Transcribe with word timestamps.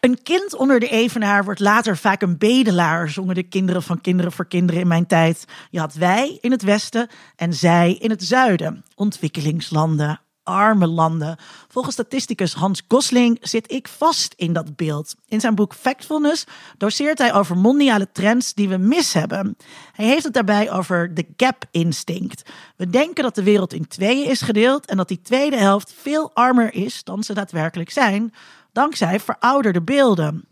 Een 0.00 0.22
kind 0.22 0.54
onder 0.54 0.80
de 0.80 0.88
evenaar 0.88 1.44
wordt 1.44 1.60
later 1.60 1.96
vaak 1.96 2.22
een 2.22 2.38
bedelaar, 2.38 3.08
zongen 3.08 3.34
de 3.34 3.42
kinderen 3.42 3.82
van 3.82 4.00
Kinderen 4.00 4.32
voor 4.32 4.46
Kinderen 4.46 4.80
in 4.80 4.88
mijn 4.88 5.06
tijd. 5.06 5.44
Je 5.70 5.78
had 5.78 5.94
wij 5.94 6.38
in 6.40 6.50
het 6.50 6.62
westen 6.62 7.08
en 7.36 7.54
zij 7.54 7.92
in 7.92 8.10
het 8.10 8.24
zuiden. 8.24 8.84
Ontwikkelingslanden, 8.94 10.20
arme 10.42 10.86
landen. 10.86 11.36
Volgens 11.68 11.94
statisticus 11.94 12.52
Hans 12.52 12.82
Gosling 12.88 13.38
zit 13.40 13.72
ik 13.72 13.88
vast 13.88 14.34
in 14.36 14.52
dat 14.52 14.76
beeld. 14.76 15.14
In 15.26 15.40
zijn 15.40 15.54
boek 15.54 15.74
Factfulness 15.74 16.44
doseert 16.76 17.18
hij 17.18 17.34
over 17.34 17.56
mondiale 17.56 18.08
trends 18.12 18.54
die 18.54 18.68
we 18.68 18.76
mis 18.76 19.12
hebben. 19.12 19.56
Hij 19.92 20.06
heeft 20.06 20.24
het 20.24 20.34
daarbij 20.34 20.72
over 20.72 21.14
de 21.14 21.26
gap 21.36 21.64
instinct. 21.70 22.50
We 22.76 22.90
denken 22.90 23.22
dat 23.22 23.34
de 23.34 23.42
wereld 23.42 23.72
in 23.72 23.88
tweeën 23.88 24.28
is 24.28 24.40
gedeeld 24.40 24.86
en 24.86 24.96
dat 24.96 25.08
die 25.08 25.20
tweede 25.22 25.56
helft 25.56 25.94
veel 26.00 26.30
armer 26.34 26.74
is 26.74 27.04
dan 27.04 27.22
ze 27.22 27.34
daadwerkelijk 27.34 27.90
zijn, 27.90 28.32
dankzij 28.72 29.20
verouderde 29.20 29.82
beelden. 29.82 30.48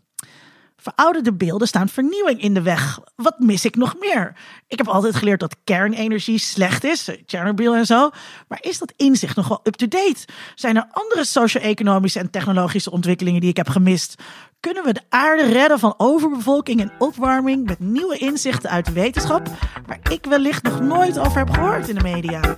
Verouderde 0.77 1.33
beelden 1.33 1.67
staan 1.67 1.89
vernieuwing 1.89 2.41
in 2.41 2.53
de 2.53 2.61
weg. 2.61 2.99
Wat 3.15 3.39
mis 3.39 3.65
ik 3.65 3.75
nog 3.75 3.95
meer? 3.99 4.35
Ik 4.67 4.77
heb 4.77 4.87
altijd 4.87 5.15
geleerd 5.15 5.39
dat 5.39 5.55
kernenergie 5.63 6.37
slecht 6.37 6.83
is, 6.83 7.09
Chernobyl 7.25 7.75
en 7.75 7.85
zo. 7.85 8.09
Maar 8.47 8.57
is 8.61 8.77
dat 8.77 8.93
inzicht 8.95 9.35
nog 9.35 9.47
wel 9.47 9.59
up-to-date? 9.63 10.25
Zijn 10.55 10.75
er 10.75 10.87
andere 10.91 11.25
socio-economische 11.25 12.19
en 12.19 12.29
technologische 12.29 12.91
ontwikkelingen 12.91 13.41
die 13.41 13.49
ik 13.49 13.57
heb 13.57 13.69
gemist? 13.69 14.15
Kunnen 14.59 14.83
we 14.83 14.93
de 14.93 15.03
aarde 15.09 15.43
redden 15.43 15.79
van 15.79 15.93
overbevolking 15.97 16.81
en 16.81 16.91
opwarming 16.99 17.65
met 17.65 17.79
nieuwe 17.79 18.17
inzichten 18.17 18.69
uit 18.69 18.93
wetenschap, 18.93 19.47
waar 19.85 19.99
ik 20.11 20.25
wellicht 20.25 20.63
nog 20.63 20.79
nooit 20.81 21.19
over 21.19 21.37
heb 21.37 21.49
gehoord 21.49 21.89
in 21.89 21.95
de 21.95 22.03
media? 22.03 22.57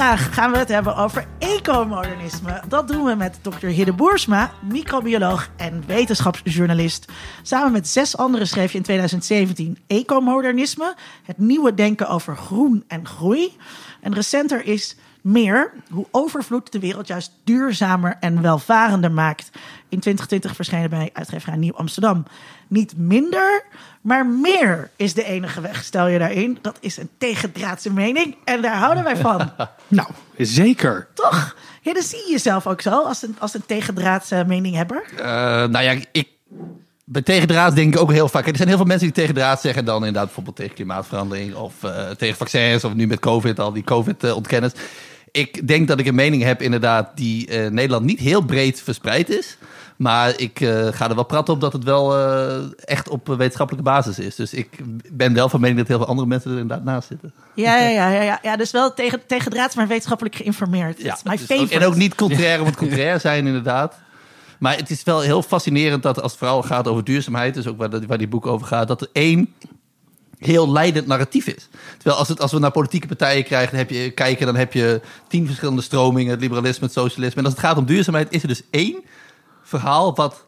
Vandaag 0.00 0.34
gaan 0.34 0.50
we 0.50 0.58
het 0.58 0.68
hebben 0.68 0.96
over 0.96 1.26
ecomodernisme. 1.38 2.62
Dat 2.68 2.88
doen 2.88 3.04
we 3.04 3.14
met 3.14 3.38
Dr. 3.42 3.66
Hidde 3.66 3.92
Boersma, 3.92 4.52
microbioloog 4.62 5.50
en 5.56 5.82
wetenschapsjournalist. 5.86 7.12
Samen 7.42 7.72
met 7.72 7.88
zes 7.88 8.16
anderen 8.16 8.46
schreef 8.46 8.72
je 8.72 8.78
in 8.78 8.84
2017 8.84 9.78
Ecomodernisme, 9.86 10.96
het 11.22 11.38
nieuwe 11.38 11.74
denken 11.74 12.08
over 12.08 12.36
groen 12.36 12.84
en 12.88 13.06
groei. 13.06 13.56
En 14.00 14.14
recenter 14.14 14.64
is 14.64 14.96
meer 15.20 15.72
hoe 15.90 16.06
overvloed 16.10 16.72
de 16.72 16.78
wereld 16.78 17.06
juist 17.06 17.32
duurzamer 17.44 18.16
en 18.20 18.42
welvarender 18.42 19.12
maakt. 19.12 19.50
In 19.88 20.00
2020 20.00 20.54
verschenen 20.54 20.90
bij 20.90 21.10
uitgeverij 21.12 21.56
Nieuw 21.56 21.74
Amsterdam. 21.74 22.24
Niet 22.68 22.96
minder, 22.96 23.64
maar 24.00 24.26
meer 24.26 24.90
is 24.96 25.14
de 25.14 25.24
enige 25.24 25.60
weg, 25.60 25.84
stel 25.84 26.06
je 26.06 26.18
daarin. 26.18 26.58
Dat 26.60 26.76
is 26.80 26.96
een 26.96 27.10
tegendraadse 27.18 27.92
mening 27.92 28.36
en 28.44 28.62
daar 28.62 28.76
houden 28.76 29.04
wij 29.04 29.16
van. 29.16 29.50
nou, 29.88 30.08
zeker. 30.36 31.08
Toch? 31.14 31.56
Ja, 31.82 31.92
dan 31.92 32.02
zie 32.02 32.18
je 32.26 32.30
jezelf 32.30 32.66
ook 32.66 32.80
zo 32.80 33.02
als 33.02 33.22
een, 33.22 33.36
als 33.38 33.54
een 33.54 33.66
tegendraadse 33.66 34.44
meninghebber. 34.46 35.02
Uh, 35.12 35.24
nou 35.66 35.80
ja, 35.80 35.96
ik 36.12 36.28
bij 37.10 37.22
tegendraad 37.22 37.74
denk 37.74 37.94
ik 37.94 38.00
ook 38.00 38.12
heel 38.12 38.28
vaak. 38.28 38.46
Er 38.46 38.56
zijn 38.56 38.68
heel 38.68 38.76
veel 38.76 38.86
mensen 38.86 39.06
die 39.06 39.16
tegendraad 39.16 39.60
zeggen 39.60 39.84
dan 39.84 39.96
inderdaad 39.96 40.24
bijvoorbeeld 40.24 40.56
tegen 40.56 40.74
klimaatverandering 40.74 41.54
of 41.54 41.74
uh, 41.84 42.10
tegen 42.10 42.36
vaccins 42.36 42.84
of 42.84 42.94
nu 42.94 43.06
met 43.06 43.18
COVID 43.18 43.58
al 43.58 43.72
die 43.72 43.84
COVID-ontkenners. 43.84 44.72
Ik 45.32 45.68
denk 45.68 45.88
dat 45.88 45.98
ik 45.98 46.06
een 46.06 46.14
mening 46.14 46.42
heb 46.42 46.62
inderdaad 46.62 47.10
die 47.14 47.50
uh, 47.50 47.70
Nederland 47.70 48.04
niet 48.04 48.18
heel 48.18 48.40
breed 48.40 48.80
verspreid 48.80 49.28
is. 49.28 49.56
Maar 49.96 50.38
ik 50.38 50.60
uh, 50.60 50.86
ga 50.86 51.08
er 51.08 51.14
wel 51.14 51.24
praten 51.24 51.54
op 51.54 51.60
dat 51.60 51.72
het 51.72 51.84
wel 51.84 52.18
uh, 52.18 52.56
echt 52.84 53.08
op 53.08 53.26
wetenschappelijke 53.26 53.90
basis 53.90 54.18
is. 54.18 54.34
Dus 54.34 54.54
ik 54.54 54.68
ben 55.12 55.34
wel 55.34 55.48
van 55.48 55.60
mening 55.60 55.78
dat 55.78 55.88
heel 55.88 55.98
veel 55.98 56.06
andere 56.06 56.28
mensen 56.28 56.50
er 56.50 56.58
inderdaad 56.58 56.84
naast 56.84 57.08
zitten. 57.08 57.32
Ja, 57.54 57.76
ja, 57.78 57.88
ja, 57.88 58.08
ja, 58.08 58.22
ja. 58.22 58.38
ja 58.42 58.56
dus 58.56 58.70
wel 58.70 58.94
tegen, 58.94 59.26
tegen 59.26 59.50
draad, 59.50 59.74
maar 59.74 59.86
wetenschappelijk 59.86 60.36
geïnformeerd. 60.36 61.02
Ja, 61.02 61.18
dus 61.24 61.50
ook, 61.52 61.68
en 61.68 61.84
ook 61.84 61.96
niet 61.96 62.14
contrair 62.14 62.60
om 62.60 62.66
het 62.66 62.76
contrair 62.76 63.20
zijn, 63.20 63.46
inderdaad. 63.46 63.94
Maar 64.58 64.76
het 64.76 64.90
is 64.90 65.02
wel 65.02 65.20
heel 65.20 65.42
fascinerend 65.42 66.02
dat 66.02 66.22
als 66.22 66.30
het 66.30 66.40
vooral 66.40 66.62
gaat 66.62 66.88
over 66.88 67.04
duurzaamheid, 67.04 67.54
dus 67.54 67.66
ook 67.66 67.78
waar, 67.78 68.06
waar 68.06 68.18
die 68.18 68.28
boek 68.28 68.46
over 68.46 68.66
gaat, 68.66 68.88
dat 68.88 69.00
er 69.00 69.08
één 69.12 69.54
heel 70.40 70.72
leidend 70.72 71.06
narratief 71.06 71.46
is. 71.46 71.68
Terwijl 71.94 72.16
als, 72.16 72.28
het, 72.28 72.40
als 72.40 72.52
we 72.52 72.58
naar 72.58 72.70
politieke 72.70 73.06
partijen 73.06 73.44
krijgen, 73.44 73.70
dan 73.70 73.78
heb 73.78 73.90
je, 73.90 74.10
kijken, 74.10 74.46
dan 74.46 74.56
heb 74.56 74.72
je 74.72 75.00
tien 75.28 75.46
verschillende 75.46 75.82
stromingen, 75.82 76.30
het 76.30 76.40
liberalisme, 76.40 76.84
het 76.84 76.94
socialisme. 76.94 77.38
En 77.38 77.44
als 77.44 77.54
het 77.54 77.62
gaat 77.62 77.76
om 77.76 77.84
duurzaamheid, 77.84 78.32
is 78.32 78.42
er 78.42 78.48
dus 78.48 78.62
één 78.70 79.02
verhaal 79.62 80.14
wat, 80.14 80.46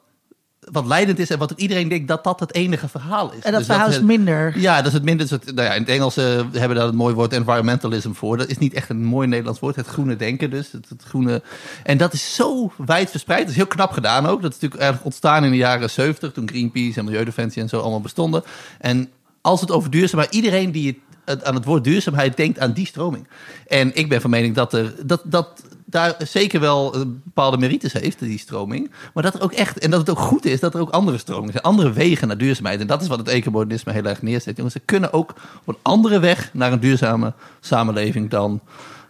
wat 0.61 0.87
leidend 0.87 1.19
is 1.19 1.31
en 1.31 1.39
wat 1.39 1.51
iedereen 1.57 1.89
denkt 1.89 2.09
dat 2.09 2.25
dat 2.25 2.41
het 2.41 2.55
enige 2.55 2.89
verhaal 2.89 3.33
is. 3.33 3.43
En 3.43 3.51
dat 3.51 3.61
dus 3.61 3.69
verhaal 3.69 3.89
is 3.89 4.01
minder. 4.01 4.59
Ja, 4.59 4.77
dat 4.77 4.87
is 4.87 4.93
het 4.93 5.03
minder. 5.03 5.27
Nou 5.45 5.69
ja, 5.69 5.75
in 5.75 5.81
het 5.81 5.91
Engels 5.91 6.19
uh, 6.19 6.25
hebben 6.25 6.69
we 6.69 6.75
daar 6.75 6.87
het 6.87 6.95
mooie 6.95 7.15
woord 7.15 7.33
environmentalism 7.33 8.13
voor. 8.13 8.37
Dat 8.37 8.49
is 8.49 8.59
niet 8.59 8.75
echt 8.75 8.89
een 8.89 9.05
mooi 9.05 9.29
Nederlands 9.29 9.61
woord. 9.61 9.77
Het 9.77 9.87
groene 9.87 10.17
denken 10.17 10.51
dus. 10.51 10.73
Het, 10.73 10.89
het 10.89 11.03
groene. 11.03 11.43
En 11.83 11.97
dat 11.97 12.13
is 12.13 12.35
zo 12.35 12.73
wijd 12.77 13.11
verspreid. 13.11 13.41
Dat 13.41 13.51
is 13.51 13.57
heel 13.57 13.67
knap 13.67 13.91
gedaan 13.91 14.27
ook. 14.27 14.43
Dat 14.43 14.55
is 14.55 14.61
natuurlijk 14.61 14.91
erg 14.91 15.03
ontstaan 15.03 15.45
in 15.45 15.51
de 15.51 15.57
jaren 15.57 15.91
70, 15.91 16.33
toen 16.33 16.49
Greenpeace 16.49 16.99
en 16.99 17.05
Milieudefensie 17.05 17.63
en 17.63 17.69
zo 17.69 17.81
allemaal 17.81 18.01
bestonden. 18.01 18.43
En 18.79 19.11
als 19.43 19.61
het 19.61 19.71
over 19.71 19.91
duurzaamheid, 19.91 20.35
iedereen 20.35 20.73
die 20.73 21.03
het, 21.25 21.45
aan 21.45 21.55
het 21.55 21.65
woord 21.65 21.85
duurzaamheid 21.85 22.37
denkt 22.37 22.59
aan 22.59 22.73
die 22.73 22.87
stroming. 22.87 23.29
En 23.67 23.97
ik 23.97 24.09
ben 24.09 24.21
van 24.21 24.31
mening 24.31 24.55
dat 24.55 24.73
er 24.73 24.95
dat, 25.07 25.23
dat 25.25 25.63
daar 25.85 26.15
zeker 26.19 26.61
wel 26.61 26.95
bepaalde 27.25 27.59
merites 27.59 27.93
heeft, 27.93 28.19
die 28.19 28.39
stroming. 28.39 28.91
Maar 29.15 29.23
dat 29.23 29.35
er 29.35 29.43
ook 29.43 29.53
echt, 29.53 29.79
en 29.79 29.91
dat 29.91 30.01
het 30.01 30.11
ook 30.11 30.19
goed 30.19 30.45
is, 30.45 30.61
dat 30.61 30.75
er 30.75 30.81
ook 30.81 30.91
andere 30.91 31.19
stromingen 31.19 31.53
zijn, 31.53 31.65
andere 31.65 31.93
wegen 31.93 32.29
naar 32.29 32.39
duurzaamheid. 32.39 32.81
En 32.81 32.87
dat 32.87 33.03
is 33.03 33.09
wat 33.09 33.19
het 33.19 33.29
ecomodernisme 33.29 33.93
heel 33.93 34.05
erg 34.05 34.23
neerzet. 34.23 34.57
Jongens, 34.57 34.75
ze 34.75 34.81
kunnen 34.85 35.13
ook 35.13 35.31
op 35.65 35.69
een 35.69 35.81
andere 35.83 36.19
weg 36.19 36.51
naar 36.53 36.73
een 36.73 36.81
duurzame 36.81 37.33
samenleving 37.61 38.31
dan 38.31 38.61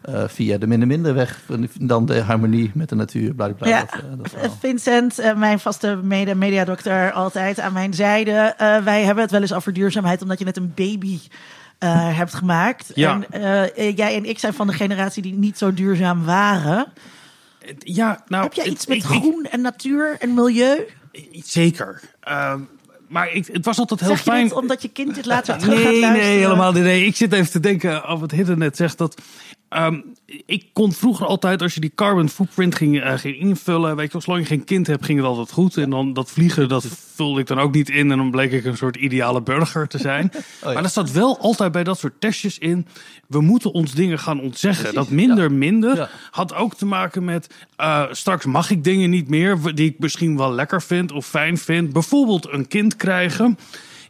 uh, 0.08 0.24
via 0.28 0.58
de 0.58 0.66
minder 0.66 0.88
minder 0.88 1.14
weg 1.14 1.40
dan 1.80 2.06
de 2.06 2.20
harmonie 2.20 2.70
met 2.74 2.88
de 2.88 2.94
natuur. 2.94 3.34
Bla, 3.34 3.48
bla, 3.48 3.68
ja, 3.68 3.86
dat, 4.16 4.34
uh, 4.34 4.50
Vincent, 4.60 5.20
uh, 5.20 5.34
mijn 5.36 5.60
vaste 5.60 6.00
mede 6.02 6.34
mediadokter, 6.34 7.12
altijd 7.12 7.60
aan 7.60 7.72
mijn 7.72 7.94
zijde. 7.94 8.54
wij 8.84 9.02
hebben 9.04 9.22
het 9.22 9.32
wel 9.32 9.40
eens 9.40 9.52
over 9.52 9.72
duurzaamheid, 9.72 10.22
omdat 10.22 10.38
je 10.38 10.44
net 10.44 10.56
een 10.56 10.72
baby 10.74 11.18
hebt 12.14 12.34
gemaakt. 12.34 12.90
Ja. 12.94 13.20
En 13.30 13.92
jij 13.94 14.16
en 14.16 14.24
ik 14.24 14.38
zijn 14.38 14.54
van 14.54 14.66
de 14.66 14.72
generatie 14.72 15.22
die 15.22 15.34
niet 15.34 15.58
zo 15.58 15.74
duurzaam 15.74 16.24
waren. 16.24 16.92
Ja, 17.78 18.22
nou, 18.26 18.42
Heb 18.42 18.52
jij 18.52 18.66
iets 18.66 18.86
met 18.86 19.02
groen 19.02 19.46
en 19.50 19.60
natuur 19.60 20.16
en 20.18 20.34
milieu? 20.34 20.86
Zeker. 21.32 22.00
Ehm, 22.20 22.60
maar 23.08 23.32
ik, 23.32 23.46
het 23.46 23.64
was 23.64 23.78
altijd 23.78 24.00
heel 24.00 24.08
zeg 24.08 24.24
je 24.24 24.30
fijn. 24.30 24.54
omdat 24.54 24.82
je 24.82 24.88
kind 24.88 25.14
dit 25.14 25.26
later 25.26 25.58
terug 25.58 25.74
nee, 25.74 25.84
gaat 25.84 26.00
luisteren? 26.00 26.28
Nee, 26.28 26.38
helemaal 26.38 26.72
niet. 26.72 26.82
Nee. 26.82 27.06
Ik 27.06 27.16
zit 27.16 27.32
even 27.32 27.50
te 27.50 27.60
denken 27.60 28.08
of 28.08 28.20
het 28.20 28.30
Hidden 28.30 28.58
net 28.58 28.76
zegt 28.76 28.98
dat 28.98 29.22
Um, 29.76 30.12
ik 30.46 30.66
kon 30.72 30.92
vroeger 30.92 31.26
altijd, 31.26 31.62
als 31.62 31.74
je 31.74 31.80
die 31.80 31.92
carbon 31.94 32.28
footprint 32.28 32.74
ging, 32.74 33.04
uh, 33.04 33.12
ging 33.12 33.38
invullen, 33.38 33.96
weet 33.96 34.12
je, 34.12 34.20
zolang 34.20 34.42
je 34.42 34.48
geen 34.48 34.64
kind 34.64 34.86
hebt, 34.86 35.04
ging 35.04 35.18
het 35.18 35.26
altijd 35.26 35.50
goed. 35.50 35.76
En 35.76 35.90
dan 35.90 36.12
dat 36.12 36.30
vliegen, 36.30 36.68
dat 36.68 36.86
vulde 37.14 37.40
ik 37.40 37.46
dan 37.46 37.58
ook 37.58 37.74
niet 37.74 37.88
in. 37.88 38.10
En 38.10 38.16
dan 38.16 38.30
bleek 38.30 38.52
ik 38.52 38.64
een 38.64 38.76
soort 38.76 38.96
ideale 38.96 39.42
burger 39.42 39.88
te 39.88 39.98
zijn. 39.98 40.30
Oh, 40.64 40.74
Maar 40.74 40.82
er 40.82 40.90
staat 40.90 41.12
wel 41.12 41.38
altijd 41.38 41.72
bij 41.72 41.84
dat 41.84 41.98
soort 41.98 42.20
testjes 42.20 42.58
in. 42.58 42.86
We 43.26 43.40
moeten 43.40 43.72
ons 43.72 43.92
dingen 43.92 44.18
gaan 44.18 44.40
ontzeggen. 44.40 44.94
dat 44.94 45.10
minder, 45.10 45.52
minder 45.52 46.10
had 46.30 46.54
ook 46.54 46.74
te 46.74 46.86
maken 46.86 47.24
met 47.24 47.54
uh, 47.80 48.04
straks 48.10 48.44
mag 48.44 48.70
ik 48.70 48.84
dingen 48.84 49.10
niet 49.10 49.28
meer 49.28 49.58
die 49.74 49.90
ik 49.90 49.98
misschien 49.98 50.36
wel 50.36 50.52
lekker 50.52 50.82
vind 50.82 51.12
of 51.12 51.26
fijn 51.26 51.58
vind. 51.58 51.92
Bijvoorbeeld 51.92 52.52
een 52.52 52.68
kind 52.68 52.96
krijgen. 52.96 53.58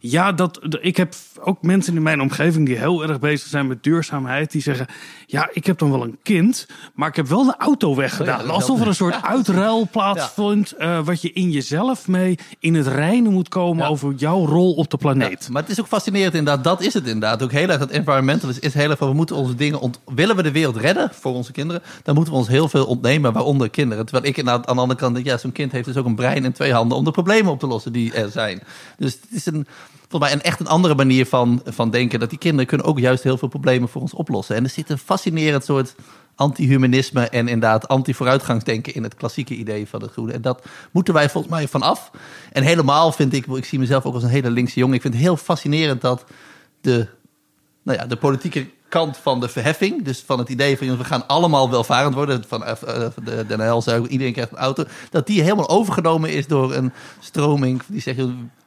Ja, 0.00 0.32
dat, 0.32 0.60
ik 0.80 0.96
heb 0.96 1.14
ook 1.44 1.62
mensen 1.62 1.97
in 1.97 2.03
mijn 2.03 2.20
omgeving 2.20 2.66
die 2.66 2.78
heel 2.78 3.03
erg 3.03 3.19
bezig 3.19 3.48
zijn 3.48 3.66
met 3.66 3.82
duurzaamheid. 3.82 4.50
Die 4.50 4.62
zeggen, 4.62 4.86
ja, 5.26 5.48
ik 5.53 5.66
heb 5.66 5.78
dan 5.78 5.91
wel 5.91 6.03
een 6.03 6.19
kind, 6.22 6.66
maar 6.94 7.08
ik 7.08 7.16
heb 7.16 7.26
wel 7.26 7.44
de 7.44 7.54
auto 7.58 7.94
weggedaan. 7.94 8.44
Oh 8.44 8.50
Alsof 8.50 8.81
er 8.81 8.87
een 8.87 8.94
soort 8.94 9.22
uitruil 9.22 9.88
plaatsvindt. 9.90 10.75
Uh, 10.78 11.05
wat 11.05 11.22
je 11.22 11.32
in 11.32 11.50
jezelf 11.50 12.08
mee 12.08 12.38
in 12.58 12.75
het 12.75 12.87
reinen 12.87 13.32
moet 13.32 13.49
komen 13.49 13.87
over 13.87 14.14
jouw 14.14 14.46
rol 14.46 14.72
op 14.72 14.90
de 14.90 14.96
planeet. 14.96 15.49
maar 15.50 15.62
het 15.62 15.70
is 15.70 15.81
ook 15.81 15.87
fascinerend 15.87 16.34
inderdaad. 16.34 16.64
Dat 16.64 16.81
is 16.81 16.94
het 16.94 17.06
inderdaad. 17.06 17.43
Ook 17.43 17.52
heel 17.52 17.69
erg 17.69 17.78
dat 17.78 17.90
environmentalist 17.90 18.58
is 18.64 18.75
heel 18.75 18.90
erg 18.90 18.99
van 18.99 19.08
we 19.08 19.14
moeten 19.14 19.37
onze 19.37 19.55
dingen... 19.55 19.81
Ont 19.81 20.00
willen 20.14 20.37
we 20.37 20.43
de 20.43 20.52
wereld 20.52 20.76
redden 20.76 21.11
voor 21.12 21.34
onze 21.34 21.52
kinderen, 21.52 21.82
dan 22.02 22.14
moeten 22.14 22.32
we 22.32 22.38
ons 22.38 22.49
heel 22.49 22.69
veel 22.69 22.87
ontnemen, 22.87 23.32
waaronder 23.32 23.70
kinderen. 23.70 24.05
Terwijl 24.05 24.26
ik 24.26 24.37
inderdaad 24.37 24.66
aan 24.66 24.75
de 24.75 24.81
andere 24.81 25.00
kant 25.00 25.14
denk, 25.14 25.26
ja, 25.26 25.37
zo'n 25.37 25.52
kind 25.52 25.72
heeft 25.72 25.84
dus 25.84 25.96
ook 25.96 26.06
een 26.06 26.14
brein 26.14 26.44
en 26.44 26.52
twee 26.52 26.72
handen 26.72 26.96
om 26.96 27.05
de 27.05 27.11
problemen 27.11 27.52
op 27.52 27.58
te 27.58 27.66
lossen 27.66 27.93
die 27.93 28.12
er 28.12 28.31
zijn. 28.31 28.62
Dus 28.96 29.12
het 29.12 29.31
is 29.31 29.46
een 29.46 29.66
volgens 30.12 30.32
mij 30.32 30.41
een 30.41 30.50
echt 30.50 30.61
een 30.61 30.67
andere 30.67 30.94
manier 30.94 31.26
van, 31.26 31.62
van 31.64 31.91
denken. 31.91 32.20
Dat 32.20 32.31
die 32.31 32.38
kinderen 32.38 32.67
kunnen 32.67 32.87
ook 32.87 32.99
juist 32.99 33.23
heel 33.23 33.38
veel 33.38 33.49
problemen 33.49 33.88
voor 33.88 34.00
ons 34.00 34.14
oplossen. 34.14 34.56
En 34.56 34.64
er 34.64 34.70
zit 34.70 34.91
een 34.91 34.99
fascinerend 34.99 35.64
soort 35.64 35.94
anti-humanisme 36.35 37.29
en 37.29 37.49
inderdaad 37.49 37.88
anti-vooruitgangsdenken 37.88 38.94
in 38.94 39.03
het 39.03 39.14
klassieke 39.14 39.55
idee 39.55 39.88
van 39.88 40.03
het 40.03 40.12
groene. 40.12 40.32
En 40.32 40.43
dat 40.43 40.64
moeten 40.91 41.14
wij 41.14 41.31
volgens 41.31 41.53
mij 41.53 41.69
vanaf. 41.69 42.11
En 42.53 42.62
helemaal 42.62 43.12
vind 43.12 43.32
ik, 43.32 43.47
ik 43.47 43.64
zie 43.64 43.79
mezelf 43.79 44.05
ook 44.05 44.14
als 44.14 44.23
een 44.23 44.29
hele 44.29 44.50
linkse 44.50 44.79
jongen. 44.79 44.94
Ik 44.94 45.03
vind 45.03 45.14
het 45.14 45.23
heel 45.23 45.37
fascinerend 45.37 46.00
dat 46.00 46.25
de 46.81 47.09
nou 47.82 47.99
ja, 47.99 48.06
de 48.06 48.17
politieke 48.17 48.67
kant 48.88 49.17
van 49.17 49.41
de 49.41 49.49
verheffing. 49.49 50.05
Dus 50.05 50.23
van 50.26 50.38
het 50.38 50.49
idee 50.49 50.79
van 50.79 50.97
we 50.99 51.05
gaan 51.05 51.26
allemaal 51.26 51.70
welvarend 51.70 52.14
worden. 52.14 52.44
Van 52.49 52.62
uh, 52.62 52.73
de 53.25 53.44
Den 53.47 53.61
Helzuig, 53.61 54.06
iedereen 54.06 54.32
krijgt 54.32 54.53
een 54.53 54.59
auto. 54.59 54.85
Dat 55.11 55.26
die 55.26 55.43
helemaal 55.43 55.69
overgenomen 55.69 56.31
is 56.31 56.47
door 56.47 56.75
een 56.75 56.93
stroming 57.20 57.82
die 57.87 58.00
zegt... 58.00 58.20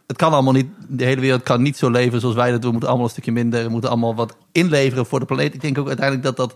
Het 0.07 0.17
kan 0.17 0.33
allemaal 0.33 0.53
niet, 0.53 0.67
de 0.87 1.03
hele 1.03 1.21
wereld 1.21 1.43
kan 1.43 1.61
niet 1.61 1.77
zo 1.77 1.89
leven 1.89 2.19
zoals 2.19 2.35
wij 2.35 2.51
dat 2.51 2.61
doen. 2.61 2.65
We 2.65 2.71
moeten 2.71 2.89
allemaal 2.89 3.07
een 3.07 3.11
stukje 3.11 3.31
minder, 3.31 3.63
we 3.63 3.69
moeten 3.69 3.89
allemaal 3.89 4.15
wat 4.15 4.35
inleveren 4.51 5.05
voor 5.05 5.19
de 5.19 5.25
planeet. 5.25 5.53
Ik 5.53 5.61
denk 5.61 5.77
ook 5.77 5.87
uiteindelijk 5.87 6.25
dat 6.25 6.37
dat 6.37 6.55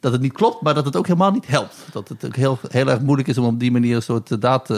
dat 0.00 0.12
het 0.12 0.20
niet 0.20 0.32
klopt, 0.32 0.62
maar 0.62 0.74
dat 0.74 0.84
het 0.84 0.96
ook 0.96 1.06
helemaal 1.06 1.30
niet 1.30 1.46
helpt. 1.46 1.76
Dat 1.92 2.08
het 2.08 2.24
ook 2.24 2.36
heel, 2.36 2.58
heel 2.68 2.88
erg 2.88 3.00
moeilijk 3.00 3.28
is 3.28 3.38
om 3.38 3.44
op 3.44 3.60
die 3.60 3.72
manier 3.72 3.96
een 3.96 4.02
soort 4.02 4.40
data, 4.40 4.74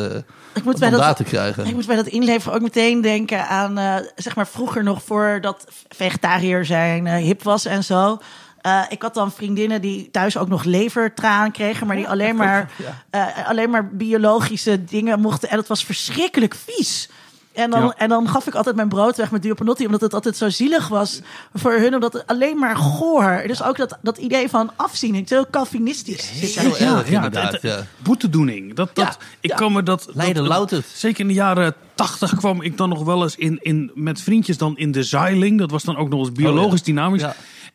ik 0.54 0.64
moet 0.64 0.78
bij 0.78 0.90
dat, 0.90 1.16
te 1.16 1.24
krijgen. 1.24 1.66
Ik 1.66 1.74
moet 1.74 1.86
bij 1.86 1.96
dat 1.96 2.06
inleveren 2.06 2.54
ook 2.54 2.62
meteen 2.62 3.00
denken 3.00 3.48
aan, 3.48 3.78
uh, 3.78 3.96
zeg 4.16 4.36
maar 4.36 4.46
vroeger 4.46 4.82
nog 4.82 5.02
voordat 5.02 5.66
vegetariër 5.88 6.64
zijn 6.64 7.06
uh, 7.06 7.14
hip 7.14 7.42
was 7.42 7.64
en 7.64 7.84
zo. 7.84 8.18
Uh, 8.66 8.82
ik 8.88 9.02
had 9.02 9.14
dan 9.14 9.32
vriendinnen 9.32 9.80
die 9.80 10.10
thuis 10.10 10.36
ook 10.36 10.48
nog 10.48 10.64
levertraan 10.64 11.52
kregen, 11.52 11.86
maar 11.86 11.96
die 11.96 12.08
alleen 12.08 12.36
maar, 12.36 12.70
alleen 13.46 13.70
maar 13.70 13.88
biologische 13.88 14.84
dingen 14.84 15.20
mochten. 15.20 15.48
En 15.48 15.56
dat 15.56 15.66
was 15.66 15.84
verschrikkelijk 15.84 16.54
vies. 16.54 17.08
En 17.52 17.70
dan, 17.70 17.92
en 17.92 18.08
dan 18.08 18.28
gaf 18.28 18.46
ik 18.46 18.54
altijd 18.54 18.76
mijn 18.76 18.88
brood 18.88 19.16
weg 19.16 19.30
met 19.30 19.42
duopanotti, 19.42 19.86
omdat 19.86 20.00
het 20.00 20.14
altijd 20.14 20.36
zo 20.36 20.48
zielig 20.48 20.88
was 20.88 21.20
voor 21.54 21.72
hun, 21.72 21.94
omdat 21.94 22.12
het 22.12 22.26
alleen 22.26 22.58
maar 22.58 22.76
goor. 22.76 23.42
Dus 23.46 23.62
ook 23.62 23.76
dat, 23.76 23.98
dat 24.02 24.18
idee 24.18 24.48
van 24.48 24.70
afziening, 24.76 25.28
heel 25.28 25.46
Calvinistisch. 25.50 26.54
Ja, 26.54 26.62
ja, 26.62 27.02
ja, 27.06 27.28
ja, 27.32 27.58
ja. 27.60 27.86
boetedoening. 28.02 28.74
Dat, 28.74 28.94
dat, 28.94 29.18
ik 29.40 29.50
kan 29.50 29.72
me 29.72 29.82
dat, 29.82 30.08
Leiden 30.12 30.44
dat, 30.44 30.82
Zeker 30.94 31.20
in 31.20 31.28
de 31.28 31.34
jaren 31.34 31.74
tachtig 31.94 32.34
kwam 32.34 32.62
ik 32.62 32.76
dan 32.76 32.88
nog 32.88 33.04
wel 33.04 33.22
eens 33.22 33.36
in, 33.36 33.58
in, 33.62 33.90
met 33.94 34.20
vriendjes 34.20 34.58
dan 34.58 34.76
in 34.76 34.92
de 34.92 35.02
zeiling. 35.02 35.58
Dat 35.58 35.70
was 35.70 35.84
dan 35.84 35.96
ook 35.96 36.08
nog 36.08 36.20
eens 36.20 36.32
biologisch 36.32 36.82
dynamisch. 36.82 37.24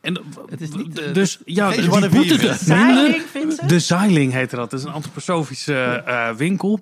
En, 0.02 0.20
het 0.50 0.62
is 0.62 0.70
niet, 0.70 1.00
uh, 1.00 1.14
dus 1.14 1.40
ja, 1.46 1.70
de, 1.70 1.82
die 1.82 2.10
boete 2.10 2.38
de, 2.38 3.58
de 3.68 3.80
Zeiling 3.80 4.34
heette 4.34 4.56
dat. 4.56 4.70
Dat 4.70 4.80
is 4.80 4.86
een 4.86 4.92
antroposofische 4.92 6.04
uh, 6.08 6.30
winkel. 6.30 6.80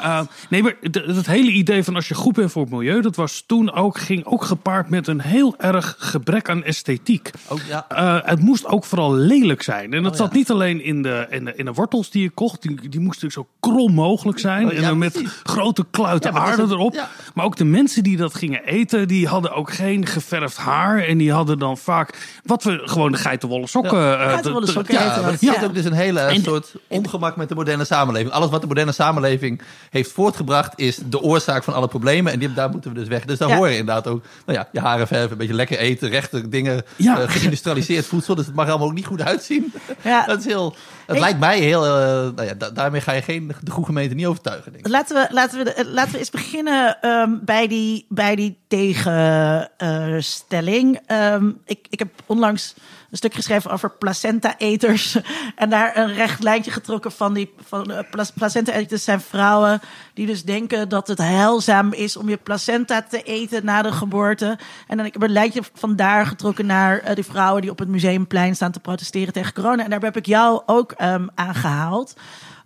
Uh, 0.00 0.20
nee, 0.50 0.62
maar 0.62 0.74
het 0.80 1.26
hele 1.26 1.50
idee 1.50 1.84
van 1.84 1.94
als 1.94 2.08
je 2.08 2.14
goed 2.14 2.34
bent 2.34 2.52
voor 2.52 2.62
het 2.62 2.70
milieu, 2.70 3.00
dat 3.00 3.16
was 3.16 3.44
toen 3.46 3.72
ook, 3.72 3.98
ging 3.98 4.24
ook 4.24 4.44
gepaard 4.44 4.88
met 4.88 5.06
een 5.06 5.20
heel 5.20 5.54
erg 5.58 5.96
gebrek 5.98 6.48
aan 6.48 6.64
esthetiek. 6.64 7.30
Oh, 7.48 7.58
ja. 7.68 7.86
uh, 7.92 8.28
het 8.28 8.40
moest 8.40 8.66
ook 8.66 8.84
vooral 8.84 9.14
lelijk 9.14 9.62
zijn. 9.62 9.92
En 9.92 10.02
dat 10.02 10.12
oh, 10.12 10.18
zat 10.18 10.32
niet 10.32 10.50
alleen 10.50 10.82
in 10.82 11.02
de, 11.02 11.26
in, 11.30 11.44
de, 11.44 11.52
in 11.56 11.64
de 11.64 11.72
wortels 11.72 12.10
die 12.10 12.22
je 12.22 12.30
kocht, 12.30 12.62
die, 12.62 12.88
die 12.88 13.00
moesten 13.00 13.30
zo 13.30 13.46
krom 13.60 13.92
mogelijk 13.92 14.38
zijn. 14.38 14.66
Oh, 14.66 14.76
en 14.76 14.82
dan 14.82 14.98
met 14.98 15.22
grote 15.42 15.84
kluiten 15.90 16.32
aarde 16.32 16.62
erop. 16.62 17.08
Maar 17.34 17.44
ook 17.44 17.56
de 17.56 17.64
mensen 17.64 18.02
die 18.02 18.16
dat 18.16 18.34
gingen 18.34 18.64
eten, 18.64 19.08
die 19.08 19.26
hadden 19.26 19.52
ook 19.52 19.72
geen 19.72 20.06
geverfd 20.06 20.56
haar. 20.56 20.98
En 20.98 21.18
die 21.18 21.32
hadden 21.32 21.58
dan 21.58 21.78
vaak, 21.78 22.40
wat 22.44 22.62
we 22.62 22.80
gewoon 22.84 23.12
de 23.12 23.18
geitenwolle 23.18 23.66
sokken. 23.66 24.00
Ja, 24.00 24.24
uh, 24.24 24.32
geitenwolle 24.32 24.66
sokken 24.66 24.94
ja, 24.94 25.20
dat 25.20 25.38
zit 25.40 25.64
ook 25.64 25.74
dus 25.74 25.84
een 25.84 25.92
hele 25.92 26.40
soort 26.42 26.74
ongemak 26.88 27.36
met 27.36 27.48
de 27.48 27.54
moderne 27.54 27.84
samenleving. 27.84 28.32
Alles 28.32 28.50
wat 28.50 28.60
de 28.60 28.66
moderne 28.66 28.92
samenleving 28.92 29.60
heeft 29.90 30.12
voortgebracht, 30.12 30.72
is 30.76 30.98
de 31.06 31.20
oorzaak 31.20 31.64
van 31.64 31.74
alle 31.74 31.88
problemen. 31.88 32.32
En 32.32 32.38
die, 32.38 32.52
daar 32.52 32.70
moeten 32.70 32.92
we 32.92 32.98
dus 32.98 33.08
weg. 33.08 33.24
Dus 33.24 33.38
daar 33.38 33.56
hoor 33.56 33.68
je 33.68 33.76
inderdaad 33.76 34.06
ook, 34.06 34.24
nou 34.46 34.58
ja, 34.58 34.68
je 34.72 34.80
haren 34.80 35.06
verven, 35.06 35.30
een 35.30 35.38
beetje 35.38 35.54
lekker 35.54 35.78
eten, 35.78 36.08
rechte 36.08 36.48
dingen, 36.48 36.82
ja. 36.96 37.22
uh, 37.22 37.28
geïndustrialiseerd 37.28 38.06
voedsel. 38.06 38.34
Dus 38.34 38.46
het 38.46 38.54
mag 38.54 38.68
allemaal 38.68 38.86
ook 38.86 38.94
niet 38.94 39.06
goed 39.06 39.22
uitzien. 39.22 39.72
Ja. 40.02 40.26
dat 40.30 40.38
is 40.38 40.44
heel, 40.44 40.74
het 41.06 41.18
lijkt 41.18 41.38
mij 41.38 41.58
heel, 41.58 41.84
uh, 41.84 41.90
nou 42.34 42.42
ja, 42.42 42.54
daarmee 42.70 43.00
ga 43.00 43.12
je 43.12 43.22
geen, 43.22 43.52
de 43.60 43.70
goede 43.70 43.86
gemeente 43.86 44.14
niet 44.14 44.26
overtuigen. 44.26 44.72
Denk 44.72 44.86
ik. 44.86 44.92
Laten, 44.92 45.16
we, 45.16 45.34
laten, 45.34 45.64
we, 45.64 45.86
laten 45.86 46.12
we 46.12 46.18
eens 46.18 46.30
beginnen 46.30 47.08
um, 47.08 47.40
bij, 47.44 47.68
die, 47.68 48.06
bij 48.08 48.36
die 48.36 48.58
tegenstelling. 48.68 51.00
Um, 51.10 51.60
ik, 51.64 51.86
ik 51.90 51.98
heb 51.98 52.08
onlangs 52.26 52.74
een 53.10 53.16
stuk 53.16 53.34
geschreven 53.34 53.70
over 53.70 53.90
placenta-eters. 53.90 55.16
En 55.56 55.70
daar 55.70 55.96
een 55.96 56.14
recht 56.14 56.42
lijntje 56.42 56.70
getrokken 56.70 57.12
van 57.12 57.34
die 57.34 57.54
van, 57.66 57.90
uh, 57.90 57.98
placenta-eters 58.34 59.04
zijn 59.04 59.20
vrouwen 59.20 59.80
die 60.14 60.26
dus 60.26 60.44
denken 60.44 60.88
dat 60.88 61.08
het 61.08 61.18
heilzaam 61.18 61.92
is 61.92 62.16
om 62.16 62.28
je 62.28 62.36
placenta 62.36 63.02
te 63.02 63.22
eten 63.22 63.64
na 63.64 63.82
de 63.82 63.92
geboorte. 63.92 64.58
En 64.86 64.96
dan 64.96 65.06
ik 65.06 65.12
heb 65.12 65.22
een 65.22 65.30
lijntje 65.30 65.62
van 65.74 65.96
daar 65.96 66.26
getrokken 66.26 66.66
naar 66.66 67.02
uh, 67.04 67.14
die 67.14 67.24
vrouwen 67.24 67.62
die 67.62 67.70
op 67.70 67.78
het 67.78 67.88
museumplein 67.88 68.54
staan 68.54 68.72
te 68.72 68.80
protesteren 68.80 69.32
tegen 69.32 69.54
corona. 69.54 69.84
En 69.84 69.90
daar 69.90 70.00
heb 70.00 70.16
ik 70.16 70.26
jou 70.26 70.62
ook 70.66 70.94
um, 71.02 71.28
aangehaald. 71.34 72.16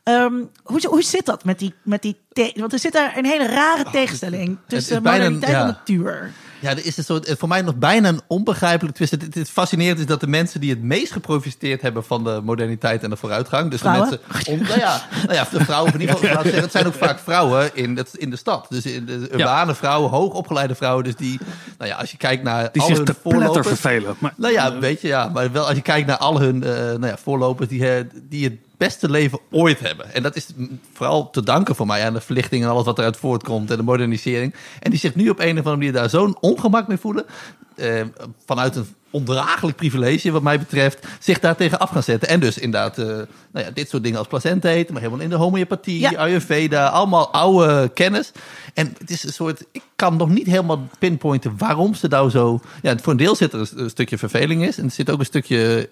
Um, 0.04 0.50
hoe, 0.62 0.86
hoe 0.86 1.02
zit 1.02 1.26
dat 1.26 1.44
met 1.44 1.58
die, 1.58 1.74
met 1.82 2.02
die 2.02 2.16
want 2.54 2.72
er 2.72 2.78
zit 2.78 2.92
daar 2.92 3.16
een 3.16 3.24
hele 3.24 3.46
rare 3.46 3.84
oh, 3.84 3.92
tegenstelling 3.92 4.58
tussen 4.66 5.02
moderniteit 5.02 5.52
ja. 5.52 5.60
en 5.60 5.66
natuur. 5.66 6.30
Ja, 6.60 6.70
er 6.70 6.86
is 6.86 6.96
een 6.96 7.04
soort, 7.04 7.34
voor 7.38 7.48
mij 7.48 7.62
nog 7.62 7.74
bijna 7.74 8.08
een 8.08 8.20
onbegrijpelijk 8.26 8.96
twist. 8.96 9.10
Het, 9.10 9.34
het 9.34 9.50
fascinerend 9.50 9.98
is 9.98 10.06
dat 10.06 10.20
de 10.20 10.26
mensen 10.26 10.60
die 10.60 10.70
het 10.70 10.82
meest 10.82 11.12
geprofiteerd 11.12 11.82
hebben 11.82 12.04
van 12.04 12.24
de 12.24 12.40
moderniteit 12.44 13.02
en 13.02 13.10
de 13.10 13.16
vooruitgang. 13.16 13.70
Dus 13.70 13.80
vrouwen? 13.80 14.10
de 14.10 14.20
mensen. 14.30 14.52
Om, 14.52 14.62
nou, 14.62 14.78
ja, 14.78 15.02
nou 15.22 15.34
ja, 15.34 15.46
de 15.50 15.64
vrouwen, 15.64 15.92
in 15.92 16.00
ieder 16.00 16.16
geval, 16.16 16.42
zeggen, 16.42 16.62
het 16.62 16.72
zijn 16.72 16.86
ook 16.86 16.94
vaak 16.94 17.18
vrouwen 17.18 17.70
in, 17.74 17.96
het, 17.96 18.14
in 18.14 18.30
de 18.30 18.36
stad. 18.36 18.66
Dus 18.68 18.86
in 18.86 19.06
de 19.06 19.28
urbane 19.32 19.74
vrouwen, 19.74 20.10
hoogopgeleide 20.10 20.74
vrouwen. 20.74 21.04
Dus 21.04 21.16
die, 21.16 21.40
nou 21.78 21.90
ja, 21.90 21.96
als 21.96 22.10
je 22.10 22.16
kijkt 22.16 22.42
naar. 22.42 22.68
Die 22.72 22.82
al 22.82 22.88
zich 22.88 22.96
hun 22.96 23.06
te 23.06 23.14
voorlopers, 23.22 23.66
vervelen. 23.66 24.16
Maar, 24.18 24.32
nou 24.36 24.52
ja, 24.52 24.78
weet 24.78 25.00
je, 25.00 25.08
ja. 25.08 25.28
Maar 25.28 25.52
wel 25.52 25.66
als 25.66 25.76
je 25.76 25.82
kijkt 25.82 26.06
naar 26.06 26.16
al 26.16 26.40
hun 26.40 26.56
uh, 26.56 26.70
nou 26.70 27.06
ja, 27.06 27.16
voorlopers 27.16 27.68
die, 27.68 28.06
die 28.28 28.44
het 28.44 28.54
beste 28.80 29.10
leven 29.10 29.38
ooit 29.50 29.80
hebben. 29.80 30.14
En 30.14 30.22
dat 30.22 30.36
is 30.36 30.46
vooral 30.92 31.30
te 31.30 31.42
danken 31.42 31.74
voor 31.74 31.86
mij 31.86 32.04
aan 32.04 32.12
de 32.12 32.20
verlichting 32.20 32.62
en 32.62 32.70
alles 32.70 32.84
wat 32.84 32.98
eruit 32.98 33.16
voortkomt 33.16 33.70
en 33.70 33.76
de 33.76 33.82
modernisering. 33.82 34.54
En 34.80 34.90
die 34.90 35.00
zich 35.00 35.14
nu 35.14 35.28
op 35.28 35.38
een 35.38 35.50
of 35.50 35.56
andere 35.56 35.76
manier 35.76 35.92
daar 35.92 36.10
zo'n 36.10 36.36
ongemak 36.40 36.88
mee 36.88 36.96
voelen. 36.96 37.24
Eh, 37.76 38.02
vanuit 38.46 38.76
een 38.76 38.86
ondraaglijk 39.10 39.76
privilege, 39.76 40.30
wat 40.30 40.42
mij 40.42 40.58
betreft, 40.58 41.06
zich 41.18 41.40
daar 41.40 41.56
tegen 41.56 41.78
af 41.78 41.90
gaan 41.90 42.02
zetten. 42.02 42.28
En 42.28 42.40
dus 42.40 42.58
inderdaad, 42.58 42.98
uh, 42.98 43.06
nou 43.06 43.26
ja, 43.66 43.70
dit 43.70 43.88
soort 43.88 44.02
dingen 44.02 44.18
als 44.18 44.26
placenta 44.26 44.68
eten, 44.68 44.92
maar 44.92 45.02
helemaal 45.02 45.24
in 45.24 45.30
de 45.30 45.36
homeopathie, 45.36 46.00
ja. 46.00 46.10
Ayurveda, 46.10 46.86
allemaal 46.86 47.32
oude 47.32 47.88
kennis. 47.88 48.32
En 48.74 48.94
het 48.98 49.10
is 49.10 49.24
een 49.24 49.32
soort, 49.32 49.64
ik 49.72 49.82
kan 49.96 50.16
nog 50.16 50.28
niet 50.28 50.46
helemaal 50.46 50.88
pinpointen 50.98 51.54
waarom 51.58 51.94
ze 51.94 52.08
nou 52.08 52.30
zo. 52.30 52.60
Ja, 52.82 52.96
voor 52.98 53.12
een 53.12 53.18
deel 53.18 53.36
zit 53.36 53.52
er 53.52 53.60
een, 53.60 53.68
een 53.74 53.90
stukje 53.90 54.18
verveling 54.18 54.66
is. 54.66 54.78
En 54.78 54.84
er 54.84 54.90
zit 54.90 55.10
ook 55.10 55.18
een 55.18 55.24
stukje 55.24 55.88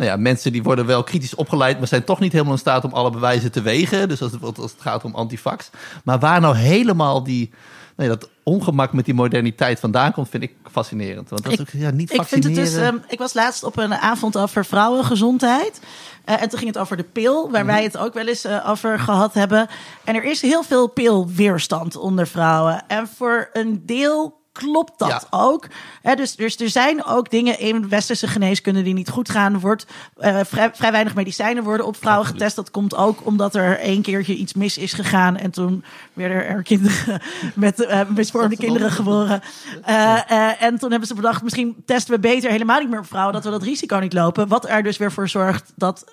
nou 0.00 0.12
ja, 0.12 0.16
mensen 0.16 0.52
die 0.52 0.62
worden 0.62 0.86
wel 0.86 1.02
kritisch 1.02 1.34
opgeleid, 1.34 1.78
maar 1.78 1.88
zijn 1.88 2.04
toch 2.04 2.20
niet 2.20 2.32
helemaal 2.32 2.52
in 2.52 2.58
staat 2.58 2.84
om 2.84 2.92
alle 2.92 3.10
bewijzen 3.10 3.52
te 3.52 3.62
wegen. 3.62 4.08
Dus 4.08 4.22
als 4.22 4.32
het, 4.32 4.58
als 4.58 4.72
het 4.72 4.80
gaat 4.80 5.04
om 5.04 5.14
antifax. 5.14 5.70
Maar 6.04 6.18
waar 6.18 6.40
nou 6.40 6.56
helemaal 6.56 7.22
die, 7.22 7.50
nee, 7.96 8.08
dat 8.08 8.28
ongemak 8.42 8.92
met 8.92 9.04
die 9.04 9.14
moderniteit 9.14 9.80
vandaan 9.80 10.12
komt, 10.12 10.28
vind 10.28 10.42
ik 10.42 10.54
fascinerend. 10.70 11.28
Want 11.28 11.42
dat 11.42 11.52
is 11.52 11.60
ook 11.60 11.68
ja, 11.72 11.90
niet 11.90 12.14
ik 12.14 12.22
vind 12.22 12.44
het 12.44 12.54
dus, 12.54 12.74
um, 12.74 13.02
Ik 13.08 13.18
was 13.18 13.34
laatst 13.34 13.62
op 13.62 13.78
een 13.78 13.94
avond 13.94 14.36
over 14.36 14.64
vrouwengezondheid. 14.64 15.80
Uh, 16.26 16.42
en 16.42 16.48
toen 16.48 16.58
ging 16.58 16.72
het 16.72 16.82
over 16.82 16.96
de 16.96 17.04
pil, 17.04 17.50
waar 17.50 17.64
mhm. 17.64 17.72
wij 17.72 17.82
het 17.82 17.96
ook 17.96 18.14
wel 18.14 18.26
eens 18.26 18.44
uh, 18.44 18.68
over 18.68 18.98
gehad 18.98 19.34
hebben. 19.34 19.68
En 20.04 20.14
er 20.14 20.24
is 20.24 20.42
heel 20.42 20.62
veel 20.62 20.86
pilweerstand 20.86 21.96
onder 21.96 22.26
vrouwen. 22.26 22.84
En 22.86 23.08
voor 23.16 23.48
een 23.52 23.82
deel 23.86 24.39
klopt 24.60 24.98
dat 24.98 25.26
ook. 25.30 25.66
dus, 26.14 26.36
dus 26.36 26.56
er 26.56 26.68
zijn 26.68 27.04
ook 27.04 27.30
dingen 27.30 27.58
in 27.58 27.88
westerse 27.88 28.26
geneeskunde 28.26 28.82
die 28.82 28.94
niet 28.94 29.08
goed 29.08 29.30
gaan. 29.30 29.60
Wordt 29.60 29.86
uh, 30.18 30.40
vrij, 30.44 30.70
vrij, 30.74 30.92
weinig 30.92 31.14
medicijnen 31.14 31.62
worden 31.62 31.86
op 31.86 31.96
vrouwen 31.96 32.26
getest. 32.26 32.56
Dat 32.56 32.70
komt 32.70 32.96
ook 32.96 33.26
omdat 33.26 33.54
er 33.54 33.78
één 33.78 34.02
keertje 34.02 34.34
iets 34.34 34.54
mis 34.54 34.78
is 34.78 34.92
gegaan. 34.92 35.36
En 35.36 35.50
toen 35.50 35.84
werden 36.12 36.46
er 36.46 36.62
kinderen 36.62 37.20
met 37.54 37.80
uh, 37.80 38.00
misvormde 38.08 38.56
kinderen 38.56 38.90
geboren. 38.90 39.42
Uh, 39.88 40.62
en 40.62 40.78
toen 40.78 40.90
hebben 40.90 41.08
ze 41.08 41.14
bedacht, 41.14 41.42
misschien 41.42 41.82
testen 41.86 42.14
we 42.14 42.20
beter 42.20 42.50
helemaal 42.50 42.80
niet 42.80 42.90
meer 42.90 42.98
op 42.98 43.06
vrouwen. 43.06 43.34
Dat 43.34 43.44
we 43.44 43.50
dat 43.50 43.62
risico 43.62 43.98
niet 43.98 44.12
lopen. 44.12 44.48
Wat 44.48 44.68
er 44.68 44.82
dus 44.82 44.96
weer 44.96 45.12
voor 45.12 45.28
zorgt 45.28 45.72
dat 45.76 46.04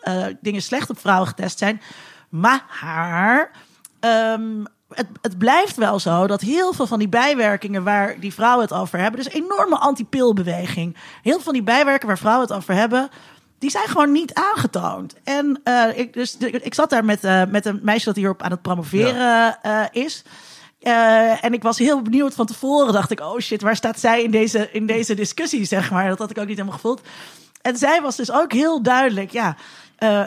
dingen 0.42 0.62
slecht 0.62 0.90
op 0.90 1.00
vrouwen 1.00 1.28
getest 1.28 1.58
zijn. 1.58 1.82
Maar... 2.30 3.52
Um, 4.00 4.66
het, 4.94 5.08
het, 5.22 5.38
blijft 5.38 5.76
wel 5.76 6.00
zo 6.00 6.28
dat 6.28 6.42
heel 6.42 6.74
veel 6.74 6.88
van 6.88 7.00
die 7.00 7.10
bijwerkingen 7.10 7.84
waar 7.84 8.20
die 8.20 8.34
vrouwen 8.34 8.62
het 8.62 8.74
over 8.74 9.00
hebben, 9.00 9.24
dus 9.24 9.34
enorme 9.34 9.78
anti-pilbeweging. 9.78 10.98
Heel 11.22 11.34
veel 11.34 11.42
van 11.42 11.54
die 11.54 11.64
bijwerkingen 11.64 12.08
waar 12.08 12.18
vrouwen 12.18 12.48
het 12.48 12.58
over 12.58 12.74
hebben, 12.74 13.10
die 13.60 13.70
zijn 13.70 13.88
gewoon 13.88 14.12
niet 14.12 14.34
aangetoond. 14.34 15.16
En 15.24 15.62
uh, 15.64 15.98
ik, 15.98 16.14
dus, 16.14 16.38
ik 16.38 16.74
zat 16.74 16.90
daar 16.90 17.06
met, 17.06 17.24
uh, 17.24 17.42
met 17.46 17.66
een 17.66 17.80
meisje 17.84 18.06
dat 18.06 18.16
hierop 18.16 18.42
aan 18.42 18.52
het 18.52 18.62
promoveren 18.62 19.60
uh, 19.66 19.84
is. 19.92 20.24
en 21.42 21.54
ik 21.54 21.64
was 21.64 21.78
heel 21.78 22.02
benieuwd 22.02 22.34
van 22.34 22.46
tevoren. 22.46 22.94
Dacht 22.94 23.12
ik, 23.12 23.20
oh 23.20 23.40
shit, 23.40 23.62
waar 23.62 23.76
staat 23.76 24.00
zij 24.00 24.24
in 24.24 24.32
deze, 24.32 24.72
in 24.72 24.86
deze 24.86 25.14
discussie, 25.14 25.66
zeg 25.66 25.92
maar. 25.92 26.08
Dat 26.10 26.18
had 26.18 26.30
ik 26.30 26.38
ook 26.38 26.48
niet 26.48 26.58
helemaal 26.58 26.80
gevoeld. 26.80 27.02
En 27.62 27.78
zij 27.78 28.02
was 28.02 28.16
dus 28.16 28.32
ook 28.32 28.54
heel 28.54 28.82
duidelijk, 28.82 29.32
ja. 29.32 29.56
Uh, 30.00 30.24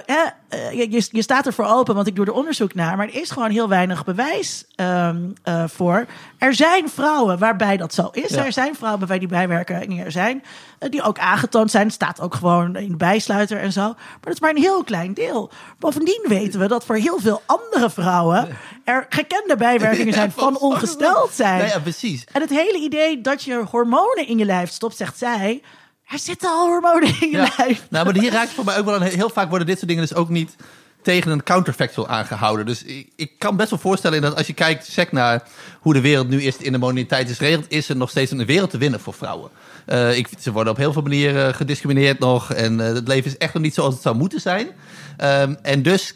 je, 0.73 1.09
je, 1.11 1.23
staat 1.23 1.47
ervoor 1.47 1.65
open, 1.65 1.95
want 1.95 2.07
ik 2.07 2.17
doe 2.17 2.27
er 2.27 2.33
onderzoek 2.33 2.75
naar. 2.75 2.97
Maar 2.97 3.07
er 3.07 3.21
is 3.21 3.31
gewoon 3.31 3.51
heel 3.51 3.69
weinig 3.69 4.05
bewijs 4.05 4.65
um, 4.77 5.35
uh, 5.45 5.65
voor. 5.67 6.07
Er 6.39 6.55
zijn 6.55 6.89
vrouwen 6.89 7.39
waarbij 7.39 7.77
dat 7.77 7.95
zo 7.95 8.09
is. 8.13 8.33
Er 8.33 8.53
zijn 8.53 8.75
vrouwen 8.75 8.99
waarbij 8.99 9.19
die 9.19 9.29
bijwerkingen 9.29 10.05
er 10.05 10.13
zijn. 10.13 10.43
Uh, 10.81 10.91
die 10.91 11.03
ook 11.03 11.19
aangetoond 11.19 11.71
zijn. 11.71 11.85
Het 11.85 11.95
staat 11.95 12.21
ook 12.21 12.35
gewoon 12.35 12.77
in 12.77 12.89
de 12.89 12.97
bijsluiter 12.97 13.59
en 13.59 13.73
zo. 13.73 13.83
Maar 13.83 14.19
dat 14.21 14.33
is 14.33 14.41
maar 14.41 14.51
een 14.51 14.63
heel 14.63 14.85
klein 14.85 15.15
deel. 15.15 15.51
Bovendien 15.79 16.25
weten 16.29 16.61
we 16.61 16.69
dat 16.69 16.85
voor 16.85 16.97
heel 16.97 17.19
veel 17.21 17.43
andere 17.47 17.91
vrouwen. 17.91 18.49
er 18.85 19.07
gekende 19.09 19.57
bijwerkingen 19.57 20.15
zijn 20.15 20.33
van 20.47 20.59
ongesteld 20.59 21.33
zijn. 21.33 21.61
Ja, 21.61 21.67
ja, 21.67 21.79
precies. 21.79 22.25
En 22.33 22.41
het 22.41 22.51
hele 22.51 22.79
idee 22.79 23.21
dat 23.21 23.43
je 23.43 23.65
hormonen 23.71 24.27
in 24.27 24.39
je 24.39 24.45
lijf 24.45 24.71
stopt, 24.71 24.97
zegt 24.97 25.19
zij 25.19 25.63
er 26.11 26.19
zitten 26.19 26.49
al 26.49 26.67
hormonen 26.67 27.09
in 27.21 27.31
je 27.31 27.37
Ja. 27.37 27.49
lijf. 27.57 27.87
Nou, 27.91 28.05
maar 28.05 28.15
hier 28.15 28.33
raakt 28.33 28.51
voor 28.51 28.65
mij 28.65 28.79
ook 28.79 28.85
wel 28.85 28.95
een, 28.95 29.03
heel 29.03 29.31
vaak 29.31 29.49
worden 29.49 29.67
dit 29.67 29.77
soort 29.77 29.89
dingen 29.89 30.07
dus 30.07 30.17
ook 30.17 30.29
niet 30.29 30.57
tegen 31.03 31.31
een 31.31 31.43
counterfactual 31.43 32.09
aangehouden. 32.09 32.67
Dus 32.67 32.83
ik, 32.83 33.09
ik 33.17 33.31
kan 33.39 33.57
best 33.57 33.71
wel 33.71 33.79
voorstellen 33.79 34.23
dat 34.23 34.37
als 34.37 34.47
je 34.47 34.53
kijkt 34.53 34.87
sec 34.87 35.13
naar 35.13 35.43
hoe 35.81 35.93
de 35.93 36.01
wereld 36.01 36.29
nu 36.29 36.43
is 36.43 36.57
in 36.57 36.73
de 36.73 36.79
moderniteit 36.79 37.31
is 37.31 37.37
geregeld, 37.37 37.65
is 37.69 37.89
er 37.89 37.97
nog 37.97 38.11
steeds 38.11 38.31
een 38.31 38.47
wereld 38.47 38.71
te 38.71 38.79
winnen 38.79 39.01
voor 39.01 39.15
vrouwen. 39.15 39.51
Eh, 39.87 40.17
ik, 40.17 40.29
ze 40.41 40.53
worden 40.53 40.73
op 40.73 40.79
heel 40.79 40.93
veel 40.93 41.03
manieren 41.03 41.55
gediscrimineerd 41.55 42.19
nog 42.19 42.53
en 42.53 42.81
eh, 42.81 42.95
het 42.95 43.09
leven 43.09 43.31
is 43.31 43.37
echt 43.37 43.55
nog 43.55 43.63
niet 43.63 43.75
zoals 43.75 43.95
het 43.95 44.03
zou 44.03 44.17
moeten 44.17 44.41
zijn. 44.41 44.69
Ehm, 45.17 45.55
en 45.63 45.83
dus 45.83 46.15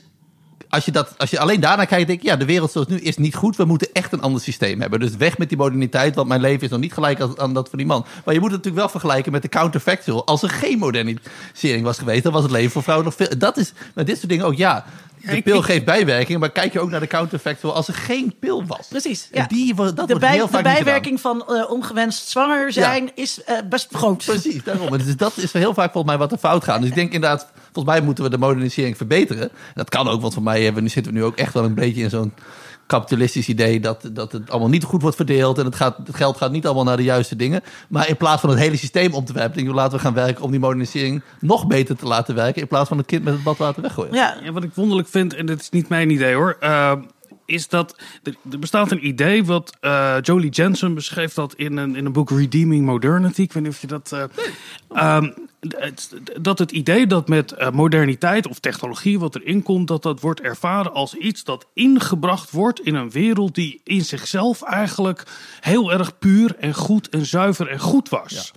als 0.75 0.85
je, 0.85 0.91
dat, 0.91 1.15
als 1.17 1.31
je 1.31 1.39
alleen 1.39 1.61
daarnaar 1.61 1.87
kijkt, 1.87 2.07
denk 2.07 2.19
ik, 2.19 2.27
ja, 2.27 2.37
de 2.37 2.45
wereld 2.45 2.71
zoals 2.71 2.87
nu 2.87 2.99
is 2.99 3.17
niet 3.17 3.35
goed. 3.35 3.57
We 3.57 3.65
moeten 3.65 3.89
echt 3.93 4.13
een 4.13 4.21
ander 4.21 4.41
systeem 4.41 4.81
hebben. 4.81 5.01
Dus 5.01 5.17
weg 5.17 5.39
met 5.39 5.49
die 5.49 5.59
moderniteit, 5.59 6.15
want 6.15 6.29
mijn 6.29 6.41
leven 6.41 6.63
is 6.63 6.71
nog 6.71 6.81
niet 6.81 6.93
gelijk 6.93 7.21
aan 7.37 7.55
dat 7.55 7.69
van 7.69 7.79
die 7.79 7.87
man. 7.87 8.07
Maar 8.25 8.35
je 8.35 8.41
moet 8.41 8.51
het 8.51 8.59
natuurlijk 8.65 8.85
wel 8.85 9.01
vergelijken 9.01 9.33
met 9.33 9.43
de 9.43 9.49
counterfactual. 9.49 10.27
Als 10.27 10.43
er 10.43 10.51
geen 10.51 10.79
modernisering 10.79 11.85
was 11.85 11.99
geweest, 11.99 12.23
dan 12.23 12.33
was 12.33 12.43
het 12.43 12.51
leven 12.51 12.71
voor 12.71 12.83
vrouwen 12.83 13.07
nog 13.07 13.15
veel... 13.15 13.39
Dat 13.39 13.57
is 13.57 13.73
met 13.95 14.07
dit 14.07 14.17
soort 14.17 14.29
dingen 14.29 14.47
ook, 14.47 14.55
ja, 14.55 14.85
de 15.27 15.43
pil 15.43 15.63
geeft 15.63 15.85
bijwerking. 15.85 16.39
Maar 16.41 16.51
kijk 16.51 16.73
je 16.73 16.81
ook 16.81 16.91
naar 16.91 17.01
de 17.01 17.07
counterfactual 17.07 17.75
als 17.75 17.89
er 17.89 17.95
geen 17.95 18.35
pil 18.41 18.67
was. 18.67 18.87
Precies, 18.89 19.29
En 19.33 19.45
die, 19.49 19.75
dat 19.75 19.97
de, 19.97 20.03
wordt 20.07 20.19
bij- 20.21 20.33
heel 20.33 20.47
de 20.47 20.53
vaak 20.53 20.63
bijwerking 20.63 21.21
van 21.21 21.45
eh, 21.49 21.71
ongewenst 21.71 22.29
zwanger 22.29 22.73
zijn 22.73 23.11
is 23.15 23.43
eh, 23.45 23.57
best 23.69 23.89
groot. 23.93 24.25
Precies, 24.25 24.65
daarom. 24.65 24.99
Dus 24.99 25.17
dat 25.17 25.37
is 25.37 25.53
heel 25.53 25.75
vaak 25.75 25.93
volgens 25.93 26.13
mij 26.13 26.19
wat 26.19 26.33
er 26.33 26.39
fout 26.39 26.65
gaat. 26.65 26.81
Dus 26.81 26.89
ik 26.89 26.95
denk 26.95 27.13
inderdaad, 27.13 27.47
volgens 27.73 27.95
mij 27.97 28.05
moeten 28.05 28.25
we 28.25 28.31
de 28.31 28.39
modernisering 28.39 28.97
verbeteren. 28.97 29.51
Dat 29.75 29.89
kan 29.89 30.09
ook, 30.09 30.21
want 30.21 30.35
voor 30.35 30.43
mij 30.43 30.57
hebben, 30.63 30.75
we- 30.75 30.81
nu 30.81 30.89
zitten 30.89 31.13
we 31.13 31.19
nu 31.19 31.25
ook 31.25 31.37
echt 31.37 31.55
wel 31.55 31.65
een 31.65 31.75
beetje 31.75 32.03
in 32.03 32.11
zo'n 32.11 32.33
kapitalistisch 32.87 33.49
idee 33.49 33.81
dat, 33.81 34.11
dat 34.13 34.33
het 34.33 34.51
allemaal 34.51 34.69
niet 34.69 34.85
goed 34.85 35.03
wordt 35.03 35.17
verdeeld 35.17 35.59
en 35.59 35.65
het, 35.65 35.75
gaat, 35.75 35.97
het 35.97 36.17
geld 36.17 36.37
gaat 36.37 36.51
niet 36.51 36.67
allemaal 36.67 36.85
naar 36.85 36.97
de 36.97 37.03
juiste 37.03 37.37
dingen. 37.37 37.63
Maar 37.89 38.09
in 38.09 38.17
plaats 38.17 38.41
van 38.41 38.51
het 38.51 38.59
hele 38.59 38.77
systeem 38.77 39.15
om 39.15 39.25
te 39.25 39.33
werpen, 39.33 39.57
denk 39.57 39.69
ik, 39.69 39.75
laten 39.75 39.97
we 39.97 40.05
gaan 40.05 40.15
werken 40.15 40.45
om 40.45 40.51
die 40.51 40.61
modernisering 40.61 41.23
nog 41.41 41.67
beter 41.67 41.97
te 41.97 42.07
laten 42.07 42.35
werken 42.35 42.63
in 42.63 42.69
plaats 42.69 42.89
van 42.89 42.99
het 42.99 43.07
kind 43.07 43.25
met 43.25 43.35
het 43.35 43.43
badwater 43.43 43.83
weggooien. 43.83 44.15
Ja, 44.15 44.37
Ja, 44.43 44.53
wat 44.53 44.63
ik 44.63 44.75
wonderlijk 44.75 45.09
vind, 45.09 45.35
en 45.35 45.47
dit 45.47 45.61
is 45.61 45.71
niet 45.71 45.89
mijn 45.89 46.11
idee 46.11 46.35
hoor, 46.35 46.57
eh, 46.61 46.93
is 47.47 47.69
dat 47.69 47.97
er, 48.23 48.35
bestaat 48.59 48.91
een 48.91 49.07
idee 49.07 49.45
wat 49.45 49.77
eh, 49.81 50.17
Jolie 50.23 50.51
Jensen 50.51 50.95
beschreef 50.95 51.35
dat 51.35 51.55
in 51.55 51.77
een, 51.77 51.97
in 51.97 52.05
een 52.07 52.13
boek 52.13 52.31
Redeeming 52.31 52.85
Modernity. 52.85 53.43
Ik 53.43 53.53
weet 53.53 53.63
niet 53.63 53.73
of 53.73 53.81
je 53.81 53.87
dat. 53.87 54.13
het- 55.69 56.15
dat 56.41 56.59
het 56.59 56.71
idee 56.73 57.07
dat 57.07 57.29
met 57.29 57.53
eh, 57.53 57.71
moderniteit 57.71 58.47
of 58.49 58.59
technologie 58.59 59.19
wat 59.19 59.35
erin 59.35 59.63
komt, 59.63 59.89
dat 59.89 60.03
dat 60.03 60.21
wordt 60.21 60.41
ervaren 60.41 60.93
als 60.93 61.15
iets 61.15 61.45
dat 61.45 61.67
ingebracht 61.75 62.51
wordt 62.51 62.81
in 62.81 62.95
een 62.95 63.11
wereld 63.11 63.55
die 63.55 63.81
in 63.85 64.05
zichzelf 64.05 64.63
eigenlijk 64.63 65.23
heel 65.61 65.93
erg 65.93 66.19
puur 66.19 66.57
en 66.59 66.75
goed 66.75 67.09
en 67.09 67.27
zuiver 67.27 67.69
en 67.69 67.79
goed 67.81 68.09
was. 68.09 68.53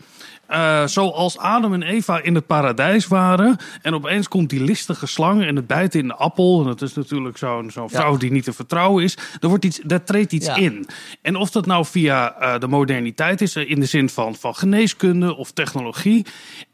Eh, 0.47 0.85
zoals 0.87 1.37
Adam 1.37 1.73
en 1.73 1.83
Eva 1.83 2.21
in 2.21 2.35
het 2.35 2.45
paradijs 2.47 3.07
waren. 3.07 3.57
En 3.81 3.93
opeens 3.93 4.27
komt 4.27 4.49
die 4.49 4.63
listige 4.63 5.07
slang 5.07 5.45
en 5.45 5.55
het 5.55 5.67
bijt 5.67 5.95
in 5.95 6.07
de 6.07 6.15
appel. 6.15 6.59
En 6.59 6.65
dat 6.65 6.81
is 6.81 6.93
natuurlijk 6.93 7.37
zo'n 7.37 7.71
zo'n 7.71 7.89
vrouw 7.89 8.17
die 8.17 8.31
niet 8.31 8.43
te 8.43 8.53
vertrouwen 8.53 9.03
is. 9.03 9.17
Er, 9.39 9.47
wordt 9.49 9.65
iets, 9.65 9.79
daar 9.83 10.03
treedt 10.03 10.31
iets 10.31 10.45
Ja. 10.45 10.55
in. 10.55 10.87
En 11.21 11.35
of 11.35 11.49
dat 11.49 11.65
nou 11.65 11.85
via 11.85 12.35
eh, 12.35 12.59
de 12.59 12.67
moderniteit 12.67 13.41
is, 13.41 13.55
eh, 13.55 13.69
in 13.69 13.79
de 13.79 13.85
zin 13.85 14.09
van, 14.09 14.35
van 14.35 14.55
geneeskunde 14.55 15.35
of 15.35 15.51
technologie. 15.51 16.25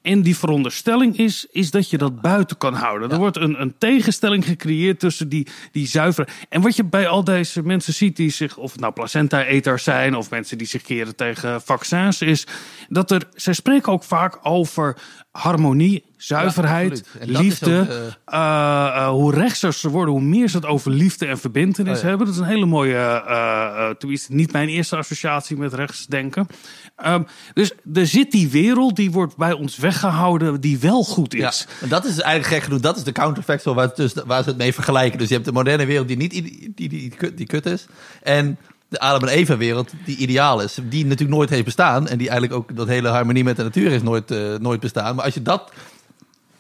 En 0.02 0.22
die 0.22 0.38
veronderstelling 0.38 1.18
is, 1.18 1.48
is 1.52 1.72
dat 1.72 1.90
je 1.90 1.98
dat 1.98 2.22
buiten 2.22 2.58
kan 2.58 2.74
houden. 2.74 3.12
Er 3.12 3.18
wordt 3.18 3.38
een, 3.38 3.62
een 3.62 3.76
tegenstelling 3.78 4.46
gecreëerd 4.46 5.00
tussen 5.00 5.30
die, 5.30 5.48
die 5.72 5.88
zuivere. 5.88 6.28
En 6.50 6.62
wat 6.62 6.76
je 6.76 6.84
bij 6.84 7.08
al 7.08 7.24
deze 7.24 7.62
mensen 7.64 7.94
ziet 7.94 8.16
die 8.16 8.30
zich, 8.30 8.58
of 8.58 8.72
het 8.72 8.82
nou 8.82 8.94
placenta-eters 8.94 9.84
zijn, 9.84 10.16
of 10.16 10.30
mensen 10.30 10.58
die 10.58 10.68
zich 10.68 10.82
keren 10.82 11.16
tegen 11.16 11.62
vaccins, 11.62 12.22
is 12.22 12.48
dat 12.90 13.12
er, 13.12 13.22
spreken 13.64 13.92
ook 13.92 14.04
vaak 14.04 14.40
over 14.42 14.98
harmonie, 15.32 16.04
zuiverheid, 16.18 17.04
liefde. 17.22 17.80
ook, 17.80 17.88
eh, 17.88 17.96
Eh, 18.26 18.96
eh, 18.96 19.10
hoe 19.10 19.34
rechtser 19.34 19.74
ze 19.74 19.90
worden, 19.90 20.14
hoe 20.14 20.24
meer 20.24 20.50
ze 20.50 20.56
het 20.56 20.66
over 20.66 20.92
liefde 20.92 21.26
en 21.26 21.38
verbindenis 21.40 21.98
Oh 21.98 22.02
ja. 22.04 22.08
hebben. 22.08 22.26
Dat 22.26 22.36
is 22.36 22.42
een 22.42 22.48
hele 22.48 22.66
mooie, 22.66 23.96
tenminste 24.00 24.34
niet 24.34 24.52
mijn 24.52 24.70
eerste 24.70 24.96
associatie 24.98 25.58
met 25.58 25.74
rechtsdenken. 25.74 26.48
Ehm, 26.96 27.24
dus 27.54 27.72
er 27.94 28.08
zit 28.08 28.32
die 28.32 28.50
wereld, 28.50 28.96
die 28.96 29.12
wordt 29.12 29.38
bij 29.38 29.52
ons 29.54 29.78
weggehouden, 29.78 30.62
die 30.62 30.80
wel 30.80 31.04
goed 31.04 31.34
is. 31.34 31.68
en 31.82 31.90
dat 31.90 32.06
is 32.06 32.20
eigenlijk 32.20 32.54
gek 32.54 32.64
genoeg. 32.64 32.80
Dat 32.80 32.98
is 32.98 33.04
de 33.04 33.12
counterfactual 33.12 33.76
waar, 33.76 33.96
dus, 33.96 34.14
waar 34.26 34.44
ze 34.44 34.50
het 34.50 34.58
mee 34.58 34.74
vergelijken. 34.74 35.20
Dus 35.20 35.28
je 35.28 35.34
hebt 35.34 35.46
de 35.46 35.52
moderne 35.52 35.86
wereld 35.86 36.08
die 36.08 36.18
niet 36.18 36.32
die, 36.32 36.72
die, 36.76 36.90
die, 36.90 37.10
kut- 37.10 37.38
die 37.38 37.46
kut 37.48 37.66
is. 37.66 37.86
En 38.24 38.58
de 38.94 39.00
Adam 39.00 39.22
en 39.28 39.36
Eva 39.36 39.58
wereld 39.58 39.92
die 40.06 40.18
ideaal 40.18 40.62
is. 40.62 40.78
Die 40.90 41.04
natuurlijk 41.06 41.38
nooit 41.38 41.50
heeft 41.50 41.66
bestaan. 41.66 42.08
En 42.08 42.18
die 42.18 42.30
eigenlijk 42.30 42.60
ook 42.60 42.76
dat 42.76 42.88
hele 42.88 43.08
harmonie 43.08 43.44
met 43.44 43.56
de 43.56 43.64
natuur 43.64 43.92
is 43.92 44.02
nooit, 44.02 44.32
eh, 44.32 44.56
nooit 44.60 44.80
bestaan. 44.80 45.16
Maar 45.16 45.26
als 45.26 45.34
je 45.34 45.42
dat 45.42 45.72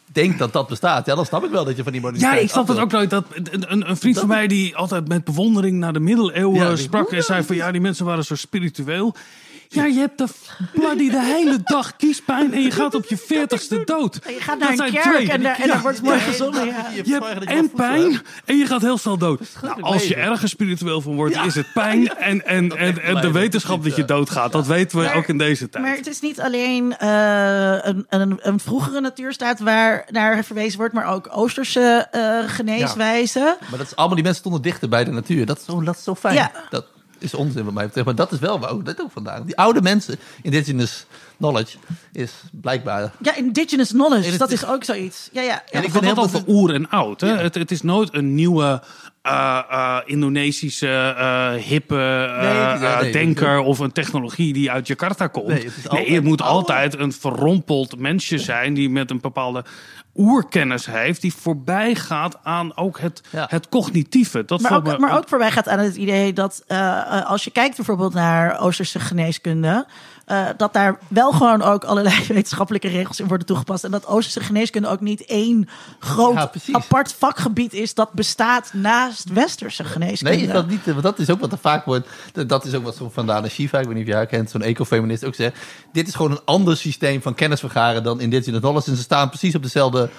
denkt 0.05 0.39
dat 0.39 0.53
dat 0.53 0.67
bestaat, 0.67 1.05
ja, 1.05 1.15
dan 1.15 1.25
snap 1.25 1.43
ik 1.43 1.51
wel 1.51 1.65
dat 1.65 1.75
je 1.75 1.83
van 1.83 1.91
die 1.91 2.01
Ja, 2.01 2.07
moderniteit 2.07 2.43
ik 2.43 2.49
snap 2.49 2.67
dat 2.67 2.75
wil. 2.75 2.85
ook 2.85 2.91
nooit. 2.91 3.09
Dat, 3.09 3.25
een, 3.33 3.71
een, 3.71 3.89
een 3.89 3.97
vriend 3.97 4.19
van 4.19 4.27
mij 4.27 4.47
die 4.47 4.75
altijd 4.75 5.07
met 5.07 5.23
bewondering 5.23 5.77
naar 5.79 5.93
de 5.93 5.99
middeleeuwen 5.99 6.69
Ja, 6.69 6.75
sprak 6.75 7.11
en 7.11 7.23
zei 7.23 7.43
van 7.43 7.55
ja, 7.55 7.71
die 7.71 7.81
mensen 7.81 8.05
waren 8.05 8.23
zo 8.25 8.35
spiritueel. 8.35 9.15
Ja, 9.73 9.85
je 9.85 9.99
hebt 9.99 10.17
de 10.17 10.27
bloody 10.73 11.09
de 11.09 11.21
hele 11.23 11.57
dag 11.63 11.95
kiespijn 11.95 12.53
en 12.53 12.61
je 12.61 12.71
gaat 12.71 12.95
op 12.95 13.05
je 13.05 13.17
veertigste 13.17 13.81
dood. 13.85 14.19
je 14.27 14.35
gaat 14.39 14.47
Dat 14.47 14.59
naar 14.59 14.69
een 14.69 14.77
zijn 14.77 14.91
kerk 14.91 15.15
twee. 15.15 15.31
en 15.31 15.41
daar, 15.43 15.55
en 15.59 15.65
Ja. 15.67 15.73
daar 15.73 15.81
wordt 15.81 16.01
mooi 16.01 16.19
gezongen. 16.19 16.65
Ja. 16.65 16.87
je- 17.03 17.11
hebt 17.13 17.43
en 17.45 17.71
pijn 17.71 18.21
en 18.45 18.57
je 18.57 18.65
gaat 18.65 18.81
heel 18.81 18.97
snel 18.97 19.17
dood. 19.17 19.39
Nou, 19.61 19.81
als 19.81 20.07
je 20.07 20.15
ergens 20.15 20.51
spiritueel 20.51 21.01
van 21.01 21.15
wordt, 21.15 21.35
Ja. 21.35 21.43
is 21.43 21.55
het 21.55 21.73
pijn 21.73 22.17
en, 22.17 22.45
en, 22.45 22.77
en, 22.77 23.01
en 23.03 23.21
de 23.21 23.31
wetenschap 23.31 23.83
dat 23.83 23.95
je 23.95 24.05
doodgaat. 24.05 24.51
Dat 24.51 24.67
weten 24.67 24.97
we 24.99 25.03
Maar- 25.03 25.15
ook 25.15 25.27
in 25.27 25.37
deze 25.37 25.69
tijd. 25.69 25.83
Maar 25.85 25.95
het 25.95 26.07
is 26.07 26.21
niet 26.21 26.41
alleen 26.41 26.97
eh, 26.97 27.75
een, 27.81 28.05
een, 28.09 28.39
een 28.41 28.59
vroegere 28.59 29.01
natuurstaat 29.01 29.59
waar 29.59 30.05
naar 30.09 30.43
verwezen 30.43 30.77
wordt, 30.79 30.93
maar 30.93 31.05
ook 31.05 31.27
Oosterse 31.31 32.07
eh, 32.11 32.39
geneeswijzen. 32.49 33.43
Maar 33.69 33.77
dat 33.79 33.87
is 33.87 33.95
allemaal, 33.95 34.15
die 34.15 34.23
mensen 34.23 34.41
stonden 34.41 34.61
dichter 34.61 34.89
bij 34.89 35.03
de 35.03 35.11
natuur. 35.11 35.45
Dat 35.45 35.57
is 35.57 35.65
zo, 35.65 35.81
dat 35.83 35.95
is 35.95 36.03
zo 36.03 36.15
fijn. 36.15 36.35
Ja. 36.35 36.51
Dat 36.69 36.85
is 37.23 37.33
onzin 37.33 37.63
wat 37.65 37.73
mij 37.73 37.85
betreft. 37.85 38.05
Maar 38.05 38.15
dat 38.15 38.31
is 38.31 38.39
wel 38.39 38.59
waar 38.59 38.69
ook, 38.69 38.85
dat 38.85 39.01
ook 39.01 39.11
vandaan. 39.11 39.45
Die 39.45 39.57
oude 39.57 39.81
mensen, 39.81 40.19
indigenous 40.41 41.05
knowledge, 41.37 41.77
is 42.13 42.31
blijkbaar... 42.51 43.11
Ja, 43.21 43.35
indigenous 43.35 43.89
knowledge, 43.89 44.29
het 44.29 44.39
dat 44.39 44.51
is- 44.51 44.65
ook 44.65 44.83
zoiets. 44.83 45.29
Ja, 45.31 45.41
ja. 45.41 45.47
ja. 45.47 45.63
En 45.71 45.83
ik 45.83 45.91
ben 45.91 46.03
heel 46.03 46.17
over 46.17 46.43
oer 46.47 46.73
en 46.73 46.89
oud. 46.89 47.21
Hè? 47.21 47.27
Ja. 47.27 47.37
Het, 47.37 47.55
het 47.55 47.71
is 47.71 47.81
nooit 47.81 48.13
een 48.13 48.35
nieuwe 48.35 48.81
Indonesische 50.05 51.15
hippe 51.65 51.95
Nee, 52.41 52.53
ja, 52.53 53.01
nee, 53.01 53.11
denker 53.11 53.59
of 53.59 53.79
een 53.79 53.91
technologie 53.91 54.53
die 54.53 54.71
uit 54.71 54.87
Jakarta 54.87 55.27
komt. 55.27 55.47
Nee, 55.47 55.69
het 55.89 56.07
het 56.07 56.23
moet 56.23 56.41
altijd 56.41 56.99
een 56.99 57.11
verrompeld 57.11 57.99
mensje 57.99 58.37
zijn 58.37 58.73
die 58.73 58.89
met 58.89 59.11
een 59.11 59.21
bepaalde 59.21 59.63
oerkennis 60.15 60.85
heeft, 60.85 61.21
die 61.21 61.33
voorbij 61.33 61.95
gaat 61.95 62.37
aan 62.43 62.77
ook 62.77 62.99
het, 62.99 63.21
Ja. 63.29 63.45
het 63.49 63.69
cognitieve. 63.69 64.45
Dat 64.45 64.61
Maar 64.61 64.75
ook, 64.75 64.83
me- 64.85 64.97
maar 64.97 65.17
ook 65.17 65.27
voorbij 65.29 65.51
gaat 65.51 65.67
aan 65.67 65.79
het 65.79 65.95
idee 65.95 66.33
dat 66.33 66.63
eh, 66.67 66.97
eh, 66.97 67.25
als 67.29 67.43
je 67.43 67.51
kijkt 67.51 67.75
bijvoorbeeld 67.75 68.13
naar 68.13 68.59
Oosterse 68.59 68.99
geneeskunde, 68.99 69.85
eh, 70.25 70.47
dat 70.57 70.73
daar 70.73 70.99
wel 71.07 71.31
gewoon 71.31 71.61
ook 71.61 71.83
allerlei 71.83 72.25
wetenschappelijke 72.27 72.87
regels 72.87 73.19
in 73.19 73.27
worden 73.27 73.47
toegepast. 73.47 73.83
En 73.83 73.91
dat 73.91 74.07
Oosterse 74.07 74.41
geneeskunde 74.41 74.87
ook 74.87 75.01
niet 75.01 75.25
één 75.25 75.69
groot 75.99 76.33
Ja, 76.33 76.51
apart 76.71 77.13
vakgebied 77.13 77.73
is 77.73 77.93
dat 77.93 78.11
bestaat 78.11 78.73
naast 78.73 79.29
Westerse 79.29 79.83
geneeskunde. 79.83 80.35
Nee, 80.35 80.45
is 80.47 80.53
dat 80.53 80.67
niet? 80.67 80.85
Want 80.85 81.03
dat 81.03 81.19
is 81.19 81.29
ook 81.29 81.39
wat 81.39 81.51
er 81.51 81.57
vaak 81.57 81.85
wordt. 81.85 82.07
Dat 82.47 82.65
is 82.65 82.73
ook 82.73 82.83
wat 82.83 82.95
zo 82.95 83.09
vandaan 83.09 83.49
Shiva, 83.49 83.79
ik 83.79 83.85
weet 83.85 83.93
niet 83.93 84.03
of 84.03 84.09
je 84.09 84.15
haar 84.15 84.25
kent, 84.25 84.49
zo'n 84.49 84.61
ecofeminist 84.61 85.25
ook 85.25 85.35
zegt. 85.35 85.57
Dit 85.91 86.07
is 86.07 86.15
gewoon 86.15 86.31
een 86.31 86.45
ander 86.45 86.77
systeem 86.77 87.21
van 87.21 87.33
kennis 87.33 87.59
vergaren 87.59 88.03
dan 88.03 88.19
indigenous 88.19 88.59
knowledge. 88.59 88.89
En 88.89 88.95
ze 88.95 89.01
staan 89.01 89.29
precies 89.29 89.55
op 89.55 89.63
dezelfde 89.63 90.09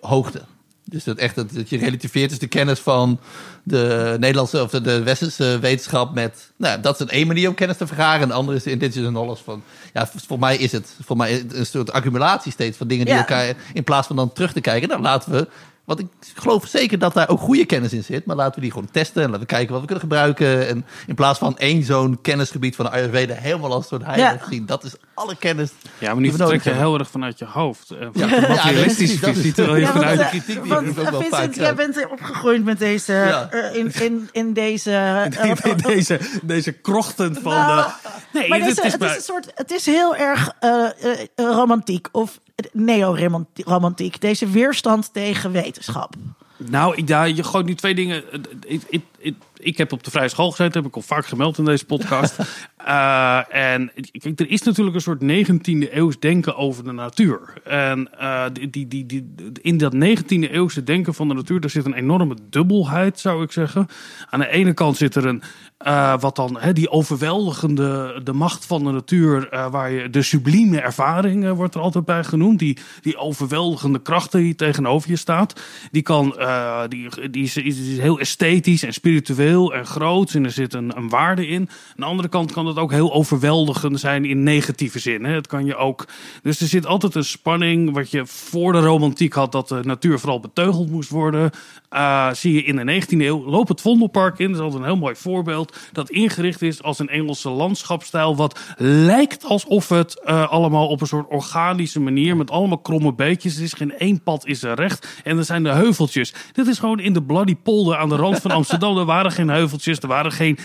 hoogte. 0.00 0.42
Dus 0.84 1.04
dat 1.04 1.16
echt 1.18 1.34
dat, 1.34 1.54
dat 1.54 1.68
je 1.68 1.78
relativeert 1.78 2.30
is 2.30 2.38
de 2.38 2.46
kennis 2.46 2.78
van 2.78 3.20
de 3.62 4.16
Nederlandse 4.20 4.62
of 4.62 4.70
de, 4.70 4.80
de 4.80 5.02
westerse 5.02 5.58
wetenschap 5.60 6.14
met. 6.14 6.50
Nou, 6.56 6.80
dat 6.80 6.94
is 6.94 7.00
een 7.00 7.08
één 7.08 7.26
manier 7.26 7.48
om 7.48 7.54
kennis 7.54 7.76
te 7.76 7.86
vergaren. 7.86 8.20
En 8.22 8.28
de 8.28 8.34
andere 8.34 8.56
is 8.56 8.62
de 8.62 8.70
indigenous 8.70 9.10
knowledge 9.10 9.44
van. 9.44 9.62
Ja, 9.92 10.08
voor, 10.26 10.38
mij 10.38 10.56
is 10.56 10.72
het 10.72 10.94
voor 11.04 11.16
mij 11.16 11.44
een 11.48 11.66
soort 11.66 11.92
accumulatie 11.92 12.52
steeds 12.52 12.76
van 12.76 12.86
dingen 12.88 13.04
die 13.04 13.14
Ja. 13.14 13.20
elkaar. 13.20 13.54
In 13.72 13.84
plaats 13.84 14.06
van 14.06 14.16
dan 14.16 14.32
terug 14.32 14.52
te 14.52 14.60
kijken, 14.60 14.88
dan 14.88 15.00
laten 15.00 15.32
we. 15.32 15.48
Want 15.84 15.98
ik 16.00 16.06
geloof 16.34 16.66
zeker 16.66 16.98
dat 16.98 17.14
daar 17.14 17.28
ook 17.28 17.40
goede 17.40 17.64
kennis 17.66 17.92
in 17.92 18.04
zit. 18.04 18.26
Maar 18.26 18.36
laten 18.36 18.54
we 18.54 18.60
die 18.60 18.70
gewoon 18.70 18.88
testen 18.90 19.22
en 19.22 19.28
laten 19.28 19.40
we 19.40 19.46
kijken 19.46 19.70
wat 19.70 19.80
we 19.80 19.86
kunnen 19.86 20.04
gebruiken. 20.04 20.68
En 20.68 20.84
in 21.06 21.14
plaats 21.14 21.38
van 21.38 21.58
één 21.58 21.82
zo'n 21.82 22.18
kennisgebied 22.20 22.76
van 22.76 22.84
de 22.84 22.90
Ayurveda 22.90 23.34
helemaal 23.34 23.72
als 23.72 23.82
een 23.82 23.88
soort 23.88 24.04
heilig 24.04 24.40
Ja. 24.44 24.48
zien. 24.50 24.66
Dat 24.66 24.84
is 24.84 24.94
alle 25.14 25.36
kennis. 25.36 25.70
ja, 25.98 26.06
maar 26.06 26.16
nu 26.16 26.28
die 26.28 26.32
vertrek 26.36 26.62
je 26.62 26.70
heel 26.70 26.98
erg 26.98 27.10
vanuit 27.10 27.38
je 27.38 27.44
hoofd. 27.44 27.90
En 27.90 28.10
Ja, 28.12 28.28
vanuit 28.28 28.46
de 28.46 28.52
ja, 28.78 28.84
is- 28.84 28.94
visie, 28.94 29.52
terwijl 29.52 29.76
je 29.76 29.80
Ja, 29.82 29.86
want, 29.92 29.98
vanuit... 29.98 30.20
eh, 30.20 30.28
kritiek 30.28 30.62
die 30.62 30.72
want, 30.72 30.86
heb 30.86 30.94
ik 30.94 31.00
ook 31.00 31.04
eh, 31.06 31.10
wel 31.10 31.20
Vincent, 31.20 31.42
vaak, 31.44 31.54
jij 31.54 31.66
ja. 31.66 31.74
bent 31.74 32.10
opgegroeid 32.10 32.64
met 32.64 32.78
deze, 32.78 33.12
Ja. 33.12 33.48
eh, 33.50 33.74
in, 33.74 33.92
in, 34.00 34.28
in 34.42 34.52
deze... 34.52 34.90
eh, 35.32 35.76
deze, 35.76 36.20
deze 36.42 36.72
krochten 36.72 37.34
van 37.34 37.52
Nou, 37.52 37.82
de... 38.02 38.08
Nee, 38.38 38.48
maar 38.48 38.58
dit 38.58 38.68
deze, 38.68 38.86
is 38.86 38.92
het, 38.92 39.02
is 39.02 39.14
een 39.16 39.22
soort, 39.22 39.50
het 39.54 39.70
is 39.70 39.86
heel 39.86 40.16
erg 40.16 40.52
eh, 40.60 40.84
eh, 40.84 41.18
romantiek 41.36 42.08
of 42.12 42.40
neo-romantiek. 42.72 44.20
Deze 44.20 44.50
weerstand 44.50 45.12
tegen 45.12 45.52
wetenschap. 45.52 46.14
Nou, 46.70 46.96
ik, 46.96 47.08
ja, 47.08 47.24
je 47.24 47.42
gooit 47.42 47.66
nu 47.66 47.74
twee 47.74 47.94
dingen. 47.94 48.24
Ik, 48.66 48.82
ik, 48.88 49.02
ik, 49.18 49.34
ik 49.56 49.78
heb 49.78 49.92
op 49.92 50.04
de 50.04 50.10
vrije 50.10 50.28
school 50.28 50.50
gezeten, 50.50 50.80
heb 50.80 50.90
ik 50.90 50.96
al 50.96 51.02
vaak 51.02 51.26
gemeld 51.26 51.58
in 51.58 51.64
deze 51.64 51.84
podcast. 51.84 52.38
Uh, 52.86 53.54
en 53.74 53.92
kijk, 54.12 54.40
er 54.40 54.50
is 54.50 54.62
natuurlijk 54.62 54.96
een 54.96 55.02
soort 55.02 55.22
19e 55.22 55.92
eeuws 55.92 56.18
denken 56.18 56.56
over 56.56 56.84
de 56.84 56.92
natuur. 56.92 57.52
En 57.64 58.08
uh, 58.20 58.44
die, 58.52 58.88
die, 58.88 59.06
die, 59.06 59.32
in 59.62 59.78
dat 59.78 59.94
19e 59.94 60.50
eeuwse 60.50 60.84
denken 60.84 61.14
van 61.14 61.28
de 61.28 61.34
natuur, 61.34 61.60
daar 61.60 61.70
zit 61.70 61.84
een 61.84 61.94
enorme 61.94 62.36
dubbelheid, 62.50 63.20
zou 63.20 63.42
ik 63.42 63.52
zeggen. 63.52 63.86
Aan 64.30 64.40
de 64.40 64.48
ene 64.48 64.72
kant 64.72 64.96
zit 64.96 65.14
er 65.14 65.26
een, 65.26 65.42
uh, 65.86 66.14
wat 66.20 66.36
dan, 66.36 66.58
die 66.72 66.90
overweldigende, 66.90 68.20
de 68.24 68.32
macht 68.32 68.66
van 68.66 68.84
de 68.84 68.90
natuur, 68.90 69.48
waar 69.70 69.90
je 69.90 70.10
de 70.10 70.22
sublieme 70.22 70.80
ervaring 70.80 71.50
wordt 71.52 71.74
er 71.74 71.80
altijd 71.80 72.04
bij 72.04 72.24
genoemd. 72.24 72.58
Die, 72.58 72.78
die 73.00 73.16
overweldigende 73.16 74.02
krachten 74.02 74.40
die 74.40 74.54
tegenover 74.54 75.10
je 75.10 75.16
staat. 75.16 75.60
Die 75.90 76.02
kan, 76.02 76.36
die, 76.88 77.30
die 77.30 77.42
is, 77.42 77.56
is, 77.56 77.98
heel 77.98 78.18
esthetisch 78.18 78.82
en 78.82 78.92
spiritueel 78.92 79.74
en 79.74 79.86
groot. 79.86 80.34
En 80.34 80.44
er 80.44 80.50
zit 80.50 80.74
een, 80.74 80.96
een 80.96 81.08
waarde 81.08 81.46
in. 81.46 81.60
Aan 81.60 81.96
de 81.96 82.04
andere 82.04 82.28
kant 82.28 82.52
kan 82.52 82.66
het 82.66 82.76
ook 82.76 82.90
heel 82.90 83.12
overweldigend 83.12 84.00
zijn 84.00 84.24
in 84.24 84.42
negatieve 84.42 84.98
zin. 84.98 85.24
Het 85.24 85.46
kan 85.46 85.64
je 85.64 85.76
ook. 85.76 86.06
Dus 86.42 86.60
er 86.60 86.66
zit 86.66 86.86
altijd 86.86 87.14
een 87.14 87.24
spanning. 87.24 87.92
Wat 87.92 88.10
je 88.10 88.26
voor 88.26 88.72
de 88.72 88.80
romantiek 88.80 89.32
had, 89.32 89.52
dat 89.52 89.68
de 89.68 89.80
natuur 89.82 90.18
vooral 90.18 90.40
beteugeld 90.40 90.90
moest 90.90 91.10
worden. 91.10 91.50
Uh, 91.92 92.32
zie 92.32 92.52
je 92.52 92.62
in 92.62 92.76
de 92.76 93.02
19e 93.02 93.18
eeuw. 93.18 93.44
Loop 93.44 93.68
het 93.68 93.80
Vondelpark 93.80 94.38
in. 94.38 94.46
Dat 94.46 94.56
is 94.56 94.62
altijd 94.62 94.82
een 94.82 94.88
heel 94.88 94.98
mooi 94.98 95.14
voorbeeld. 95.14 95.76
Dat 95.92 96.10
ingericht 96.10 96.62
is 96.62 96.82
als 96.82 96.98
een 96.98 97.08
Engelse 97.08 97.50
landschapstijl. 97.50 98.36
Wat 98.36 98.60
lijkt 98.76 99.44
alsof 99.44 99.88
het 99.88 100.22
uh, 100.24 100.50
allemaal 100.50 100.88
op 100.88 101.00
een 101.00 101.06
soort 101.06 101.28
organische 101.28 102.00
manier. 102.00 102.36
Met 102.36 102.50
allemaal 102.50 102.78
kromme 102.78 103.14
beetjes. 103.14 103.56
Er 103.56 103.62
is 103.62 103.72
geen 103.72 103.98
één 103.98 104.22
pad 104.22 104.46
is 104.46 104.62
er 104.62 104.74
recht. 104.74 105.20
En 105.24 105.38
er 105.38 105.44
zijn 105.44 105.62
de 105.62 105.68
heuveltjes. 105.68 106.34
Dit 106.52 106.66
is 106.66 106.78
gewoon 106.78 107.00
in 107.00 107.12
de 107.12 107.22
Bloody 107.22 107.56
Polder 107.56 107.96
aan 107.96 108.08
de 108.08 108.16
rand 108.16 108.40
van 108.40 108.50
Amsterdam. 108.50 108.98
er 108.98 109.04
waren 109.04 109.32
geen 109.32 109.48
heuveltjes. 109.48 109.98
Er 109.98 110.08
waren 110.08 110.32
geen 110.32 110.58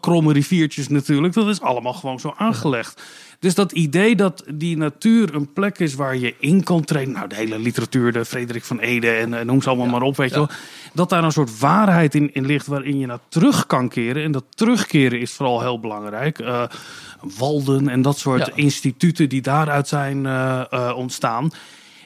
kromme 0.00 0.32
riviertjes 0.32 0.88
natuurlijk. 0.88 1.34
Dat 1.34 1.48
is 1.48 1.60
allemaal 1.60 1.94
gewoon 1.94 2.20
zo 2.20 2.34
aangelegd. 2.36 3.02
Dus 3.40 3.54
dat 3.54 3.72
idee 3.72 4.16
dat 4.16 4.44
die 4.54 4.76
natuur 4.76 5.34
een 5.34 5.52
plek 5.52 5.78
is 5.78 5.94
waar 5.94 6.16
je 6.16 6.34
in 6.38 6.62
kan 6.62 6.84
trainen. 6.84 7.14
Nou, 7.14 7.28
de 7.28 7.34
hele 7.34 7.58
literatuur, 7.58 8.12
de 8.12 8.24
Frederik 8.24 8.64
van 8.64 8.78
Ede 8.78 9.10
en, 9.10 9.34
en 9.34 9.46
noem 9.46 9.62
ze 9.62 9.68
allemaal 9.68 9.86
maar 9.86 10.02
op, 10.02 10.16
weet 10.16 10.30
je 10.30 10.36
wel. 10.36 10.48
Dat 10.92 11.08
daar 11.08 11.24
een 11.24 11.32
soort 11.32 11.58
waarheid 11.58 12.14
in, 12.14 12.34
in 12.34 12.46
ligt 12.46 12.66
waarin 12.66 12.98
je 12.98 13.06
naar 13.06 13.18
terug 13.28 13.66
kan 13.66 13.88
keren. 13.88 14.22
En 14.22 14.32
dat 14.32 14.44
terugkeren 14.48 15.20
is 15.20 15.32
vooral 15.32 15.60
heel 15.60 15.80
belangrijk. 15.80 16.38
Uh, 16.38 16.62
Walden 17.38 17.88
en 17.88 18.02
dat 18.02 18.18
soort 18.18 18.50
instituten 18.54 19.28
die 19.28 19.42
daaruit 19.42 19.88
zijn 19.88 20.24
uh, 20.24 20.62
uh, 20.70 20.92
ontstaan. 20.96 21.50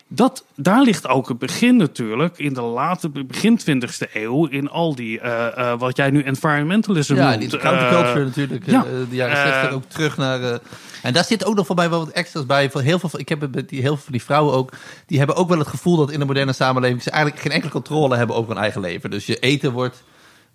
Dat, 0.08 0.44
daar 0.54 0.82
ligt 0.82 1.08
ook 1.08 1.28
het 1.28 1.38
begin 1.38 1.76
natuurlijk 1.76 2.38
in 2.38 2.54
de 2.54 2.60
late 2.60 3.08
begin 3.08 3.60
20e 3.60 4.12
eeuw 4.12 4.46
in 4.46 4.70
al 4.70 4.94
die 4.94 5.20
uh, 5.20 5.46
uh, 5.58 5.78
wat 5.78 5.96
jij 5.96 6.10
nu 6.10 6.22
environmentalism 6.22 7.14
ja, 7.14 7.28
noemt. 7.28 7.50
die 7.50 7.58
counterculture 7.58 8.18
uh, 8.18 8.24
natuurlijk. 8.24 8.66
Ja. 8.66 8.84
de 9.10 9.16
jaren 9.16 9.36
60 9.36 9.72
ook 9.72 9.84
terug 9.88 10.16
naar. 10.16 10.60
en 11.02 11.12
daar 11.12 11.24
zit 11.24 11.44
ook 11.44 11.54
nog 11.54 11.66
voor 11.66 11.76
mij 11.76 11.90
wel 11.90 11.98
wat 11.98 12.08
extra's 12.08 12.46
bij. 12.46 12.70
Van 12.70 12.82
heel 12.82 12.98
veel, 12.98 13.10
ik 13.18 13.28
heb 13.28 13.54
met 13.54 13.68
die, 13.68 13.80
heel 13.80 13.94
veel 13.94 14.04
van 14.04 14.12
die 14.12 14.22
vrouwen 14.22 14.54
ook. 14.54 14.72
Die 15.06 15.18
hebben 15.18 15.36
ook 15.36 15.48
wel 15.48 15.58
het 15.58 15.68
gevoel 15.68 15.96
dat 15.96 16.10
in 16.10 16.18
de 16.18 16.24
moderne 16.24 16.52
samenleving 16.52 17.02
ze 17.02 17.10
eigenlijk 17.10 17.42
geen 17.42 17.52
enkele 17.52 17.72
controle 17.72 18.16
hebben 18.16 18.36
over 18.36 18.52
hun 18.52 18.62
eigen 18.62 18.80
leven. 18.80 19.10
Dus 19.10 19.26
je 19.26 19.36
eten 19.36 19.72
wordt 19.72 20.02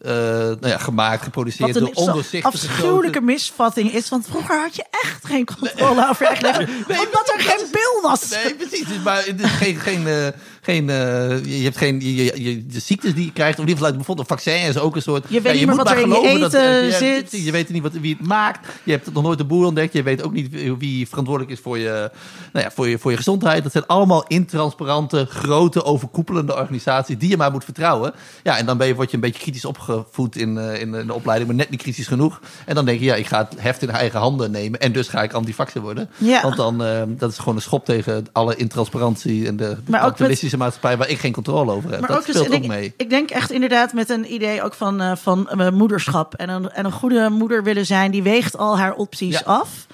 uh, 0.01 0.11
nou 0.11 0.67
ja, 0.67 0.77
gemaakt, 0.77 1.23
geproduceerd 1.23 1.73
door 1.73 1.89
ondoorzichtige 1.93 2.47
afschuwelijke 2.47 3.21
misvatting 3.21 3.93
is. 3.93 4.09
Want 4.09 4.25
vroeger 4.25 4.61
had 4.61 4.75
je 4.75 4.85
echt 4.91 5.25
geen 5.25 5.45
controle 5.45 5.95
nee. 5.95 6.09
over 6.09 6.29
je 6.29 6.35
eigen. 6.35 6.69
Nee, 6.87 6.97
omdat 6.97 7.31
er 7.35 7.41
geen 7.41 7.65
bil 7.71 8.01
was. 8.01 8.29
Nee, 8.29 8.55
precies. 8.55 8.87
Dus, 8.87 9.03
maar 9.03 9.25
het 9.25 9.41
is 9.41 9.51
geen, 9.51 9.75
geen, 9.75 10.01
uh, 10.07 10.27
geen 10.61 10.87
uh, 10.87 11.45
je 11.45 11.63
hebt 11.63 11.77
geen 11.77 11.99
je, 12.01 12.43
je, 12.43 12.65
de 12.65 12.79
ziektes 12.79 13.13
die 13.13 13.25
je 13.25 13.31
krijgt. 13.31 13.59
Of 13.59 13.63
in 13.63 13.69
ieder 13.69 13.83
geval 13.83 13.97
bijvoorbeeld 13.97 14.29
een 14.29 14.37
vaccin 14.37 14.67
is 14.67 14.77
ook 14.77 14.95
een 14.95 15.01
soort. 15.01 15.25
Je 15.27 15.41
weet 15.41 15.43
ja, 15.43 15.51
niet 15.51 15.59
je 15.59 15.65
meer 15.65 15.75
moet 15.75 15.83
wat 15.83 15.93
er 15.93 16.01
in 16.01 16.09
je 16.09 16.27
eten 16.27 16.39
dat, 16.39 16.93
zit. 16.93 17.31
Je, 17.31 17.43
je 17.43 17.51
weet 17.51 17.69
niet 17.69 17.83
wat, 17.83 17.91
wie 17.91 18.15
het 18.19 18.27
maakt. 18.27 18.67
Je 18.83 18.91
hebt 18.91 19.13
nog 19.13 19.23
nooit 19.23 19.37
de 19.37 19.45
boer 19.45 19.65
ontdekt. 19.65 19.93
Je 19.93 20.03
weet 20.03 20.23
ook 20.23 20.33
niet 20.33 20.77
wie 20.77 21.07
verantwoordelijk 21.07 21.57
is 21.57 21.63
voor 21.63 21.77
je, 21.77 22.11
nou 22.53 22.65
ja, 22.65 22.71
voor 22.71 22.87
je, 22.87 22.97
voor 22.97 23.11
je 23.11 23.17
gezondheid. 23.17 23.63
Dat 23.63 23.71
zijn 23.71 23.87
allemaal 23.87 24.25
intransparante, 24.27 25.25
grote, 25.29 25.83
overkoepelende 25.83 26.55
organisaties 26.55 27.17
die 27.17 27.29
je 27.29 27.37
maar 27.37 27.51
moet 27.51 27.63
vertrouwen. 27.63 28.13
Ja, 28.43 28.57
en 28.57 28.65
dan 28.65 28.77
ben 28.77 28.87
je, 28.87 28.95
word 28.95 29.09
je 29.09 29.15
een 29.15 29.21
beetje 29.21 29.41
kritisch 29.41 29.65
opgevoed 29.89 30.35
in, 30.35 30.55
uh, 30.55 30.81
in, 30.81 30.91
de 30.91 31.13
opleiding, 31.13 31.49
maar 31.49 31.57
net 31.57 31.69
niet 31.69 31.81
kritisch 31.81 32.07
genoeg. 32.07 32.41
En 32.65 32.75
dan 32.75 32.85
denk 32.85 32.99
je, 32.99 33.05
ja, 33.05 33.15
ik 33.15 33.25
ga 33.25 33.47
het 33.49 33.61
heft 33.61 33.81
in 33.81 33.89
eigen 33.89 34.19
handen 34.19 34.51
nemen. 34.51 34.79
En 34.79 34.91
dus 34.91 35.07
ga 35.07 35.23
ik 35.23 35.33
antifaxer 35.33 35.81
worden. 35.81 36.09
Ja. 36.17 36.41
Want 36.41 36.55
dan, 36.55 36.85
uh, 36.85 37.01
dat 37.07 37.31
is 37.31 37.37
gewoon 37.37 37.55
een 37.55 37.61
schop 37.61 37.85
tegen 37.85 38.25
alle 38.31 38.55
intransparantie 38.55 39.47
en 39.47 39.57
de 39.57 39.77
kapitalistische 39.91 40.57
met... 40.57 40.65
maatschappij 40.65 40.97
waar 40.97 41.09
ik 41.09 41.19
geen 41.19 41.33
controle 41.33 41.71
over 41.71 41.91
heb. 41.91 41.99
Maar 41.99 42.09
dat 42.09 42.17
ook, 42.17 42.25
dus, 42.25 42.35
speelt 42.35 42.53
ook 42.55 42.63
ik, 42.63 42.67
mee. 42.67 42.93
Ik 42.97 43.09
denk 43.09 43.29
echt 43.29 43.51
inderdaad 43.51 43.93
met 43.93 44.09
een 44.09 44.33
idee 44.33 44.63
ook 44.63 44.73
van, 44.73 45.01
uh, 45.01 45.15
van 45.15 45.49
moederschap. 45.73 46.33
En 46.33 46.49
een, 46.49 46.71
en 46.71 46.85
een 46.85 46.91
goede 46.91 47.29
moeder 47.29 47.63
willen 47.63 47.85
zijn, 47.85 48.11
die 48.11 48.23
weegt 48.23 48.57
al 48.57 48.77
haar 48.77 48.93
opties 48.93 49.39
ja. 49.39 49.41
af. 49.45 49.87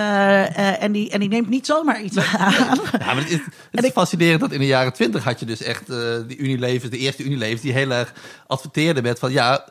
Uh, 0.00 0.06
uh, 0.06 0.82
en, 0.82 0.92
die, 0.92 1.10
en 1.10 1.20
die 1.20 1.28
neemt 1.28 1.48
niet 1.48 1.66
zomaar 1.66 2.02
iets 2.02 2.16
aan. 2.18 2.52
Ja, 2.98 3.04
maar 3.04 3.16
het 3.16 3.30
is, 3.30 3.40
het 3.70 3.82
is 3.82 3.84
ik, 3.84 3.92
fascinerend 3.92 4.40
dat 4.40 4.52
in 4.52 4.58
de 4.58 4.66
jaren 4.66 4.92
twintig 4.92 5.24
had 5.24 5.40
je 5.40 5.46
dus 5.46 5.62
echt 5.62 5.90
uh, 5.90 5.96
die 6.26 6.36
Unilever, 6.36 6.90
de 6.90 6.98
eerste 6.98 7.22
Unilever, 7.22 7.60
die 7.60 7.72
heel 7.72 7.90
erg 7.90 8.12
adverteerde 8.46 9.02
met 9.02 9.18
van 9.18 9.32
ja, 9.32 9.64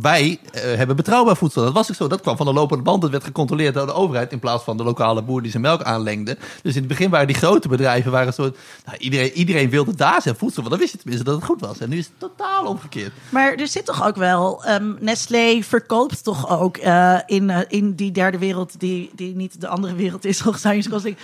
wij 0.00 0.38
uh, 0.54 0.60
hebben 0.60 0.96
betrouwbaar 0.96 1.36
voedsel. 1.36 1.62
Dat 1.62 1.72
was 1.72 1.90
ook 1.90 1.96
zo. 1.96 2.08
Dat 2.08 2.20
kwam 2.20 2.36
van 2.36 2.46
de 2.46 2.52
lopende 2.52 2.82
band. 2.82 3.02
Dat 3.02 3.10
werd 3.10 3.24
gecontroleerd 3.24 3.74
door 3.74 3.86
de 3.86 3.92
overheid 3.92 4.32
in 4.32 4.38
plaats 4.38 4.64
van 4.64 4.76
de 4.76 4.84
lokale 4.84 5.22
boer 5.22 5.42
die 5.42 5.50
zijn 5.50 5.62
melk 5.62 5.82
aanlengde. 5.82 6.36
Dus 6.62 6.74
in 6.74 6.78
het 6.78 6.88
begin 6.88 7.10
waren 7.10 7.26
die 7.26 7.36
grote 7.36 7.68
bedrijven 7.68 8.10
waren 8.10 8.26
een 8.26 8.32
soort. 8.32 8.56
Nou, 8.84 8.98
iedereen, 8.98 9.32
iedereen 9.32 9.70
wilde 9.70 9.94
daar 9.94 10.22
zijn 10.22 10.36
voedsel, 10.36 10.62
want 10.62 10.70
dan 10.70 10.78
wist 10.78 10.92
je 10.92 10.98
tenminste 10.98 11.24
dat 11.24 11.36
het 11.36 11.44
goed 11.44 11.60
was. 11.60 11.78
En 11.78 11.88
nu 11.88 11.98
is 11.98 12.06
het 12.06 12.18
totaal 12.18 12.64
omgekeerd. 12.64 13.12
Maar 13.28 13.54
er 13.54 13.68
zit 13.68 13.84
toch 13.84 14.06
ook 14.06 14.16
wel. 14.16 14.68
Um, 14.68 14.96
Nestlé 15.00 15.62
verkoopt 15.62 16.24
toch 16.24 16.50
ook 16.60 16.76
uh, 16.76 17.18
in, 17.26 17.48
uh, 17.48 17.58
in 17.68 17.94
die 17.94 18.12
derde 18.12 18.38
wereld, 18.38 18.80
die, 18.80 19.10
die 19.14 19.34
niet 19.36 19.60
de 19.60 19.68
andere 19.68 19.94
wereld 19.94 20.24
is, 20.24 20.40
volgens 20.42 20.62
Science 20.62 21.16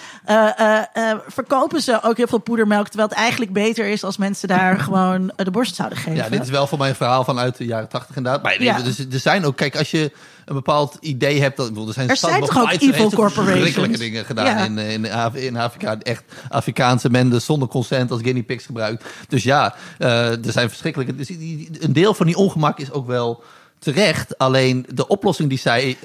verkopen 1.27 1.83
ze 1.83 2.03
ook 2.03 2.17
heel 2.17 2.27
veel 2.27 2.39
poedermelk. 2.39 2.89
Terwijl 2.89 3.09
het 3.09 3.19
eigenlijk 3.19 3.53
beter 3.53 3.87
is 3.87 4.05
als 4.05 4.17
mensen 4.17 4.49
daar 4.49 4.79
gewoon 4.91 5.33
de 5.37 5.51
borst 5.51 5.75
zouden 5.75 5.99
geven. 5.99 6.15
Ja, 6.15 6.29
dit 6.29 6.43
is 6.43 6.51
wel 6.51 6.67
voor 6.67 6.79
mij 6.79 6.89
een 6.89 6.95
verhaal 6.95 7.25
vanuit 7.25 7.57
de 7.57 7.65
jaren 7.65 7.89
tachtig 7.89 8.17
inderdaad. 8.17 8.43
Maar 8.43 8.60
ja. 8.65 8.83
Dus 8.83 8.99
er 8.99 9.19
zijn 9.19 9.45
ook, 9.45 9.57
kijk, 9.57 9.77
als 9.77 9.91
je 9.91 10.13
een 10.45 10.55
bepaald 10.55 10.97
idee 11.01 11.41
hebt, 11.41 11.57
dat 11.57 11.87
er 11.87 11.93
zijn, 11.93 12.09
er 12.09 12.17
zijn 12.17 12.41
toch 12.41 12.59
ook 12.59 12.71
evil 12.71 13.11
corporations. 13.11 13.99
dingen 13.99 14.25
gedaan 14.25 14.47
ja. 14.47 14.65
in, 14.65 14.79
in, 14.79 15.35
in 15.35 15.57
Afrika, 15.57 15.99
echt 15.99 16.25
Afrikaanse 16.49 17.11
mensen 17.11 17.43
zonder 17.43 17.69
consent 17.69 18.11
als 18.11 18.21
guinea 18.23 18.43
pigs 18.43 18.67
gebruikt. 18.67 19.05
Dus 19.29 19.43
ja, 19.43 19.75
uh, 19.99 20.47
er 20.47 20.53
zijn 20.53 20.69
verschrikkelijke. 20.69 21.15
Dus 21.15 21.29
een 21.29 21.93
deel 21.93 22.15
van 22.15 22.27
die 22.27 22.37
ongemak 22.37 22.79
is 22.79 22.93
ook 22.93 23.07
wel 23.07 23.43
terecht. 23.79 24.39
Alleen 24.39 24.87
de 24.95 25.07
oplossing 25.07 25.49
die 25.49 25.59
zij 25.59 25.97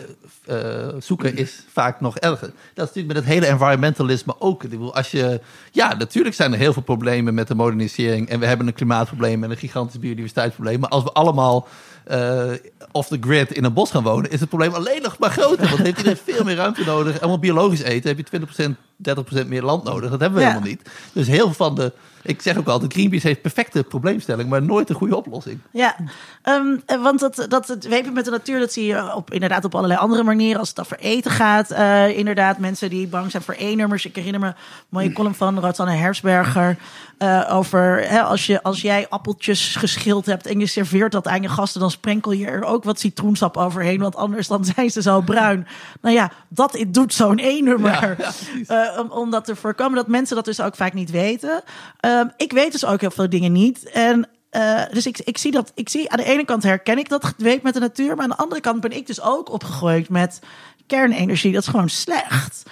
uh, 0.49 0.87
zoeken 0.99 1.37
is 1.37 1.63
vaak 1.71 2.01
nog 2.01 2.17
erger. 2.17 2.47
Dat 2.47 2.89
is 2.89 2.95
natuurlijk 2.95 3.07
met 3.07 3.15
het 3.15 3.25
hele 3.25 3.45
environmentalisme 3.45 4.35
ook. 4.39 4.63
Ik 4.63 4.69
bedoel, 4.69 4.95
als 4.95 5.11
je, 5.11 5.41
ja, 5.71 5.93
natuurlijk 5.93 6.35
zijn 6.35 6.53
er 6.53 6.57
heel 6.57 6.73
veel 6.73 6.81
problemen 6.81 7.33
met 7.33 7.47
de 7.47 7.55
modernisering. 7.55 8.29
En 8.29 8.39
we 8.39 8.45
hebben 8.45 8.67
een 8.67 8.73
klimaatprobleem 8.73 9.43
en 9.43 9.51
een 9.51 9.57
gigantisch 9.57 9.99
biodiversiteitsprobleem. 9.99 10.79
Maar 10.79 10.89
als 10.89 11.03
we 11.03 11.11
allemaal 11.11 11.67
uh, 12.11 12.51
off 12.91 13.07
the 13.07 13.17
grid 13.21 13.51
in 13.51 13.63
een 13.63 13.73
bos 13.73 13.91
gaan 13.91 14.03
wonen, 14.03 14.31
is 14.31 14.39
het 14.39 14.49
probleem 14.49 14.73
alleen 14.73 15.01
nog 15.01 15.19
maar 15.19 15.31
groter. 15.31 15.69
Want 15.69 15.81
heeft 15.81 15.97
iedereen 15.97 16.17
veel 16.23 16.43
meer 16.43 16.55
ruimte 16.55 16.83
nodig. 16.85 17.19
Allemaal 17.19 17.39
biologisch 17.39 17.81
eten, 17.81 18.15
heb 18.15 18.45
je 18.57 18.75
20%, 19.05 19.43
30% 19.43 19.47
meer 19.47 19.63
land 19.63 19.83
nodig. 19.83 20.09
Dat 20.09 20.19
hebben 20.19 20.39
we 20.39 20.45
ja. 20.45 20.51
helemaal 20.51 20.69
niet. 20.69 20.89
Dus 21.13 21.27
heel 21.27 21.45
veel 21.45 21.53
van 21.53 21.75
de. 21.75 21.91
Ik 22.25 22.41
zeg 22.41 22.57
ook 22.57 22.67
altijd, 22.67 22.93
Greenpeace 22.93 23.27
heeft 23.27 23.41
perfecte 23.41 23.83
probleemstelling, 23.83 24.49
maar 24.49 24.61
nooit 24.61 24.89
een 24.89 24.95
goede 24.95 25.15
oplossing. 25.15 25.59
Ja, 25.71 25.95
um, 26.43 26.81
want 27.01 27.19
dat, 27.19 27.45
dat 27.49 27.67
het 27.67 27.87
wepen 27.87 28.13
met 28.13 28.25
de 28.25 28.31
natuur, 28.31 28.59
dat 28.59 28.73
zie 28.73 28.85
je 28.85 29.15
op, 29.15 29.33
inderdaad 29.33 29.65
op 29.65 29.75
allerlei 29.75 29.99
andere 29.99 30.23
manieren. 30.23 30.59
Als 30.59 30.69
het 30.69 30.79
over 30.79 30.99
eten 30.99 31.31
gaat, 31.31 31.71
uh, 31.71 32.17
inderdaad, 32.17 32.57
mensen 32.57 32.89
die 32.89 33.07
bang 33.07 33.31
zijn 33.31 33.43
voor 33.43 33.55
E-nummers. 33.57 34.05
Ik 34.05 34.15
herinner 34.15 34.41
me 34.41 34.47
een 34.47 34.53
mooie 34.89 35.13
column 35.13 35.35
van 35.35 35.59
Rosanne 35.59 35.93
Hersberger. 35.93 36.77
Uh, 37.19 37.49
over 37.51 38.09
hè, 38.09 38.21
als, 38.21 38.45
je, 38.45 38.63
als 38.63 38.81
jij 38.81 39.09
appeltjes 39.09 39.75
geschild 39.75 40.25
hebt 40.25 40.45
en 40.45 40.59
je 40.59 40.65
serveert 40.65 41.11
dat 41.11 41.27
aan 41.27 41.41
je 41.41 41.49
gasten, 41.49 41.79
dan 41.81 41.91
sprenkel 41.91 42.31
je 42.31 42.45
er 42.45 42.63
ook 42.63 42.83
wat 42.83 42.99
citroensap 42.99 43.57
overheen, 43.57 43.99
want 43.99 44.15
anders 44.15 44.47
dan 44.47 44.65
zijn 44.65 44.89
ze 44.89 45.01
zo 45.01 45.21
bruin. 45.21 45.67
Nou 46.01 46.15
ja, 46.15 46.31
dat 46.47 46.85
doet 46.87 47.13
zo'n 47.13 47.39
E-nummer. 47.39 48.15
Ja, 48.17 48.33
ja, 48.67 48.93
uh, 48.93 48.99
om, 48.99 49.11
om 49.11 49.29
dat 49.29 49.45
te 49.45 49.55
voorkomen 49.55 49.95
dat 49.95 50.07
mensen 50.07 50.35
dat 50.35 50.45
dus 50.45 50.61
ook 50.61 50.75
vaak 50.75 50.93
niet 50.93 51.11
weten. 51.11 51.63
Uh, 52.05 52.14
ik 52.37 52.51
weet 52.51 52.71
dus 52.71 52.85
ook 52.85 53.01
heel 53.01 53.11
veel 53.11 53.29
dingen 53.29 53.51
niet. 53.51 53.89
En 53.89 54.27
uh, 54.51 54.81
dus 54.91 55.05
ik, 55.05 55.19
ik 55.19 55.37
zie 55.37 55.51
dat, 55.51 55.71
ik 55.75 55.89
zie 55.89 56.09
aan 56.09 56.17
de 56.17 56.23
ene 56.23 56.45
kant 56.45 56.63
herken 56.63 56.97
ik 56.97 57.09
dat 57.09 57.33
weet 57.37 57.63
met 57.63 57.73
de 57.73 57.79
natuur, 57.79 58.15
maar 58.15 58.23
aan 58.23 58.29
de 58.29 58.37
andere 58.37 58.61
kant 58.61 58.81
ben 58.81 58.95
ik 58.95 59.07
dus 59.07 59.21
ook 59.21 59.51
opgegroeid 59.51 60.09
met 60.09 60.39
kernenergie. 60.87 61.53
Dat 61.53 61.61
is 61.61 61.69
gewoon 61.69 61.89
slecht. 61.89 62.63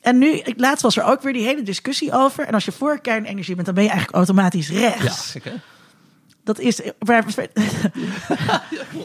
En 0.00 0.18
nu, 0.18 0.42
laatst 0.56 0.82
was 0.82 0.96
er 0.96 1.04
ook 1.04 1.22
weer 1.22 1.32
die 1.32 1.46
hele 1.46 1.62
discussie 1.62 2.12
over. 2.12 2.46
En 2.46 2.54
als 2.54 2.64
je 2.64 2.72
voor 2.72 3.00
kernenergie 3.00 3.54
bent, 3.54 3.66
dan 3.66 3.74
ben 3.74 3.84
je 3.84 3.90
eigenlijk 3.90 4.18
automatisch 4.18 4.70
rechts. 4.70 5.32
Ja, 5.32 5.40
okay. 5.40 5.60
Dat 6.48 6.58
is. 6.58 6.80
waar- 6.98 7.24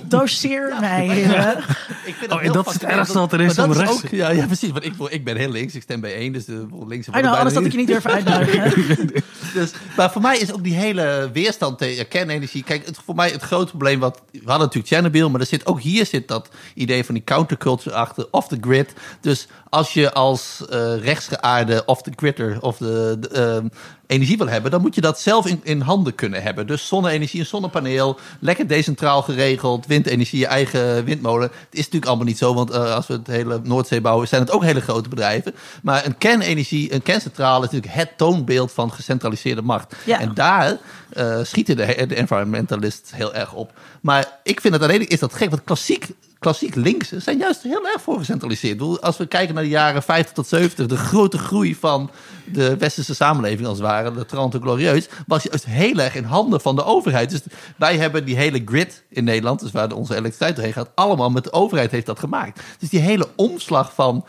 Doseer 0.08 0.78
mij. 0.80 1.08
heren. 1.08 1.58
Ik 2.06 2.16
vind 2.16 2.32
Oh, 2.32 2.38
en 2.38 2.44
heel 2.44 2.54
dat 2.54 2.68
is 2.68 2.74
het 2.74 2.84
ergste 2.84 3.20
wat 3.20 3.34
er 3.34 3.42
is 3.42 3.56
Maar 3.56 3.66
om 3.68 3.74
dat 3.74 3.82
rechts- 3.82 4.04
ook- 4.06 4.10
ja, 4.12 4.30
ja, 4.30 4.46
precies. 4.46 4.72
Want 4.72 4.86
ik, 4.86 4.94
ik 5.10 5.24
ben 5.24 5.38
heel 5.38 5.50
links. 5.50 5.76
Ik 5.76 5.82
stem 5.82 6.02
bij 6.02 6.16
één. 6.16 6.34
Dus 6.34 6.46
de 6.46 6.68
links 6.88 7.08
I 7.08 7.12
know, 7.12 7.26
anders 7.34 7.56
had 7.56 7.66
ik 7.66 7.72
je 7.72 7.78
niet 7.78 7.88
durven 7.88 8.12
uitnodigen. 8.12 8.72
Dus, 9.54 9.72
maar 9.98 10.12
voor 10.12 10.22
mij 10.22 10.38
is 10.38 10.54
ook 10.54 10.64
die 10.64 10.74
hele 10.76 11.30
weerstand 11.34 11.78
tegen 11.78 12.08
kernenergie. 12.08 12.64
Kijk, 12.64 12.86
het, 12.86 12.98
voor 13.06 13.16
mij 13.16 13.30
het 13.30 13.42
grote 13.42 13.70
probleem 13.70 14.00
wat. 14.00 14.22
We 14.32 14.38
hadden 14.40 14.58
natuurlijk 14.60 14.88
Chernobyl, 14.88 15.30
maar 15.30 15.40
er 15.40 15.46
zit 15.46 15.66
ook 15.66 15.82
hier 15.82 16.06
zit 16.06 16.28
dat 16.28 16.50
idee 16.76 17.04
van 17.06 17.14
die 17.14 17.24
counterculture 17.24 17.96
achter, 17.96 18.28
off 18.32 18.48
the 18.48 18.58
grid. 18.62 18.94
Dus 19.22 19.48
als 19.70 19.94
je 19.94 20.12
als 20.14 20.66
eh 20.70 20.96
rechtsgeaarde 21.02 21.86
off 21.86 22.02
the 22.02 22.12
gridder 22.16 22.62
of 22.62 22.78
de, 22.78 23.18
de, 23.20 23.28
ehm, 23.30 23.68
energie 24.14 24.38
wil 24.38 24.48
hebben, 24.48 24.72
dan 24.72 24.82
moet 24.82 24.96
je 24.96 25.02
dat 25.02 25.20
zelf 25.20 25.46
in, 25.46 25.60
in 25.64 25.82
handen 25.82 26.16
kunnen 26.16 26.44
hebben. 26.44 26.68
Dus 26.68 26.88
zonne-energie, 26.88 27.40
een 27.40 27.46
zonnepaneel, 27.46 28.20
lekker 28.40 28.68
decentraal 28.68 29.22
geregeld, 29.22 29.86
windenergie, 29.86 30.40
je 30.40 30.48
eigen 30.48 31.06
windmolen. 31.06 31.48
Het 31.48 31.68
is 31.70 31.78
natuurlijk 31.78 32.06
allemaal 32.06 32.26
niet 32.26 32.38
zo, 32.38 32.54
want 32.54 32.72
eh, 32.72 32.96
als 32.96 33.08
we 33.08 33.14
het 33.14 33.28
hele 33.28 33.60
Noordzee 33.64 34.02
bouwen, 34.02 34.28
zijn 34.28 34.42
het 34.42 34.52
ook 34.52 34.64
hele 34.64 34.82
grote 34.82 35.10
bedrijven. 35.10 35.54
Maar 35.82 36.06
een 36.06 36.18
kernenergie, 36.18 36.94
een 36.94 37.04
kerncentrale 37.04 37.66
is 37.66 37.72
natuurlijk 37.72 37.94
het 37.94 38.18
toonbeeld 38.18 38.72
van 38.72 38.92
gecentraliseerde 38.92 39.62
macht. 39.62 39.96
Ja. 40.06 40.20
En 40.20 40.34
daar 40.34 40.78
eh, 41.10 41.40
schieten 41.44 41.78
de, 41.78 42.06
de 42.08 42.16
environmentalists 42.16 43.12
heel 43.16 43.34
erg 43.34 43.54
op. 43.54 43.72
Maar 44.02 44.40
ik 44.44 44.62
vind 44.62 44.74
het 44.74 44.84
alleen 44.84 45.08
is 45.08 45.20
dat 45.20 45.34
gek, 45.34 45.50
want 45.50 45.64
klassiek, 45.64 46.08
klassiek 46.44 46.76
linkse 46.76 47.20
zijn 47.20 47.38
juist 47.38 47.62
heel 47.62 47.88
erg 47.88 48.02
voor 48.02 48.18
gecentraliseerd. 48.18 49.02
Als 49.02 49.18
we 49.18 49.26
kijken 49.26 49.54
naar 49.54 49.64
de 49.64 49.70
jaren 49.70 50.04
50 50.04 50.34
tot 50.34 50.48
70, 50.48 50.88
de 50.88 50.98
grote 50.98 51.38
groei 51.38 51.76
van 51.76 52.12
de 52.46 52.78
westerse 52.78 53.16
samenleving 53.16 53.68
als 53.68 53.78
het 53.78 53.88
ware, 53.88 54.14
de 54.14 54.26
Trente 54.26 54.60
Glorieus, 54.60 55.08
was 55.28 55.44
juist 55.44 55.66
heel 55.66 55.98
erg 55.98 56.16
in 56.16 56.24
handen 56.24 56.62
van 56.62 56.76
de 56.76 56.84
overheid. 56.84 57.30
Dus 57.30 57.42
wij 57.78 57.98
hebben 57.98 58.26
die 58.26 58.36
hele 58.36 58.62
grid 58.66 59.04
in 59.10 59.24
Nederland, 59.24 59.60
dus 59.60 59.72
waar 59.72 59.92
onze 59.92 60.14
elektriciteit 60.14 60.56
doorheen 60.56 60.74
gaat, 60.74 60.90
allemaal 60.96 61.30
met 61.30 61.44
de 61.44 61.54
overheid 61.54 61.92
heeft 61.92 62.06
dat 62.06 62.20
gemaakt. 62.20 62.62
Dus 62.80 62.90
die 62.90 63.00
hele 63.00 63.28
omslag 63.36 63.94
van 63.94 64.26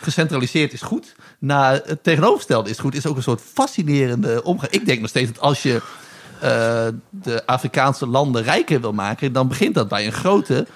gecentraliseerd 0.00 0.72
is 0.72 0.82
goed, 0.82 1.14
naar 1.38 1.80
het 1.84 2.02
tegenovergestelde 2.02 2.70
is 2.70 2.78
goed, 2.78 2.94
is 2.94 3.06
ook 3.06 3.16
een 3.16 3.22
soort 3.22 3.42
fascinerende 3.52 4.42
omgang. 4.42 4.72
Ik 4.72 4.86
denk 4.86 5.00
nog 5.00 5.08
steeds 5.08 5.32
dat 5.32 5.42
als 5.42 5.62
je 5.62 5.82
eh, 6.40 6.86
de 7.10 7.46
Afrikaanse 7.46 8.06
landen 8.06 8.42
rijker 8.42 8.80
wil 8.80 8.92
maken, 8.92 9.32
dan 9.32 9.48
begint 9.48 9.74
dat 9.74 9.88
bij 9.88 10.06
een 10.06 10.12
grote, 10.12 10.66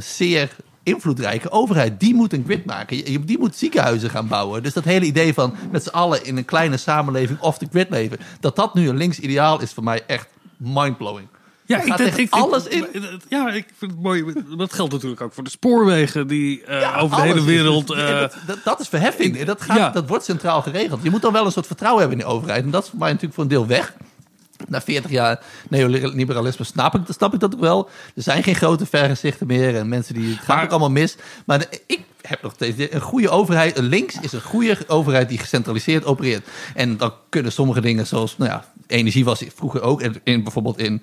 zeer 0.00 0.56
invloedrijke 0.82 1.50
overheid. 1.50 2.00
Die 2.00 2.14
moet 2.14 2.32
een 2.32 2.44
grid 2.46 2.64
maken. 2.64 3.26
Die 3.26 3.38
moet 3.38 3.56
ziekenhuizen 3.56 4.10
gaan 4.10 4.28
bouwen. 4.28 4.62
Dus 4.62 4.72
dat 4.72 4.84
hele 4.84 5.04
idee 5.06 5.34
van 5.34 5.54
met 5.70 5.82
z'n 5.82 5.88
allen 5.88 6.24
in 6.24 6.36
een 6.36 6.44
kleine 6.44 6.76
samenleving 6.76 7.40
off 7.40 7.58
the 7.58 7.66
grid 7.70 7.90
leven, 7.90 8.18
dat 8.40 8.56
dat 8.56 8.74
nu 8.74 8.88
een 8.88 8.96
links 8.96 9.18
ideaal 9.18 9.60
is 9.60 9.72
voor 9.72 9.84
mij 9.84 10.02
echt 10.06 10.28
mindblowing. 10.56 11.28
Ja, 11.66 11.96
tegen 11.96 12.30
alles 12.30 12.66
in. 12.66 12.86
Ja, 13.28 13.50
ik 13.52 13.66
vind 13.78 13.90
het 13.90 14.02
mooi. 14.02 14.24
Dat 14.56 14.72
geldt 14.72 14.92
natuurlijk 14.92 15.20
ook 15.20 15.32
voor 15.32 15.44
de 15.44 15.50
spoorwegen 15.50 16.26
die 16.26 16.64
eh, 16.64 16.80
Ja, 16.80 16.96
over 16.98 17.16
de 17.16 17.22
hele 17.22 17.44
wereld. 17.44 17.90
eh, 17.90 18.20
dat, 18.20 18.34
dat, 18.46 18.58
dat 18.64 18.80
is 18.80 18.88
verheffing. 18.88 19.42
Dat, 19.44 19.62
gaat, 19.62 19.76
Ja. 19.76 19.90
dat 19.90 20.08
wordt 20.08 20.24
centraal 20.24 20.62
geregeld. 20.62 21.02
Je 21.02 21.10
moet 21.10 21.22
dan 21.22 21.32
wel 21.32 21.46
een 21.46 21.52
soort 21.52 21.66
vertrouwen 21.66 22.00
hebben 22.02 22.20
in 22.20 22.26
de 22.26 22.32
overheid. 22.32 22.64
En 22.64 22.70
dat 22.70 22.82
is 22.84 22.88
voor 22.90 22.98
mij 22.98 23.08
natuurlijk 23.08 23.34
voor 23.34 23.42
een 23.44 23.50
deel 23.50 23.66
weg. 23.66 23.94
Na 24.68 24.80
40 24.80 25.10
jaar 25.10 25.40
neoliberalisme 25.68 26.64
snap 26.64 26.94
ik, 26.94 27.00
snap 27.08 27.34
ik 27.34 27.40
dat 27.40 27.54
ook 27.54 27.60
wel. 27.60 27.88
Er 28.14 28.22
zijn 28.22 28.42
geen 28.42 28.54
grote 28.54 28.86
vergezichten 28.86 29.46
meer. 29.46 29.76
En 29.76 29.88
mensen 29.88 30.14
die. 30.14 30.28
Het 30.28 30.38
gaat 30.38 30.46
Maar- 30.56 30.64
ook 30.64 30.70
allemaal 30.70 30.90
mis. 30.90 31.16
Maar 31.46 31.58
de- 31.58 31.80
ik 31.86 32.00
heb 32.28 32.42
nog 32.42 32.52
steeds. 32.54 32.92
Een 32.92 33.00
goede 33.00 33.28
overheid. 33.28 33.78
Links 33.78 34.20
is 34.20 34.32
een 34.32 34.40
goede 34.42 34.78
overheid 34.86 35.28
die 35.28 35.38
gecentraliseerd 35.38 36.04
opereert. 36.04 36.46
En 36.74 36.96
dan 36.96 37.12
kunnen 37.28 37.52
sommige 37.52 37.80
dingen 37.80 38.06
zoals. 38.06 38.36
Nou 38.38 38.50
ja, 38.50 38.64
energie 38.86 39.24
was 39.24 39.44
vroeger 39.54 39.82
ook. 39.82 40.02
In, 40.02 40.20
in, 40.24 40.42
bijvoorbeeld 40.42 40.78
in. 40.78 41.02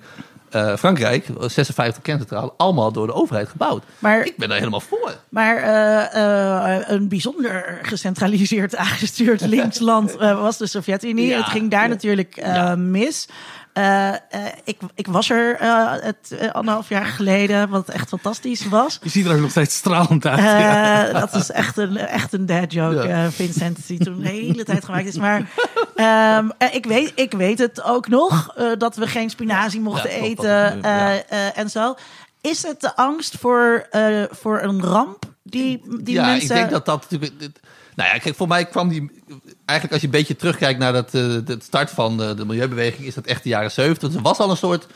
eh, 0.50 0.76
Frankrijk, 0.76 1.26
56 1.40 2.02
kerncentrales, 2.02 2.50
allemaal 2.56 2.92
door 2.92 3.06
de 3.06 3.12
overheid 3.12 3.48
gebouwd. 3.48 3.84
Maar- 3.98 4.24
ik 4.26 4.36
ben 4.36 4.48
daar 4.48 4.58
helemaal 4.58 4.80
voor. 4.80 5.14
Maar 5.28 5.56
eh, 5.56 6.76
eh, 6.78 6.88
een 6.88 7.08
bijzonder 7.08 7.78
gecentraliseerd 7.82 8.76
aangestuurd 8.86 9.40
linksland 9.40 10.12
was 10.46 10.56
de 10.58 10.66
Sovjet-Unie. 10.66 11.26
Ja. 11.26 11.36
Het 11.36 11.46
ging 11.46 11.70
daar 11.70 11.88
natuurlijk 11.88 12.42
mis. 12.76 13.28
Eh, 13.74 14.08
eh, 14.08 14.18
ik, 14.64 14.78
ik 14.94 15.06
was 15.06 15.30
er 15.30 15.56
eh, 15.56 15.92
het, 16.00 16.52
anderhalf 16.52 16.88
jaar 16.88 17.06
geleden, 17.06 17.68
wat 17.68 17.88
echt 17.88 18.08
fantastisch 18.08 18.68
was. 18.68 18.98
je 19.02 19.08
ziet 19.08 19.26
er 19.26 19.34
ook 19.34 19.40
nog 19.40 19.50
steeds 19.50 19.74
stralend 19.74 20.26
uit. 20.26 20.40
Ja. 20.40 21.12
Dat 21.12 21.34
is 21.34 21.50
echt 21.50 21.76
een, 21.76 21.96
echt 21.96 22.32
een 22.32 22.46
dad 22.46 22.72
joke, 22.72 23.08
Ja. 23.08 23.30
Vincent, 23.30 23.86
die 23.86 23.98
toen 23.98 24.20
de 24.20 24.28
hele 24.28 24.64
tijd 24.64 24.84
gemaakt 24.84 25.06
is. 25.06 25.16
Maar 25.16 25.50
ehm, 25.94 26.50
eh, 26.58 26.74
ik, 26.74 26.86
weet, 26.86 27.12
ik 27.14 27.32
weet 27.32 27.58
het 27.58 27.82
ook 27.82 28.08
nog, 28.08 28.54
dat 28.78 28.96
we 28.96 29.06
geen 29.06 29.30
spinazie 29.30 29.80
mochten 29.80 30.10
Ja, 30.10 30.16
eten 30.16 30.82
en 31.54 31.70
zo. 31.70 31.94
Is 32.40 32.62
het 32.62 32.80
de 32.80 32.96
angst 32.96 33.36
voor, 33.38 33.88
voor 34.30 34.62
een 34.62 34.82
ramp 34.82 35.24
die, 35.42 35.82
die 36.02 36.14
ja, 36.14 36.26
mensen... 36.26 36.50
ik 36.50 36.56
denk 36.56 36.70
dat 36.70 36.86
dat 36.86 37.10
natuurlijk. 37.10 37.52
Nou 37.94 38.08
ja, 38.08 38.18
kijk, 38.18 38.34
voor 38.34 38.48
mij 38.48 38.64
kwam 38.64 38.88
die. 38.88 39.10
Eigenlijk, 39.64 39.92
als 39.92 40.00
je 40.00 40.06
een 40.06 40.20
beetje 40.20 40.36
terugkijkt 40.36 40.78
naar 40.78 40.92
dat, 40.92 41.06
eh, 41.06 41.12
de 41.44 41.58
start 41.62 41.90
van 41.90 42.16
de, 42.16 42.44
milieubeweging, 42.46 43.06
is 43.06 43.14
dat 43.14 43.26
echt 43.26 43.42
de 43.42 43.48
jaren 43.48 43.70
70. 43.70 44.14
Er 44.14 44.22
was 44.22 44.38
al 44.38 44.50
een 44.50 44.56
soort 44.56 44.86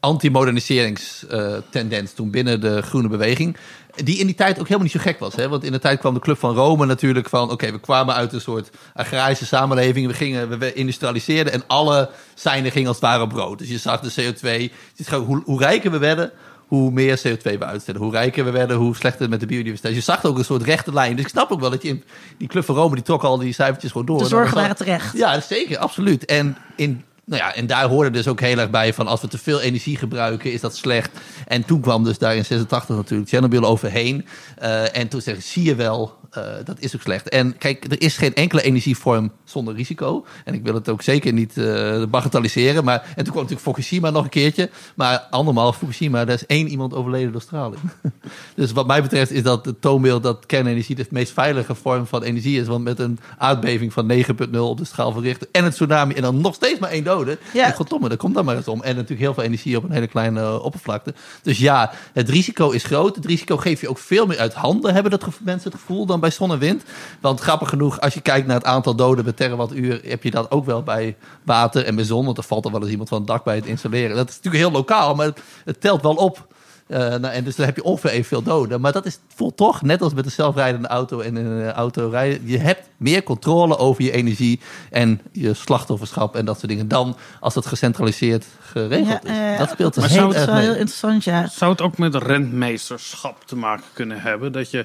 anti-moderniseringstendens 0.00 2.12
toen 2.14 2.30
binnen 2.30 2.60
de 2.60 2.82
groene 2.82 3.08
beweging. 3.08 3.56
Die 3.94 4.18
in 4.18 4.26
die 4.26 4.34
tijd 4.34 4.58
ook 4.58 4.64
helemaal 4.64 4.82
niet 4.82 4.92
zo 4.92 5.00
gek 5.00 5.18
was. 5.18 5.34
Hè? 5.34 5.48
Want 5.48 5.64
in 5.64 5.72
de 5.72 5.78
tijd 5.78 5.98
kwam 5.98 6.14
de 6.14 6.20
Club 6.20 6.38
van 6.38 6.54
Rome 6.54 6.86
natuurlijk 6.86 7.28
van... 7.28 7.50
oké, 7.50 7.72
we 7.72 7.80
kwamen 7.80 8.14
uit 8.14 8.32
een 8.32 8.40
soort 8.40 8.70
agrarische 8.94 9.46
samenleving. 9.46 10.06
We, 10.06 10.14
gingen, 10.14 10.58
we 10.58 10.72
industrialiseerden 10.72 11.52
en 11.52 11.64
alle 11.66 12.10
seinen 12.34 12.70
gingen 12.70 12.88
als 12.88 12.96
het 12.96 13.06
ware 13.06 13.26
brood. 13.26 13.58
Dus 13.58 13.68
je 13.68 13.78
zag 13.78 14.00
de 14.00 14.10
CO2. 14.10 14.40
Je 14.40 14.70
ziet 14.94 15.08
gewoon 15.08 15.26
hoe, 15.26 15.42
hoe 15.44 15.58
rijker 15.58 15.90
we 15.90 15.98
werden, 15.98 16.32
hoe 16.72 16.90
meer 16.90 17.18
CO2 17.18 17.58
we 17.58 17.64
uitstellen. 17.64 18.00
Hoe 18.00 18.12
rijker 18.12 18.44
we 18.44 18.50
werden, 18.50 18.76
hoe 18.76 18.96
slechter 18.96 19.20
het 19.20 19.30
met 19.30 19.40
de 19.40 19.46
biodiversiteit. 19.46 19.94
Je 19.94 20.00
zag 20.00 20.24
ook 20.24 20.38
een 20.38 20.44
soort 20.44 20.62
rechte 20.62 20.92
lijn. 20.92 21.16
Dus 21.16 21.24
ik 21.24 21.30
snap 21.30 21.50
ook 21.50 21.60
wel 21.60 21.70
dat 21.70 21.82
je 21.82 21.88
in 21.88 22.04
die 22.38 22.48
Club 22.48 22.64
van 22.64 22.74
Rome... 22.74 22.94
die 22.94 23.04
trok 23.04 23.22
al 23.22 23.38
die 23.38 23.52
cijfertjes 23.52 23.90
gewoon 23.90 24.06
door. 24.06 24.18
de 24.18 24.24
zorgen 24.24 24.54
waren 24.54 24.76
terecht. 24.76 25.16
ja, 25.16 25.40
zeker, 25.40 25.78
absoluut. 25.78 26.24
En, 26.24 26.56
in, 26.76 27.04
nou 27.24 27.42
ja, 27.42 27.54
en 27.54 27.66
daar 27.66 27.88
hoorde 27.88 28.10
dus 28.10 28.28
ook 28.28 28.40
heel 28.40 28.58
erg 28.58 28.70
bij 28.70 28.94
van 28.94 29.06
als 29.06 29.20
we 29.20 29.28
te 29.28 29.38
veel 29.38 29.60
energie 29.60 29.96
gebruiken, 29.96 30.52
is 30.52 30.60
dat 30.60 30.76
slecht. 30.76 31.10
En 31.46 31.64
toen 31.64 31.80
kwam 31.80 32.04
dus 32.04 32.18
daar 32.18 32.36
in 32.36 32.44
86 32.44 32.96
natuurlijk 32.96 33.28
Chernobyl 33.28 33.64
overheen. 33.64 34.26
Eh, 34.56 34.96
en 34.96 35.08
toen 35.08 35.20
zeggen 35.20 35.42
zie 35.42 35.64
je 35.64 35.74
wel, 35.74 36.18
eh, 36.32 36.44
dat 36.64 36.76
is 36.78 36.94
ook 36.94 37.00
slecht. 37.00 37.28
En 37.28 37.58
kijk, 37.58 37.84
er 37.84 38.02
is 38.02 38.16
geen 38.16 38.34
enkele 38.34 38.62
energievorm 38.62 39.32
zonder 39.44 39.74
risico. 39.74 40.26
En 40.44 40.54
ik 40.54 40.62
wil 40.62 40.74
het 40.74 40.88
ook 40.88 41.02
zeker 41.02 41.32
niet 41.32 41.58
eh 41.58 42.02
bagatelliseren. 42.04 42.84
Maar, 42.84 42.98
en 42.98 43.24
toen 43.24 43.32
kwam 43.32 43.42
natuurlijk 43.42 43.60
Fukushima 43.60 44.10
nog 44.10 44.24
een 44.24 44.30
keertje. 44.30 44.70
Maar 44.94 45.18
andermaal 45.30 45.72
Fukushima, 45.72 46.24
daar 46.24 46.34
is 46.34 46.46
één 46.46 46.68
iemand 46.68 46.94
overleden 46.94 47.32
door 47.32 47.40
straling. 47.40 47.80
dus 48.54 48.72
wat 48.72 48.86
mij 48.86 49.02
betreft 49.02 49.30
is 49.30 49.42
dat 49.42 49.64
het 49.64 49.80
toonbeeld 49.80 50.22
dat 50.22 50.46
kernenergie 50.46 50.96
de 50.96 51.06
meest 51.10 51.32
veilige 51.32 51.74
vorm 51.74 52.06
van 52.06 52.22
energie 52.22 52.60
is. 52.60 52.66
Want 52.66 52.84
met 52.84 52.98
een 52.98 53.18
aardbeving 53.38 53.92
van 53.92 54.12
9,0 54.12 54.58
op 54.58 54.78
de 54.78 54.84
schaal 54.84 55.12
van 55.12 55.22
Richter 55.22 55.48
en 55.52 55.64
het 55.64 55.72
tsunami 55.72 56.14
en 56.14 56.22
dan 56.22 56.40
nog 56.40 56.54
steeds 56.54 56.78
maar 56.78 56.90
één 56.90 57.04
dode. 57.04 57.38
Ja. 57.52 57.66
Ja. 57.66 57.72
Goddomme, 57.72 58.08
daar 58.08 58.18
komt 58.18 58.34
dan 58.34 58.44
maar 58.44 58.56
eens 58.56 58.68
om. 58.68 58.82
En 58.82 58.94
natuurlijk 58.94 59.20
heel 59.20 59.34
veel 59.34 59.42
energie 59.42 59.76
op 59.76 59.84
een 59.84 59.90
hele 59.90 60.06
kleine 60.06 60.40
eh, 60.40 60.64
oppervlakte. 60.64 61.14
Dus 61.42 61.58
ja, 61.58 61.92
het 62.12 62.28
risico 62.28 62.70
is 62.70 62.84
groot. 62.84 63.16
Het 63.16 63.24
risico 63.24 63.56
geef 63.56 63.80
je 63.80 63.88
ook 63.88 63.98
veel 63.98 64.26
meer 64.26 64.38
uit 64.38 64.54
handen, 64.54 64.94
hebben 64.94 65.10
dat 65.10 65.26
mensen 65.42 65.70
het 65.70 65.80
gevoel, 65.80 66.06
dan 66.06 66.20
bij 66.22 66.30
zon 66.30 66.52
en 66.52 66.58
wind. 66.58 66.82
Want 67.20 67.40
grappig 67.40 67.68
genoeg, 67.68 68.00
als 68.00 68.14
je 68.14 68.20
kijkt 68.20 68.46
naar 68.46 68.56
het 68.56 68.64
aantal 68.66 68.94
doden 68.94 69.24
per 69.24 69.34
terawattuur, 69.34 70.00
heb 70.04 70.22
je 70.22 70.30
dat 70.30 70.50
ook 70.50 70.64
wel 70.64 70.82
bij 70.82 71.16
water 71.44 71.84
en 71.84 71.94
bij 71.94 72.04
zon. 72.04 72.24
Want 72.24 72.38
er 72.38 72.44
valt 72.44 72.64
er 72.64 72.70
wel 72.70 72.80
eens 72.82 72.90
iemand 72.90 73.08
van 73.08 73.18
het 73.18 73.26
dak 73.26 73.44
bij 73.44 73.56
het 73.56 73.66
installeren. 73.66 74.16
Dat 74.16 74.28
is 74.28 74.36
natuurlijk 74.36 74.64
heel 74.64 74.72
lokaal, 74.72 75.14
maar 75.14 75.26
het, 75.26 75.40
het 75.64 75.80
telt 75.80 76.02
wel 76.02 76.14
op. 76.14 76.50
Eh, 76.86 76.98
nou, 76.98 77.26
en 77.26 77.44
dus 77.44 77.56
dan 77.56 77.66
heb 77.66 77.76
je 77.76 77.84
ongeveer 77.84 78.10
evenveel 78.10 78.42
doden. 78.42 78.80
Maar 78.80 78.92
dat 78.92 79.06
is 79.06 79.18
voelt 79.34 79.56
toch, 79.56 79.82
net 79.82 80.02
als 80.02 80.14
met 80.14 80.24
een 80.24 80.30
zelfrijdende 80.30 80.88
auto 80.88 81.20
en 81.20 81.36
een 81.36 81.62
eh, 81.66 81.72
auto 81.72 82.08
rijden. 82.08 82.40
Je 82.44 82.58
hebt 82.58 82.88
meer 82.96 83.22
controle 83.22 83.78
over 83.78 84.02
je 84.02 84.10
energie 84.10 84.60
en 84.90 85.20
je 85.32 85.54
slachtofferschap 85.54 86.36
en 86.36 86.44
dat 86.44 86.56
soort 86.58 86.68
dingen. 86.68 86.88
Dan 86.88 87.16
als 87.40 87.54
het 87.54 87.66
gecentraliseerd 87.66 88.44
geregeld 88.60 89.22
Ja, 89.24 89.30
is. 89.30 89.52
eh, 89.52 89.58
dat 89.58 89.70
speelt 89.70 89.96
Maar 89.96 90.08
heel 90.08 90.18
zou 90.18 90.32
Dat 90.32 90.34
is 90.34 90.40
erg 90.46 90.50
wel 90.50 90.60
heel 90.60 90.74
interessant, 90.74 91.24
ja. 91.24 91.46
Zou 91.46 91.70
het 91.70 91.80
ook 91.80 91.98
met 91.98 92.14
rentmeesterschap 92.14 93.44
te 93.46 93.56
maken 93.56 93.84
kunnen 93.92 94.20
hebben? 94.20 94.52
Dat 94.52 94.70
je 94.70 94.84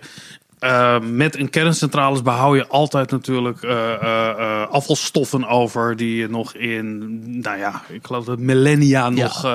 eh, 0.60 1.00
met 1.00 1.36
een 1.36 1.50
kerncentrales 1.50 2.22
behoud 2.22 2.56
je 2.56 2.68
altijd 2.68 3.12
natuurlijk 3.12 3.64
eh, 3.64 3.94
eh, 3.94 4.30
eh, 4.30 4.70
afvalstoffen 4.70 5.48
over 5.48 5.96
die 5.96 6.16
je 6.16 6.28
nog 6.28 6.54
in, 6.54 7.42
nou 7.42 7.58
ja, 7.58 7.82
ik 7.88 8.06
geloof 8.06 8.26
dat 8.26 8.40
millennia 8.40 9.10
nog 9.10 9.46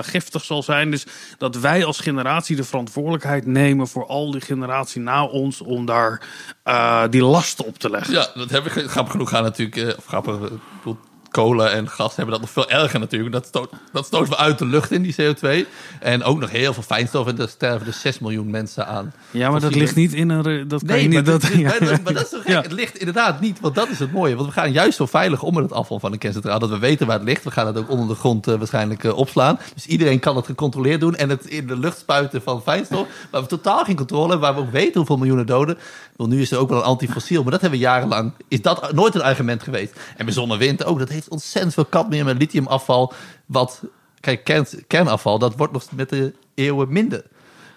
giftig 0.00 0.44
zal 0.44 0.62
zijn. 0.62 0.90
Dus 0.90 1.06
dat 1.38 1.56
wij 1.56 1.84
als 1.84 2.00
generatie 2.00 2.56
de 2.56 2.64
verantwoordelijkheid 2.64 3.46
nemen 3.46 3.88
voor 3.88 4.06
al 4.06 4.30
die 4.30 4.40
generatie 4.40 5.00
na 5.00 5.24
ons 5.24 5.60
om 5.60 5.86
daar 5.86 6.26
eh, 6.62 7.02
die 7.10 7.22
last 7.22 7.64
op 7.64 7.78
te 7.78 7.90
leggen. 7.90 8.14
Ja, 8.14 8.26
dat 8.34 8.50
heb 8.50 8.66
ik 8.66 8.72
grappig 8.72 9.12
genoeg 9.12 9.28
gaan 9.28 9.42
natuurlijk. 9.42 9.76
eh, 9.76 9.96
of 9.98 10.04
grappig, 10.06 10.34
ik 10.34 10.50
bedoel, 10.78 10.98
kolen 11.30 11.72
en 11.72 11.88
gas 11.88 12.16
hebben 12.16 12.32
dat 12.34 12.40
nog 12.40 12.50
veel 12.50 12.70
erger 12.70 13.00
natuurlijk. 13.00 13.32
Dat, 13.32 13.46
stoot, 13.46 13.70
dat 13.92 14.06
stoten 14.06 14.30
we 14.30 14.36
uit 14.36 14.58
de 14.58 14.66
lucht 14.66 14.90
in, 14.90 15.02
die 15.02 15.14
CO2. 15.20 15.68
En 16.00 16.22
ook 16.22 16.40
nog 16.40 16.50
heel 16.50 16.72
veel 16.72 16.82
fijnstof. 16.82 17.26
En 17.26 17.36
daar 17.36 17.48
sterven 17.48 17.86
dus 17.86 18.00
6 18.00 18.18
miljoen 18.18 18.50
mensen 18.50 18.86
aan. 18.86 19.12
Ja, 19.30 19.50
maar 19.50 19.60
dat 19.60 19.74
ligt 19.74 19.94
niet 19.94 20.12
in 20.12 20.28
een... 20.28 20.68
Dat 20.68 20.84
kan 20.84 20.94
Nee, 20.94 21.02
je 21.02 21.08
maar, 21.08 21.16
niet... 21.16 21.26
Dat, 21.26 21.40
dat, 21.40 21.52
ja, 21.52 21.68
maar, 21.80 21.84
ja. 21.84 21.98
maar 22.04 22.12
dat 22.12 22.22
is 22.22 22.28
zo 22.28 22.38
gek. 22.38 22.48
Ja. 22.48 22.62
Het 22.62 22.72
ligt 22.72 22.96
inderdaad 22.98 23.40
niet, 23.40 23.60
want 23.60 23.74
dat 23.74 23.88
is 23.88 23.98
het 23.98 24.12
mooie. 24.12 24.34
Want 24.34 24.46
we 24.46 24.52
gaan 24.52 24.72
juist 24.72 24.96
zo 24.96 25.06
veilig 25.06 25.42
om 25.42 25.54
met 25.54 25.62
het 25.62 25.72
afval 25.72 26.00
van 26.00 26.10
de 26.10 26.18
kerncentrale. 26.18 26.58
Dat 26.58 26.68
we 26.68 26.78
weten 26.78 27.06
waar 27.06 27.16
het 27.16 27.28
ligt. 27.28 27.44
We 27.44 27.50
gaan 27.50 27.66
het 27.66 27.76
ook 27.76 27.90
onder 27.90 28.08
de 28.08 28.14
grond 28.14 28.46
eh, 28.46 28.54
waarschijnlijk 28.54 29.04
eh, 29.04 29.16
opslaan. 29.16 29.58
Dus 29.74 29.86
iedereen 29.86 30.18
kan 30.18 30.36
het 30.36 30.46
gecontroleerd 30.46 31.00
doen. 31.00 31.16
En 31.16 31.28
het 31.28 31.46
in 31.46 31.66
de 31.66 31.78
lucht 31.78 31.98
spuiten 31.98 32.42
van 32.42 32.62
fijnstof. 32.62 33.06
Waar 33.30 33.42
we 33.42 33.48
totaal 33.48 33.84
geen 33.84 33.96
controle 33.96 34.28
hebben. 34.28 34.40
Waar 34.40 34.54
we 34.54 34.66
ook 34.66 34.72
weten 34.72 34.96
hoeveel 34.96 35.16
miljoenen 35.16 35.46
doden. 35.46 35.78
Want 36.16 36.30
nu 36.30 36.40
is 36.40 36.50
er 36.50 36.58
ook 36.58 36.68
wel 36.68 36.78
een 36.78 36.84
antifossiel. 36.84 37.42
Maar 37.42 37.52
dat 37.52 37.60
hebben 37.60 37.78
we 37.78 37.84
jarenlang. 37.84 38.32
Is 38.48 38.62
dat 38.62 38.92
nooit 38.92 39.14
een 39.14 39.22
argument 39.22 39.62
geweest. 39.62 39.92
En 40.16 40.24
bij 40.24 40.34
zon 40.34 40.50
en 40.50 40.58
wind 40.58 40.84
ook. 40.84 40.98
Dat 40.98 41.08
heeft 41.18 41.30
ontzettend 41.30 41.74
veel 41.74 41.88
cadmium 41.88 42.28
en 42.28 42.36
lithiumafval. 42.36 43.12
Wat, 43.46 43.82
kijk, 44.20 44.44
kern, 44.44 44.66
kernafval, 44.86 45.38
dat 45.38 45.56
wordt 45.56 45.72
nog 45.72 45.84
met 45.92 46.08
de 46.08 46.34
eeuwen 46.54 46.92
minder. 46.92 47.24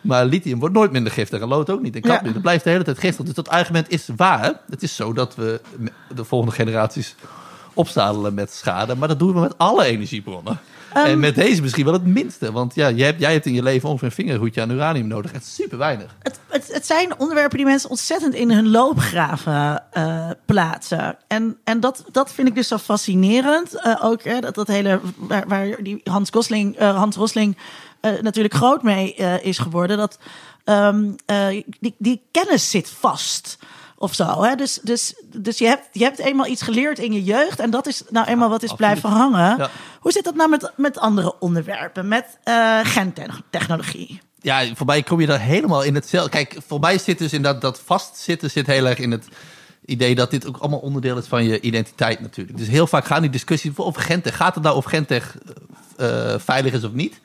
Maar 0.01 0.25
lithium 0.25 0.59
wordt 0.59 0.75
nooit 0.75 0.91
minder 0.91 1.11
giftig 1.11 1.41
en 1.41 1.47
lood 1.47 1.69
ook 1.69 1.81
niet. 1.81 1.95
En 1.95 2.01
cadmium, 2.01 2.25
Ja. 2.27 2.33
dat 2.33 2.41
blijft 2.41 2.63
de 2.63 2.69
hele 2.69 2.83
tijd 2.83 2.99
giftig. 2.99 3.25
Dus 3.25 3.33
dat 3.33 3.49
argument 3.49 3.89
is 3.89 4.09
waar. 4.15 4.61
Het 4.69 4.83
is 4.83 4.95
zo 4.95 5.13
dat 5.13 5.35
we 5.35 5.61
de 6.15 6.23
volgende 6.23 6.55
generaties 6.55 7.15
opzadelen 7.73 8.33
met 8.33 8.51
schade. 8.51 8.95
Maar 8.95 9.07
dat 9.07 9.19
doen 9.19 9.33
we 9.33 9.39
met 9.39 9.57
alle 9.57 9.85
energiebronnen. 9.85 10.59
En 10.93 11.19
met 11.19 11.35
deze 11.35 11.61
misschien 11.61 11.85
wel 11.85 11.93
het 11.93 12.05
minste. 12.05 12.51
Want 12.51 12.75
ja, 12.75 12.91
jij 12.91 13.05
hebt, 13.05 13.19
jij 13.19 13.33
hebt 13.33 13.45
in 13.45 13.53
je 13.53 13.63
leven 13.63 13.89
ongeveer 13.89 14.07
een 14.07 14.13
vingerhoedje 14.13 14.61
aan 14.61 14.71
uranium 14.71 15.07
nodig. 15.07 15.31
Het 15.31 15.43
is 15.43 15.55
super 15.55 15.77
weinig. 15.77 16.15
Het, 16.19 16.39
het, 16.47 16.73
het 16.73 16.85
zijn 16.85 17.19
onderwerpen 17.19 17.57
die 17.57 17.65
mensen 17.65 17.89
ontzettend 17.89 18.33
in 18.33 18.51
hun 18.51 18.69
loopgraven 18.69 19.83
eh, 19.91 20.29
plaatsen. 20.45 21.17
En, 21.27 21.57
en 21.63 21.79
dat, 21.79 22.03
dat 22.11 22.31
vind 22.31 22.47
ik 22.47 22.55
dus 22.55 22.67
zo 22.67 22.77
fascinerend. 22.77 23.75
Eh, 23.75 24.05
ook 24.05 24.23
hè, 24.23 24.39
dat, 24.39 24.55
dat 24.55 24.67
hele 24.67 24.99
waar, 25.17 25.47
waar 25.47 25.83
die 25.83 26.01
Hans 26.03 26.29
Gosling, 26.29 26.77
eh, 26.77 26.95
Hans 26.95 27.15
Rosling 27.15 27.57
natuurlijk 28.21 28.53
groot 28.53 28.83
mee 28.83 29.13
is 29.41 29.57
geworden. 29.57 29.97
Dat 29.97 30.17
ehm, 30.63 31.11
eh, 31.25 31.63
die, 31.79 31.95
die 31.97 32.21
kennis 32.31 32.69
zit 32.69 32.89
vast. 32.89 33.57
Of 34.01 34.13
zo. 34.13 34.43
Hè? 34.43 34.55
Dus, 34.55 34.79
dus, 34.81 35.13
dus 35.35 35.57
je, 35.57 35.65
hebt, 35.65 35.87
je 35.91 36.03
hebt 36.03 36.19
eenmaal 36.19 36.47
iets 36.47 36.61
geleerd 36.61 36.99
in 36.99 37.13
je 37.13 37.23
jeugd. 37.23 37.59
En 37.59 37.69
dat 37.69 37.87
is 37.87 38.03
nou 38.09 38.27
eenmaal 38.27 38.49
wat 38.49 38.63
is 38.63 38.73
blijven 38.73 39.09
hangen. 39.09 39.57
Ja. 39.57 39.69
Hoe 39.99 40.11
zit 40.11 40.23
dat 40.23 40.35
nou 40.35 40.49
met, 40.49 40.71
met 40.75 40.97
andere 40.97 41.39
onderwerpen? 41.39 42.07
Met 42.07 42.37
eh 42.43 42.79
gentechnologie? 42.83 44.21
Ja, 44.41 44.75
voor 44.75 44.85
mij 44.85 45.03
kom 45.03 45.19
je 45.19 45.27
daar 45.27 45.39
helemaal 45.39 45.83
in 45.83 45.95
hetzelfde. 45.95 46.29
Kijk, 46.29 46.57
voor 46.67 46.79
mij 46.79 46.97
zit 46.97 47.17
dus 47.17 47.33
in 47.33 47.41
dat, 47.41 47.61
dat 47.61 47.81
vastzitten 47.85 48.51
zit 48.51 48.67
heel 48.67 48.85
erg 48.85 48.97
in 48.97 49.11
het 49.11 49.27
idee 49.85 50.15
dat 50.15 50.31
dit 50.31 50.47
ook 50.47 50.57
allemaal 50.57 50.79
onderdeel 50.79 51.17
is 51.17 51.27
van 51.27 51.43
je 51.43 51.59
identiteit 51.59 52.19
natuurlijk. 52.19 52.57
Dus 52.57 52.67
heel 52.67 52.87
vaak 52.87 53.05
gaan 53.05 53.21
die 53.21 53.31
discussies 53.31 53.71
over 53.75 54.01
Gentech. 54.01 54.35
Gaat 54.35 54.55
het 54.55 54.63
nou 54.63 54.75
of 54.75 54.85
Gentech 54.85 55.37
eh, 55.97 56.33
veilig 56.37 56.73
is 56.73 56.83
of 56.83 56.91
niet? 56.91 57.19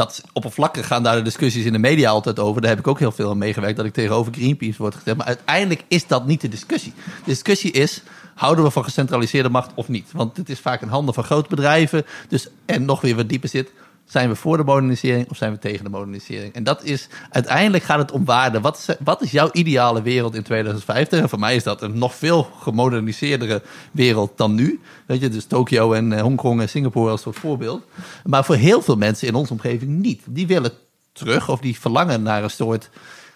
Dat 0.00 0.22
oppervlakkig 0.32 0.86
gaan 0.86 1.02
daar 1.02 1.16
de 1.16 1.22
discussies 1.22 1.64
in 1.64 1.72
de 1.72 1.78
media 1.78 2.10
altijd 2.10 2.38
over. 2.38 2.60
Daar 2.60 2.70
heb 2.70 2.78
ik 2.78 2.86
ook 2.86 2.98
heel 2.98 3.12
veel 3.12 3.30
aan 3.30 3.38
meegewerkt 3.38 3.76
dat 3.76 3.86
ik 3.86 3.92
tegenover 3.92 4.32
Greenpeace 4.32 4.78
word 4.78 4.94
gezet. 4.94 5.16
Maar 5.16 5.26
uiteindelijk 5.26 5.84
is 5.88 6.06
dat 6.06 6.26
niet 6.26 6.40
de 6.40 6.48
discussie. 6.48 6.92
De 7.04 7.22
discussie 7.24 7.70
is, 7.70 8.02
houden 8.34 8.64
we 8.64 8.70
van 8.70 8.84
gecentraliseerde 8.84 9.48
macht 9.48 9.70
of 9.74 9.88
niet? 9.88 10.12
Want 10.12 10.36
het 10.36 10.48
is 10.48 10.60
vaak 10.60 10.82
in 10.82 10.88
handen 10.88 11.14
van 11.14 11.24
grote 11.24 11.48
bedrijven. 11.48 12.06
Dus, 12.28 12.48
en 12.66 12.84
nog 12.84 13.00
weer 13.00 13.16
wat 13.16 13.28
dieper 13.28 13.48
zit, 13.48 13.70
zijn 14.10 14.28
we 14.28 14.34
voor 14.34 14.56
de 14.56 14.64
modernisering 14.64 15.30
of 15.30 15.36
zijn 15.36 15.52
we 15.52 15.58
tegen 15.58 15.84
de 15.84 15.90
modernisering? 15.90 16.54
En 16.54 16.64
dat 16.64 16.84
is, 16.84 17.08
uiteindelijk 17.30 17.84
gaat 17.84 17.98
het 17.98 18.12
om 18.12 18.24
waarde. 18.24 18.60
Wat 18.60 18.76
is, 18.76 18.96
wat 19.04 19.22
is 19.22 19.30
jouw 19.30 19.48
ideale 19.52 20.02
wereld 20.02 20.34
in 20.34 20.42
2050? 20.42 21.20
En 21.20 21.28
voor 21.28 21.38
mij 21.38 21.54
is 21.54 21.62
dat 21.62 21.82
een 21.82 21.98
nog 21.98 22.14
veel 22.14 22.42
gemoderniseerdere 22.42 23.62
wereld 23.92 24.32
dan 24.36 24.54
nu. 24.54 24.80
Weet 25.06 25.20
je, 25.20 25.28
dus 25.28 25.44
Tokio 25.44 25.92
en 25.92 26.12
eh, 26.12 26.20
Hongkong 26.20 26.60
en 26.60 26.68
Singapore 26.68 27.10
als 27.10 27.22
soort 27.22 27.38
voorbeeld. 27.38 27.84
Maar 28.24 28.44
voor 28.44 28.54
heel 28.54 28.82
veel 28.82 28.96
mensen 28.96 29.28
in 29.28 29.34
onze 29.34 29.52
omgeving 29.52 29.90
niet. 29.90 30.22
Die 30.26 30.46
willen 30.46 30.72
terug 31.12 31.48
of 31.48 31.60
die 31.60 31.80
verlangen 31.80 32.22
naar 32.22 32.42
een 32.42 32.50
soort 32.50 32.90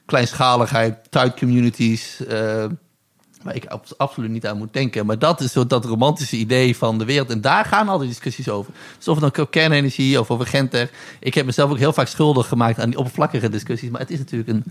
kleinschaligheid, 0.04 1.10
tight 1.10 1.38
communities. 1.38 2.26
eh, 2.26 2.64
waar 3.44 3.54
ik 3.54 3.66
abs- 3.66 3.98
absoluut 3.98 4.30
niet 4.30 4.46
aan 4.46 4.58
moet 4.58 4.72
denken. 4.72 5.06
Maar 5.06 5.18
dat 5.18 5.40
is 5.40 5.52
zo 5.52 5.66
dat 5.66 5.84
romantische 5.84 6.36
idee 6.36 6.76
van 6.76 6.98
de 6.98 7.04
wereld. 7.04 7.30
En 7.30 7.40
daar 7.40 7.64
gaan 7.64 7.88
al 7.88 7.98
die 7.98 8.08
discussies 8.08 8.48
over. 8.48 8.72
Dus 8.98 9.08
of 9.08 9.20
het 9.20 9.34
dan 9.34 9.48
kernenergie 9.50 10.20
of 10.20 10.30
over 10.30 10.46
Gentech. 10.46 10.90
Ik 11.20 11.34
heb 11.34 11.46
mezelf 11.46 11.70
ook 11.70 11.78
heel 11.78 11.92
vaak 11.92 12.06
schuldig 12.06 12.48
gemaakt 12.48 12.78
aan 12.78 12.88
die 12.90 12.98
oppervlakkige 12.98 13.48
discussies. 13.48 13.90
Maar 13.90 14.00
het 14.00 14.10
is 14.10 14.18
natuurlijk 14.18 14.48
een 14.50 14.64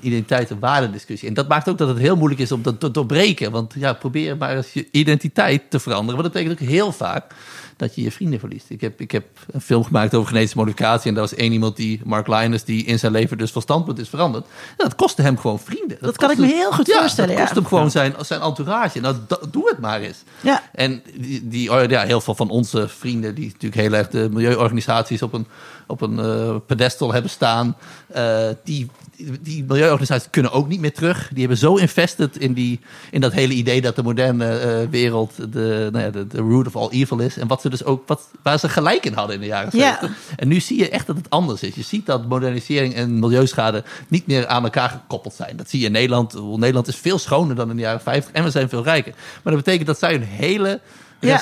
identiteit- 0.00 0.50
en 0.50 0.58
waardediscussie. 0.58 1.28
En 1.28 1.34
dat 1.34 1.48
maakt 1.48 1.68
ook 1.68 1.78
dat 1.78 1.88
het 1.88 1.98
heel 1.98 2.16
moeilijk 2.16 2.40
is 2.40 2.52
om 2.52 2.62
dat 2.62 2.80
te 2.80 2.90
doorbreken. 2.90 3.50
Want 3.50 3.74
ja, 3.76 3.92
probeer 3.92 4.36
maar 4.36 4.56
eens 4.56 4.72
je 4.72 4.88
identiteit 4.90 5.62
te 5.70 5.80
veranderen. 5.80 6.22
Want 6.22 6.32
dat 6.32 6.42
betekent 6.42 6.62
ook 6.62 6.74
heel 6.74 6.92
vaak 6.92 7.34
dat 7.82 7.94
je 7.94 8.02
je 8.02 8.12
vrienden 8.12 8.40
verliest. 8.40 8.70
Ik 8.70 8.80
heb, 8.80 9.00
ik 9.00 9.10
heb 9.10 9.24
een 9.50 9.60
film 9.60 9.84
gemaakt 9.84 10.14
over 10.14 10.28
genetische 10.28 10.56
modificatie. 10.56 11.08
En 11.08 11.14
daar 11.14 11.22
was 11.22 11.34
één 11.34 11.52
iemand, 11.52 11.76
die 11.76 12.00
Mark 12.04 12.26
Linus, 12.26 12.64
die 12.64 12.84
in 12.84 12.98
zijn 12.98 13.12
leven 13.12 13.38
dus 13.38 13.50
van 13.50 13.62
standpunt 13.62 13.98
is 13.98 14.08
veranderd. 14.08 14.46
Ja, 14.78 14.84
dat 14.84 14.94
kostte 14.94 15.22
hem 15.22 15.38
gewoon 15.38 15.58
vrienden. 15.58 15.96
Dat 16.00 16.16
kan 16.16 16.30
ik 16.30 16.38
me 16.38 16.46
heel 16.46 16.72
goed 16.72 16.86
ja, 16.86 16.98
voorstellen, 16.98 17.30
Dat 17.30 17.38
ja. 17.38 17.44
kost 17.44 17.56
hem 17.56 17.66
gewoon 17.66 17.90
zijn, 17.90 18.14
zijn 18.20 18.40
entourage. 18.40 19.00
Nou, 19.00 19.16
doe 19.50 19.68
het 19.68 19.78
maar 19.78 20.00
eens. 20.00 20.22
Ja. 20.40 20.62
En 20.72 21.02
die, 21.16 21.48
die, 21.48 21.72
oh 21.72 21.88
ja, 21.88 22.02
heel 22.02 22.20
veel 22.20 22.34
van 22.34 22.50
onze 22.50 22.88
vrienden, 22.88 23.34
die 23.34 23.46
natuurlijk 23.46 23.82
heel 23.82 23.92
erg 23.92 24.08
de 24.08 24.28
milieuorganisaties 24.30 25.22
op 25.22 25.32
een, 25.32 25.46
op 25.86 26.00
een 26.00 26.18
eh, 26.18 26.56
pedestal 26.66 27.12
hebben 27.12 27.30
staan, 27.30 27.76
eh, 28.06 28.48
die, 28.64 28.90
die, 29.16 29.40
die 29.40 29.64
milieuorganisaties 29.64 30.30
kunnen 30.30 30.52
ook 30.52 30.68
niet 30.68 30.80
meer 30.80 30.92
terug. 30.92 31.28
Die 31.28 31.40
hebben 31.40 31.58
zo 31.58 31.76
invested 31.76 32.36
in, 32.36 32.52
die, 32.52 32.80
in 33.10 33.20
dat 33.20 33.32
hele 33.32 33.54
idee 33.54 33.80
dat 33.80 33.96
de 33.96 34.02
moderne 34.02 34.58
eh, 34.58 34.88
wereld 34.90 35.52
de, 35.52 35.88
nou 35.92 36.04
ja, 36.04 36.10
de, 36.10 36.26
de 36.26 36.38
root 36.38 36.66
of 36.66 36.76
all 36.76 36.88
evil 36.88 37.18
is. 37.18 37.36
En 37.36 37.46
wat 37.46 37.60
ze 37.60 37.68
dus 37.72 37.84
ook, 37.84 38.08
wat, 38.08 38.28
waar 38.42 38.58
ze 38.58 38.68
gelijk 38.68 39.06
in 39.06 39.12
hadden 39.12 39.34
in 39.34 39.40
de 39.40 39.46
jaren 39.46 39.78
Ja. 39.78 39.98
70. 40.00 40.10
En 40.36 40.48
nu 40.48 40.60
zie 40.60 40.78
je 40.78 40.88
echt 40.88 41.06
dat 41.06 41.16
het 41.16 41.30
anders 41.30 41.62
is. 41.62 41.74
Je 41.74 41.82
ziet 41.82 42.06
dat 42.06 42.28
modernisering 42.28 42.94
en 42.94 43.18
milieuschade 43.18 43.84
niet 44.08 44.26
meer 44.26 44.46
aan 44.46 44.64
elkaar 44.64 44.88
gekoppeld 44.90 45.34
zijn. 45.34 45.56
Dat 45.56 45.70
zie 45.70 45.80
je 45.80 45.86
in 45.86 45.92
Nederland. 45.92 46.56
Nederland 46.56 46.88
is 46.88 46.96
veel 46.96 47.18
schoner 47.18 47.56
dan 47.56 47.70
in 47.70 47.76
de 47.76 47.82
jaren 47.82 48.00
50 48.00 48.32
en 48.32 48.44
we 48.44 48.50
zijn 48.50 48.68
veel 48.68 48.82
rijker. 48.82 49.12
Maar 49.42 49.52
dat 49.52 49.64
betekent 49.64 49.86
dat 49.86 49.98
zij 49.98 50.14
een 50.14 50.22
hele 50.22 50.80
Ja. 51.20 51.40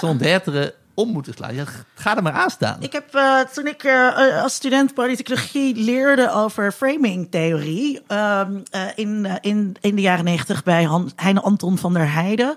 Om 1.01 1.09
moeten 1.13 1.35
slaan. 1.35 1.55
Ja, 1.55 1.65
ga 1.95 2.17
er 2.17 2.23
maar 2.23 2.33
aan 2.33 2.51
staan. 2.51 2.77
Ik 2.83 2.93
heb 2.93 3.15
eh, 3.15 3.39
toen 3.41 3.67
ik 3.67 3.83
eh, 3.85 4.43
als 4.43 4.55
student 4.55 4.95
politicologie 4.95 5.75
leerde 5.77 6.31
over 6.33 6.73
framingtheorie 6.73 8.01
ehm, 8.07 8.53
eh, 8.71 8.81
in, 8.95 9.27
eh, 9.27 9.35
in, 9.41 9.77
in 9.81 9.95
de 9.95 10.01
jaren 10.03 10.25
negentig 10.25 10.63
bij 10.63 10.85
Han, 10.85 11.13
Heine 11.17 11.41
Anton 11.41 11.79
van 11.79 11.93
der 11.95 12.13
Heijden 12.13 12.57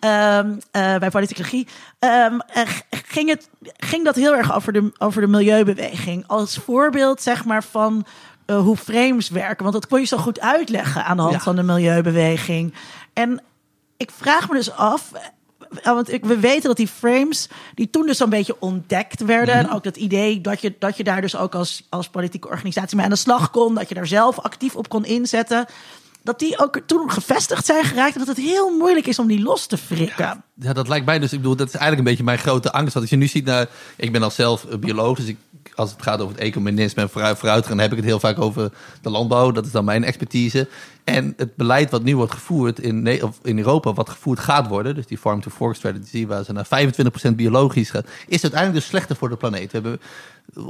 ehm, 0.00 0.52
eh, 0.70 0.96
bij 0.96 1.10
politicologie, 1.10 1.66
eh, 1.98 2.26
g- 2.54 2.82
ging, 3.06 3.28
het, 3.28 3.48
ging 3.76 4.04
dat 4.04 4.14
heel 4.14 4.34
erg 4.36 4.54
over 4.54 4.72
de, 4.72 4.92
over 4.98 5.20
de 5.20 5.26
milieubeweging. 5.26 6.24
Als 6.26 6.56
voorbeeld 6.56 7.22
zeg 7.22 7.44
maar 7.44 7.64
van 7.64 8.06
eh, 8.46 8.56
hoe 8.58 8.76
frames 8.76 9.28
werken. 9.28 9.62
Want 9.62 9.72
dat 9.72 9.86
kon 9.86 10.00
je 10.00 10.06
zo 10.06 10.16
goed 10.16 10.40
uitleggen 10.40 11.04
aan 11.04 11.16
de 11.16 11.22
hand 11.22 11.34
Ja. 11.34 11.40
van 11.40 11.56
de 11.56 11.62
milieubeweging. 11.62 12.74
En 13.12 13.42
ik 13.96 14.10
vraag 14.10 14.48
me 14.48 14.54
dus 14.54 14.72
af. 14.72 15.10
Ja, 15.82 15.94
want 15.94 16.12
ik, 16.12 16.24
we 16.24 16.38
weten 16.38 16.68
dat 16.68 16.76
die 16.76 16.88
frames, 16.88 17.48
die 17.74 17.90
toen 17.90 18.06
dus 18.06 18.16
zo'n 18.16 18.30
beetje 18.30 18.56
ontdekt 18.60 19.24
werden. 19.24 19.54
En 19.54 19.70
ook 19.70 19.84
dat 19.84 19.96
idee 19.96 20.40
dat 20.40 20.60
je, 20.60 20.74
dat 20.78 20.96
je 20.96 21.04
daar 21.04 21.20
dus 21.20 21.36
ook 21.36 21.54
als, 21.54 21.86
als 21.88 22.08
politieke 22.08 22.48
organisatie 22.48 22.96
mee 22.96 23.04
aan 23.04 23.10
de 23.10 23.16
slag 23.16 23.50
kon. 23.50 23.74
Dat 23.74 23.88
je 23.88 23.94
daar 23.94 24.06
zelf 24.06 24.38
actief 24.38 24.76
op 24.76 24.88
kon 24.88 25.04
inzetten. 25.04 25.66
Dat 26.22 26.38
die 26.38 26.58
ook 26.58 26.80
toen 26.86 27.10
gevestigd 27.10 27.66
zijn 27.66 27.84
geraakt. 27.84 28.12
En 28.12 28.18
dat 28.18 28.36
het 28.36 28.44
heel 28.46 28.76
moeilijk 28.78 29.06
is 29.06 29.18
om 29.18 29.26
die 29.26 29.42
los 29.42 29.66
te 29.66 29.76
frikken. 29.76 30.44
Ja, 30.54 30.72
dat 30.72 30.88
lijkt 30.88 31.06
mij 31.06 31.18
dus. 31.18 31.32
Ik 31.32 31.38
bedoel, 31.38 31.56
dat 31.56 31.66
is 31.66 31.74
eigenlijk 31.74 32.02
een 32.02 32.08
beetje 32.08 32.24
mijn 32.24 32.38
grote 32.38 32.72
angst. 32.72 32.92
Want 32.92 33.04
als 33.04 33.14
je 33.14 33.20
nu 33.20 33.26
ziet 33.26 33.44
naar. 33.44 33.68
Ik 33.96 34.12
ben 34.12 34.22
al 34.22 34.30
zelf 34.30 34.64
eh, 34.64 34.78
bioloog, 34.78 35.16
dus 35.16 35.26
ik, 35.26 35.36
als 35.74 35.90
het 35.90 36.02
gaat 36.02 36.20
over 36.20 36.34
het 36.34 36.44
ecumenisme 36.44 37.02
en 37.02 37.10
vooruit, 37.10 37.38
vooruitgaan, 37.38 37.76
dan 37.76 37.80
heb 37.80 37.90
ik 37.90 37.96
het 37.96 38.06
heel 38.06 38.20
vaak 38.20 38.40
over 38.40 38.72
de 39.02 39.10
landbouw. 39.10 39.50
Dat 39.50 39.66
is 39.66 39.72
dan 39.72 39.84
mijn 39.84 40.04
expertise. 40.04 40.68
En 41.04 41.34
het 41.36 41.56
beleid 41.56 41.90
wat 41.90 42.02
nu 42.02 42.16
wordt 42.16 42.32
gevoerd 42.32 42.78
in, 42.80 43.22
of 43.22 43.38
in 43.42 43.58
Europa, 43.58 43.92
wat 43.92 44.10
gevoerd 44.10 44.38
gaat 44.38 44.68
worden, 44.68 44.94
dus 44.94 45.06
die 45.06 45.18
farm 45.18 45.40
to 45.40 45.50
fork 45.50 45.76
strategy, 45.76 46.26
waar 46.26 46.44
ze 46.44 46.52
naar 46.52 46.68
25% 47.30 47.34
biologisch 47.34 47.90
gaat, 47.90 48.06
is 48.26 48.42
uiteindelijk 48.42 48.80
dus 48.80 48.88
slechter 48.88 49.16
voor 49.16 49.28
de 49.28 49.36
planeet. 49.36 49.72
We 49.72 49.78
hebben, 49.80 50.00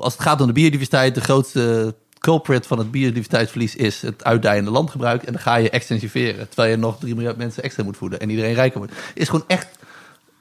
als 0.01 0.12
het 0.12 0.23
gaat 0.23 0.41
om 0.41 0.47
de 0.47 0.53
biodiversiteit, 0.53 1.15
de 1.15 1.21
grootste 1.21 1.95
culprit 2.23 2.67
van 2.67 2.79
het 2.79 2.91
biodiversiteitsverlies 2.91 3.77
is 3.77 4.03
het 4.03 4.25
uitdijende 4.25 4.71
landgebruik. 4.71 5.23
En 5.23 5.33
dan 5.33 5.43
ga 5.43 5.57
je 5.57 5.71
extensiveren, 5.71 6.49
terwijl 6.49 6.71
je 6.71 6.77
nog 6.77 6.99
3 6.99 7.15
miljard 7.15 7.37
mensen 7.37 7.62
extra 7.62 7.85
moet 7.85 7.97
voeden 7.97 8.21
en 8.21 8.31
iedereen 8.31 8.55
rijker 8.55 8.79
wordt. 8.79 8.93
Is 9.15 9.29
gewoon 9.29 9.45
echt 9.47 9.79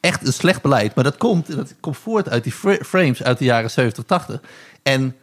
echt 0.02 0.28
een 0.28 0.34
slecht 0.34 0.62
beleid. 0.62 0.96
Maar 0.96 1.04
dat 1.04 1.18
komt, 1.18 1.56
dat 1.56 1.74
komt 1.80 1.98
voort 1.98 2.30
uit 2.30 2.44
die 2.44 2.54
fra- 2.54 2.84
frames 2.86 3.24
uit 3.24 3.38
de 3.38 3.46
jaren 3.46 3.72
70, 3.72 4.04
80. 4.04 4.42
En 4.84 5.16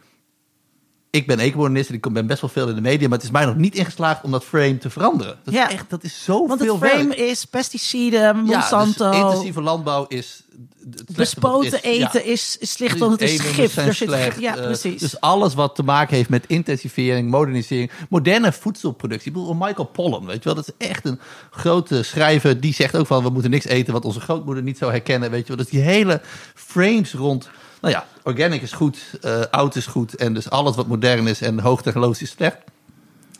ik 1.11 1.27
ben 1.27 1.39
economist 1.39 1.89
en 1.89 1.95
ik 1.95 2.13
ben 2.13 2.27
best 2.27 2.41
wel 2.41 2.49
veel 2.49 2.67
in 2.69 2.75
de 2.75 2.81
media, 2.81 3.07
maar 3.07 3.17
het 3.17 3.27
is 3.27 3.33
mij 3.33 3.45
nog 3.45 3.55
niet 3.55 3.75
ingeslaagd 3.75 4.23
om 4.23 4.31
dat 4.31 4.43
frame 4.45 4.77
te 4.77 4.89
veranderen. 4.89 5.37
Dat 5.43 5.53
Ja. 5.53 5.67
is 5.67 5.73
echt, 5.73 5.89
dat 5.89 6.03
is 6.03 6.23
zoveel 6.23 6.47
Want 6.47 6.59
het 6.59 6.89
frame 6.89 7.07
werk. 7.07 7.19
is 7.19 7.45
pesticiden, 7.45 8.37
Monsanto. 8.37 9.05
Ja, 9.05 9.11
dus 9.11 9.19
intensieve 9.19 9.61
landbouw 9.61 10.05
is 10.07 10.43
het 10.91 11.15
bespoten 11.15 11.83
is. 11.83 11.99
Eten 12.01 12.25
is, 12.25 12.57
is 12.59 12.71
slecht, 12.71 12.97
want 12.97 13.11
het 13.11 13.21
is 13.21 13.39
gif. 13.39 13.77
Er 13.77 13.93
zit 13.93 14.07
slecht, 14.09 14.33
gif. 14.33 14.39
Ja, 14.39 14.57
eh. 14.57 14.97
Dus 14.99 15.19
alles 15.19 15.53
wat 15.53 15.75
te 15.75 15.83
maken 15.83 16.15
heeft 16.15 16.29
met 16.29 16.43
intensivering, 16.47 17.29
modernisering, 17.29 17.91
moderne 18.09 18.51
voedselproductie. 18.51 19.27
Ik 19.27 19.33
bedoel, 19.33 19.53
Michael 19.53 19.85
Pollan, 19.87 20.25
weet 20.25 20.35
je 20.37 20.43
wel, 20.43 20.55
dat 20.55 20.67
is 20.77 20.87
echt 20.87 21.05
een 21.05 21.19
grote 21.51 22.03
schrijver. 22.03 22.59
Die 22.59 22.73
zegt 22.73 22.95
ook 22.95 23.07
van, 23.07 23.23
we 23.23 23.29
moeten 23.29 23.51
niks 23.51 23.65
eten 23.65 23.93
wat 23.93 24.05
onze 24.05 24.19
grootmoeder 24.19 24.63
niet 24.63 24.77
zou 24.77 24.91
herkennen, 24.91 25.31
weet 25.31 25.41
je 25.47 25.55
wel. 25.55 25.63
Dus 25.63 25.71
die 25.71 25.81
hele 25.81 26.21
frames 26.55 27.13
rond, 27.13 27.49
nou 27.79 27.93
ja, 27.93 28.05
organic 28.23 28.61
is 28.61 28.71
goed, 28.71 28.97
eh, 29.21 29.41
oud 29.51 29.75
is 29.75 29.85
goed. 29.85 30.15
En 30.15 30.33
dus 30.33 30.49
alles 30.49 30.75
wat 30.75 30.87
modern 30.87 31.27
is 31.27 31.41
en 31.41 31.59
hoogtechnologisch 31.59 32.21
is 32.21 32.29
slecht. 32.29 32.57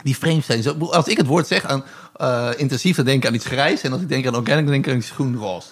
Die 0.03 0.15
frames 0.15 0.45
zijn 0.45 0.63
zo. 0.63 0.77
Als 0.77 1.07
ik 1.07 1.17
het 1.17 1.25
woord 1.25 1.47
zeg 1.47 1.65
aan 1.65 1.83
eh, 2.15 2.49
intensief, 2.55 2.95
dan 2.95 3.05
denk 3.05 3.23
ik 3.23 3.29
aan 3.29 3.35
iets 3.35 3.45
grijs. 3.45 3.81
En 3.81 3.91
als 3.91 4.01
ik 4.01 4.09
denk 4.09 4.27
aan 4.27 4.35
organic, 4.35 4.63
dan 4.63 4.73
denk 4.73 4.85
ik 4.85 4.91
aan 4.91 4.97
iets 4.97 5.11
groen-roze. 5.11 5.67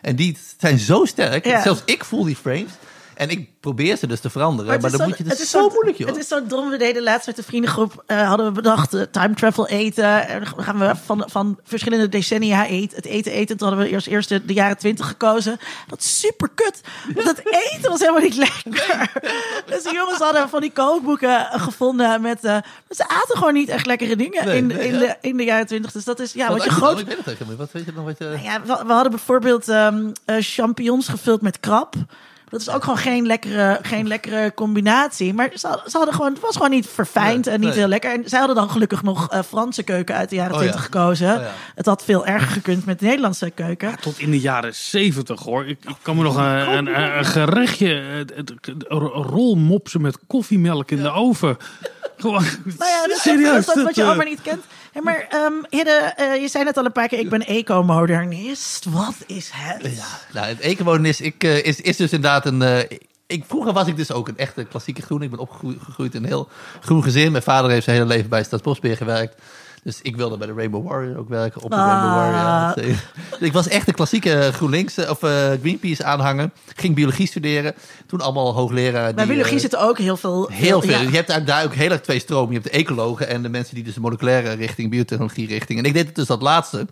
En 0.00 0.16
die 0.16 0.38
zijn 0.58 0.78
zo 0.78 1.04
sterk. 1.04 1.44
Ja. 1.44 1.62
Zelfs 1.62 1.82
ik 1.84 2.04
voel 2.04 2.24
die 2.24 2.36
frames. 2.36 2.70
En 3.16 3.30
ik 3.30 3.60
probeer 3.60 3.96
ze 3.96 4.06
dus 4.06 4.20
te 4.20 4.30
veranderen. 4.30 4.66
Maar, 4.66 4.76
is 4.76 4.96
dan 4.96 5.00
zo- 5.00 5.06
moet 5.06 5.18
je. 5.18 5.24
Het 5.24 5.40
is 5.40 5.50
zo 5.50 5.58
zo 5.58 5.68
moeilijk, 5.68 5.96
joh. 5.98 6.08
Het 6.08 6.16
is 6.16 6.28
zo 6.28 6.46
dom. 6.46 6.70
We 6.70 6.76
deden 6.76 7.02
laatst 7.02 7.26
met 7.26 7.36
de 7.36 7.42
vriendengroep. 7.42 8.02
eh, 8.06 8.28
hadden 8.28 8.46
we 8.46 8.52
bedacht 8.52 8.94
eh, 8.94 9.02
time 9.10 9.34
travel 9.34 9.66
eten. 9.68 10.28
En 10.28 10.44
dan 10.54 10.64
gaan 10.64 10.78
we 10.78 10.92
van, 11.04 11.24
van 11.26 11.58
verschillende 11.64 12.08
decennia 12.08 12.66
eten. 12.66 12.96
Het 12.96 13.06
eten 13.06 13.32
eten. 13.32 13.56
Toen 13.56 13.68
hadden 13.68 13.86
we 13.86 13.92
eerst, 13.92 14.06
eerst 14.06 14.28
de, 14.28 14.44
de 14.44 14.52
jaren 14.52 14.76
twintig 14.78 15.06
gekozen. 15.08 15.58
Dat 15.88 15.98
is 16.00 16.20
super 16.20 16.48
kut. 16.54 16.80
Want 17.14 17.26
het 17.28 17.40
eten 17.72 17.90
was 17.90 18.00
helemaal 18.00 18.20
niet 18.22 18.36
lekker. 18.36 19.10
dus 19.66 19.82
die 19.82 19.94
jongens 19.94 20.18
hadden 20.18 20.48
van 20.48 20.60
die 20.60 20.72
kookboeken 20.72 21.46
gevonden. 21.60 22.20
Met, 22.20 22.44
eh, 22.44 22.56
ze 22.90 23.08
aten 23.08 23.36
gewoon 23.38 23.54
niet 23.54 23.68
echt 23.68 23.86
lekkere 23.86 24.16
dingen 24.16 24.46
Nee, 24.46 24.56
in, 24.56 24.66
nee, 24.66 24.86
in, 24.88 24.92
ja. 24.94 24.98
de, 24.98 25.16
in 25.20 25.36
de 25.36 25.44
jaren 25.44 25.66
twintig. 25.66 25.92
Dus 25.92 26.04
dat 26.04 26.20
is 26.20 26.32
ja, 26.32 26.48
wat 26.52 26.64
je 26.64 26.70
groot. 26.70 26.98
Ik 27.00 27.06
weet 27.06 27.16
het 27.16 27.26
eigenlijk 27.26 27.48
niet. 27.48 27.58
Wat 27.58 27.72
weet 27.72 27.84
je 27.84 27.92
nog? 27.94 28.04
Wat 28.04 28.18
je... 28.18 28.38
Ja, 28.42 28.60
we, 28.62 28.82
we 28.86 28.92
hadden 28.92 29.10
bijvoorbeeld 29.10 29.68
ehm, 29.68 30.10
eh, 30.24 30.36
champignons 30.40 31.08
gevuld 31.08 31.40
met 31.42 31.60
krab. 31.60 31.94
Dat 32.48 32.60
is 32.60 32.70
ook 32.70 32.82
gewoon 32.82 32.98
geen 32.98 33.26
lekkere, 33.26 33.78
geen 33.82 34.06
lekkere 34.06 34.52
combinatie. 34.54 35.34
Maar 35.34 35.48
ze, 35.54 35.80
ze 35.86 35.96
hadden 35.96 36.14
gewoon, 36.14 36.32
het 36.32 36.40
was 36.40 36.52
gewoon 36.56 36.70
niet 36.70 36.86
verfijnd 36.86 37.44
Nee, 37.44 37.54
en 37.54 37.60
niet 37.60 37.68
nee. 37.68 37.78
heel 37.78 37.88
lekker. 37.88 38.12
En 38.12 38.22
zij 38.24 38.38
hadden 38.38 38.56
dan 38.56 38.70
gelukkig 38.70 39.02
nog 39.02 39.30
eh, 39.30 39.42
Franse 39.48 39.82
keuken 39.82 40.14
uit 40.14 40.28
de 40.30 40.36
jaren 40.36 40.52
Oh, 40.52 40.58
20 40.58 40.78
ja. 40.80 40.84
gekozen. 40.84 41.34
Oh, 41.34 41.40
ja. 41.40 41.50
Het 41.74 41.86
had 41.86 42.04
veel 42.04 42.26
erger 42.26 42.48
gekund 42.48 42.86
met 42.86 42.98
de 42.98 43.04
Nederlandse 43.06 43.50
keuken. 43.50 43.96
Tot 44.00 44.18
in 44.18 44.30
de 44.30 44.40
jaren 44.40 44.74
zeventig 44.74 45.40
hoor. 45.42 45.66
Ik, 45.66 45.78
ik 45.88 45.96
kan 46.02 46.16
me 46.16 46.22
nog 46.22 46.36
een, 46.36 46.44
een, 46.76 47.00
een 47.18 47.24
gerechtje, 47.24 47.88
het, 47.94 48.32
het, 48.36 48.48
het- 48.60 48.84
een 48.88 48.98
rol 49.08 49.54
mopsen 49.56 50.00
met 50.00 50.18
koffiemelk 50.26 50.90
in 50.90 51.02
de 51.02 51.10
oven. 51.10 51.56
Gewoon, 52.18 52.42
Nou 52.64 52.90
ja, 52.90 53.06
dat 53.06 53.16
is 53.16 53.22
serieus. 53.22 53.66
dat, 53.66 53.82
wat 53.82 53.94
je 53.94 54.00
eh, 54.00 54.06
allemaal 54.06 54.26
niet 54.26 54.42
kent. 54.42 54.64
Hey, 54.96 55.04
maar 55.04 55.26
ehm 55.28 55.52
Hidde, 55.70 56.12
eh, 56.16 56.40
je 56.40 56.48
zei 56.48 56.64
net 56.64 56.76
al 56.76 56.84
een 56.84 56.92
paar 56.92 57.08
keer, 57.08 57.18
ik 57.18 57.28
ben 57.28 57.46
eco-modernist. 57.46 58.84
Wat 58.84 59.14
is 59.26 59.50
het? 59.52 60.02
Nou, 60.32 60.46
het 60.46 60.60
ecomonist 60.60 61.20
ik, 61.20 61.44
eh, 61.44 61.64
is, 61.64 61.80
is 61.80 61.96
dus 61.96 62.12
inderdaad 62.12 62.46
een. 62.46 62.62
eh, 62.62 62.98
ik, 63.26 63.44
vroeger 63.46 63.72
was 63.72 63.86
ik 63.86 63.96
dus 63.96 64.12
ook 64.12 64.28
een 64.28 64.36
echte 64.38 64.64
klassieke 64.64 65.02
groen. 65.02 65.22
Ik 65.22 65.30
ben 65.30 65.38
opgegroeid 65.38 66.14
in 66.14 66.22
een 66.22 66.28
heel 66.28 66.48
groen 66.80 67.02
gezin. 67.02 67.30
Mijn 67.30 67.42
vader 67.42 67.70
heeft 67.70 67.84
zijn 67.84 67.96
hele 67.96 68.08
leven 68.08 68.28
bij 68.30 68.44
Staatsbosbeheer 68.44 68.96
gewerkt. 68.96 69.42
Dus 69.86 70.02
ik 70.02 70.16
wilde 70.16 70.36
bij 70.36 70.46
de 70.46 70.52
Rainbow 70.52 70.88
Warrior 70.88 71.18
ook 71.18 71.28
werken. 71.28 71.62
Op 71.62 71.70
de 71.70 71.76
Ah. 71.76 71.86
Rainbow 71.86 72.10
Warrior. 72.14 72.76
eh, 72.78 72.98
Dus 73.38 73.40
ik 73.48 73.52
was 73.52 73.68
echt 73.68 73.88
een 73.88 73.94
klassieke 73.94 74.50
GroenLinks 74.52 74.96
eh, 74.96 75.10
of 75.10 75.22
eh, 75.22 75.30
Greenpeace 75.62 76.04
aanhanger. 76.04 76.50
Ging 76.76 76.94
biologie 76.94 77.26
studeren. 77.26 77.74
Toen 78.06 78.20
allemaal 78.20 78.54
hoogleraar. 78.54 79.14
Bij 79.14 79.26
biologie 79.26 79.54
eh, 79.54 79.60
zitten 79.60 79.80
ook 79.80 79.98
heel 79.98 80.16
veel... 80.16 80.48
Heel 80.52 80.80
veel. 80.80 80.90
ja. 80.90 81.00
Je 81.00 81.16
hebt 81.22 81.46
daar 81.46 81.64
ook 81.64 81.74
heel 81.74 81.90
erg 81.90 82.00
twee 82.00 82.18
stromen. 82.18 82.52
Je 82.54 82.58
hebt 82.60 82.72
de 82.72 82.78
ecologen 82.78 83.28
en 83.28 83.42
de 83.42 83.48
mensen 83.48 83.74
die 83.74 83.84
dus 83.84 83.94
de 83.94 84.00
moleculaire 84.00 84.52
richting, 84.52 84.90
biotechnologie 84.90 85.46
richting. 85.46 85.78
En 85.78 85.84
ik 85.84 85.92
deed 85.94 86.06
het 86.06 86.14
dus 86.14 86.26
dat 86.26 86.42
laatste. 86.42 86.86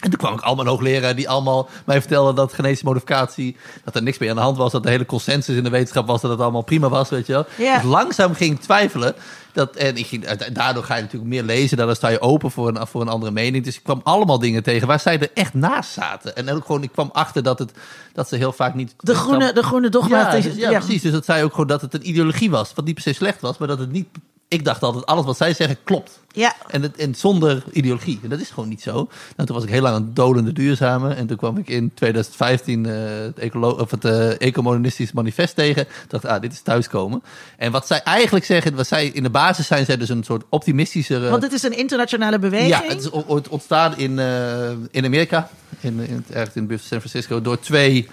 En 0.00 0.10
toen 0.10 0.18
kwam 0.18 0.34
ik 0.34 0.40
allemaal 0.40 0.66
hoogleraren 0.66 1.16
die 1.16 1.28
allemaal 1.28 1.68
mij 1.84 2.00
vertelden 2.00 2.34
dat 2.34 2.52
genetische 2.52 2.84
modificatie, 2.84 3.56
dat 3.84 3.94
er 3.94 4.02
niks 4.02 4.18
meer 4.18 4.30
aan 4.30 4.36
de 4.36 4.42
hand 4.42 4.56
was, 4.56 4.72
dat 4.72 4.82
de 4.82 4.90
hele 4.90 5.06
consensus 5.06 5.56
in 5.56 5.64
de 5.64 5.70
wetenschap 5.70 6.06
was 6.06 6.20
dat 6.20 6.30
het 6.30 6.40
allemaal 6.40 6.62
prima 6.62 6.88
was, 6.88 7.08
weet 7.08 7.26
je 7.26 7.32
wel. 7.32 7.46
Ja. 7.56 7.74
Dus 7.74 7.90
langzaam 7.90 8.34
ging 8.34 8.54
ik 8.54 8.60
twijfelen. 8.60 9.14
Dat, 9.52 9.76
en 9.76 9.96
ik 9.96 10.06
ging, 10.06 10.26
daardoor 10.52 10.84
ga 10.84 10.94
je 10.94 11.02
natuurlijk 11.02 11.30
meer 11.30 11.42
lezen, 11.42 11.76
daardoor 11.76 11.96
sta 11.96 12.08
je 12.08 12.20
open 12.20 12.50
voor 12.50 12.68
een, 12.68 12.86
voor 12.86 13.00
een 13.00 13.08
andere 13.08 13.32
mening. 13.32 13.64
Dus 13.64 13.76
ik 13.76 13.82
kwam 13.82 14.00
allemaal 14.04 14.38
dingen 14.38 14.62
tegen 14.62 14.86
waar 14.86 15.00
zij 15.00 15.20
er 15.20 15.30
echt 15.34 15.54
naast 15.54 15.92
zaten. 15.92 16.36
En 16.36 16.50
ook 16.50 16.66
gewoon, 16.66 16.82
ik 16.82 16.92
kwam 16.92 17.10
achter 17.12 17.42
dat, 17.42 17.58
het, 17.58 17.72
dat 18.12 18.28
ze 18.28 18.36
heel 18.36 18.52
vaak 18.52 18.74
niet... 18.74 18.94
De 18.96 19.14
groene, 19.14 19.52
de 19.52 19.62
groene 19.62 19.88
dogma. 19.88 20.36
Ja, 20.56 20.78
precies. 20.78 21.02
Dus 21.02 21.12
dat 21.12 21.24
zei 21.24 21.44
ook 21.44 21.50
gewoon 21.50 21.66
dat 21.66 21.80
het 21.80 21.94
een 21.94 22.08
ideologie 22.08 22.50
was. 22.50 22.72
Wat 22.74 22.84
niet 22.84 22.94
per 22.94 23.02
se 23.02 23.12
slecht 23.12 23.40
was, 23.40 23.58
maar 23.58 23.68
dat 23.68 23.78
het 23.78 23.92
niet... 23.92 24.08
Ik 24.48 24.64
dacht 24.64 24.82
altijd, 24.82 25.06
alles 25.06 25.24
wat 25.24 25.36
zij 25.36 25.54
zeggen 25.54 25.76
klopt. 25.84 26.18
Ja, 26.32 26.54
En, 26.68 26.82
het, 26.82 26.96
en 26.96 27.14
zonder 27.14 27.62
ideologie. 27.72 28.20
En 28.22 28.28
dat 28.28 28.40
is 28.40 28.50
gewoon 28.50 28.68
niet 28.68 28.82
zo. 28.82 28.92
Nou, 28.92 29.08
toen 29.48 29.54
was 29.56 29.64
ik 29.64 29.70
heel 29.70 29.80
lang 29.82 29.96
een 29.96 30.14
dolende 30.14 30.52
duurzame. 30.52 31.14
En 31.14 31.26
toen 31.26 31.36
kwam 31.36 31.56
ik 31.56 31.68
in 31.68 31.90
2015 31.94 32.86
eh, 32.86 32.94
het, 33.24 33.38
ecolo 33.38 33.70
of 33.70 33.90
het 33.90 34.04
eh, 34.04 34.40
Ecomodernistich 34.40 35.12
manifest 35.12 35.54
tegen. 35.54 35.82
Ik 35.82 35.88
dacht, 36.08 36.24
ah, 36.26 36.40
dit 36.40 36.52
is 36.52 36.60
thuiskomen. 36.60 37.22
En 37.56 37.72
wat 37.72 37.86
zij 37.86 38.02
eigenlijk 38.02 38.44
zeggen, 38.44 38.74
wat 38.74 38.86
zij 38.86 39.06
in 39.06 39.22
de 39.22 39.30
basis 39.30 39.66
zijn, 39.66 39.84
zij 39.84 39.96
dus 39.96 40.08
een 40.08 40.24
soort 40.24 40.44
optimistischere... 40.48 41.30
want 41.30 41.42
het 41.42 41.52
is 41.52 41.62
een 41.62 41.76
internationale 41.78 42.38
beweging. 42.38 42.68
Ja, 42.70 42.82
het 42.86 43.00
is 43.00 43.10
ontstaan 43.48 43.96
in, 43.96 44.18
eh, 44.18 44.70
in 44.90 45.04
Amerika, 45.04 45.50
in, 45.80 46.00
in, 46.00 46.14
het- 46.14 46.30
ergens 46.36 46.56
in 46.56 46.62
de 46.62 46.68
buurt 46.68 46.80
van 46.80 46.88
San 46.88 46.98
Francisco, 47.00 47.40
door 47.42 47.58
twee, 47.60 48.08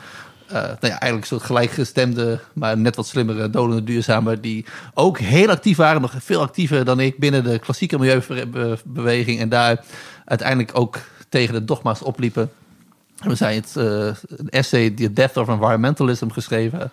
nou 0.52 0.78
ja, 0.82 1.00
eigenlijk 1.00 1.22
een 1.22 1.28
soort 1.28 1.44
gelijkgestemde, 1.44 2.40
maar 2.54 2.78
net 2.78 2.96
wat 2.96 3.08
slimmere, 3.08 3.50
dolende 3.50 3.84
duurzamen, 3.84 4.42
die 4.42 4.66
ook 4.94 5.20
heel 5.20 5.50
actief 5.50 5.78
waren, 5.78 6.02
nog 6.02 6.14
veel 6.18 6.42
actiever 6.42 6.86
dan 6.86 7.00
ik 7.00 7.18
binnen 7.18 7.44
de 7.44 7.60
klassieke 7.60 8.00
milieubeweging 8.00 9.40
en 9.40 9.50
daar 9.50 9.84
uiteindelijk 10.26 10.72
ook 10.74 11.00
tegen 11.30 11.54
de 11.54 11.66
dogma's 11.66 12.04
opliepen. 12.04 12.52
En 13.20 13.30
We 13.30 13.36
zijn 13.36 13.56
het 13.56 13.76
eh, 13.78 13.86
een 14.38 14.50
essay, 14.50 14.90
The 14.90 15.14
Death 15.14 15.38
of 15.38 15.48
Environmentalism, 15.48 16.30
geschreven. 16.30 16.92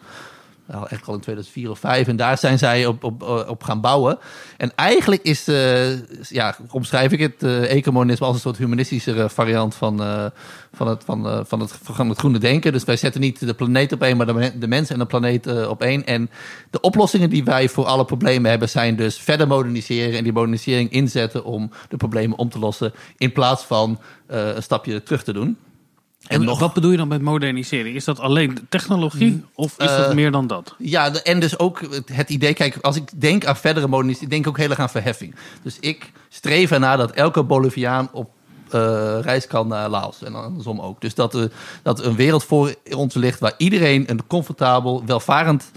Nou, 0.72 0.86
eigenlijk 0.86 1.06
al 1.06 1.14
in 1.14 1.20
2004 1.20 1.70
of 1.70 1.78
5. 1.78 2.08
En 2.08 2.16
daar 2.16 2.38
zijn 2.38 2.58
zij 2.58 2.86
op, 2.86 3.04
op, 3.04 3.22
op 3.48 3.62
gaan 3.62 3.80
bouwen. 3.80 4.18
En 4.56 4.72
eigenlijk 4.74 5.22
is, 5.22 5.48
eh, 5.48 6.00
ja, 6.28 6.56
omschrijf 6.70 7.12
ik 7.12 7.20
het, 7.20 7.42
eh 7.42 7.70
ecomonisme 7.70 8.26
als 8.26 8.34
een 8.34 8.40
soort 8.40 8.56
humanistischere 8.56 9.30
variant 9.30 9.74
van, 9.74 10.02
eh, 10.02 10.26
van, 10.72 10.88
het, 10.88 11.04
van, 11.04 11.26
eh, 11.26 11.40
van, 11.44 11.60
het, 11.60 11.72
van 11.82 12.08
het 12.08 12.18
groene 12.18 12.38
denken. 12.38 12.72
Dus 12.72 12.84
wij 12.84 12.96
zetten 12.96 13.20
niet 13.20 13.46
de 13.46 13.54
planeet 13.54 13.92
op 13.92 14.02
één, 14.02 14.16
maar 14.16 14.26
de, 14.26 14.58
de 14.58 14.68
mens 14.68 14.90
en 14.90 14.98
de 14.98 15.06
planeet 15.06 15.46
eh, 15.46 15.68
op 15.68 15.82
één. 15.82 16.06
En 16.06 16.30
de 16.70 16.80
oplossingen 16.80 17.30
die 17.30 17.44
wij 17.44 17.68
voor 17.68 17.84
alle 17.84 18.04
problemen 18.04 18.50
hebben, 18.50 18.68
zijn 18.68 18.96
dus 18.96 19.16
verder 19.16 19.46
moderniseren 19.46 20.18
en 20.18 20.24
die 20.24 20.32
modernisering 20.32 20.90
inzetten 20.90 21.44
om 21.44 21.70
de 21.88 21.96
problemen 21.96 22.38
om 22.38 22.48
te 22.48 22.58
lossen. 22.58 22.92
In 23.16 23.32
plaats 23.32 23.64
van 23.64 23.98
eh, 24.26 24.54
een 24.54 24.62
stapje 24.62 25.02
terug 25.02 25.22
te 25.22 25.32
doen. 25.32 25.56
En 26.26 26.44
wat 26.44 26.72
bedoel 26.74 26.90
je 26.90 26.96
dan 26.96 27.08
met 27.08 27.22
modernisering? 27.22 27.96
Is 27.96 28.04
dat 28.04 28.18
alleen 28.20 28.58
technologie 28.68 29.44
of 29.54 29.70
is 29.78 29.86
dat 29.86 30.08
Eh, 30.08 30.12
meer 30.14 30.30
dan 30.30 30.46
dat? 30.46 30.74
Ja, 30.78 31.12
en 31.14 31.40
dus 31.40 31.58
ook 31.58 31.80
het- 32.12 32.30
idee, 32.30 32.54
kijk, 32.54 32.76
als 32.80 32.96
ik 32.96 33.20
denk 33.20 33.44
aan 33.44 33.56
verdere 33.56 33.86
modernisering, 33.86 34.30
denk 34.30 34.42
ik 34.44 34.48
ook 34.50 34.58
heel 34.58 34.70
erg 34.70 34.78
aan 34.78 34.90
verheffing. 34.90 35.34
Dus 35.62 35.76
ik 35.80 36.12
streef 36.28 36.70
ernaar 36.70 36.96
dat 36.96 37.10
elke 37.10 37.42
Boliviaan 37.42 38.08
op 38.12 38.30
eh, 38.70 39.18
reis 39.20 39.46
kan 39.46 39.68
naar 39.68 39.88
Laos 39.88 40.22
en 40.22 40.34
andersom 40.34 40.80
ook. 40.80 41.00
Dus 41.00 41.14
dat, 41.14 41.34
er 41.34 41.52
dat 41.82 42.04
een 42.04 42.16
wereld 42.16 42.44
voor 42.44 42.74
ons 42.90 43.14
ligt 43.14 43.40
waar 43.40 43.54
iedereen 43.56 44.10
een 44.10 44.26
comfortabel, 44.26 45.02
welvarend, 45.06 45.70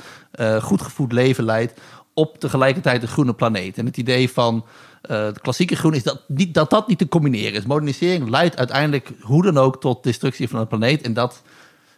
goed 0.61 0.81
gevoed 0.81 1.11
leven 1.11 1.43
leidt 1.43 1.79
op 2.13 2.39
tegelijkertijd 2.39 3.01
een 3.01 3.07
groene 3.07 3.33
planeet. 3.33 3.77
En 3.77 3.85
het 3.85 3.97
idee 3.97 4.29
van 4.31 4.65
eh 5.07 5.33
de 5.33 5.39
klassieke 5.41 5.75
groen 5.75 5.93
is 5.93 6.03
dat, 6.03 6.21
niet, 6.27 6.53
dat 6.53 6.69
dat 6.69 6.87
niet 6.87 6.97
te 6.97 7.07
combineren 7.07 7.53
is. 7.53 7.65
Modernisering 7.65 8.29
leidt 8.29 8.57
uiteindelijk 8.57 9.11
hoe 9.21 9.43
dan 9.43 9.57
ook 9.57 9.81
tot 9.81 10.03
destructie 10.03 10.49
van 10.49 10.59
de 10.59 10.65
planeet. 10.65 11.01
En 11.01 11.13
dat 11.13 11.41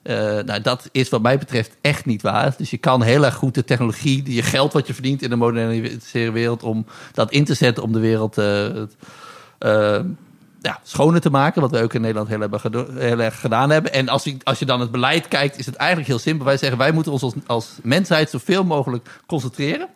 eh, 0.07 0.15
nou, 0.45 0.61
dat 0.61 0.89
is 0.91 1.09
wat 1.09 1.21
mij 1.21 1.37
betreft 1.37 1.77
echt 1.81 2.05
niet 2.05 2.21
waar. 2.21 2.53
Dus 2.57 2.69
je 2.69 2.77
kan 2.77 3.01
heel 3.01 3.25
erg 3.25 3.35
goed 3.35 3.55
de 3.55 3.63
technologie, 3.63 4.33
je 4.33 4.41
geld 4.41 4.73
wat 4.73 4.87
je 4.87 4.93
verdient 4.93 5.21
in 5.21 5.29
de 5.29 5.35
moderne 5.35 5.99
wereld, 6.11 6.63
om 6.63 6.85
dat 7.13 7.31
in 7.31 7.45
te 7.45 7.53
zetten 7.53 7.83
om 7.83 7.91
de 7.91 7.99
wereld 7.99 8.37
eh, 8.37 8.73
het, 8.73 8.95
ja, 10.61 10.79
schoner 10.83 11.21
te 11.21 11.29
maken. 11.29 11.61
Wat 11.61 11.71
wij 11.71 11.83
ook 11.83 11.93
in 11.93 12.01
Nederland 12.01 12.29
heel, 12.29 12.39
hebben 12.39 13.25
erg 13.25 13.39
gedaan 13.39 13.69
hebben. 13.69 13.93
En 13.93 14.09
als 14.09 14.23
je, 14.23 14.37
als 14.43 14.59
je 14.59 14.65
dan 14.65 14.79
het 14.79 14.91
beleid 14.91 15.27
kijkt, 15.27 15.57
is 15.57 15.65
het 15.65 15.75
eigenlijk 15.75 16.09
heel 16.09 16.19
simpel. 16.19 16.45
Wij 16.45 16.57
zeggen, 16.57 16.77
wij 16.77 16.91
moeten 16.91 17.11
ons 17.11 17.33
als 17.45 17.69
mensheid 17.83 18.29
zoveel 18.29 18.63
mogelijk 18.63 19.21
concentreren 19.25 19.87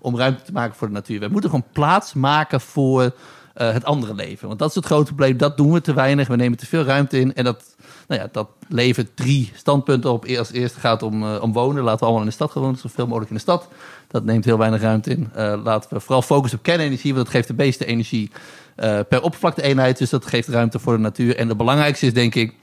om 0.00 0.16
ruimte 0.16 0.42
te 0.42 0.52
maken 0.52 0.76
voor 0.76 0.86
de 0.86 0.92
natuur. 0.92 1.20
Wij 1.20 1.28
moeten 1.28 1.50
gewoon 1.50 1.66
plaats 1.72 2.14
maken 2.14 2.60
voor 2.60 3.12
eh, 3.58 3.72
het 3.72 3.84
andere 3.84 4.14
leven. 4.14 4.46
Want 4.46 4.58
dat 4.58 4.68
is 4.68 4.74
het 4.74 4.84
grote 4.84 5.04
probleem. 5.04 5.36
Dat 5.36 5.56
doen 5.56 5.72
we 5.72 5.80
te 5.80 5.94
weinig. 5.94 6.28
We 6.28 6.36
nemen 6.36 6.58
te 6.58 6.66
veel 6.66 6.82
ruimte 6.82 7.20
in. 7.20 7.34
En 7.34 7.44
dat, 7.44 7.76
nou 8.08 8.20
ja, 8.20 8.28
dat 8.32 8.48
levert 8.68 9.16
drie 9.16 9.52
standpunten 9.54 10.10
op. 10.10 10.26
Als 10.26 10.52
eerste 10.52 10.80
gaat 10.80 11.02
om, 11.02 11.22
eh, 11.22 11.42
om 11.42 11.52
wonen. 11.52 11.82
Laten 11.82 11.98
we 11.98 12.04
allemaal 12.04 12.22
in 12.22 12.28
de 12.28 12.34
stad 12.34 12.50
gaan 12.50 12.62
wonen. 12.62 12.78
Zoveel 12.78 13.06
mogelijk 13.06 13.30
in 13.30 13.36
de 13.36 13.42
stad. 13.42 13.68
Dat 14.08 14.24
neemt 14.24 14.44
heel 14.44 14.58
weinig 14.58 14.80
ruimte 14.80 15.10
in. 15.10 15.30
Eh, 15.34 15.60
laten 15.64 15.94
we 15.94 16.00
vooral 16.00 16.22
focussen 16.22 16.58
op 16.58 16.64
kernenergie. 16.64 17.12
Want 17.14 17.24
dat 17.24 17.34
geeft 17.34 17.48
de 17.48 17.54
meeste 17.54 17.84
energie 17.84 18.30
per 19.08 19.22
oppervlakte 19.22 19.62
eenheid. 19.62 19.98
Dus 19.98 20.10
dat 20.10 20.26
geeft 20.26 20.48
ruimte 20.48 20.78
voor 20.78 20.92
de 20.92 20.98
natuur. 20.98 21.36
En 21.36 21.48
het 21.48 21.56
belangrijkste 21.56 22.06
is 22.06 22.14
denk 22.14 22.34
ik 22.34 22.54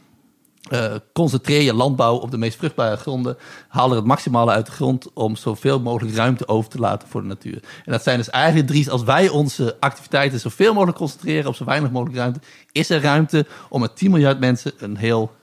eh, 0.69 0.93
concentreer 1.13 1.61
je 1.61 1.73
landbouw 1.73 2.15
op 2.15 2.31
de 2.31 2.37
meest 2.37 2.57
vruchtbare 2.57 2.95
gronden. 2.97 3.37
Haal 3.67 3.89
er 3.89 3.95
het 3.95 4.05
maximale 4.05 4.51
uit 4.51 4.65
de 4.65 4.71
grond 4.71 5.13
om 5.13 5.35
zoveel 5.35 5.79
mogelijk 5.79 6.15
ruimte 6.15 6.47
over 6.47 6.69
te 6.69 6.79
laten 6.79 7.07
voor 7.07 7.21
de 7.21 7.27
natuur. 7.27 7.59
En 7.85 7.91
dat 7.91 8.03
zijn 8.03 8.17
dus 8.17 8.29
eigenlijk 8.29 8.67
drie. 8.67 8.91
Als 8.91 9.03
wij 9.03 9.29
onze 9.29 9.77
activiteiten 9.79 10.39
zoveel 10.39 10.73
mogelijk 10.73 10.97
concentreren 10.97 11.47
op 11.49 11.55
zo 11.55 11.65
weinig 11.65 11.91
mogelijk 11.91 12.17
ruimte, 12.17 12.39
is 12.71 12.89
er 12.89 13.01
ruimte 13.01 13.45
om 13.69 13.81
met 13.81 13.95
10 13.97 14.11
miljard 14.11 14.39
mensen 14.39 14.71
een 14.77 14.97
heel. 14.97 15.35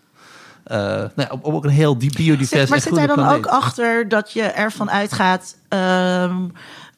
eh, 0.65 0.79
nou 0.79 1.11
ja, 1.17 1.29
op, 1.31 1.45
op 1.45 1.55
ook 1.55 1.65
een 1.65 1.71
heel 1.71 1.99
die 1.99 2.13
biodivers 2.17 2.61
Zit- 2.61 2.69
maar 2.69 2.81
zit 2.81 2.97
hij 2.97 3.07
dan 3.07 3.17
planeet. 3.17 3.37
ook 3.37 3.47
achter 3.47 4.09
dat 4.09 4.33
je 4.33 4.43
ervan 4.43 4.91
uitgaat, 4.91 5.57
ehm, 5.69 6.37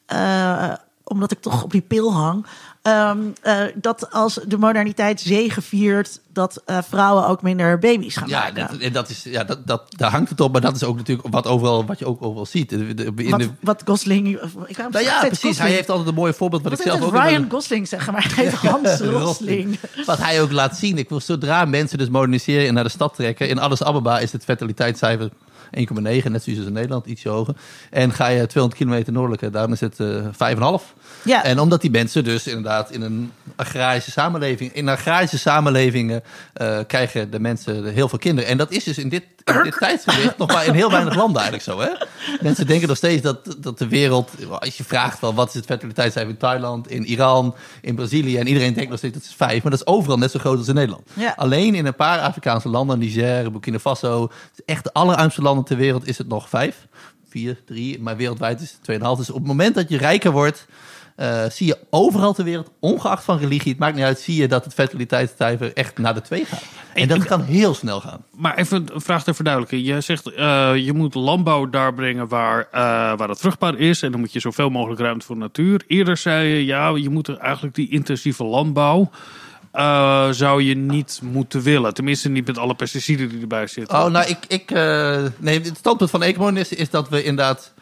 eh, 0.07 0.73
omdat 1.05 1.31
ik 1.31 1.41
toch 1.41 1.63
op 1.63 1.71
die 1.71 1.81
pil 1.81 2.13
hang, 2.13 2.47
ehm, 2.85 3.19
eh, 3.43 3.61
dat 3.75 4.11
als 4.13 4.39
de 4.47 4.59
moderniteit 4.59 5.21
zegeviert, 5.21 6.21
dat 6.33 6.63
eh, 6.67 6.79
vrouwen 6.89 7.27
ook 7.27 7.43
minder 7.43 7.79
baby's 7.79 8.17
gaan 8.17 8.29
Ja, 8.29 8.39
maken? 8.41 8.69
dat, 8.71 8.81
en 8.81 8.93
dat 8.93 9.09
is, 9.09 9.23
ja 9.23 9.45
dat, 9.45 9.67
dat, 9.67 9.83
daar 9.97 10.11
hangt 10.11 10.31
het 10.31 10.41
op, 10.41 10.53
maar 10.53 10.61
dat 10.61 10.77
is 10.77 10.85
ook 10.85 10.97
natuurlijk 10.97 11.29
wat, 11.31 11.47
overal, 11.47 11.87
wat 11.87 11.99
je 11.99 12.07
ook 12.07 12.23
overal 12.23 12.47
ziet. 12.47 12.69
De- 12.69 12.95
de- 12.95 13.13
in 13.17 13.31
wat, 13.31 13.41
de, 13.41 13.51
wat 13.61 13.83
Gosling... 13.85 14.29
Ik 14.67 14.77
nou 14.77 15.05
ja, 15.05 15.19
precies. 15.21 15.39
Gosling. 15.41 15.57
Hij 15.57 15.71
heeft 15.71 15.91
altijd 15.91 16.09
een 16.09 16.15
mooi 16.15 16.33
voorbeeld 16.33 16.63
wat, 16.63 16.71
Wat 16.71 16.81
ik 16.81 16.87
zelf 16.87 17.03
ook 17.03 17.13
Ryan 17.13 17.51
Gosling, 17.51 17.89
zeg 17.89 18.11
maar. 18.11 18.33
Hij 18.35 18.45
heet 18.45 18.55
Hans 18.71 19.01
Rosling. 19.01 19.79
Wat 20.07 20.19
hij 20.19 20.43
ook 20.43 20.53
laat 20.53 20.77
zien. 20.77 20.99
Ik 20.99 21.09
wil 21.09 21.21
zodra 21.21 21.65
mensen 21.65 21.99
dus 21.99 22.09
moderniseren 22.09 22.67
en 22.69 22.75
naar 22.75 22.85
de 22.85 22.91
stad 22.91 23.15
trekken. 23.15 23.49
In 23.49 23.59
Addis 23.59 23.83
Ababa 23.83 24.19
is 24.19 24.33
het 24.33 24.45
fertiliteitscijfer 24.45 25.31
1,9, 25.77 26.31
net 26.31 26.43
zoals 26.43 26.59
in 26.67 26.73
Nederland, 26.73 27.07
ietsje 27.07 27.29
hoger. 27.29 27.55
En 27.91 28.13
ga 28.13 28.27
je 28.27 28.47
200 28.47 28.83
kilometer 28.83 29.13
noordelijker, 29.13 29.51
daarom 29.51 29.73
is 29.73 29.81
het 29.81 30.01
eh 30.01 30.81
5,5. 30.81 30.95
Ja. 31.25 31.45
En 31.45 31.59
omdat 31.59 31.81
die 31.81 31.91
mensen 31.91 32.25
dus 32.25 32.47
inderdaad 32.47 32.91
in 32.91 33.03
een 33.03 33.33
agrarische 33.57 34.11
samenleving, 34.11 34.73
in 34.73 34.89
agrarische 34.89 35.39
samenlevingen 35.39 36.23
eh, 36.53 36.79
krijgen 36.87 37.31
de 37.31 37.41
mensen 37.41 37.93
heel 37.93 38.09
veel 38.09 38.19
kinderen. 38.19 38.51
En 38.51 38.57
dat 38.57 38.71
is 38.71 38.85
dus 38.85 38.99
in 38.99 39.09
dit, 39.09 39.25
in 39.45 39.63
dit 39.63 39.79
tijdsgewicht 39.79 40.39
nog 40.39 40.49
maar 40.49 40.67
in 40.67 40.75
heel 40.75 40.91
weinig 40.91 41.15
landen 41.15 41.43
eigenlijk 41.43 41.71
zo. 41.71 41.81
Hè? 41.81 42.07
Mensen 42.41 42.67
denken 42.67 42.89
nog 42.89 42.97
steeds 42.97 43.23
dat, 43.23 43.57
dat 43.59 43.79
de 43.79 43.89
wereld, 43.89 44.31
als 44.61 44.77
je 44.77 44.85
vraagt 44.85 45.21
wel 45.21 45.35
wat 45.35 45.49
is 45.49 45.55
het 45.55 45.65
fertiliteitscijfer 45.65 46.33
in 46.33 46.39
Thailand, 46.39 46.91
in 46.91 47.05
Iran, 47.05 47.55
in 47.81 47.95
Brazilië. 47.95 48.39
En 48.39 48.47
iedereen 48.47 48.75
denkt 48.75 48.91
nog 48.91 48.99
steeds 48.99 49.15
dat 49.15 49.23
is 49.23 49.35
vijf, 49.37 49.63
maar 49.63 49.71
dat 49.71 49.81
is 49.81 49.87
overal 49.87 50.19
net 50.19 50.31
zo 50.31 50.39
groot 50.39 50.59
als 50.59 50.69
in 50.69 50.75
Nederland. 50.75 51.03
Ja. 51.13 51.33
Alleen 51.37 51.75
in 51.75 51.87
een 51.87 51.95
paar 51.95 52.21
Afrikaanse 52.21 52.69
landen, 52.69 52.99
Niger, 52.99 53.51
Burkina 53.51 53.79
Faso, 53.79 54.31
echt 54.65 54.85
de 54.85 54.93
allerarmste 54.93 55.43
landen 55.43 55.65
ter 55.65 55.77
wereld 55.77 56.07
is 56.07 56.19
het 56.19 56.29
nog 56.29 56.49
vijf. 56.49 56.87
Vier, 57.29 57.61
drie, 57.67 58.01
maar 58.01 58.17
wereldwijd 58.17 58.61
is 58.61 58.79
het 58.83 59.01
2,5. 59.01 59.07
Dus 59.17 59.31
op 59.31 59.39
het 59.39 59.47
moment 59.47 59.75
dat 59.75 59.89
je 59.89 59.97
rijker 59.97 60.31
wordt, 60.31 60.67
eh, 61.15 61.45
zie 61.51 61.67
je 61.67 61.79
overal 61.91 62.33
ter 62.33 62.45
wereld, 62.45 62.71
ongeacht 62.81 63.25
van 63.25 63.39
religie, 63.39 63.71
het 63.71 63.81
maakt 63.81 63.95
niet 63.95 64.05
uit, 64.05 64.21
zie 64.21 64.37
je 64.37 64.49
dat 64.49 64.65
het 64.65 64.75
fertiliteitscijfer 64.75 65.73
echt 65.73 65.99
naar 65.99 66.15
de 66.15 66.21
twee 66.21 66.45
gaat. 66.45 66.63
En 66.95 67.09
dat 67.09 67.25
kan 67.25 67.43
heel 67.43 67.75
snel 67.75 68.01
gaan. 68.01 68.25
Maar 68.31 68.57
even 68.57 68.87
een 68.95 69.01
vraag 69.01 69.25
ter 69.25 69.35
verduidelijking. 69.35 69.87
Je 69.87 70.01
zegt 70.01 70.33
eh, 70.33 70.77
je 70.77 70.93
moet 70.93 71.15
landbouw 71.15 71.71
daar 71.71 71.95
brengen 71.95 72.29
waar, 72.29 72.69
eh, 72.71 72.81
waar 73.17 73.29
het 73.29 73.41
vruchtbaar 73.41 73.79
is. 73.79 74.03
En 74.03 74.11
dan 74.11 74.21
moet 74.21 74.33
je 74.33 74.41
zoveel 74.41 74.71
mogelijk 74.71 75.01
ruimte 75.01 75.27
voor 75.27 75.37
natuur. 75.37 75.83
Eerder 75.87 76.17
zei 76.17 76.49
je, 76.49 76.65
ja, 76.65 76.89
je 76.89 77.11
moet 77.11 77.29
er 77.29 77.39
eigenlijk 77.39 77.75
die 77.75 77.91
intensieve 77.91 78.45
landbouw. 78.45 79.11
zou 80.31 80.63
je 80.63 80.77
niet 80.77 81.21
moeten 81.23 81.63
willen. 81.63 81.95
Tenminste, 81.95 82.29
niet 82.29 82.47
met 82.47 82.59
alle 82.59 82.75
pesticiden 82.75 83.29
die 83.29 83.41
erbij 83.41 83.67
zitten. 83.67 83.99
Oh, 83.99 84.07
nou, 84.07 84.29
ik, 84.29 84.39
ik, 84.49 84.71
eh, 84.71 85.23
nee, 85.37 85.61
het 85.61 85.77
standpunt 85.77 86.11
van 86.11 86.23
ecomonisten 86.23 86.77
is 86.77 86.91
dat 86.91 87.09
we 87.09 87.23
inderdaad... 87.23 87.73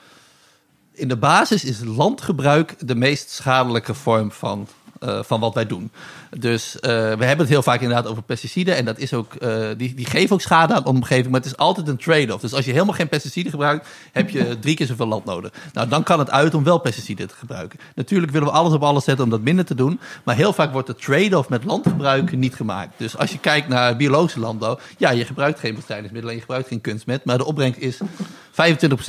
In 1.02 1.08
de 1.08 1.16
basis 1.16 1.64
is 1.64 1.80
landgebruik 1.84 2.74
de 2.78 2.94
meest 2.94 3.30
schadelijke 3.30 3.94
vorm 3.94 4.32
van, 4.32 4.68
eh, 5.00 5.22
van 5.22 5.40
wat 5.40 5.54
wij 5.54 5.66
doen. 5.66 5.90
Dus 6.38 6.80
eh, 6.80 6.90
we 6.90 7.24
hebben 7.24 7.38
het 7.38 7.48
heel 7.48 7.62
vaak 7.62 7.80
inderdaad 7.80 8.06
over 8.06 8.22
pesticiden. 8.22 8.76
En 8.76 8.84
dat 8.84 8.98
is 8.98 9.14
ook, 9.14 9.34
eh, 9.34 9.68
die, 9.76 9.94
die 9.94 10.06
geven 10.06 10.34
ook 10.34 10.40
schade 10.40 10.74
aan 10.74 10.82
de 10.82 10.88
omgeving. 10.88 11.30
Maar 11.30 11.40
het 11.40 11.50
is 11.50 11.56
altijd 11.56 11.88
een 11.88 11.96
trade-off. 11.96 12.40
Dus 12.40 12.54
als 12.54 12.64
je 12.64 12.72
helemaal 12.72 12.94
geen 12.94 13.08
pesticiden 13.08 13.50
gebruikt, 13.50 13.88
heb 14.12 14.30
je 14.30 14.56
drie 14.60 14.76
keer 14.76 14.86
zoveel 14.86 15.06
land 15.06 15.24
nodig. 15.24 15.52
Nou, 15.72 15.88
dan 15.88 16.02
kan 16.02 16.18
het 16.18 16.30
uit 16.30 16.54
om 16.54 16.64
wel 16.64 16.78
pesticiden 16.78 17.28
te 17.28 17.34
gebruiken. 17.34 17.78
Natuurlijk 17.94 18.32
willen 18.32 18.48
we 18.48 18.54
alles 18.54 18.72
op 18.72 18.82
alles 18.82 19.04
zetten 19.04 19.24
om 19.24 19.30
dat 19.30 19.40
minder 19.40 19.64
te 19.64 19.74
doen. 19.74 20.00
Maar 20.24 20.36
heel 20.36 20.52
vaak 20.52 20.72
wordt 20.72 20.86
de 20.86 20.94
trade-off 20.94 21.48
met 21.48 21.64
landgebruik 21.64 22.36
niet 22.36 22.54
gemaakt. 22.54 22.92
Dus 22.96 23.16
als 23.16 23.32
je 23.32 23.38
kijkt 23.38 23.68
naar 23.68 23.96
biologische 23.96 24.40
landbouw, 24.40 24.78
ja, 24.98 25.10
je 25.10 25.24
gebruikt 25.24 25.58
geen 25.58 25.74
bestrijdingsmiddelen 25.74 26.34
en 26.34 26.40
je 26.40 26.46
gebruikt 26.46 26.68
geen 26.68 26.80
kunstmet. 26.80 27.24
Maar 27.24 27.38
de 27.38 27.44
opbrengst 27.44 27.80
is 27.80 27.98
25% 28.52 28.54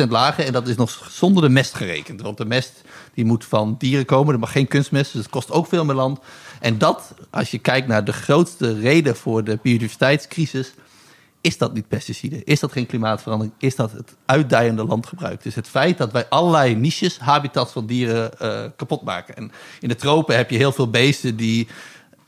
lager. 0.09 0.45
En 0.45 0.53
dat 0.53 0.67
is 0.67 0.75
nog 0.75 1.07
zonder 1.11 1.43
de 1.43 1.49
mest 1.49 1.73
gerekend. 1.73 2.21
Want 2.21 2.37
de 2.37 2.45
mest 2.45 2.81
die 3.13 3.25
moet 3.25 3.45
van 3.45 3.75
dieren 3.77 4.05
komen. 4.05 4.33
Er 4.33 4.39
mag 4.39 4.51
geen 4.51 4.67
kunstmest, 4.67 5.11
dus 5.11 5.21
het 5.21 5.31
kost 5.31 5.51
ook 5.51 5.67
veel 5.67 5.85
meer 5.85 5.95
land. 5.95 6.19
En 6.59 6.77
dat, 6.77 7.13
als 7.29 7.51
je 7.51 7.57
kijkt 7.57 7.87
naar 7.87 8.05
de 8.05 8.13
grootste 8.13 8.79
reden 8.79 9.15
voor 9.15 9.43
de 9.43 9.59
biodiversiteitscrisis, 9.61 10.73
is 11.43 11.57
dat 11.57 11.73
niet 11.73 11.87
pesticiden? 11.87 12.43
Is 12.43 12.59
dat 12.59 12.71
geen 12.71 12.85
klimaatverandering? 12.85 13.55
Is 13.57 13.75
dat 13.75 13.91
het 13.91 14.15
uitdijende 14.25 14.83
landgebruik? 14.83 15.43
Dus 15.43 15.55
het 15.55 15.67
feit 15.67 15.97
dat 15.97 16.11
wij 16.11 16.25
allerlei 16.29 16.75
niches, 16.75 17.17
habitats 17.17 17.71
van 17.71 17.85
dieren 17.85 18.39
eh, 18.39 18.63
kapot 18.75 19.01
maken. 19.01 19.35
En 19.35 19.51
in 19.79 19.87
de 19.87 19.95
tropen 19.95 20.35
heb 20.35 20.49
je 20.49 20.57
heel 20.57 20.71
veel 20.71 20.89
beesten 20.89 21.35
die 21.35 21.67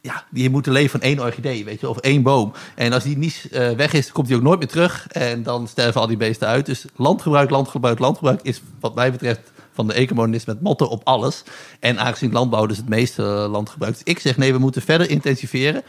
ja, 0.06 0.24
die 0.30 0.50
moeten 0.50 0.72
leven 0.72 0.90
van 0.90 1.02
één 1.02 1.20
orchidee, 1.20 1.66
weet 1.66 1.80
je, 1.80 1.90
of 1.90 1.98
één 1.98 2.22
boom. 2.22 2.54
En 2.76 2.94
als 2.94 3.04
die 3.04 3.18
niche 3.18 3.50
eh, 3.50 3.76
weg 3.76 3.94
is, 3.94 4.12
komt 4.12 4.28
die 4.28 4.36
ook 4.36 4.42
nooit 4.42 4.60
meer 4.60 4.68
terug. 4.68 5.08
En 5.08 5.44
dan 5.44 5.68
sterven 5.68 6.02
al 6.02 6.08
die 6.08 6.18
beesten 6.18 6.48
uit. 6.48 6.66
Dus 6.66 6.86
landgebruik, 6.96 7.50
landgebruik, 7.50 8.00
landgebruik 8.00 8.40
is 8.42 8.62
wat 8.80 8.96
mij 8.96 9.12
betreft 9.12 9.52
van 9.74 9.88
de 9.88 9.94
ecomonisme 9.94 10.54
het 10.54 10.62
motto 10.62 10.86
op 10.86 11.02
alles. 11.04 11.44
En 11.80 12.00
aangezien 12.00 12.32
landbouw 12.32 12.66
dus 12.66 12.78
het 12.78 12.90
meeste 12.90 13.22
land 13.24 13.70
gebruikt. 13.70 13.98
Dus 13.98 14.14
ik 14.14 14.20
zeg 14.20 14.38
nee, 14.38 14.54
we 14.54 14.60
moeten 14.60 14.82
verder 14.82 15.10
intensiveren. 15.10 15.84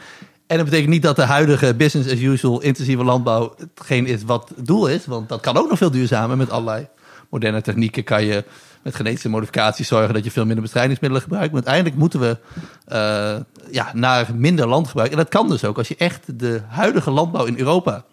En 0.47 0.57
dat 0.57 0.65
betekent 0.65 0.89
niet 0.89 1.01
dat 1.01 1.15
de 1.15 1.25
huidige 1.25 1.75
business 1.75 2.11
as 2.11 2.19
usual 2.19 2.61
intensieve 2.61 3.03
landbouw 3.03 3.55
hetgeen 3.57 4.05
is 4.05 4.23
wat 4.23 4.51
het 4.55 4.65
doel 4.65 4.87
is. 4.87 5.05
Want 5.05 5.29
dat 5.29 5.41
kan 5.41 5.57
ook 5.57 5.69
nog 5.69 5.77
veel 5.77 5.91
duurzamer 5.91 6.37
met 6.37 6.49
allerlei 6.49 6.87
moderne 7.29 7.61
technieken 7.61 8.03
kan 8.03 8.25
je 8.25 8.43
met 8.87 8.95
genetische 8.95 9.29
modificaties 9.29 9.87
zorgen 9.87 10.13
dat 10.13 10.23
je 10.23 10.31
veel 10.31 10.45
minder 10.45 10.61
bestrijdingsmiddelen 10.61 11.23
gebruikt. 11.27 11.53
Maar 11.53 11.63
uiteindelijk 11.63 11.95
moeten 12.01 12.19
we 12.19 12.37
eh, 12.85 13.35
ja, 13.71 13.91
naar 13.93 14.27
minder 14.35 14.67
landgebruik. 14.67 15.11
En 15.11 15.17
dat 15.17 15.29
kan 15.29 15.49
dus 15.49 15.63
ook. 15.65 15.77
Als 15.77 15.87
je 15.87 15.95
echt 15.97 16.39
de 16.39 16.61
huidige 16.67 17.11
landbouw 17.11 17.45
in 17.45 17.57
Europa 17.57 18.03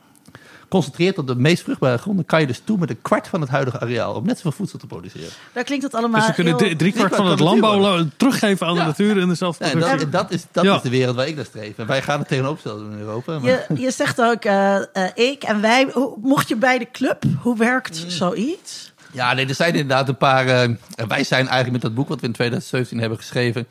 concentreert 0.68 1.18
op 1.18 1.26
de 1.26 1.34
meest 1.36 1.62
vruchtbare 1.62 1.98
gronden, 1.98 2.24
kan 2.26 2.40
je 2.40 2.46
dus 2.46 2.60
toe 2.64 2.78
met 2.78 2.90
een 2.90 3.02
kwart 3.02 3.28
van 3.28 3.40
het 3.40 3.50
huidige 3.50 3.80
areaal 3.80 4.14
om 4.14 4.26
net 4.26 4.36
zoveel 4.36 4.52
voedsel 4.52 4.78
te 4.78 4.86
produceren. 4.86 5.28
Daar 5.52 5.64
klinkt 5.64 5.84
het 5.84 5.94
allemaal 5.94 6.18
dus 6.20 6.28
we 6.28 6.34
kunnen 6.34 6.52
heel- 6.52 6.62
drie- 6.62 6.76
driekwart 6.76 7.12
driekwart 7.12 7.38
van 7.38 7.46
het 7.48 7.62
landbouw 7.62 8.04
teruggeven 8.16 8.66
aan 8.66 8.74
Ja. 8.74 8.80
de 8.80 8.86
natuur 8.86 9.20
en 9.20 9.28
dezelfde 9.28 9.64
Ja, 9.64 9.70
en 9.70 9.78
dat, 9.98 10.12
dat, 10.12 10.30
is, 10.30 10.44
dat 10.52 10.64
Ja. 10.64 10.74
is 10.76 10.82
de 10.82 10.88
wereld 10.90 11.16
waar 11.16 11.26
ik 11.26 11.36
naar 11.36 11.44
streef. 11.44 11.78
En 11.78 11.86
wij 11.86 12.02
gaan 12.02 12.18
het 12.18 12.28
tegenoverstellen 12.28 12.92
in 12.92 12.98
Europa. 12.98 13.38
Maar... 13.38 13.50
Je, 13.50 13.80
je 13.80 13.90
zegt 13.90 14.20
ook 14.22 14.44
eh, 14.44 14.76
eh, 14.76 15.10
ik 15.14 15.42
en 15.42 15.60
wij. 15.60 15.92
Mocht 16.22 16.48
je 16.48 16.56
bij 16.56 16.78
de 16.78 16.90
club, 16.92 17.22
hoe 17.40 17.56
werkt 17.58 18.04
zoiets? 18.08 18.92
Ja, 19.14 19.32
nee, 19.34 19.46
er 19.46 19.54
zijn 19.54 19.72
inderdaad 19.72 20.08
een 20.08 20.16
paar. 20.16 20.46
eh, 20.46 20.68
wij 21.08 21.24
zijn 21.24 21.48
eigenlijk 21.48 21.72
met 21.72 21.80
dat 21.82 21.94
boek 21.94 22.08
wat 22.08 22.20
we 22.20 22.26
in 22.26 22.32
2017 22.32 22.98
hebben 22.98 23.18
geschreven. 23.18 23.66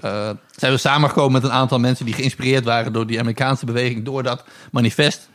eh, 0.00 0.30
zijn 0.56 0.72
we 0.72 0.78
samengekomen 0.78 1.32
met 1.32 1.42
een 1.42 1.52
aantal 1.56 1.78
mensen 1.78 2.04
die 2.04 2.14
geïnspireerd 2.14 2.64
waren 2.64 2.92
door 2.92 3.06
die 3.06 3.18
Amerikaanse 3.18 3.66
beweging, 3.66 4.04
door 4.04 4.22
dat 4.22 4.44
manifest. 4.72 5.28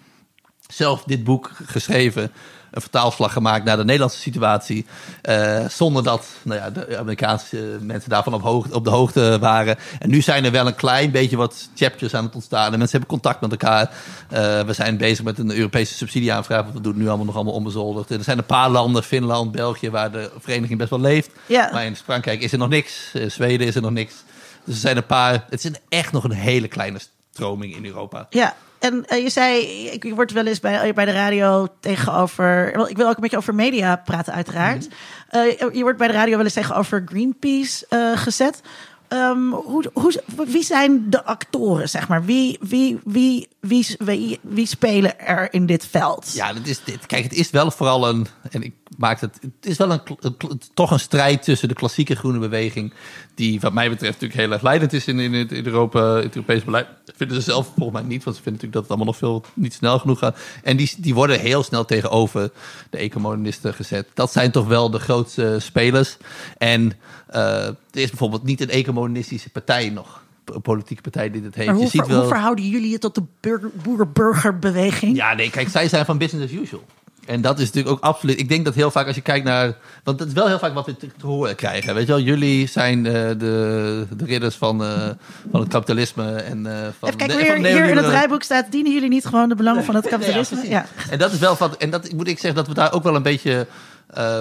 Zelf 0.67 1.03
dit 1.03 1.23
boek 1.23 1.51
geschreven, 1.65 2.31
een 2.73 2.81
vertaalslag 2.81 3.33
gemaakt 3.33 3.65
naar 3.65 3.77
de 3.77 3.83
Nederlandse 3.83 4.19
situatie. 4.19 4.85
eh, 5.21 5.67
zonder 5.67 6.03
dat 6.03 6.27
nou 6.41 6.59
ja, 6.59 6.69
de 6.69 6.97
Amerikaanse 6.97 7.77
mensen 7.81 8.09
daarvan 8.09 8.33
op, 8.33 8.41
hoog, 8.41 8.71
op 8.71 8.83
de 8.83 8.89
hoogte 8.89 9.37
waren. 9.39 9.77
En 9.99 10.09
nu 10.09 10.21
zijn 10.21 10.45
er 10.45 10.51
wel 10.51 10.67
een 10.67 10.75
klein 10.75 11.11
beetje 11.11 11.37
wat 11.37 11.69
chapters 11.75 12.13
aan 12.13 12.23
het 12.23 12.35
ontstaan. 12.35 12.71
En 12.71 12.79
mensen 12.79 12.99
hebben 12.99 13.09
contact 13.09 13.41
met 13.41 13.51
elkaar. 13.51 13.91
Eh, 14.29 14.61
we 14.61 14.73
zijn 14.73 14.97
bezig 14.97 15.23
met 15.23 15.39
een 15.39 15.51
Europese 15.51 15.93
subsidieaanvraag. 15.93 16.61
Want 16.61 16.73
we 16.73 16.81
doen 16.81 16.91
het 16.91 17.01
nu 17.01 17.07
allemaal 17.07 17.25
nog 17.25 17.35
allemaal 17.35 17.53
onbezoldigd. 17.53 18.11
En 18.11 18.17
er 18.17 18.23
zijn 18.23 18.37
een 18.37 18.45
paar 18.45 18.69
landen, 18.69 19.03
Finland, 19.03 19.51
België, 19.51 19.89
waar 19.89 20.11
de 20.11 20.31
vereniging 20.39 20.77
best 20.77 20.89
wel 20.89 20.99
leeft. 20.99 21.29
Ja. 21.45 21.69
Maar 21.71 21.85
in 21.85 21.95
Frankrijk 21.95 22.41
is 22.41 22.51
er 22.51 22.57
nog 22.57 22.69
niks. 22.69 23.09
In 23.13 23.31
Zweden 23.31 23.67
is 23.67 23.75
er 23.75 23.81
nog 23.81 23.91
niks. 23.91 24.13
Dus 24.63 24.75
er 24.75 24.81
zijn 24.81 24.97
een 24.97 25.05
paar. 25.05 25.45
Het 25.49 25.65
is 25.65 25.71
echt 25.89 26.11
nog 26.11 26.23
een 26.23 26.31
hele 26.31 26.67
kleine 26.67 26.99
stroming 27.31 27.75
in 27.75 27.85
Europa. 27.85 28.27
Ja, 28.29 28.55
en 28.83 29.05
eh, 29.05 29.23
je 29.23 29.29
zei, 29.29 29.65
ik 29.87 30.13
word 30.15 30.31
wel 30.31 30.45
eens 30.45 30.59
bij, 30.59 30.93
bij 30.93 31.05
de 31.05 31.11
radio 31.11 31.67
tegenover. 31.79 32.71
wel, 32.75 32.89
Ik 32.89 32.97
wil 32.97 33.07
ook 33.07 33.15
een 33.15 33.21
beetje 33.21 33.37
over 33.37 33.55
media 33.55 33.95
praten, 33.95 34.33
uiteraard. 34.33 34.87
Mhm. 34.87 35.37
Eh, 35.37 35.73
je 35.73 35.81
wordt 35.81 35.97
bij 35.97 36.07
de 36.07 36.13
radio 36.13 36.35
wel 36.35 36.45
eens 36.45 36.53
tegenover 36.53 37.03
Greenpeace 37.05 37.85
eh, 37.89 38.17
gezet. 38.17 38.61
Ehm, 39.07 39.49
hoe, 39.49 39.91
hoe, 39.93 40.23
wie 40.47 40.63
zijn 40.63 41.09
de 41.09 41.23
actoren, 41.23 41.89
zeg 41.89 42.07
maar? 42.07 42.25
Wie, 42.25 42.57
wie, 42.61 42.99
wie, 43.03 43.47
wie, 43.59 43.95
wie, 43.97 44.39
wie 44.41 44.67
spelen 44.67 45.19
er 45.19 45.53
in 45.53 45.65
dit 45.65 45.87
veld? 45.87 46.33
Ja, 46.33 46.53
dat 46.53 46.65
is 46.65 46.83
dit. 46.83 47.05
Kijk, 47.05 47.23
het 47.23 47.33
is 47.33 47.49
wel 47.49 47.71
vooral 47.71 48.07
een. 48.07 48.27
En 48.51 48.61
ik 48.61 48.73
maak 48.97 49.19
het. 49.19 49.39
Het 49.41 49.65
is 49.65 49.77
wel 49.77 49.91
een, 49.91 50.01
toch 50.73 50.91
een 50.91 50.99
strijd 50.99 51.43
tussen 51.43 51.67
de 51.67 51.73
klassieke 51.73 52.15
groene 52.15 52.39
beweging. 52.39 52.93
Die, 53.35 53.59
wat 53.59 53.73
mij 53.73 53.89
betreft, 53.89 54.13
natuurlijk 54.13 54.39
heel 54.39 54.51
erg 54.51 54.61
leidend 54.61 54.93
is 54.93 55.07
in, 55.07 55.19
in, 55.19 55.33
het, 55.33 55.51
in 55.51 55.65
Europa, 55.65 56.15
het 56.15 56.35
Europees 56.35 56.63
beleid. 56.63 56.87
Dat 57.05 57.15
vinden 57.17 57.35
ze 57.37 57.43
zelf 57.43 57.71
volgens 57.77 58.01
mij 58.01 58.09
niet, 58.09 58.23
want 58.23 58.35
ze 58.35 58.43
vinden 58.43 58.61
natuurlijk 58.61 58.73
dat 58.73 58.81
het 58.81 58.91
allemaal 58.91 59.07
nog 59.07 59.17
veel 59.17 59.43
niet 59.53 59.73
snel 59.73 59.99
genoeg 59.99 60.19
gaat. 60.19 60.37
En 60.63 60.77
die, 60.77 60.95
die 60.97 61.13
worden 61.13 61.39
heel 61.39 61.63
snel 61.63 61.85
tegenover 61.85 62.51
de 62.89 62.97
ecomonisten 62.97 63.73
gezet. 63.73 64.07
Dat 64.13 64.31
zijn 64.31 64.51
toch 64.51 64.67
wel 64.67 64.89
de 64.89 64.99
grootste 64.99 65.57
spelers. 65.59 66.17
En 66.57 66.93
eh, 67.27 67.67
er 67.67 67.75
is 67.91 68.09
bijvoorbeeld 68.09 68.43
niet 68.43 68.61
een 68.61 68.69
ecomonistische 68.69 69.49
partij 69.49 69.89
nog 69.89 70.21
politieke 70.61 71.01
partij 71.01 71.31
die 71.31 71.41
dit 71.41 71.55
heeft. 71.55 71.67
Maar 71.67 71.75
hoe, 71.75 71.85
je 71.85 71.89
ziet 71.89 72.07
wel. 72.07 72.19
hoe 72.19 72.27
verhouden 72.27 72.69
jullie 72.69 72.89
je 72.89 72.97
tot 72.97 73.15
de 73.15 73.23
burger- 73.39 73.71
boer-burgerbeweging? 73.83 75.15
Ja, 75.15 75.33
nee, 75.33 75.49
kijk, 75.49 75.69
zij 75.69 75.87
zijn 75.87 76.05
van 76.05 76.17
business 76.17 76.53
as 76.53 76.59
usual. 76.59 76.83
En 77.25 77.41
dat 77.41 77.59
is 77.59 77.65
natuurlijk 77.65 77.95
ook 77.95 78.03
absoluut. 78.03 78.39
Ik 78.39 78.49
denk 78.49 78.65
dat 78.65 78.73
heel 78.75 78.91
vaak 78.91 79.07
als 79.07 79.15
je 79.15 79.21
kijkt 79.21 79.45
naar. 79.45 79.75
Want 80.03 80.17
dat 80.17 80.27
is 80.27 80.33
wel 80.33 80.47
heel 80.47 80.59
vaak 80.59 80.73
wat 80.73 80.85
we 80.85 80.97
te, 80.97 81.07
te 81.17 81.25
horen 81.25 81.55
krijgen. 81.55 81.93
Weet 81.93 82.05
je 82.07 82.11
wel, 82.13 82.21
jullie 82.21 82.67
zijn 82.67 83.05
eh, 83.05 83.13
de, 83.13 84.05
de 84.17 84.25
ridders 84.25 84.55
van, 84.55 84.83
eh, 84.83 85.09
van 85.51 85.59
het 85.59 85.69
kapitalisme. 85.69 86.35
En, 86.35 86.65
eh, 86.65 86.81
van 86.99 87.09
Even 87.09 87.17
kijken, 87.17 87.37
de, 87.37 87.43
hier, 87.43 87.55
hier 87.73 87.89
in 87.89 87.97
het 87.97 88.05
rijboek 88.05 88.43
staat... 88.43 88.71
dienen 88.71 88.93
jullie 88.93 89.09
niet 89.09 89.25
gewoon 89.25 89.49
de 89.49 89.55
belangen 89.55 89.83
van 89.83 89.95
het 89.95 90.07
kapitalisme? 90.13 90.69
Ja, 90.69 90.85
En 91.09 91.17
dat 91.17 91.31
is 91.31 91.39
wel 91.39 91.55
van. 91.55 91.75
En 91.77 91.89
dat 91.89 92.11
moet 92.11 92.27
ik 92.27 92.39
zeggen 92.39 92.55
dat 92.55 92.67
we 92.67 92.73
daar 92.73 92.93
ook 92.93 93.03
wel 93.03 93.15
een 93.15 93.23
beetje. 93.23 93.67
eh, 94.07 94.39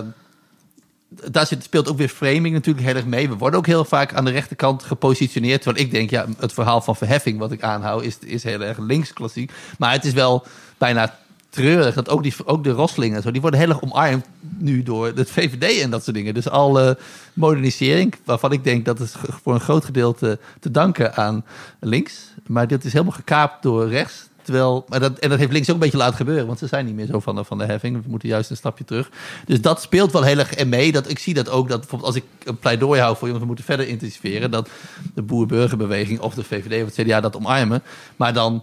daar 1.30 1.46
zit, 1.46 1.62
speelt 1.64 1.88
ook 1.88 1.96
weer 1.98 2.08
framing 2.08 2.54
natuurlijk 2.54 2.86
heel 2.86 2.94
erg 2.96 3.04
mee. 3.06 3.28
We 3.28 3.36
worden 3.36 3.58
ook 3.58 3.66
heel 3.66 3.84
vaak 3.84 4.14
aan 4.14 4.24
de 4.24 4.30
rechterkant 4.30 4.82
gepositioneerd. 4.82 5.62
Terwijl 5.62 5.84
ik 5.84 5.90
denk, 5.92 6.10
ja, 6.10 6.26
het 6.38 6.52
verhaal 6.52 6.80
van 6.80 6.96
verheffing 6.96 7.38
wat 7.38 7.52
ik 7.52 7.62
aanhoud 7.62 8.02
is, 8.02 8.18
is 8.20 8.42
heel 8.42 8.60
erg 8.60 8.78
links 8.78 9.12
klassiek. 9.12 9.52
Maar 9.78 9.92
het 9.92 10.04
is 10.04 10.12
wel 10.12 10.46
bijna 10.78 11.14
treurig 11.52 11.94
dat 11.94 12.08
ook, 12.08 12.22
die, 12.22 12.34
ook 12.44 12.64
de 12.64 12.70
Rosslingen, 12.70 13.16
en 13.16 13.22
zo, 13.22 13.30
die 13.30 13.40
worden 13.40 13.60
heel 13.60 13.68
erg 13.68 13.82
omarmd 13.82 14.26
nu 14.58 14.82
door 14.82 15.06
het 15.06 15.30
VVD 15.30 15.80
en 15.80 15.90
dat 15.90 16.04
soort 16.04 16.16
dingen. 16.16 16.34
Dus 16.34 16.48
alle 16.48 16.98
modernisering, 17.32 18.14
waarvan 18.24 18.52
ik 18.52 18.64
denk 18.64 18.84
dat 18.84 19.00
is 19.00 19.14
voor 19.42 19.54
een 19.54 19.60
groot 19.60 19.84
gedeelte 19.84 20.38
te 20.60 20.70
danken 20.70 21.14
aan 21.14 21.44
links. 21.80 22.34
Maar 22.46 22.66
dit 22.66 22.84
is 22.84 22.92
helemaal 22.92 23.14
gekaapt 23.14 23.62
door 23.62 23.88
rechts. 23.88 24.30
Terwijl, 24.42 24.84
maar 24.88 25.00
dat, 25.00 25.18
en 25.18 25.28
dat 25.28 25.38
heeft 25.38 25.52
links 25.52 25.68
ook 25.68 25.74
een 25.74 25.80
beetje 25.80 25.96
laten 25.96 26.16
gebeuren, 26.16 26.46
want 26.46 26.58
ze 26.58 26.66
zijn 26.66 26.84
niet 26.84 26.94
meer 26.94 27.06
zo 27.06 27.20
van 27.20 27.34
de, 27.34 27.44
van 27.44 27.58
de 27.58 27.64
heffing. 27.64 28.02
We 28.02 28.10
moeten 28.10 28.28
juist 28.28 28.50
een 28.50 28.56
stapje 28.56 28.84
terug. 28.84 29.10
Dus 29.46 29.60
dat 29.60 29.82
speelt 29.82 30.12
wel 30.12 30.22
heel 30.22 30.38
erg 30.38 30.64
mee. 30.64 30.92
Dat, 30.92 31.10
ik 31.10 31.18
zie 31.18 31.34
dat 31.34 31.48
ook, 31.48 31.68
dat 31.68 31.80
bijvoorbeeld 31.80 32.14
als 32.14 32.22
ik 32.22 32.48
een 32.48 32.58
pleidooi 32.58 33.00
hou 33.00 33.16
voor 33.16 33.22
jongens, 33.22 33.40
we 33.40 33.46
moeten 33.46 33.64
verder 33.64 33.88
intensiveren. 33.88 34.50
Dat 34.50 34.68
de 35.14 35.22
boer-burgerbeweging 35.22 36.20
of 36.20 36.34
de 36.34 36.44
VVD 36.44 36.82
of 36.82 36.96
het 36.96 37.06
CDA 37.06 37.20
dat 37.20 37.36
omarmen. 37.36 37.82
Maar 38.16 38.32
dan 38.32 38.62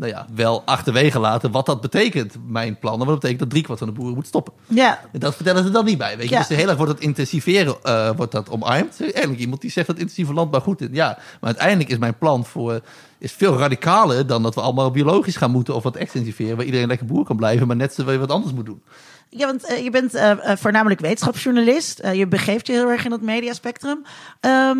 nou 0.00 0.12
ja, 0.12 0.26
wel 0.34 0.62
achterwege 0.64 1.18
laten 1.18 1.50
wat 1.50 1.66
dat 1.66 1.80
betekent, 1.80 2.34
mijn 2.46 2.78
plannen. 2.78 3.06
Want 3.06 3.10
dat 3.10 3.20
betekent 3.20 3.38
dat 3.40 3.50
driekwart 3.50 3.78
van 3.78 3.88
de 3.88 3.94
boeren 3.94 4.14
moet 4.14 4.26
stoppen. 4.26 4.52
ja. 4.66 5.00
En 5.12 5.20
dat 5.20 5.34
vertellen 5.34 5.64
ze 5.64 5.70
dan 5.70 5.84
niet 5.84 5.98
bij. 5.98 6.16
Weet 6.16 6.28
je? 6.28 6.34
Ja. 6.34 6.44
Dus 6.46 6.56
heel 6.56 6.68
erg 6.68 6.76
wordt 6.76 6.92
het 6.92 7.00
intensiveren 7.00 7.76
eh, 7.82 8.10
wordt 8.16 8.32
dat 8.32 8.50
omarmd. 8.50 9.00
Eigenlijk 9.00 9.38
iemand 9.38 9.60
die 9.60 9.70
zegt 9.70 9.86
dat 9.86 9.98
intensieve 9.98 10.32
landbouw 10.32 10.60
goed 10.60 10.80
is. 10.80 10.88
Ja, 10.92 11.06
maar 11.06 11.50
uiteindelijk 11.50 11.90
is 11.90 11.98
mijn 11.98 12.18
plan 12.18 12.44
voor 12.44 12.80
is 13.18 13.32
veel 13.32 13.58
radicaler 13.58 14.26
dan 14.26 14.42
dat 14.42 14.54
we 14.54 14.60
allemaal 14.60 14.90
biologisch 14.90 15.36
gaan 15.36 15.50
moeten 15.50 15.74
of 15.74 15.82
wat 15.82 15.96
extensiveren, 15.96 16.56
waar 16.56 16.64
iedereen 16.64 16.88
lekker 16.88 17.06
boer 17.06 17.24
kan 17.24 17.36
blijven, 17.36 17.66
maar 17.66 17.76
net 17.76 17.94
zo 17.94 18.04
weer 18.04 18.18
wat 18.18 18.30
anders 18.30 18.52
moet 18.52 18.66
doen. 18.66 18.82
Ja, 19.28 19.46
want 19.46 19.64
eh, 19.64 19.84
je 19.84 19.90
bent 19.90 20.14
eh, 20.14 20.36
voornamelijk 20.56 21.00
wetenschapsjournalist. 21.00 22.02
Je 22.12 22.26
begeeft 22.26 22.66
je 22.66 22.72
heel 22.72 22.90
erg 22.90 23.04
in 23.04 23.10
dat 23.10 23.20
mediaspectrum. 23.20 24.02
Ehm, 24.40 24.78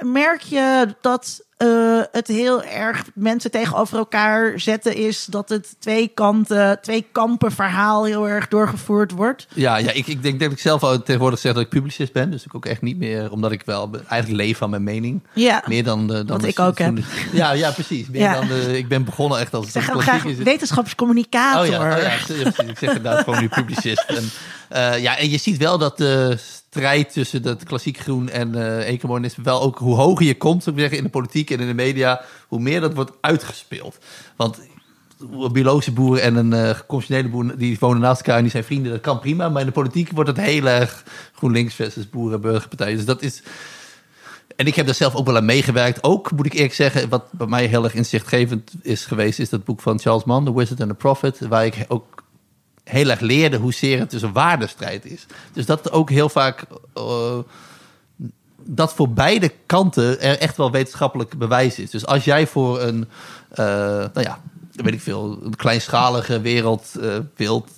merk 0.00 0.40
je 0.40 0.94
dat 1.00 1.43
eh, 1.56 2.00
het 2.12 2.26
heel 2.26 2.62
erg 2.62 3.04
mensen 3.14 3.50
tegenover 3.50 3.98
elkaar 3.98 4.60
zetten 4.60 4.96
is 4.96 5.24
dat 5.24 5.48
het 5.48 5.76
twee 5.78 6.08
kanten, 6.08 6.78
twee 6.80 7.06
kampen 7.12 7.52
verhaal 7.52 8.04
heel 8.04 8.28
erg 8.28 8.48
doorgevoerd 8.48 9.10
wordt? 9.10 9.46
Ja, 9.54 9.76
ja 9.76 9.90
ik, 9.90 10.06
ik 10.06 10.22
denk 10.22 10.40
dat 10.40 10.52
ik 10.52 10.58
zelf 10.58 10.82
al 10.82 11.02
tegenwoordig 11.02 11.38
zeg 11.38 11.52
dat 11.52 11.62
ik 11.62 11.68
publicist 11.68 12.12
ben. 12.12 12.30
Dus 12.30 12.44
ik 12.44 12.54
ook 12.54 12.66
echt 12.66 12.82
niet 12.82 12.96
meer, 12.96 13.30
omdat 13.30 13.52
ik 13.52 13.62
wel 13.64 13.90
eigenlijk 14.08 14.42
leef 14.42 14.58
van 14.58 14.70
mijn 14.70 14.84
mening. 14.84 15.22
Ja. 15.32 15.62
Meer 15.66 15.84
dan, 15.84 16.06
de, 16.06 16.12
dan 16.12 16.26
Wat 16.26 16.40
de 16.40 16.48
ik 16.48 16.58
ook 16.58 16.78
heb. 16.78 16.98
Ja, 17.32 17.52
ja, 17.52 17.70
precies. 17.70 18.08
Meer 18.08 18.20
Ja. 18.20 18.34
dan 18.34 18.48
de, 18.48 18.78
ik 18.78 18.88
ben 18.88 19.04
begonnen 19.04 19.38
echt 19.38 19.54
als 19.54 19.66
Ik 19.66 19.72
zeg 19.72 19.84
graag 19.84 20.22
wetenschapscommunicator. 20.22 21.60
Oh 21.60 21.66
ja, 21.66 21.96
oh 21.96 22.02
ja, 22.02 22.12
ik 22.64 22.78
zeg 22.78 22.80
inderdaad 22.80 23.24
gewoon 23.24 23.40
nu 23.40 23.48
publicist. 23.48 24.04
En, 24.06 24.30
eh, 24.68 25.02
ja, 25.02 25.18
en 25.18 25.30
je 25.30 25.38
ziet 25.38 25.56
wel 25.56 25.78
dat 25.78 25.98
de 25.98 26.38
strijd 26.74 27.12
tussen 27.12 27.42
dat 27.42 27.64
klassiek 27.64 27.98
groen 27.98 28.28
en 28.28 28.54
eh 28.54 28.88
ecomodernisme 28.88 29.44
wel 29.44 29.62
ook 29.62 29.78
hoe 29.78 29.94
hoger 29.94 30.26
je 30.26 30.36
komt, 30.36 30.62
zou 30.62 30.78
zeggen, 30.78 30.98
in 30.98 31.04
de 31.04 31.10
politiek 31.10 31.50
en 31.50 31.60
in 31.60 31.66
de 31.66 31.74
media, 31.74 32.20
hoe 32.48 32.60
meer 32.60 32.80
dat 32.80 32.94
wordt 32.94 33.12
uitgespeeld. 33.20 33.98
Want 34.36 34.60
een 35.20 35.52
biologische 35.52 35.92
boer 35.92 36.18
en 36.18 36.36
een 36.36 36.52
eh 36.52 36.78
conventionele 36.86 37.28
boer, 37.28 37.56
die 37.58 37.76
wonen 37.80 38.00
naast 38.00 38.20
elkaar 38.20 38.36
en 38.36 38.42
die 38.42 38.50
zijn 38.50 38.64
vrienden, 38.64 38.92
dat 38.92 39.00
kan 39.00 39.20
prima. 39.20 39.48
Maar 39.48 39.60
in 39.60 39.66
de 39.66 39.72
politiek 39.72 40.10
wordt 40.10 40.30
het 40.30 40.40
heel 40.40 40.66
erg 40.66 41.04
GroenLinks 41.34 41.74
versus 41.74 42.10
Boeren- 42.10 42.34
en 42.34 42.40
Burgerpartij. 42.40 42.94
Dus 42.94 43.04
dat 43.04 43.22
is... 43.22 43.42
En 44.56 44.66
ik 44.66 44.74
heb 44.74 44.86
daar 44.86 44.94
zelf 44.94 45.14
ook 45.14 45.26
wel 45.26 45.36
aan 45.36 45.44
meegewerkt. 45.44 46.02
Ook, 46.02 46.30
moet 46.30 46.46
ik 46.46 46.52
eerlijk 46.52 46.74
zeggen, 46.74 47.08
wat 47.08 47.24
bij 47.30 47.46
mij 47.46 47.66
heel 47.66 47.84
erg 47.84 47.94
inzichtgevend 47.94 48.72
is 48.82 49.04
geweest... 49.04 49.38
is 49.38 49.48
dat 49.48 49.64
boek 49.64 49.80
van 49.80 49.98
Charles 49.98 50.24
Mann, 50.24 50.44
The 50.44 50.54
Wizard 50.54 50.80
and 50.80 50.90
the 50.90 50.96
Prophet... 50.96 51.38
waar 51.48 51.66
ik 51.66 51.84
ook 51.88 52.13
heel 52.84 53.10
erg 53.10 53.20
leerde 53.20 53.56
hoe 53.56 53.74
zeer 53.74 53.98
het 53.98 54.10
dus 54.10 54.22
een 54.22 54.32
waardestrijd 54.32 55.04
is. 55.04 55.26
Dus 55.52 55.66
dat 55.66 55.92
ook 55.92 56.10
heel 56.10 56.28
vaak... 56.28 56.64
eh, 56.94 57.38
dat 58.66 58.94
voor 58.94 59.10
beide 59.10 59.52
kanten 59.66 60.20
er 60.20 60.38
echt 60.38 60.56
wel 60.56 60.70
wetenschappelijk 60.70 61.38
bewijs 61.38 61.78
is. 61.78 61.90
Dus 61.90 62.06
als 62.06 62.24
jij 62.24 62.46
voor 62.46 62.80
een, 62.82 63.08
eh, 63.50 63.64
nou 64.12 64.20
ja, 64.20 64.40
weet 64.72 64.94
ik 64.94 65.00
veel, 65.00 65.38
een 65.42 65.56
kleinschalige 65.56 66.40
wereld 66.40 66.90
eh, 67.00 67.08
wilt, 67.36 67.70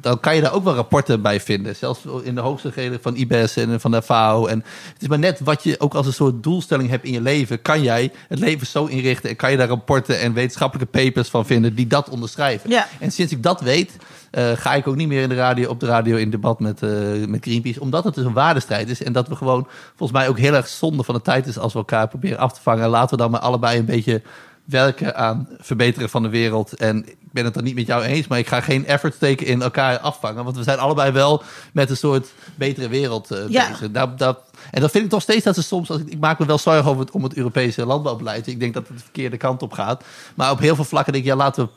dan 0.00 0.20
kan 0.20 0.34
je 0.34 0.40
daar 0.40 0.52
ook 0.52 0.64
wel 0.64 0.74
rapporten 0.74 1.22
bij 1.22 1.40
vinden. 1.40 1.76
Zelfs 1.76 2.00
in 2.22 2.34
de 2.34 2.40
hoogste 2.40 2.70
greden 2.70 2.98
van 3.02 3.16
IBES 3.16 3.56
en 3.56 3.80
van 3.80 3.90
de 3.90 4.02
FAO. 4.02 4.46
En 4.46 4.64
het 4.92 5.02
is 5.02 5.08
maar 5.08 5.18
net 5.18 5.40
wat 5.40 5.62
je 5.62 5.80
ook 5.80 5.94
als 5.94 6.06
een 6.06 6.12
soort 6.12 6.42
doelstelling 6.42 6.90
hebt 6.90 7.04
in 7.04 7.12
je 7.12 7.20
leven. 7.20 7.62
Kan 7.62 7.82
jij 7.82 8.12
het 8.28 8.38
leven 8.38 8.66
zo 8.66 8.84
inrichten 8.84 9.30
en 9.30 9.36
kan 9.36 9.50
je 9.50 9.56
daar 9.56 9.68
rapporten 9.68 10.20
en 10.20 10.32
wetenschappelijke 10.32 10.98
papers 11.02 11.28
van 11.28 11.46
vinden 11.46 11.74
die 11.74 11.86
dat 11.86 12.08
onderschrijven. 12.08 12.70
Ja. 12.70 12.88
En 13.00 13.12
sinds 13.12 13.32
ik 13.32 13.42
dat 13.42 13.60
weet, 13.60 13.96
eh, 14.30 14.50
ga 14.54 14.74
ik 14.74 14.86
ook 14.88 14.96
niet 14.96 15.08
meer 15.08 15.22
in 15.22 15.28
de 15.28 15.34
radio, 15.34 15.68
op 15.70 15.80
de 15.80 15.86
radio 15.86 16.16
in 16.16 16.30
debat 16.30 16.60
met, 16.60 16.82
eh, 16.82 16.90
met 17.28 17.44
Greenpeace. 17.44 17.80
Omdat 17.80 18.04
het 18.04 18.14
dus 18.14 18.24
een 18.24 18.32
waardestrijd 18.32 18.88
is. 18.88 19.02
En 19.02 19.12
dat 19.12 19.28
we 19.28 19.36
gewoon 19.36 19.66
volgens 19.96 20.18
mij 20.18 20.28
ook 20.28 20.38
heel 20.38 20.54
erg 20.54 20.68
zonde 20.68 21.02
van 21.04 21.14
de 21.14 21.22
tijd 21.22 21.46
is 21.46 21.58
als 21.58 21.72
we 21.72 21.78
elkaar 21.78 22.08
proberen 22.08 22.38
af 22.38 22.52
te 22.52 22.60
vangen. 22.62 22.88
Laten 22.88 23.16
we 23.16 23.22
dan 23.22 23.30
maar 23.30 23.40
allebei 23.40 23.78
een 23.78 23.84
beetje 23.84 24.22
werken 24.64 25.16
aan 25.16 25.48
verbeteren 25.58 26.08
van 26.08 26.22
de 26.22 26.28
wereld. 26.28 26.74
En 26.74 27.08
ik 27.08 27.32
ben 27.32 27.44
het 27.44 27.56
er 27.56 27.62
niet 27.62 27.74
met 27.74 27.86
jou 27.86 28.02
eens, 28.02 28.26
maar 28.26 28.38
ik 28.38 28.46
ga 28.46 28.60
geen 28.60 28.86
effort 28.86 29.14
steken 29.14 29.46
in 29.46 29.62
elkaar 29.62 29.98
afvangen. 29.98 30.44
Want 30.44 30.56
we 30.56 30.62
zijn 30.62 30.78
allebei 30.78 31.10
wel 31.12 31.42
met 31.72 31.90
een 31.90 31.96
soort 31.96 32.32
betere 32.54 32.88
wereld 32.88 33.30
eh, 33.30 33.48
Ja. 33.48 33.68
bezig. 33.68 33.90
Dat, 33.90 34.18
dat, 34.18 34.38
en 34.70 34.80
dat 34.80 34.90
vind 34.90 35.04
ik 35.04 35.10
toch 35.10 35.22
steeds 35.22 35.44
dat 35.44 35.54
ze 35.54 35.62
soms, 35.62 35.90
als 35.90 36.00
ik, 36.00 36.08
ik 36.08 36.18
maak 36.20 36.38
me 36.38 36.46
wel 36.46 36.58
zorgen 36.58 36.90
over 36.90 37.00
het, 37.00 37.10
om 37.10 37.22
het 37.22 37.34
Europese 37.36 37.86
landbouwbeleid. 37.86 38.46
Ik 38.46 38.60
denk 38.60 38.74
dat 38.74 38.88
het 38.88 38.96
de 38.96 39.02
verkeerde 39.02 39.36
kant 39.36 39.62
op 39.62 39.72
gaat. 39.72 40.04
Maar 40.34 40.50
op 40.50 40.58
heel 40.58 40.74
veel 40.74 40.84
vlakken 40.84 41.12
denk 41.12 41.24
ik, 41.24 41.30
ja, 41.30 41.36
laten 41.36 41.64
we 41.64 41.70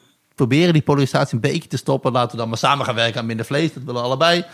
proberen 0.45 0.73
die 0.73 0.81
polarisatie 0.81 1.35
een 1.35 1.41
beetje 1.51 1.69
te 1.69 1.77
stoppen. 1.77 2.11
Laten 2.11 2.31
we 2.31 2.37
dan 2.37 2.49
maar 2.49 2.57
samen 2.57 2.85
gaan 2.85 2.95
werken 2.95 3.19
aan 3.19 3.25
minder 3.25 3.45
vlees. 3.45 3.73
Dat 3.73 3.83
willen 3.83 4.01
we 4.01 4.07
allebei. 4.07 4.45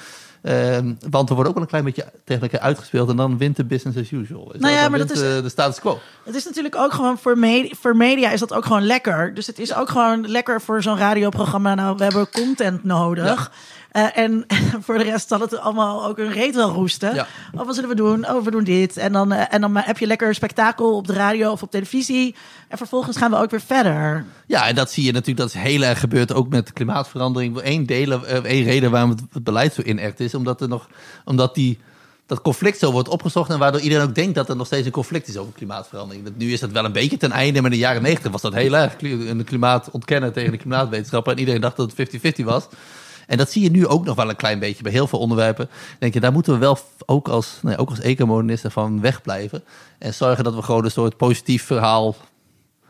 Ehm, 0.41 0.93
want 1.09 1.29
we 1.29 1.35
worden 1.35 1.47
ook 1.47 1.53
wel 1.53 1.63
een 1.63 1.69
klein 1.69 1.83
beetje 1.83 2.05
tegen 2.23 2.41
elkaar 2.41 2.59
uitgespeeld. 2.59 3.09
En 3.09 3.15
dan 3.15 3.37
wint 3.37 3.55
de 3.55 3.65
business 3.65 3.97
as 3.99 4.11
usual. 4.11 4.51
Nou 4.57 4.73
ja, 4.73 4.89
maar 4.89 4.99
dat 4.99 5.11
is- 5.11 5.19
de 5.19 5.49
status 5.49 5.79
quo. 5.79 5.99
Het 6.23 6.35
is 6.35 6.45
natuurlijk 6.45 6.75
ook 6.75 6.93
gewoon 6.93 7.17
voor, 7.17 7.37
me- 7.37 7.71
voor 7.79 7.95
media 7.95 8.31
is 8.31 8.39
dat 8.39 8.53
ook 8.53 8.65
gewoon 8.65 8.85
lekker. 8.85 9.33
Dus 9.33 9.47
het 9.47 9.59
is 9.59 9.75
ook 9.75 9.89
gewoon 9.89 10.27
lekker 10.29 10.61
voor 10.61 10.81
zo'n 10.81 10.97
radioprogramma. 10.97 11.75
Nou, 11.75 11.97
we 11.97 12.03
hebben 12.03 12.29
content 12.29 12.83
nodig. 12.83 13.51
Eh, 13.95 14.17
en 14.17 14.45
voor 14.85 14.97
de 14.97 15.03
rest 15.03 15.27
zal 15.27 15.39
het 15.39 15.57
allemaal 15.57 16.05
ook 16.05 16.17
een 16.17 16.31
reet 16.31 16.55
wel 16.55 16.71
roesten. 16.71 17.15
Ja. 17.15 17.27
Oh, 17.53 17.65
wat 17.65 17.75
zullen 17.75 17.89
we 17.89 17.95
doen? 17.95 18.29
Oh, 18.29 18.43
we 18.43 18.51
doen 18.51 18.63
dit. 18.63 18.97
En 18.97 19.11
dan, 19.11 19.31
eh, 19.31 19.53
en 19.53 19.61
dan 19.61 19.77
heb 19.77 19.97
je 19.97 20.07
lekker 20.07 20.35
spektakel 20.35 20.95
op 20.95 21.07
de 21.07 21.13
radio 21.13 21.51
of 21.51 21.61
op 21.61 21.71
televisie. 21.71 22.35
En 22.67 22.77
vervolgens 22.77 23.17
gaan 23.17 23.31
we 23.31 23.37
ook 23.37 23.49
weer 23.49 23.61
verder. 23.61 24.25
Ja, 24.47 24.67
en 24.67 24.75
dat 24.75 24.91
zie 24.91 25.03
je 25.03 25.11
natuurlijk, 25.11 25.37
dat 25.37 25.47
is 25.47 25.61
heel 25.61 25.81
erg 25.81 25.99
gebeurd 25.99 26.33
ook 26.33 26.49
met 26.49 26.73
klimaatverandering. 26.73 27.59
Eén, 27.63 27.85
delen, 27.85 28.25
eh, 28.25 28.43
één 28.43 28.63
reden 28.63 28.91
waarom 28.91 29.09
het, 29.09 29.21
het 29.31 29.43
beleid 29.43 29.73
zo 29.73 29.81
inert 29.81 30.19
is, 30.19 30.35
omdat 30.35 30.61
er 30.61 30.67
nog, 30.67 30.87
omdat 31.25 31.55
die, 31.55 31.79
dat 32.25 32.41
conflict 32.41 32.79
zo 32.79 32.91
wordt 32.91 33.09
opgezocht 33.09 33.49
en 33.49 33.59
waardoor 33.59 33.81
iedereen 33.81 34.07
ook 34.07 34.15
denkt 34.15 34.35
dat 34.35 34.49
er 34.49 34.55
nog 34.55 34.65
steeds 34.65 34.85
een 34.85 34.91
conflict 34.91 35.27
is 35.27 35.37
over 35.37 35.53
klimaatverandering. 35.53 36.31
Nu 36.37 36.51
is 36.51 36.59
dat 36.59 36.71
wel 36.71 36.85
een 36.85 36.91
beetje 36.91 37.17
ten 37.17 37.31
einde, 37.31 37.61
maar 37.61 37.71
in 37.71 37.77
de 37.77 37.83
jaren 37.83 38.01
negentig 38.01 38.31
was 38.31 38.41
dat 38.41 38.53
heel 38.53 38.77
erg. 38.77 38.95
Een 39.01 39.43
klimaat 39.43 39.91
ontkennen 39.91 40.33
tegen 40.33 40.51
de 40.51 40.57
klimaatwetenschappen 40.57 41.33
en 41.33 41.39
iedereen 41.39 41.61
dacht 41.61 41.77
dat 41.77 41.93
het 41.95 42.39
50-50 42.41 42.43
was. 42.43 42.67
En 43.27 43.37
dat 43.37 43.51
zie 43.51 43.63
je 43.63 43.71
nu 43.71 43.87
ook 43.87 44.05
nog 44.05 44.15
wel 44.15 44.29
een 44.29 44.35
klein 44.35 44.59
beetje 44.59 44.83
bij 44.83 44.91
heel 44.91 45.07
veel 45.07 45.19
onderwerpen. 45.19 45.69
Denk 45.99 46.13
je, 46.13 46.19
daar 46.19 46.31
moeten 46.31 46.53
we 46.53 46.59
wel 46.59 46.77
ook 47.05 47.27
als, 47.27 47.59
nou 47.61 47.75
ja, 47.75 47.81
ook 47.81 47.89
als 47.89 47.99
ecomodernisten 47.99 48.71
van 48.71 49.01
wegblijven. 49.01 49.63
En 49.97 50.13
zorgen 50.13 50.43
dat 50.43 50.55
we 50.55 50.61
gewoon 50.61 50.83
een 50.85 50.91
soort 50.91 51.17
positief 51.17 51.63
verhaal 51.63 52.15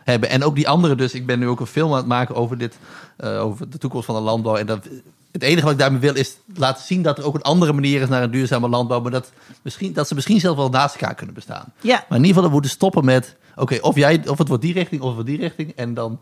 hebben. 0.03 0.29
En 0.29 0.43
ook 0.43 0.55
die 0.55 0.67
andere 0.67 0.95
dus. 0.95 1.13
Ik 1.13 1.25
ben 1.25 1.39
nu 1.39 1.47
ook 1.47 1.59
een 1.59 1.65
film 1.65 1.91
aan 1.91 1.97
het 1.97 2.05
maken 2.05 2.36
over 2.36 2.57
dit. 2.57 2.77
eh, 3.17 3.43
over 3.43 3.69
de 3.69 3.77
toekomst 3.77 4.05
van 4.05 4.15
de 4.15 4.21
landbouw. 4.21 4.55
En 4.55 4.65
dat, 4.65 4.88
het 5.31 5.43
enige 5.43 5.63
wat 5.63 5.71
ik 5.71 5.79
daarmee 5.79 5.99
wil 5.99 6.15
is 6.15 6.38
laten 6.55 6.86
zien 6.86 7.01
dat 7.01 7.17
er 7.17 7.25
ook 7.25 7.36
een 7.36 7.41
andere 7.41 7.73
manier 7.73 8.01
is 8.01 8.09
naar 8.09 8.23
een 8.23 8.31
duurzame 8.31 8.69
landbouw. 8.69 9.01
Maar 9.01 9.11
dat, 9.11 9.31
misschien, 9.61 9.93
dat 9.93 10.07
ze 10.07 10.15
misschien 10.15 10.39
zelf 10.39 10.57
wel 10.57 10.69
naast 10.69 10.95
elkaar 10.95 11.15
kunnen 11.15 11.36
bestaan. 11.36 11.73
Ja. 11.81 12.05
Maar 12.09 12.17
in 12.17 12.25
ieder 12.25 12.27
geval, 12.27 12.43
we 12.43 12.53
moeten 12.53 12.71
stoppen 12.71 13.05
met... 13.05 13.36
Oké, 13.55 13.77
of, 13.81 13.95
jij, 13.95 14.27
of 14.27 14.38
het 14.38 14.47
wordt 14.47 14.63
die 14.63 14.73
richting 14.73 15.01
of 15.01 15.07
het 15.07 15.15
wordt 15.15 15.29
die 15.29 15.39
richting. 15.39 15.71
En 15.75 15.93
dan... 15.93 16.19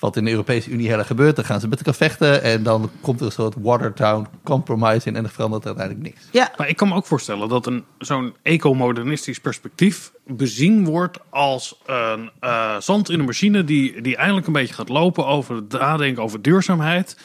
Wat 0.00 0.16
in 0.16 0.24
de 0.24 0.30
Europese 0.30 0.70
Unie 0.70 0.88
heel 0.88 0.98
erg 0.98 1.06
gebeurt, 1.06 1.36
dan 1.36 1.44
gaan 1.44 1.60
ze 1.60 1.68
met 1.68 1.78
elkaar 1.78 1.94
vechten. 1.94 2.42
En 2.42 2.62
dan 2.62 2.90
komt 3.00 3.20
er 3.20 3.26
een 3.26 3.32
soort 3.32 3.54
Watertown 3.58 4.26
compromise 4.42 5.08
in. 5.08 5.16
En 5.16 5.22
dan 5.22 5.30
verandert 5.32 5.62
er 5.62 5.68
uiteindelijk 5.68 6.06
niks. 6.08 6.26
Ja, 6.32 6.52
Maar 6.56 6.68
ik 6.68 6.76
kan 6.76 6.88
me 6.88 6.94
ook 6.94 7.06
voorstellen 7.06 7.48
dat 7.48 7.66
een 7.66 7.84
zo'n 7.98 8.34
ecomodernistisch 8.42 9.40
perspectief 9.40 10.12
bezien 10.26 10.84
wordt 10.84 11.18
als 11.30 11.80
een 11.86 12.30
eh, 12.40 12.76
zand 12.78 13.10
in 13.10 13.18
een 13.18 13.24
machine 13.24 13.64
die, 13.64 14.00
die 14.02 14.16
eindelijk 14.16 14.46
een 14.46 14.52
beetje 14.52 14.74
gaat 14.74 14.88
lopen 14.88 15.26
over 15.26 15.54
het 15.56 15.72
nadenken 15.72 16.22
over 16.22 16.42
duurzaamheid. 16.42 17.16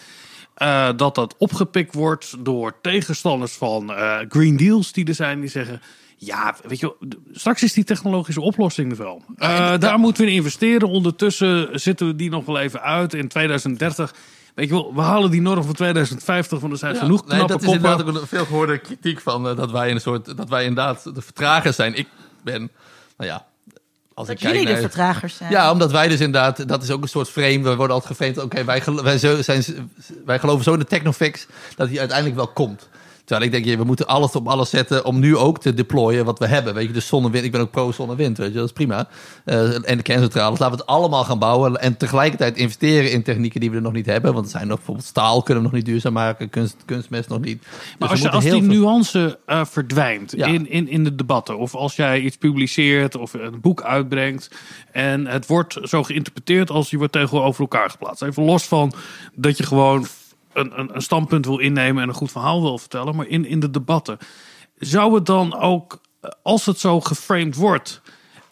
eh, 0.55 0.89
dat 0.95 1.15
dat 1.15 1.35
opgepikt 1.37 1.93
wordt 1.93 2.35
door 2.45 2.73
tegenstanders 2.81 3.53
van 3.53 3.93
eh, 3.93 4.17
Green 4.29 4.57
Deals 4.57 4.91
die 4.91 5.05
er 5.07 5.15
zijn. 5.15 5.39
Die 5.39 5.49
zeggen, 5.49 5.81
ja, 6.25 6.55
weet 6.67 6.79
je, 6.79 6.85
wel, 6.99 7.09
straks 7.31 7.63
is 7.63 7.73
die 7.73 7.83
technologische 7.83 8.41
oplossing 8.41 8.91
er 8.91 8.97
wel. 8.97 9.23
Eh, 9.37 9.73
daar 9.79 9.99
moeten 9.99 10.23
we 10.25 10.29
in 10.29 10.35
investeren. 10.35 10.89
Ondertussen 10.89 11.79
zitten 11.79 12.07
we 12.07 12.15
die 12.15 12.29
nog 12.29 12.45
wel 12.45 12.59
even 12.59 12.81
uit 12.81 13.13
in 13.13 13.27
2030. 13.27 14.13
Weet 14.55 14.67
je 14.67 14.73
wel, 14.73 14.93
we 14.95 15.01
halen 15.01 15.31
die 15.31 15.41
norm 15.41 15.63
van 15.63 15.73
2050, 15.73 16.59
want 16.59 16.71
er 16.73 16.79
zijn 16.79 16.95
genoeg 16.95 17.25
nee, 17.25 17.35
knappe 17.35 17.53
dat 17.53 17.61
is 17.61 17.67
koppen. 17.67 17.89
inderdaad 17.89 18.15
ook 18.15 18.21
een 18.21 18.27
veel 18.27 18.45
gehoorde 18.45 18.77
kritiek 18.77 19.21
van 19.21 19.47
eh, 19.49 19.55
dat 19.57 19.71
wij 19.71 19.91
een 19.91 20.01
soort 20.01 20.37
dat 20.37 20.49
wij 20.49 20.65
inderdaad 20.65 21.15
de 21.15 21.21
vertragers 21.21 21.75
zijn. 21.75 21.93
Ik 21.95 22.07
ben, 22.43 22.71
nou 23.17 23.29
ja, 23.29 23.45
als 24.13 24.27
Dat 24.27 24.35
ik 24.35 24.41
kijk 24.41 24.55
jullie 24.55 24.73
de 24.75 24.81
vertragers 24.81 25.35
zijn. 25.37 25.51
Ja, 25.51 25.71
omdat 25.71 25.91
wij 25.91 26.07
dus 26.07 26.19
inderdaad, 26.19 26.67
dat 26.67 26.83
is 26.83 26.91
ook 26.91 27.01
een 27.01 27.07
soort 27.09 27.29
frame. 27.29 27.59
We 27.59 27.75
worden 27.75 27.95
altijd 27.95 28.17
geframed, 28.17 28.37
oké, 28.43 28.63
wij, 28.63 28.83
wij, 29.03 29.17
zo- 29.17 29.41
zijn, 29.41 29.63
wij 30.25 30.39
geloven 30.39 30.63
zo 30.63 30.73
in 30.73 30.79
de 30.79 30.85
technofix 30.85 31.47
dat 31.75 31.87
die 31.89 31.99
uiteindelijk 31.99 32.37
wel 32.37 32.47
komt. 32.47 32.89
Terwijl 33.25 33.45
ik 33.45 33.51
denk, 33.51 33.65
ja, 33.65 33.77
we 33.77 33.83
moeten 33.83 34.07
alles 34.07 34.31
op 34.35 34.47
alles 34.47 34.69
zetten 34.69 35.05
om 35.05 35.19
nu 35.19 35.37
ook 35.37 35.59
te 35.59 35.73
deployen 35.73 36.25
wat 36.25 36.39
we 36.39 36.47
hebben. 36.47 36.73
Weet 36.73 36.87
je, 36.87 36.93
dus 36.93 37.07
zon 37.07 37.25
en 37.25 37.31
wind. 37.31 37.45
Ik 37.45 37.51
ben 37.51 37.61
ook 37.61 37.71
pro 37.71 37.91
zon 37.91 38.09
en 38.09 38.15
wind, 38.15 38.37
weet 38.37 38.47
je, 38.51 38.53
dat 38.57 38.65
is 38.65 38.71
prima. 38.71 39.07
Eh, 39.45 39.89
en 39.89 39.97
de 39.97 40.03
kerncentrales, 40.03 40.59
laten 40.59 40.75
we 40.77 40.81
het 40.81 40.91
allemaal 40.91 41.23
gaan 41.23 41.39
bouwen. 41.39 41.81
En 41.81 41.97
tegelijkertijd 41.97 42.57
investeren 42.57 43.11
in 43.11 43.23
technieken 43.23 43.59
die 43.59 43.69
we 43.69 43.75
er 43.75 43.81
nog 43.81 43.93
niet 43.93 44.05
hebben. 44.05 44.33
Want 44.33 44.45
er 44.45 44.51
zijn 44.51 44.67
nog 44.67 44.75
bijvoorbeeld 44.77 45.07
staal 45.07 45.41
kunnen 45.43 45.63
we 45.63 45.69
nog 45.69 45.77
niet 45.77 45.85
duurzaam 45.85 46.13
maken, 46.13 46.49
kunst, 46.49 46.75
kunstmest 46.85 47.29
nog 47.29 47.39
niet. 47.39 47.61
Dus 47.61 47.69
Maar 47.99 48.07
we 48.07 48.13
als, 48.13 48.21
je, 48.23 48.29
als 48.29 48.43
die 48.43 48.51
veel- 48.53 48.61
nuance 48.61 49.39
eh, 49.45 49.65
verdwijnt 49.65 50.33
Ja. 50.37 50.45
in, 50.45 50.69
in, 50.69 50.87
in 50.89 51.03
de 51.03 51.15
debatten, 51.15 51.57
of 51.57 51.75
als 51.75 51.95
jij 51.95 52.19
iets 52.19 52.37
publiceert 52.37 53.15
of 53.15 53.33
een 53.33 53.61
boek 53.61 53.81
uitbrengt 53.81 54.51
en 54.91 55.27
het 55.27 55.47
wordt 55.47 55.77
zo 55.83 56.03
geïnterpreteerd 56.03 56.69
als 56.69 56.89
je 56.89 56.97
wordt 56.97 57.13
tegenover 57.13 57.61
elkaar 57.61 57.89
geplaatst. 57.89 58.21
Even 58.23 58.43
los 58.43 58.63
van 58.63 58.93
dat 59.35 59.57
je 59.57 59.63
gewoon 59.63 60.05
een, 60.55 60.79
een, 60.79 60.95
een 60.95 61.01
standpunt 61.01 61.45
wil 61.45 61.57
innemen 61.59 62.03
en 62.03 62.09
een 62.09 62.15
goed 62.15 62.31
verhaal 62.31 62.61
wil 62.61 62.77
vertellen, 62.77 63.15
maar 63.15 63.27
in, 63.27 63.45
in 63.45 63.59
de 63.59 63.69
debatten. 63.71 64.17
Zou 64.77 65.15
het 65.15 65.25
dan 65.25 65.59
ook, 65.59 66.01
eh, 66.21 66.29
als 66.43 66.65
het 66.65 66.79
zo 66.79 67.01
geframed 67.01 67.55
wordt, 67.55 68.01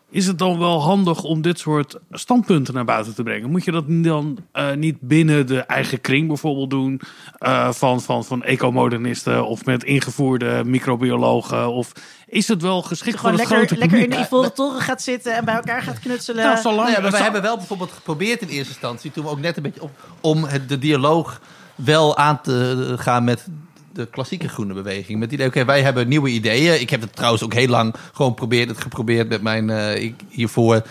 is 0.10 0.28
het 0.28 0.38
dan 0.38 0.60
wel 0.60 0.82
handig 0.82 1.24
om 1.24 1.42
dit 1.42 1.60
soort 1.60 1.98
standpunten 2.12 2.74
naar 2.74 2.86
buiten 2.86 3.16
te 3.16 3.24
brengen? 3.24 3.50
Moet 3.50 3.64
je 3.64 3.72
dat 3.72 3.84
dan 3.88 4.38
eh, 4.52 4.74
niet 4.74 4.98
binnen 5.02 5.48
de 5.48 5.60
eigen 5.60 6.02
kring 6.02 6.28
bijvoorbeeld 6.28 6.70
doen? 6.70 7.02
eh, 7.38 7.72
van, 7.72 8.02
van, 8.02 8.26
van 8.26 8.44
ecomodernisten 8.44 9.46
of 9.48 9.66
met 9.66 9.84
ingevoerde 9.84 10.64
microbiologen? 10.66 11.72
Of 11.72 11.92
is 12.28 12.48
het 12.48 12.62
wel 12.62 12.82
geschikt 12.82 13.20
voor 13.20 13.30
het 13.30 13.38
lekker, 13.38 13.56
grote 13.58 13.78
lekker 13.78 14.00
in 14.00 14.10
de 14.10 14.20
ivoren 14.20 14.54
toren 14.54 14.82
gaat 14.82 15.02
zitten 15.02 15.36
en 15.36 15.46
bij 15.46 15.56
elkaar 15.56 15.82
gaat 15.82 16.00
knutselen. 16.00 16.44
Nou, 16.46 16.58
zolang- 16.58 16.80
Nou 16.82 16.92
ja, 16.92 17.02
maar 17.02 17.12
we 17.12 17.18
zo- 17.18 17.24
hebben 17.24 17.42
wel 17.42 17.58
bijvoorbeeld 17.58 17.92
geprobeerd 17.92 18.42
in 18.42 18.48
eerste 18.48 18.72
instantie, 18.72 19.12
toen 19.12 19.24
we 19.24 19.30
ook 19.30 19.40
net 19.40 19.58
een 19.58 19.64
beetje 19.64 19.82
op, 19.82 19.92
om 20.22 20.44
het, 20.44 20.70
de 20.70 20.78
dialoog 20.78 21.42
wel 21.76 22.18
aan 22.18 22.42
te 22.42 22.94
gaan 22.98 23.24
met 23.24 23.48
de 23.94 24.06
klassieke 24.06 24.50
groene 24.50 24.74
beweging. 24.74 25.20
Met 25.20 25.32
het 25.32 25.34
idee, 25.34 25.48
oké, 25.48 25.66
wij 25.66 25.82
hebben 25.82 26.08
nieuwe 26.08 26.30
ideeën. 26.30 26.82
Ik 26.82 26.90
heb 26.90 27.02
het 27.02 27.16
trouwens 27.16 27.44
ook 27.44 27.54
heel 27.54 27.68
lang 27.68 27.96
gewoon 28.14 28.38
geprobeerd, 28.76 29.30
met 29.30 29.42
mijn, 29.42 29.70
eh, 29.70 30.14
hiervoor, 30.30 30.82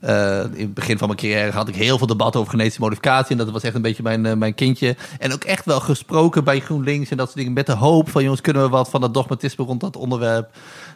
eh, 0.00 0.44
in 0.52 0.64
het 0.64 0.74
begin 0.74 0.98
van 0.98 1.06
mijn 1.06 1.20
carrière 1.20 1.50
had 1.50 1.68
ik 1.68 1.74
heel 1.74 1.98
veel 1.98 2.06
debat 2.06 2.36
over 2.36 2.50
genetische 2.50 2.80
modificatie. 2.80 3.30
En 3.30 3.44
dat 3.44 3.50
was 3.50 3.62
echt 3.62 3.74
een 3.74 3.82
beetje 3.82 4.02
mijn, 4.02 4.26
eh, 4.26 4.36
mijn 4.36 4.54
kindje. 4.54 4.96
En 5.18 5.32
ook 5.32 5.44
echt 5.44 5.64
wel 5.64 5.80
gesproken 5.80 6.44
bij 6.44 6.60
GroenLinks 6.60 7.10
en 7.10 7.16
dat 7.16 7.26
soort 7.26 7.38
dingen. 7.38 7.52
Met 7.52 7.66
de 7.66 7.72
hoop 7.72 8.10
van, 8.10 8.22
jongens, 8.22 8.40
kunnen 8.40 8.62
we 8.62 8.68
wat 8.68 8.90
van 8.90 9.00
dat 9.00 9.14
dogmatisme 9.14 9.64
rond 9.64 9.80
dat 9.80 9.96
onderwerp 9.96 10.50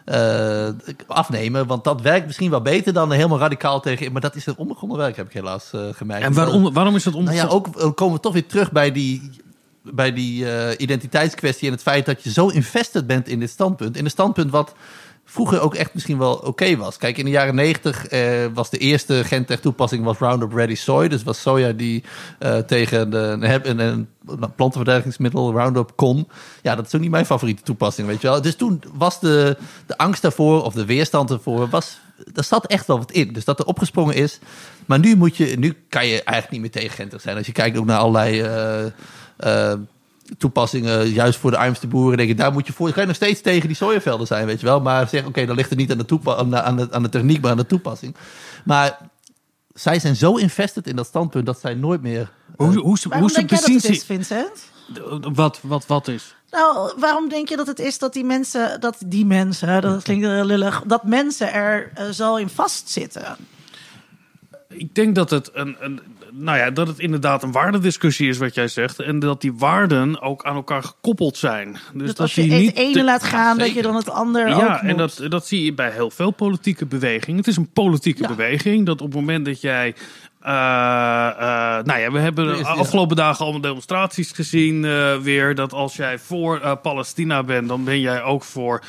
eh, 0.05 0.67
afnemen? 1.07 1.67
Want 1.67 1.83
dat 1.83 2.01
werkt 2.01 2.25
misschien 2.25 2.49
wel 2.49 2.61
beter 2.61 2.93
dan 2.93 3.09
er 3.09 3.15
helemaal 3.15 3.39
radicaal 3.39 3.79
tegen. 3.79 4.11
Maar 4.11 4.21
dat 4.21 4.35
is 4.35 4.45
een 4.45 4.57
onbegonnen 4.57 4.97
werk, 4.97 5.15
heb 5.15 5.25
ik 5.25 5.33
helaas 5.33 5.71
gemerkt. 5.91 6.25
En 6.25 6.33
waarom, 6.33 6.73
waarom 6.73 6.95
is 6.95 7.03
dat 7.03 7.13
Nou 7.13 7.35
ja, 7.35 7.47
ongeveer? 7.47 7.83
ook 7.83 7.95
komen 7.95 8.15
we 8.15 8.21
toch 8.21 8.33
weer 8.33 8.47
terug 8.47 8.71
bij 8.71 8.91
die, 8.91 9.31
bij 9.81 10.13
die 10.13 10.45
identiteitskwestie 10.77 11.67
en 11.67 11.73
het 11.73 11.81
feit 11.81 12.05
dat 12.05 12.23
je 12.23 12.31
zo 12.31 12.47
invested 12.47 13.07
bent 13.07 13.27
in 13.27 13.39
dit 13.39 13.49
standpunt. 13.49 13.97
In 13.97 14.05
een 14.05 14.11
standpunt 14.11 14.51
wat 14.51 14.73
vroeger 15.33 15.61
ook 15.61 15.75
echt 15.75 15.93
misschien 15.93 16.17
wel 16.17 16.33
oké 16.33 16.77
was. 16.77 16.97
Kijk, 16.97 17.17
in 17.17 17.25
de 17.25 17.31
jaren 17.31 17.55
negentig 17.55 18.07
eh, 18.07 18.45
was 18.53 18.69
de 18.69 18.77
eerste 18.77 19.23
Gentech 19.23 19.59
toepassing 19.59 20.03
was 20.03 20.17
Roundup 20.17 20.53
Ready 20.53 20.75
Soy. 20.75 21.07
Dus 21.07 21.23
was 21.23 21.41
soja 21.41 21.71
die 21.71 22.03
eh, 22.39 22.57
tegen 22.57 23.09
de, 23.09 23.17
een, 23.17 23.79
een, 23.79 24.07
een 24.25 25.31
Roundup 25.31 25.91
kon. 25.95 26.27
Ja, 26.61 26.75
dat 26.75 26.85
is 26.85 26.95
ook 26.95 27.01
niet 27.01 27.11
mijn 27.11 27.25
favoriete 27.25 27.63
toepassing, 27.63 28.07
weet 28.07 28.21
je 28.21 28.27
wel. 28.27 28.41
Dus 28.41 28.55
toen 28.55 28.83
was 28.93 29.19
de, 29.19 29.57
de 29.85 29.97
angst 29.97 30.21
daarvoor 30.21 30.63
of 30.63 30.73
de 30.73 30.85
weerstand 30.85 31.31
ervoor, 31.31 31.69
was, 31.69 31.99
daar 32.33 32.43
zat 32.43 32.65
echt 32.65 32.87
wel 32.87 32.97
wat 32.97 33.11
in. 33.11 33.33
Dus 33.33 33.45
dat 33.45 33.59
er 33.59 33.65
opgesprongen 33.65 34.15
is. 34.15 34.39
Maar 34.85 34.99
nu, 34.99 35.15
moet 35.15 35.37
je, 35.37 35.45
nu 35.45 35.77
kan 35.89 36.07
je 36.07 36.23
eigenlijk 36.23 36.49
niet 36.49 36.61
meer 36.61 36.71
tegen 36.81 36.95
Gentech 36.95 37.21
zijn. 37.21 37.37
Als 37.37 37.45
je 37.45 37.51
kijkt 37.51 37.77
ook 37.77 37.85
naar 37.85 37.99
allerlei... 37.99 38.41
eh, 39.37 39.73
toepassingen, 40.37 41.09
juist 41.09 41.39
voor 41.39 41.51
de 41.51 41.57
armste 41.57 41.87
boeren, 41.87 42.17
denk 42.17 42.29
ik, 42.29 42.37
daar 42.37 42.53
moet 42.53 42.67
je 42.67 42.73
voor. 42.73 42.87
Je 42.87 42.93
kan 42.93 43.01
je 43.01 43.07
nog 43.07 43.17
steeds 43.17 43.41
tegen 43.41 43.67
die 43.67 43.77
sojavelden 43.77 44.27
zijn, 44.27 44.45
weet 44.45 44.59
je 44.59 44.65
wel. 44.65 44.81
Maar 44.81 45.07
zeg, 45.07 45.25
oké, 45.25 45.45
dan 45.45 45.55
ligt 45.55 45.69
het 45.69 45.79
niet 45.79 45.91
aan 45.91 45.97
de, 45.97 46.05
toepa- 46.05 46.35
aan, 46.35 46.49
de, 46.49 46.61
aan, 46.61 46.77
de, 46.77 46.87
aan 46.91 47.03
de 47.03 47.09
techniek, 47.09 47.41
maar 47.41 47.51
aan 47.51 47.57
de 47.57 47.65
toepassing. 47.65 48.15
Maar 48.65 48.97
zij 49.73 49.99
zijn 49.99 50.15
zo 50.15 50.35
invested 50.35 50.87
in 50.87 50.95
dat 50.95 51.05
standpunt 51.05 51.45
dat 51.45 51.59
zij 51.59 51.73
nooit 51.73 52.01
meer. 52.01 52.31
Hoe, 52.55 52.73
hoe, 52.73 52.83
hoe 52.83 52.97
ze 52.97 53.09
denk 53.09 53.33
jij 53.33 53.45
dat 53.45 53.47
precies... 53.47 53.83
het 53.83 53.91
is, 53.91 54.03
Vincent? 54.03 54.71
wat, 55.33 55.59
wat, 55.61 55.85
wat 55.85 56.07
is? 56.07 56.35
Nou, 56.51 56.93
waarom 56.97 57.29
denk 57.29 57.49
je 57.49 57.55
dat 57.55 57.67
het 57.67 57.79
is 57.79 57.97
dat 57.97 58.13
die 58.13 58.23
mensen, 58.23 58.81
dat 58.81 58.97
die 59.05 59.25
mensen, 59.25 59.81
dat 59.81 60.03
klinkt 60.03 60.25
heel 60.25 60.45
lullig, 60.45 60.83
dat 60.85 61.03
mensen 61.03 61.53
er 61.53 61.91
eh, 61.93 62.09
zo 62.09 62.35
in 62.35 62.49
vastzitten? 62.49 63.35
Ik 64.67 64.95
denk 64.95 65.15
dat 65.15 65.29
het 65.29 65.49
een, 65.53 65.75
een, 65.79 66.01
nou 66.35 66.57
ja, 66.57 66.69
dat 66.69 66.87
het 66.87 66.99
inderdaad 66.99 67.43
een 67.43 67.51
waardediscussie 67.51 68.29
is 68.29 68.37
wat 68.37 68.55
jij 68.55 68.67
zegt. 68.67 68.99
En 68.99 69.19
dat 69.19 69.41
die 69.41 69.53
waarden 69.53 70.21
ook 70.21 70.43
aan 70.43 70.55
elkaar 70.55 70.83
gekoppeld 70.83 71.37
zijn. 71.37 71.77
Dus 71.93 72.07
dat 72.07 72.19
als 72.19 72.35
je 72.35 72.41
die 72.41 72.51
het 72.51 72.61
niet 72.61 72.75
ene 72.75 73.03
laat 73.03 73.23
gaan, 73.23 73.57
dat 73.57 73.73
je 73.73 73.81
dan 73.81 73.95
het 73.95 74.09
ander 74.09 74.47
ook 74.47 74.59
Ja, 74.59 74.81
en 74.83 74.97
dat, 74.97 75.21
dat 75.29 75.47
zie 75.47 75.65
je 75.65 75.73
bij 75.73 75.91
heel 75.91 76.11
veel 76.11 76.31
politieke 76.31 76.85
bewegingen. 76.85 77.37
Het 77.37 77.47
is 77.47 77.57
een 77.57 77.71
politieke 77.71 78.21
Ja. 78.21 78.27
beweging 78.27 78.85
dat 78.85 79.01
op 79.01 79.07
het 79.07 79.15
moment 79.15 79.45
dat 79.45 79.61
jij. 79.61 79.95
Eh, 80.43 81.27
eh, 81.29 81.85
nou 81.85 81.99
ja, 81.99 82.11
we 82.11 82.19
hebben 82.19 82.57
de 82.57 82.65
afgelopen 82.65 83.15
dagen 83.15 83.43
allemaal 83.43 83.61
demonstraties 83.61 84.31
gezien 84.31 84.85
eh, 84.85 85.17
weer. 85.17 85.55
Dat 85.55 85.73
als 85.73 85.95
jij 85.95 86.19
voor 86.19 86.77
Palestina 86.77 87.43
bent, 87.43 87.67
dan 87.67 87.83
ben 87.83 87.99
jij 87.99 88.23
ook 88.23 88.43
voor 88.43 88.83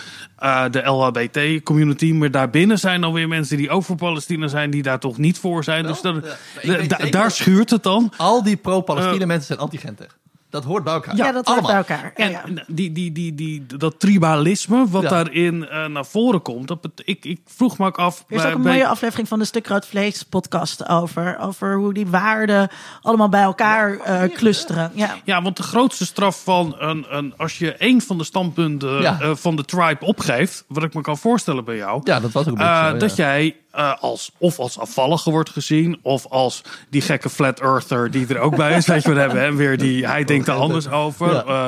de 0.70 0.82
LHBT-community. 0.84 2.12
Maar 2.12 2.30
daarbinnen 2.30 2.78
zijn 2.78 3.00
dan 3.00 3.12
weer 3.12 3.28
mensen 3.28 3.56
die 3.56 3.70
ook 3.70 3.84
voor 3.84 3.96
Palestina 3.96 4.48
zijn, 4.48 4.70
die 4.70 4.82
daar 4.82 4.98
toch 4.98 5.18
niet 5.18 5.38
voor 5.38 5.64
zijn. 5.64 5.86
Dus 5.86 6.00
dat, 6.00 6.38
Ja, 6.62 6.76
da- 6.86 7.10
daar 7.10 7.30
schuurt 7.30 7.70
het 7.70 7.82
dan. 7.82 8.12
Al 8.16 8.42
die 8.42 8.56
pro-Palestina 8.56 9.26
mensen 9.26 9.46
zijn 9.46 9.58
anti-Gentech. 9.58 10.16
Dat 10.54 10.64
hoort 10.64 10.84
bij 10.84 10.92
elkaar. 10.92 11.16
ja, 11.16 11.32
dat 11.32 11.46
hoort 11.46 11.66
bij 11.66 11.74
elkaar. 11.74 12.12
Ja, 12.16 12.24
En 12.24 12.30
ja. 12.30 12.62
die, 12.66 12.92
die, 12.92 13.12
die, 13.12 13.34
die, 13.34 13.66
dat 13.66 14.00
tribalisme 14.00 14.86
wat 14.88 15.02
Ja. 15.02 15.08
daarin 15.08 15.68
eh, 15.68 15.86
naar 15.86 16.06
voren 16.06 16.42
komt. 16.42 16.68
Dat 16.68 16.78
ik, 17.04 17.24
ik 17.24 17.40
vroeg 17.46 17.78
me 17.78 17.86
ook 17.86 17.98
af. 17.98 18.18
Er 18.28 18.36
is 18.36 18.42
bij- 18.42 18.50
ook 18.50 18.56
een 18.56 18.62
bij- 18.62 18.72
mooie 18.72 18.86
aflevering 18.86 19.28
van 19.28 19.38
de 19.38 19.44
Stuk 19.44 19.66
Rood 19.66 19.86
Vlees 19.86 20.22
podcast 20.22 20.88
over. 20.88 21.38
Over 21.38 21.76
hoe 21.76 21.94
die 21.94 22.06
waarden 22.06 22.68
allemaal 23.02 23.28
bij 23.28 23.42
elkaar 23.42 23.96
eh, 23.98 24.22
clusteren. 24.36 24.90
Ja. 24.94 25.14
Ja, 25.24 25.42
want 25.42 25.56
de 25.56 25.62
grootste 25.62 26.06
straf 26.06 26.42
van 26.42 26.74
een, 26.78 27.06
een 27.08 27.34
als 27.36 27.58
je 27.58 27.72
één 27.72 28.00
van 28.00 28.18
de 28.18 28.24
standpunten 28.24 29.00
Ja. 29.00 29.20
eh, 29.20 29.30
van 29.34 29.56
de 29.56 29.64
tribe 29.64 30.04
opgeeft, 30.04 30.64
wat 30.68 30.82
ik 30.82 30.94
me 30.94 31.00
kan 31.00 31.18
voorstellen 31.18 31.64
bij 31.64 31.76
jou, 31.76 32.00
Ja, 32.04 32.20
dat 32.20 32.32
was 32.32 32.42
ook 32.42 32.48
een 32.48 32.54
beetje 32.54 32.74
zo, 32.74 32.80
ja. 32.92 32.92
dat 32.92 33.16
jij 33.16 33.56
eh, 33.74 33.92
als 34.00 34.30
of 34.38 34.58
als 34.58 34.78
afvallige 34.78 35.30
wordt 35.30 35.50
gezien, 35.50 35.98
of 36.02 36.26
als 36.26 36.62
die 36.90 37.00
gekke 37.00 37.30
flat 37.30 37.60
earther 37.60 38.10
die 38.10 38.26
er 38.26 38.38
ook 38.38 38.56
bij 38.56 38.76
is, 38.76 38.86
weet 38.86 39.02
je 39.02 39.08
wat 39.08 39.16
we 39.16 39.22
hebben, 39.22 39.42
hè? 39.42 39.54
weer 39.54 39.78
die 39.78 40.06
hij 40.06 40.24
denkt 40.24 40.48
er 40.48 40.54
anders 40.54 40.88
over, 40.88 41.32
Ja. 41.32 41.44
eh, 41.44 41.66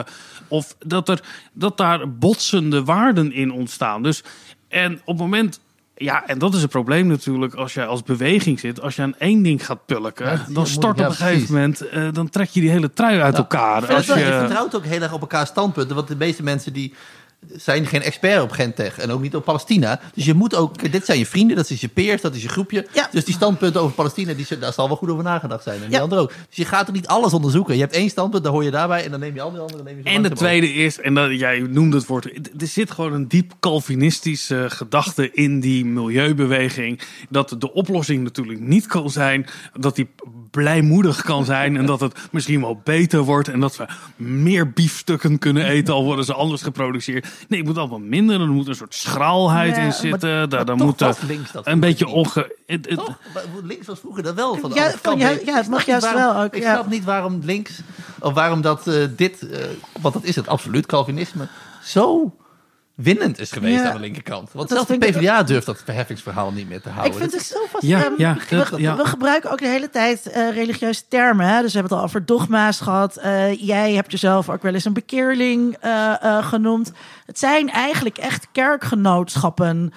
of 0.48 0.76
dat 0.78 1.08
er 1.08 1.20
dat 1.52 1.76
daar 1.76 2.12
botsende 2.12 2.84
waarden 2.84 3.32
in 3.32 3.52
ontstaan. 3.52 4.02
Dus 4.02 4.22
en 4.68 4.92
op 4.92 5.06
het 5.06 5.16
moment 5.16 5.60
ja, 5.98 6.26
en 6.26 6.38
dat 6.38 6.54
is 6.54 6.62
het 6.62 6.70
probleem 6.70 7.06
natuurlijk 7.06 7.54
als 7.54 7.74
jij 7.74 7.86
als 7.86 8.02
beweging 8.02 8.60
zit. 8.60 8.80
Als 8.80 8.96
je 8.96 9.02
aan 9.02 9.16
één 9.18 9.42
ding 9.42 9.66
gaat 9.66 9.86
pulken, 9.86 10.26
Ja, 10.26 10.44
dan 10.48 10.66
ja, 10.66 10.88
op 10.88 10.98
een 10.98 11.12
gegeven 11.12 11.54
moment, 11.54 11.88
eh, 11.88 12.08
dan 12.12 12.28
trek 12.28 12.48
je 12.48 12.60
die 12.60 12.70
hele 12.70 12.92
trui 12.92 13.20
uit 13.20 13.36
elkaar. 13.36 13.94
Als 13.94 14.06
je, 14.06 14.18
Je 14.18 14.24
vertrouwt 14.24 14.76
ook 14.76 14.84
heel 14.84 15.00
erg 15.02 15.12
op 15.12 15.20
elkaar 15.20 15.46
standpunten. 15.46 15.96
Want 15.96 16.08
de 16.08 16.16
meeste 16.16 16.42
mensen 16.42 16.72
die 16.72 16.94
zijn 17.54 17.86
geen 17.86 18.02
expert 18.02 18.42
op 18.42 18.50
Gentech. 18.50 18.98
En 18.98 19.10
ook 19.10 19.20
niet 19.20 19.34
op 19.36 19.44
Palestina. 19.44 20.00
Dus 20.14 20.24
je 20.24 20.34
moet 20.34 20.54
ook... 20.54 20.92
Dit 20.92 21.04
zijn 21.04 21.18
je 21.18 21.26
vrienden, 21.26 21.56
dat 21.56 21.70
is 21.70 21.80
je 21.80 21.88
peers, 21.88 22.20
dat 22.20 22.34
is 22.34 22.42
je 22.42 22.48
groepje. 22.48 22.86
Ja. 22.92 23.08
Dus 23.12 23.24
die 23.24 23.34
standpunten 23.34 23.80
over 23.80 23.94
Palestina, 23.94 24.32
die, 24.32 24.58
daar 24.58 24.72
zal 24.72 24.86
wel 24.86 24.96
goed 24.96 25.10
over 25.10 25.24
nagedacht 25.24 25.62
zijn. 25.62 25.76
En 25.76 25.86
die 25.86 25.96
Ja. 25.96 26.00
anderen 26.00 26.24
ook. 26.24 26.32
Dus 26.48 26.56
je 26.56 26.64
gaat 26.64 26.88
ook 26.88 26.94
niet 26.94 27.06
alles 27.06 27.32
onderzoeken. 27.32 27.74
Je 27.74 27.80
hebt 27.80 27.94
één 27.94 28.10
standpunt, 28.10 28.44
dan 28.44 28.52
hoor 28.52 28.64
je 28.64 28.70
daarbij. 28.70 29.04
En 29.04 29.10
dan 29.10 29.20
neem 29.20 29.34
je 29.34 29.40
al 29.40 29.50
die 29.50 29.60
andere. 29.60 29.82
Neem 29.82 29.96
je 29.96 30.02
En 30.02 30.22
de 30.22 30.30
tweede 30.30 30.72
is, 30.72 31.00
en 31.00 31.14
dat, 31.14 31.38
jij 31.38 31.60
noemde 31.60 31.96
het 31.96 32.06
woord, 32.06 32.24
er 32.60 32.66
zit 32.66 32.90
gewoon 32.90 33.12
een 33.12 33.28
diep 33.28 33.52
Calvinistische 33.60 34.64
gedachte 34.68 35.30
in 35.32 35.60
die 35.60 35.84
milieubeweging. 35.84 37.00
Dat 37.28 37.56
de 37.58 37.72
oplossing 37.72 38.22
natuurlijk 38.22 38.60
niet 38.60 38.86
kan 38.86 39.10
zijn 39.10 39.46
dat 39.74 39.96
die 39.96 40.08
blijmoedig 40.50 41.22
kan 41.22 41.44
zijn 41.44 41.76
en 41.76 41.86
dat 41.86 42.00
het 42.00 42.18
misschien 42.30 42.60
wel 42.60 42.80
beter 42.84 43.20
wordt 43.20 43.48
en 43.48 43.60
dat 43.60 43.76
we 43.76 43.86
meer 44.16 44.70
biefstukken 44.70 45.38
kunnen 45.38 45.66
eten 45.66 45.94
al 45.94 46.04
worden 46.04 46.24
ze 46.24 46.34
anders 46.34 46.62
geproduceerd. 46.62 47.26
Nee, 47.48 47.58
het 47.58 47.68
moet 47.68 47.78
allemaal 47.78 47.98
minder. 47.98 48.40
Er 48.40 48.46
moet 48.48 48.68
een 48.68 48.74
soort 48.74 48.94
schraalheid 48.94 49.70
Ja, 49.76 49.80
in 49.82 49.88
maar- 49.88 49.92
zitten. 49.96 50.20
Daar, 50.20 50.48
daar 50.48 50.64
toch 50.64 50.76
moet 50.86 51.00
eh, 51.02 51.08
dat 51.52 51.66
een 51.66 51.80
beetje 51.80 52.06
onge... 52.06 52.54
het- 52.66 52.88
het- 52.88 52.98
Toch? 52.98 53.18
Maar 53.34 53.42
Links 53.64 53.86
was 53.86 53.98
vroeger 53.98 54.22
dat 54.22 54.34
wel. 54.34 54.54
Van 54.56 54.70
Ja, 54.74 54.90
van 55.02 55.18
ja, 55.18 55.28
het 55.28 55.40
snap 55.42 55.66
mag 55.68 55.78
niet 55.78 55.86
juist 55.86 56.12
waarom- 56.12 56.34
wel 56.34 56.42
ook, 56.44 56.54
Ik 56.54 56.62
snap 56.62 56.88
niet 56.88 57.04
waarom 57.04 57.40
links, 57.44 57.80
of 58.20 58.32
waarom 58.34 58.60
dat 58.60 58.86
eh, 58.86 58.94
dit, 59.16 59.48
eh, 59.48 59.64
want 60.00 60.14
dat 60.14 60.24
is 60.24 60.36
het 60.36 60.48
absoluut, 60.48 60.86
Calvinisme, 60.86 61.46
zo 61.82 62.34
winnend 62.96 63.38
is 63.38 63.50
geweest 63.52 63.82
Ja. 63.82 63.88
aan 63.88 63.94
de 63.94 64.00
linkerkant. 64.00 64.52
Want 64.52 64.68
Dat 64.68 64.78
zelfs 64.86 65.00
de 65.00 65.06
ik- 65.06 65.12
PvdA 65.14 65.42
durft 65.42 65.66
dat 65.66 65.82
verheffingsverhaal 65.84 66.52
niet 66.52 66.68
meer 66.68 66.80
te 66.80 66.88
houden. 66.88 67.12
Ik 67.12 67.18
vind 67.18 67.32
het 67.32 67.42
zo 67.42 67.58
vast. 67.70 67.84
Ja, 67.84 68.04
Ehm, 68.04 68.12
ja, 68.16 68.36
we, 68.48 68.56
dat- 68.56 68.72
ja. 68.78 68.96
we 68.96 69.04
gebruiken 69.04 69.50
ook 69.50 69.58
de 69.58 69.66
hele 69.68 69.90
tijd 69.90 70.26
eh, 70.30 70.50
religieuze 70.54 71.02
termen. 71.08 71.46
Hè? 71.46 71.60
Dus 71.62 71.72
we 71.72 71.78
hebben 71.78 71.90
het 71.98 71.98
al 71.98 72.04
over 72.08 72.26
dogma's 72.26 72.80
gehad. 72.80 73.16
Eh, 73.16 73.60
jij 73.66 73.92
hebt 73.94 74.10
jezelf 74.10 74.50
ook 74.50 74.62
wel 74.62 74.74
eens 74.74 74.84
een 74.84 74.92
bekeerling 74.92 75.76
eh, 75.80 76.22
eh, 76.22 76.46
genoemd. 76.46 76.92
Het 77.26 77.38
zijn 77.38 77.70
eigenlijk 77.70 78.18
echt 78.18 78.46
kerkgenootschappen. 78.52 79.92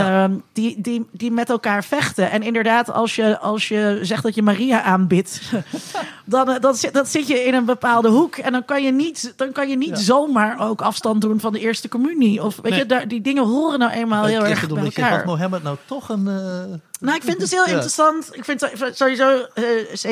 Ehm, 0.00 0.34
die, 0.52 0.80
die, 0.80 1.06
die 1.12 1.30
met 1.30 1.50
elkaar 1.50 1.84
vechten. 1.84 2.30
En 2.30 2.42
inderdaad, 2.42 2.92
als 2.92 3.14
je, 3.14 3.38
als 3.38 3.68
je 3.68 3.98
zegt 4.02 4.22
dat 4.22 4.34
je 4.34 4.42
Maria 4.42 4.82
aanbidt, 4.82 5.40
dan, 6.24 6.50
eh, 6.50 6.60
dan, 6.60 6.74
zit, 6.74 6.92
dan 6.94 7.06
zit 7.06 7.26
je 7.26 7.44
in 7.44 7.54
een 7.54 7.64
bepaalde 7.64 8.08
hoek. 8.08 8.36
En 8.36 8.52
dan 8.52 8.64
kan 8.64 8.82
je 8.82 8.92
niet, 8.92 9.32
dan 9.36 9.52
kan 9.52 9.68
je 9.68 9.76
niet 9.76 9.98
zomaar 9.98 10.60
ook 10.68 10.80
afstand 10.82 11.20
doen 11.20 11.40
van 11.40 11.52
de 11.52 11.60
eerste 11.60 11.88
communie. 11.88 12.42
Of 12.42 12.56
weet 12.62 12.70
Nee. 12.70 12.80
je, 12.80 12.86
daar, 12.86 13.08
die 13.08 13.20
dingen 13.20 13.44
horen 13.46 13.78
nou 13.78 13.92
eenmaal 13.92 14.24
heel 14.24 14.44
Ik 14.44 14.50
erg 14.50 14.60
het 14.60 14.70
elkaar. 14.70 15.10
Was 15.16 15.24
Mohammed 15.24 15.62
nou 15.62 15.76
toch 15.84 16.08
een... 16.08 16.26
eh, 16.28 16.78
Nou, 17.02 17.16
ik 17.16 17.22
vind 17.22 17.32
het 17.40 17.40
dus 17.40 17.50
heel 17.50 17.66
Ja. 17.66 17.72
interessant. 17.72 18.28
Ik 18.36 18.44
vind 18.44 18.70
sowieso 18.92 19.46
eh, 19.54 19.64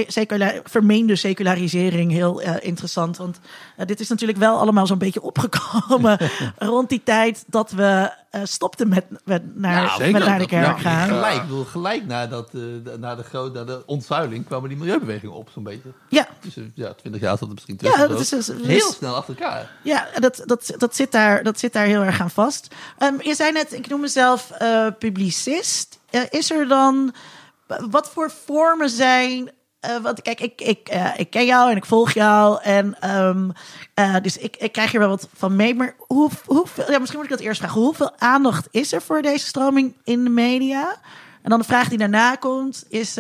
secula- 0.09 0.61
vermeende 0.65 1.17
secularisering 1.17 2.13
heel 2.13 2.41
eh, 2.43 2.55
interessant. 2.61 3.17
Want 3.17 3.39
eh, 3.77 3.87
dit 3.87 4.01
is 4.01 4.09
natuurlijk 4.09 4.39
wel 4.39 4.59
allemaal 4.59 4.87
zo'n 4.87 4.99
beetje 4.99 5.23
opgekomen 5.23 6.19
rond 6.59 6.89
die 6.89 7.03
tijd 7.05 7.45
dat 7.47 7.71
we 7.71 8.11
eh, 8.31 8.41
stopten 8.45 8.89
met, 8.89 9.05
met, 9.25 9.57
naar, 9.57 9.83
Ja, 10.05 10.11
met 10.11 10.25
naar 10.25 10.39
de 10.39 10.47
kerk 10.47 10.67
Ja, 10.67 10.77
gaan. 10.79 11.09
Gelijk, 11.09 11.41
bedoel, 11.43 11.65
gelijk 11.65 12.07
na, 12.07 12.27
dat, 12.27 12.47
eh, 12.47 12.53
de- 12.53 12.97
na, 13.01 13.15
de 13.15 13.51
na 13.53 13.65
de 13.65 13.83
ontzuiling 13.87 14.47
kwamen 14.47 14.69
die 14.69 14.79
milieubewegingen 14.79 15.35
op, 15.35 15.49
zo'n 15.53 15.63
beetje. 15.63 15.89
Ja, 16.09 16.29
Dus 16.41 16.55
ja, 16.75 16.93
20 16.95 17.21
jaar 17.21 17.31
zat 17.39 17.41
het 17.41 17.51
misschien 17.53 17.79
Ja, 17.81 17.91
tussen. 17.91 18.09
dat 18.09 18.21
is- 18.21 18.29
dat 18.29 18.61
is- 18.61 18.67
Heel 18.67 18.93
snel 18.93 19.15
achter 19.15 19.35
elkaar. 19.39 19.71
ja 19.83 20.09
dat, 20.19 20.43
dat, 20.47 20.75
dat, 20.79 20.97
zit 20.97 21.13
daar, 21.13 21.43
dat 21.43 21.59
zit 21.59 21.73
daar 21.73 21.87
heel 21.87 22.03
erg 22.03 22.21
aan 22.21 22.31
vast. 22.31 22.75
Ehm, 22.99 23.15
je 23.23 23.35
zei 23.35 23.53
net, 23.53 23.73
ik 23.73 23.89
noem 23.89 24.01
mezelf 24.01 24.51
eh, 24.51 24.87
publicist. 24.99 25.99
Eh, 26.11 26.23
is 26.31 26.51
er 26.51 26.69
dan, 26.69 27.15
wat 27.91 28.11
voor 28.11 28.31
vormen 28.31 28.91
zijn... 28.91 29.51
eh, 29.81 29.97
want 29.97 30.23
kijk, 30.23 30.41
ik, 30.41 30.61
ik, 30.61 30.89
eh, 30.89 31.11
ik 31.17 31.31
ken 31.31 31.47
jou 31.47 31.71
en 31.71 31.77
ik 31.77 31.85
volg 31.85 32.13
jou. 32.13 32.63
En, 32.63 33.01
ehm, 33.01 33.51
eh, 33.95 34.17
dus 34.23 34.37
ik, 34.37 34.57
ik 34.57 34.73
krijg 34.73 34.91
hier 34.91 35.01
wel 35.01 35.09
wat 35.09 35.29
van 35.35 35.57
mee. 35.57 35.75
Maar 35.75 35.95
hoe, 35.99 36.31
hoeveel, 36.47 36.91
ja, 36.91 36.99
misschien 36.99 37.21
moet 37.21 37.31
ik 37.31 37.37
dat 37.37 37.47
eerst 37.47 37.61
vragen. 37.61 37.81
Hoeveel 37.81 38.19
aandacht 38.19 38.69
is 38.71 38.93
er 38.93 39.03
voor 39.03 39.23
deze 39.23 39.47
stroming 39.47 39.97
in 40.05 40.25
de 40.25 40.31
media? 40.31 41.01
En 41.43 41.51
dan 41.51 41.59
de 41.59 41.65
vraag 41.65 41.89
die 41.89 41.99
daarna 41.99 42.35
komt 42.35 42.85
is... 42.89 43.19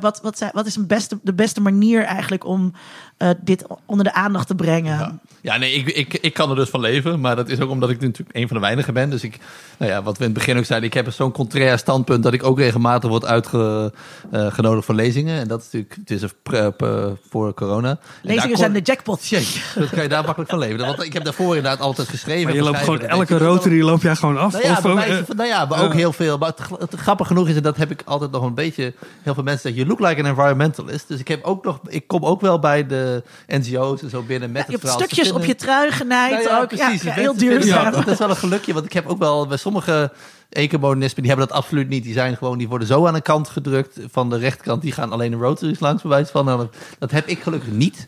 wat, 0.00 0.20
wat, 0.20 0.38
zijn, 0.38 0.50
wat 0.54 0.66
is 0.66 0.86
beste, 0.86 1.18
de 1.22 1.34
beste 1.34 1.60
manier 1.60 2.04
eigenlijk 2.04 2.44
om 2.44 2.72
eh, 3.18 3.30
dit 3.40 3.64
onder 3.86 4.04
de 4.04 4.12
aandacht 4.12 4.46
te 4.46 4.54
brengen? 4.54 4.98
Ja, 4.98 5.18
ja 5.40 5.56
nee, 5.56 5.72
ik, 5.72 5.88
ik, 5.88 6.14
ik 6.14 6.34
kan 6.34 6.50
er 6.50 6.56
dus 6.56 6.68
van 6.68 6.80
leven. 6.80 7.20
Maar 7.20 7.36
dat 7.36 7.48
is 7.48 7.60
ook 7.60 7.70
omdat 7.70 7.90
ik 7.90 8.00
natuurlijk 8.00 8.36
een 8.36 8.46
van 8.48 8.56
de 8.56 8.62
weinigen 8.62 8.94
ben. 8.94 9.10
Dus 9.10 9.22
ik, 9.22 9.38
nou 9.78 9.92
ja, 9.92 10.02
wat 10.02 10.18
we 10.18 10.24
in 10.24 10.30
het 10.30 10.38
begin 10.38 10.58
ook 10.58 10.64
zeiden, 10.64 10.88
ik 10.88 10.94
heb 10.94 11.12
zo'n 11.12 11.32
contrair 11.32 11.78
standpunt 11.78 12.22
dat 12.22 12.32
ik 12.32 12.42
ook 12.44 12.58
regelmatig 12.58 13.10
word 13.10 13.24
uitgenodigd 13.24 14.84
voor 14.86 14.94
lezingen. 14.94 15.40
En 15.40 15.48
dat 15.48 15.58
is 15.58 15.64
natuurlijk, 15.64 15.94
het 16.00 16.10
is 16.10 16.22
een 16.22 16.30
pre- 16.42 16.72
pre- 16.72 17.16
voor 17.28 17.54
corona. 17.54 17.98
Lezingen 18.22 18.48
kon- 18.48 18.56
zijn 18.56 18.72
de 18.72 18.80
jackpot. 18.80 19.26
Jeetje, 19.26 19.60
dat 19.80 19.90
kan 19.90 20.02
je 20.02 20.08
daar 20.08 20.24
makkelijk 20.24 20.50
van 20.50 20.58
leven. 20.58 20.86
Want 20.86 21.02
ik 21.02 21.12
heb 21.12 21.24
daarvoor 21.24 21.56
inderdaad 21.56 21.80
altijd 21.80 22.08
geschreven. 22.08 22.44
maar 22.44 22.54
je 22.54 22.62
loopt 22.62 22.78
gewoon 22.78 23.00
elke 23.00 23.34
je 23.34 23.40
rotary 23.40 23.82
loop 23.82 24.02
jij 24.02 24.16
gewoon 24.16 24.38
af. 24.38 24.52
Nou 24.52 24.64
ja, 24.64 24.72
of, 24.72 24.82
bij 24.82 24.90
eh, 24.90 24.96
wijze 24.96 25.24
van- 25.24 25.36
nou 25.36 25.48
ja, 25.48 25.64
maar 25.64 25.82
ook 25.82 25.90
eh. 25.90 25.96
heel 25.96 26.12
veel. 26.12 26.38
Maar 26.38 26.48
het, 26.48 26.90
het 26.90 27.00
grappig 27.00 27.26
genoeg 27.26 27.48
is, 27.48 27.56
en 27.56 27.62
dat 27.62 27.76
heb 27.76 27.90
ik 27.90 28.02
altijd 28.04 28.30
nog 28.30 28.42
een 28.42 28.54
beetje... 28.54 28.94
Heel 29.22 29.34
veel 29.34 29.42
mensen 29.42 29.62
zeggen, 29.62 29.80
you 29.86 29.88
look 29.88 30.08
like 30.08 30.22
an 30.22 30.28
environmentalist. 30.28 31.08
Dus 31.08 31.20
ik, 31.20 31.28
heb 31.28 31.44
ook 31.44 31.64
nog, 31.64 31.80
ik 31.86 32.06
kom 32.06 32.24
ook 32.24 32.40
wel 32.40 32.58
bij 32.58 32.86
de 32.86 33.07
NGO's 33.46 34.02
en 34.02 34.10
zo 34.10 34.22
binnen 34.22 34.52
met 34.52 34.66
Je 34.66 34.72
het 34.72 34.82
hebt 34.82 34.92
verhaal. 34.94 34.98
stukjes 35.08 35.32
op 35.32 35.44
je 35.44 35.54
trui 35.54 35.90
genaaid 35.90 36.30
Nou 36.32 36.42
ja, 36.48 36.60
ook. 36.60 36.68
precies. 36.68 37.02
Ja, 37.02 37.12
heel 37.12 37.36
duurzaam. 37.36 37.92
Dat, 37.92 38.06
is 38.06 38.18
wel 38.18 38.30
een 38.30 38.36
gelukje, 38.36 38.72
want 38.72 38.84
ik 38.84 38.92
heb 38.92 39.06
ook 39.06 39.18
wel 39.18 39.46
bij 39.46 39.56
sommige 39.56 40.12
ecomonismen, 40.50 41.22
die 41.22 41.30
hebben 41.30 41.48
dat 41.48 41.56
absoluut 41.56 41.88
niet. 41.88 42.04
Die 42.04 42.12
zijn 42.12 42.36
gewoon, 42.36 42.58
die 42.58 42.68
worden 42.68 42.88
zo 42.88 43.06
aan 43.06 43.14
de 43.14 43.20
kant 43.20 43.48
gedrukt 43.48 43.98
van 44.10 44.30
de 44.30 44.38
rechterkant. 44.38 44.82
Die 44.82 44.92
gaan 44.92 45.12
alleen 45.12 45.30
de 45.30 45.36
rotaries 45.36 45.80
langs, 45.80 46.02
bij 46.02 46.10
wijze 46.10 46.30
van. 46.30 46.44
Nou, 46.44 46.58
dat, 46.58 46.74
dat 46.98 47.10
heb 47.10 47.26
ik 47.26 47.42
gelukkig 47.42 47.70
niet. 47.70 48.06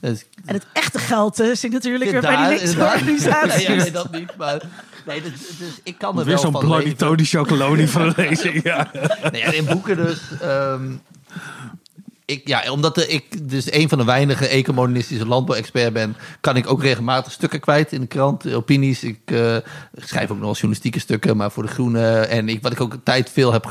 Dus, 0.00 0.24
En 0.46 0.54
het 0.54 0.66
echte 0.72 0.98
geld 0.98 1.40
eh, 1.40 1.54
zit 1.54 1.72
natuurlijk 1.72 2.10
weer 2.10 2.20
bij 2.20 2.30
die 2.30 2.38
daar, 2.38 2.48
linkse 2.48 2.66
inderdaad. 2.66 2.94
organisaties. 2.94 3.66
Nee, 3.68 3.76
ja, 3.76 3.82
nee, 3.82 3.92
dat 3.92 4.10
niet. 4.12 4.36
Maar 4.36 4.62
nee, 5.06 5.22
dus, 5.22 5.32
dus 5.58 5.68
ik 5.82 5.98
kan 5.98 6.18
er 6.18 6.24
Weer 6.24 6.34
wel 6.34 6.52
zo'n 6.52 6.60
Bloody. 6.60 6.94
Tony 6.94 7.24
Chocoloni 7.24 7.88
van 7.96 8.02
een 8.02 8.12
lezing. 8.16 8.62
Ja. 8.62 8.90
Nee, 9.32 9.42
in 9.42 9.64
boeken 9.64 9.96
dus. 9.96 10.20
ehm, 10.40 10.82
ik, 12.32 12.48
ja, 12.48 12.70
omdat 12.70 12.94
de, 12.94 13.06
ik 13.06 13.50
dus 13.50 13.72
een 13.72 13.88
van 13.88 13.98
de 13.98 14.04
weinige 14.04 14.46
ecomonistische 14.46 15.26
landbouwexpert 15.26 15.92
ben, 15.92 16.16
kan 16.40 16.56
ik 16.56 16.70
ook 16.70 16.82
regelmatig 16.82 17.32
stukken 17.32 17.60
kwijt 17.60 17.92
in 17.92 18.00
de 18.00 18.06
krant, 18.06 18.54
opinies. 18.54 19.04
Ik 19.04 19.18
eh, 19.24 19.56
schrijf 19.94 20.30
ook 20.30 20.38
nog 20.38 20.52
journalistieke 20.52 21.00
stukken, 21.00 21.36
maar 21.36 21.50
voor 21.50 21.62
de 21.62 21.68
Groene. 21.68 22.20
En 22.20 22.48
ik, 22.48 22.62
wat 22.62 22.72
ik 22.72 22.80
ook 22.80 22.96
tijd 23.04 23.30
veel 23.30 23.52
heb 23.52 23.64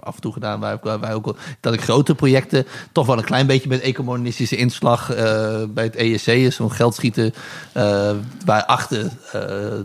af 0.00 0.14
en 0.14 0.20
toe 0.20 0.32
gedaan, 0.32 0.60
waar, 0.60 0.78
waar 0.82 1.00
wij 1.00 1.14
ook, 1.14 1.36
dat 1.60 1.74
ik 1.74 1.80
grote 1.82 2.14
projecten 2.14 2.66
toch 2.92 3.06
wel 3.06 3.18
een 3.18 3.24
klein 3.24 3.46
beetje 3.46 3.68
met 3.68 3.80
ecomonistische 3.80 4.56
inslag 4.56 5.10
eh, 5.14 5.62
bij 5.68 5.84
het 5.84 5.96
ESC 5.96 6.26
is, 6.26 6.56
zo'n 6.56 6.72
geldschieten, 6.72 7.34
eh 7.72 8.10
waar 8.44 8.64
achter 8.64 9.04
eh, 9.04 9.40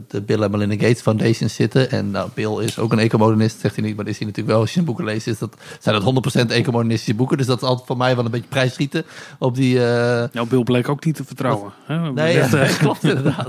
de 0.07 0.21
Bill 0.25 0.41
en 0.41 0.51
Melinda 0.51 0.75
Gates 0.87 1.01
Foundation 1.01 1.49
zitten. 1.49 1.91
En 1.91 2.11
nou, 2.11 2.29
Bill 2.33 2.63
is 2.63 2.79
ook 2.79 2.91
een 2.91 2.99
ecomonist, 2.99 3.59
zegt 3.59 3.75
hij 3.75 3.85
niet, 3.85 3.95
maar 3.95 4.07
is 4.07 4.17
hij 4.17 4.25
natuurlijk 4.27 4.47
wel. 4.53 4.59
Als 4.59 4.67
je 4.67 4.73
zijn 4.73 4.85
boeken 4.85 5.05
leest, 5.05 5.27
is 5.27 5.37
dat, 5.39 5.55
zijn 5.79 6.01
dat 6.01 6.33
100% 6.47 6.51
ecomonistische 6.51 7.13
boeken. 7.13 7.37
Dus 7.37 7.45
dat 7.45 7.61
is 7.61 7.67
altijd 7.67 7.87
voor 7.87 7.97
mij 7.97 8.15
wel 8.15 8.25
een 8.25 8.31
beetje 8.31 8.47
prijsschieten 8.49 9.05
op 9.39 9.55
die... 9.55 9.85
eh, 9.85 10.23
Nou, 10.31 10.47
Bill 10.47 10.63
bleek 10.63 10.89
ook 10.89 11.05
niet 11.05 11.15
te 11.15 11.23
vertrouwen. 11.23 11.71
hè? 11.85 12.11
Nee, 12.11 12.39
Dat, 12.39 12.49
ja, 12.51 12.67
klopt 12.79 13.03
inderdaad. 13.03 13.47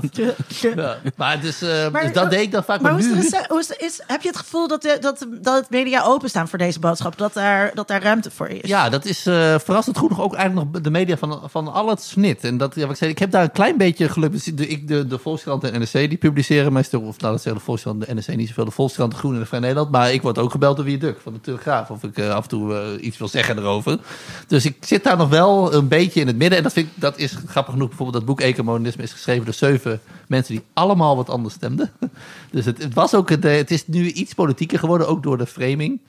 Ja. 0.75 0.97
Maar, 1.15 1.41
dus, 1.41 1.61
eh, 1.61 1.89
Maar- 1.91 2.03
dus 2.03 2.13
dat 2.13 2.29
deed 2.29 2.41
ik 2.41 2.51
dan 2.51 2.63
vaak. 2.63 2.81
Maar 2.81 2.91
Maar, 2.93 3.01
hoe 3.01 3.09
is 3.11 3.15
nu... 3.31 3.39
is- 3.39 3.45
hoe 3.47 3.59
is, 3.59 3.67
het- 3.67 3.81
is, 3.81 4.01
heb 4.07 4.21
je 4.21 4.27
het 4.27 4.37
gevoel 4.37 4.67
dat, 4.67 4.81
de, 4.81 4.97
dat, 5.01 5.25
dat 5.41 5.55
het 5.59 5.69
media 5.69 6.03
openstaan 6.03 6.47
voor 6.53 6.65
deze 6.65 6.79
boodschap? 6.79 7.17
Dat 7.17 7.33
daar, 7.33 7.71
dat 7.73 7.87
daar 7.87 8.01
ruimte 8.01 8.31
voor 8.31 8.47
is? 8.47 8.69
Ja, 8.69 8.89
dat 8.89 9.05
is 9.05 9.27
uh, 9.27 9.33
verrassend 9.59 9.97
goed 9.97 10.09
nog 10.09 10.21
ook 10.21 10.33
eigenlijk 10.33 10.71
nog 10.71 10.81
de 10.81 10.89
media 10.89 11.17
van, 11.17 11.41
van 11.45 11.73
al 11.73 11.89
het 11.89 12.01
snit. 12.01 12.43
En 12.43 12.57
dat, 12.57 12.75
ja, 12.75 12.89
ik, 12.89 12.95
zei, 12.95 13.11
ik 13.11 13.19
heb 13.19 13.31
daar 13.31 13.43
een 13.43 13.51
klein 13.51 13.77
beetje 13.77 14.09
geluk. 14.09 14.57
De, 14.57 14.67
ik, 14.67 14.87
de, 14.87 15.07
de 15.07 15.17
Volkskrant 15.17 15.63
en 15.63 15.79
NRC 15.79 15.91
die 15.91 16.17
publiceren 16.17 16.73
meestal, 16.73 17.01
of 17.01 17.19
nou 17.19 17.31
dat 17.31 17.41
zeggen 17.41 17.61
de 17.61 17.65
Volkskrant 17.65 18.05
en 18.05 18.15
de 18.15 18.21
NRC 18.21 18.37
niet 18.37 18.47
zoveel, 18.47 18.65
de 18.65 18.71
Volkskrant, 18.71 19.11
de 19.11 19.17
Groen 19.17 19.33
en 19.33 19.39
de 19.39 19.45
Vrij 19.45 19.59
Nederland. 19.59 19.91
Maar 19.91 20.13
ik 20.13 20.21
word 20.21 20.37
ook 20.37 20.51
gebeld 20.51 20.75
door 20.75 20.85
Wie 20.85 20.97
Duk 20.97 21.19
van 21.21 21.33
de 21.33 21.41
Telegraaf. 21.41 21.89
Of 21.89 22.03
ik 22.03 22.17
uh, 22.17 22.29
af 22.29 22.43
en 22.43 22.49
toe 22.49 22.71
uh, 22.71 23.05
iets 23.05 23.17
wil 23.17 23.27
zeggen 23.27 23.57
erover. 23.57 23.99
Dus 24.47 24.65
ik 24.65 24.77
zit 24.79 25.03
daar 25.03 25.17
nog 25.17 25.29
wel 25.29 25.73
een 25.73 25.87
beetje 25.87 26.19
in 26.19 26.27
het 26.27 26.37
midden. 26.37 26.57
En 26.57 26.63
dat, 26.63 26.73
vind 26.73 26.87
ik, 26.87 26.93
dat 26.95 27.17
is 27.17 27.37
grappig 27.47 27.73
genoeg. 27.73 27.87
Bijvoorbeeld 27.87 28.25
dat 28.25 28.35
boek 28.35 28.41
Ecomonisme 28.41 29.03
is 29.03 29.11
geschreven 29.11 29.45
door 29.45 29.53
zeven 29.53 30.01
mensen 30.27 30.53
die 30.53 30.63
allemaal 30.73 31.15
wat 31.15 31.29
anders 31.29 31.53
stemden. 31.53 31.91
Dus 32.51 32.65
het, 32.65 32.83
het 32.83 32.93
was 32.93 33.13
ook, 33.13 33.29
het, 33.29 33.43
het 33.43 33.71
is 33.71 33.87
nu 33.87 34.11
iets 34.11 34.33
politieker 34.33 34.79
geworden, 34.79 35.07
ook 35.07 35.23
door 35.23 35.37
de 35.37 35.45
framing. 35.45 35.99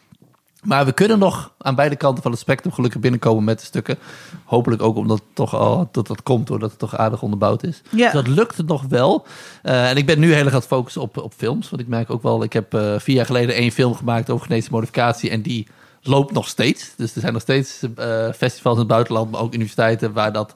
Maar 0.65 0.85
we 0.85 0.93
kunnen 0.93 1.19
nog 1.19 1.53
aan 1.59 1.75
beide 1.75 1.97
kanten 1.97 2.23
van 2.23 2.31
het 2.31 2.41
spectrum 2.41 2.73
gelukkig 2.73 3.01
binnenkomen 3.01 3.45
met 3.45 3.59
de 3.59 3.65
stukken. 3.65 3.99
Hopelijk 4.45 4.83
ook 4.83 4.97
omdat 4.97 5.19
het 5.19 5.35
toch 5.35 5.55
al 5.55 5.89
dat 5.93 6.07
dat 6.07 6.23
komt 6.23 6.47
doordat 6.47 6.71
het 6.71 6.79
toch 6.79 6.97
aardig 6.97 7.23
onderbouwd 7.23 7.63
is. 7.63 7.83
Ja. 7.91 8.05
Dus 8.05 8.13
dat 8.13 8.27
lukt 8.27 8.57
het 8.57 8.67
nog 8.67 8.83
wel. 8.89 9.27
Uh, 9.63 9.91
en 9.91 9.97
ik 9.97 10.07
ben 10.07 10.19
nu 10.19 10.33
heel 10.33 10.45
erg 10.45 10.53
aan 10.53 10.59
het 10.59 10.67
focussen 10.67 11.03
op, 11.03 11.17
op 11.17 11.33
films. 11.37 11.71
Want 11.71 11.83
ik 11.83 11.89
merk 11.89 12.11
ook 12.11 12.23
wel, 12.23 12.43
ik 12.43 12.53
heb 12.53 12.75
uh, 12.75 12.95
vier 12.99 13.15
jaar 13.15 13.27
geleden 13.27 13.55
één 13.55 13.73
film 13.73 13.95
gemaakt 13.95 14.31
over 14.31 14.45
genetische 14.45 14.73
modificatie. 14.73 15.31
En 15.31 15.43
die 15.43 15.67
loopt 16.03 16.33
nog 16.33 16.49
steeds. 16.49 16.93
Dus 16.97 17.15
er 17.15 17.21
zijn 17.21 17.33
nog 17.33 17.43
steeds 17.43 17.83
uh, 17.83 18.33
festivals 18.33 18.75
in 18.75 18.83
het 18.83 18.89
buitenland, 18.89 19.31
maar 19.31 19.41
ook 19.41 19.55
universiteiten 19.55 20.13
waar, 20.13 20.33
dat, 20.33 20.53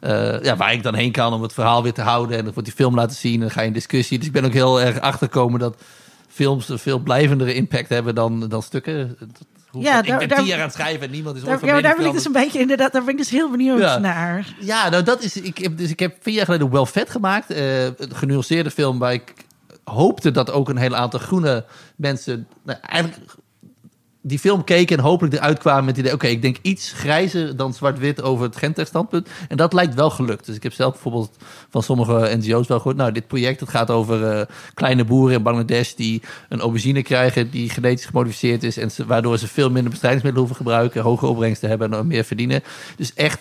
uh, 0.00 0.42
ja, 0.42 0.56
waar 0.56 0.72
ik 0.72 0.82
dan 0.82 0.94
heen 0.94 1.12
kan 1.12 1.32
om 1.32 1.42
het 1.42 1.52
verhaal 1.52 1.82
weer 1.82 1.92
te 1.92 2.02
houden. 2.02 2.36
En 2.36 2.44
dan 2.44 2.52
wordt 2.52 2.68
die 2.68 2.78
film 2.78 2.94
laten 2.94 3.16
zien 3.16 3.34
en 3.34 3.40
dan 3.40 3.50
ga 3.50 3.60
je 3.60 3.66
in 3.66 3.72
discussie. 3.72 4.18
Dus 4.18 4.26
ik 4.26 4.32
ben 4.32 4.44
ook 4.44 4.52
heel 4.52 4.80
erg 4.80 5.00
achtergekomen 5.00 5.60
dat 5.60 5.76
films 6.38 6.68
een 6.68 6.78
veel 6.78 6.98
blijvendere 6.98 7.54
impact 7.54 7.88
hebben 7.88 8.14
dan, 8.14 8.48
dan 8.48 8.62
stukken. 8.62 9.18
Ja, 9.72 10.02
daar, 10.02 10.22
ik 10.22 10.28
ben 10.28 10.38
tien 10.38 10.46
jaar 10.46 10.58
aan 10.58 10.64
het 10.64 10.72
schrijven 10.72 11.06
en 11.06 11.10
niemand 11.10 11.36
is 11.36 11.42
daar, 11.42 11.66
ja, 11.66 11.80
daar 11.80 11.96
ben 11.96 12.06
ik 12.06 12.12
dus 12.12 12.24
een 12.24 12.32
beetje 12.32 12.60
inderdaad, 12.60 12.92
daar 12.92 13.04
ben 13.04 13.12
ik 13.12 13.18
dus 13.18 13.30
heel 13.30 13.50
benieuwd 13.50 13.78
ja. 13.78 13.98
naar. 13.98 14.54
Ja, 14.60 14.88
nou 14.88 15.02
dat 15.02 15.22
is, 15.22 15.36
ik 15.36 15.58
heb, 15.58 15.78
dus 15.78 15.90
ik 15.90 16.00
heb 16.00 16.16
vier 16.20 16.34
jaar 16.34 16.44
geleden 16.44 16.70
wel 16.70 16.86
vet 16.86 17.10
gemaakt. 17.10 17.50
Uh, 17.50 17.84
een 17.84 18.14
genuanceerde 18.14 18.70
film 18.70 18.98
waar 18.98 19.12
ik 19.12 19.34
hoopte 19.84 20.30
dat 20.30 20.50
ook 20.50 20.68
een 20.68 20.76
hele 20.76 20.96
aantal 20.96 21.20
groene 21.20 21.64
mensen, 21.96 22.46
nou, 22.62 22.78
eigenlijk 22.82 23.16
die 24.28 24.38
film 24.38 24.64
keken 24.64 24.96
en 24.96 25.02
hopelijk 25.02 25.34
eruit 25.34 25.58
kwamen 25.58 25.84
met 25.84 25.96
het 25.96 26.04
idee... 26.04 26.14
oké, 26.16 26.26
ik 26.26 26.42
denk 26.42 26.56
iets 26.62 26.92
grijzer 26.92 27.56
dan 27.56 27.74
zwart-wit 27.74 28.22
over 28.22 28.44
het 28.44 28.56
Gentech-standpunt. 28.56 29.28
En 29.48 29.56
dat 29.56 29.72
lijkt 29.72 29.94
wel 29.94 30.10
gelukt. 30.10 30.46
Dus 30.46 30.56
ik 30.56 30.62
heb 30.62 30.72
zelf 30.72 30.92
bijvoorbeeld 30.92 31.36
van 31.70 31.82
sommige 31.82 32.36
NGO's 32.36 32.66
wel 32.66 32.78
gehoord... 32.78 32.96
nou, 32.96 33.12
dit 33.12 33.26
project 33.26 33.60
het 33.60 33.68
gaat 33.68 33.90
over 33.90 34.38
uh, 34.38 34.42
kleine 34.74 35.04
boeren 35.04 35.36
in 35.36 35.42
Bangladesh... 35.42 35.94
die 35.94 36.22
een 36.48 36.60
aubergine 36.60 37.02
krijgen 37.02 37.50
die 37.50 37.70
genetisch 37.70 38.06
gemodificeerd 38.06 38.62
is... 38.62 38.76
en 38.76 38.90
waardoor 39.06 39.38
ze 39.38 39.48
veel 39.48 39.70
minder 39.70 39.90
bestrijdingsmiddelen 39.90 40.48
hoeven 40.48 40.66
gebruiken... 40.66 41.02
hogere 41.02 41.30
opbrengsten 41.30 41.68
hebben 41.68 41.94
en 41.94 42.06
meer 42.06 42.24
verdienen. 42.24 42.62
Dus 42.96 43.14
echt 43.14 43.40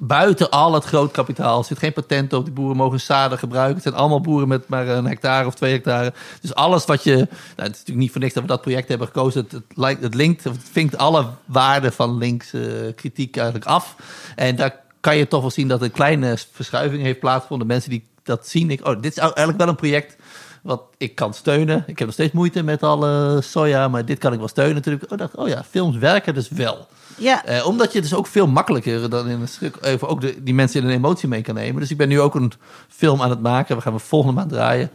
buiten 0.00 0.50
al 0.50 0.74
het 0.74 0.84
groot 0.84 1.10
kapitaal. 1.12 1.64
Zit 1.64 1.78
geen 1.78 1.92
patent 1.92 2.32
op. 2.32 2.44
Die 2.44 2.54
boeren 2.54 2.76
mogen 2.76 3.00
zaden 3.00 3.38
gebruiken. 3.38 3.74
Het 3.74 3.82
zijn 3.82 3.94
allemaal 3.94 4.20
boeren 4.20 4.48
met 4.48 4.68
maar 4.68 4.88
een 4.88 5.06
hectare 5.06 5.46
of 5.46 5.54
twee 5.54 5.72
hectare. 5.72 6.12
Dus 6.40 6.54
alles 6.54 6.84
wat 6.84 7.04
je... 7.04 7.14
Nou, 7.14 7.26
het 7.56 7.70
is 7.70 7.78
natuurlijk 7.78 7.98
niet 7.98 8.10
voor 8.10 8.20
niks 8.20 8.34
dat 8.34 8.42
we 8.42 8.48
dat 8.48 8.60
project 8.60 8.88
hebben 8.88 9.06
gekozen. 9.06 9.46
Het, 9.76 10.00
het, 10.00 10.14
linkt, 10.14 10.46
of 10.46 10.52
het 10.52 10.68
vinkt 10.72 10.96
alle 10.96 11.26
waarden 11.44 11.92
van 11.92 12.18
links 12.18 12.52
kritiek 12.94 13.36
eigenlijk 13.36 13.66
af. 13.66 13.96
En 14.36 14.56
daar 14.56 14.82
kan 15.00 15.16
je 15.16 15.28
toch 15.28 15.40
wel 15.40 15.50
zien 15.50 15.68
dat 15.68 15.82
een 15.82 15.90
kleine 15.90 16.36
verschuiving 16.52 17.02
heeft 17.02 17.20
plaatsgevonden. 17.20 17.66
Mensen 17.66 17.90
die 17.90 18.06
dat 18.22 18.48
zien, 18.48 18.70
ik, 18.70 18.86
oh, 18.86 19.00
dit 19.00 19.12
is 19.12 19.18
eigenlijk 19.18 19.58
wel 19.58 19.68
een 19.68 19.74
project 19.74 20.16
wat 20.62 20.82
ik 20.96 21.14
kan 21.14 21.34
steunen. 21.34 21.84
Ik 21.86 21.98
heb 21.98 22.06
nog 22.06 22.12
steeds 22.12 22.32
moeite 22.32 22.62
met 22.62 22.82
alle 22.82 23.40
soja, 23.42 23.88
maar 23.88 24.04
dit 24.04 24.18
kan 24.18 24.32
ik 24.32 24.38
wel 24.38 24.48
steunen 24.48 24.74
natuurlijk. 24.74 25.12
Oh, 25.12 25.18
dacht, 25.18 25.34
oh 25.34 25.48
ja, 25.48 25.64
films 25.64 25.96
werken 25.96 26.34
dus 26.34 26.48
wel. 26.48 26.86
Ja, 27.16 27.44
Eh, 27.44 27.66
omdat 27.66 27.92
je 27.92 28.00
dus 28.00 28.14
ook 28.14 28.26
veel 28.26 28.46
makkelijker 28.46 29.10
dan 29.10 29.28
in 29.28 29.40
een 29.40 29.48
stuk 29.48 29.76
even 29.80 30.08
ook 30.08 30.20
de, 30.20 30.42
die 30.42 30.54
mensen 30.54 30.80
in 30.80 30.86
een 30.88 30.94
emotie 30.94 31.28
mee 31.28 31.42
kan 31.42 31.54
nemen. 31.54 31.80
Dus 31.80 31.90
ik 31.90 31.96
ben 31.96 32.08
nu 32.08 32.20
ook 32.20 32.34
een 32.34 32.52
film 32.88 33.22
aan 33.22 33.30
het 33.30 33.40
maken. 33.40 33.76
We 33.76 33.82
gaan 33.82 33.92
we 33.92 33.98
volgende 33.98 34.34
maand 34.34 34.50
draaien. 34.50 34.90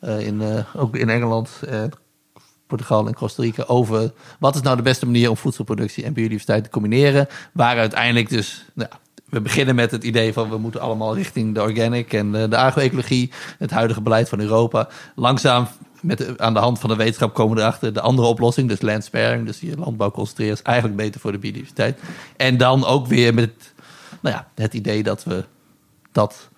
eh, 0.00 0.26
in, 0.26 0.42
eh, 0.42 0.64
ook 0.76 0.96
in 0.96 1.08
Engeland, 1.10 1.50
eh, 1.68 1.82
Portugal 2.66 3.06
en 3.06 3.14
Costa 3.14 3.42
Rica. 3.42 3.64
Over 3.66 4.12
wat 4.38 4.54
is 4.54 4.60
nou 4.60 4.76
de 4.76 4.82
beste 4.82 5.06
manier 5.06 5.30
om 5.30 5.36
voedselproductie 5.36 6.04
en 6.04 6.12
biodiversiteit 6.12 6.64
te 6.64 6.70
combineren. 6.70 7.26
Waar 7.52 7.78
uiteindelijk 7.78 8.28
dus. 8.28 8.64
Nou, 8.74 8.88
we 9.28 9.40
beginnen 9.40 9.74
met 9.74 9.90
het 9.90 10.04
idee 10.04 10.32
van 10.32 10.48
we 10.50 10.58
moeten 10.58 10.80
allemaal 10.80 11.14
richting 11.14 11.54
de 11.54 11.62
organic 11.62 12.12
en 12.12 12.34
eh, 12.34 12.50
de 12.50 12.56
agroecologie. 12.56 13.30
Het 13.58 13.70
huidige 13.70 14.00
beleid 14.00 14.28
van 14.28 14.40
Europa. 14.40 14.88
Langzaam 15.14 15.66
met 16.04 16.38
aan 16.38 16.54
de 16.54 16.60
hand 16.60 16.78
van 16.78 16.90
de 16.90 16.96
wetenschap 16.96 17.34
komen 17.34 17.58
erachter 17.58 17.92
de 17.92 18.00
andere 18.00 18.28
oplossing. 18.28 18.68
Dus 18.68 18.80
land 18.80 19.04
sparing, 19.04 19.46
dus 19.46 19.60
je 19.60 19.76
landbouw 19.76 20.10
concentreren 20.10 20.54
is 20.54 20.62
eigenlijk 20.62 20.96
beter 20.96 21.20
voor 21.20 21.32
de 21.32 21.38
biodiversiteit. 21.38 22.00
En 22.36 22.56
dan 22.56 22.84
ook 22.84 23.06
weer 23.06 23.34
met 23.34 23.50
nou 24.20 24.34
ja, 24.34 24.48
het 24.54 24.74
idee 24.74 25.02
dat 25.02 25.24
we 25.24 25.44
dat 26.12 26.48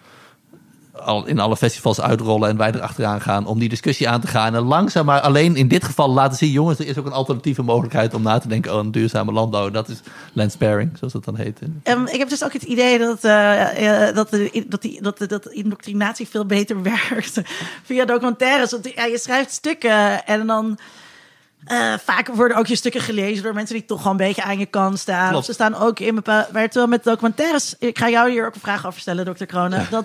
al 1.01 1.27
in 1.27 1.39
alle 1.39 1.57
festivals 1.57 2.01
uitrollen 2.01 2.49
en 2.49 2.57
wij 2.57 2.73
erachteraan 2.73 3.21
gaan 3.21 3.47
om 3.47 3.59
die 3.59 3.69
discussie 3.69 4.09
aan 4.09 4.21
te 4.21 4.27
gaan. 4.27 4.55
En 4.55 4.63
langzaam 4.63 5.07
maar 5.07 5.21
alleen 5.21 5.57
in 5.57 5.69
dit 5.69 5.85
geval 5.85 6.11
laten 6.11 6.37
zien, 6.37 6.51
jongens, 6.51 6.79
er 6.79 6.87
is 6.87 6.99
ook 6.99 7.07
een 7.07 7.13
alternatieve 7.13 7.63
mogelijkheid 7.63 8.15
om 8.15 8.23
na 8.23 8.39
te 8.39 8.49
denken 8.49 8.73
over 8.73 8.85
een 8.85 8.93
duurzame 8.93 9.33
landbouw. 9.33 9.71
Dat 9.71 9.89
is 9.89 10.01
land 10.33 10.53
sparing, 10.53 10.91
zoals 10.99 11.13
dat 11.13 11.25
dan 11.25 11.37
heet. 11.37 11.61
Ehm, 11.83 12.07
ik 12.07 12.19
heb 12.19 12.29
dus 12.29 12.45
ook 12.45 12.53
het 12.53 12.63
idee 12.63 12.99
dat, 12.99 13.25
eh, 13.25 14.09
eh, 14.09 14.15
dat, 14.15 14.31
dat, 14.67 14.83
die, 14.83 15.03
dat, 15.03 15.25
dat 15.29 15.47
indoctrinatie 15.47 16.29
veel 16.29 16.47
beter 16.47 16.83
werkt 17.11 17.41
via 17.83 18.05
documentaires. 18.05 18.71
Want 18.71 18.85
je 18.85 19.19
schrijft 19.23 19.53
stukken 19.53 20.27
en 20.27 20.47
dan. 20.47 20.79
Eh, 21.67 21.95
vaak 22.05 22.29
worden 22.29 22.57
ook 22.57 22.67
je 22.67 22.77
stukken 22.77 23.01
gelezen 23.01 23.43
door 23.43 23.55
mensen 23.55 23.75
die 23.75 23.85
toch 23.85 24.03
gewoon 24.03 24.21
een 24.21 24.27
beetje 24.27 24.43
aan 24.43 24.59
je 24.59 24.67
kant 24.67 24.99
staan. 24.99 25.29
Klopt. 25.29 25.39
Of 25.39 25.45
ze 25.45 25.53
staan 25.53 25.75
ook 25.75 26.01
in 26.01 26.15
bepaalde. 26.15 26.49
Maar 26.53 26.65
terwijl 26.65 26.87
met 26.87 27.05
documentaires. 27.05 27.75
Ik 27.79 27.99
ga 27.99 28.09
jou 28.09 28.31
hier 28.31 28.47
ook 28.47 28.55
een 28.55 28.61
vraag 28.61 28.87
over 28.87 29.01
stellen, 29.01 29.25
dokter 29.25 29.47
Kronen. 29.47 29.87
Dat 29.91 30.05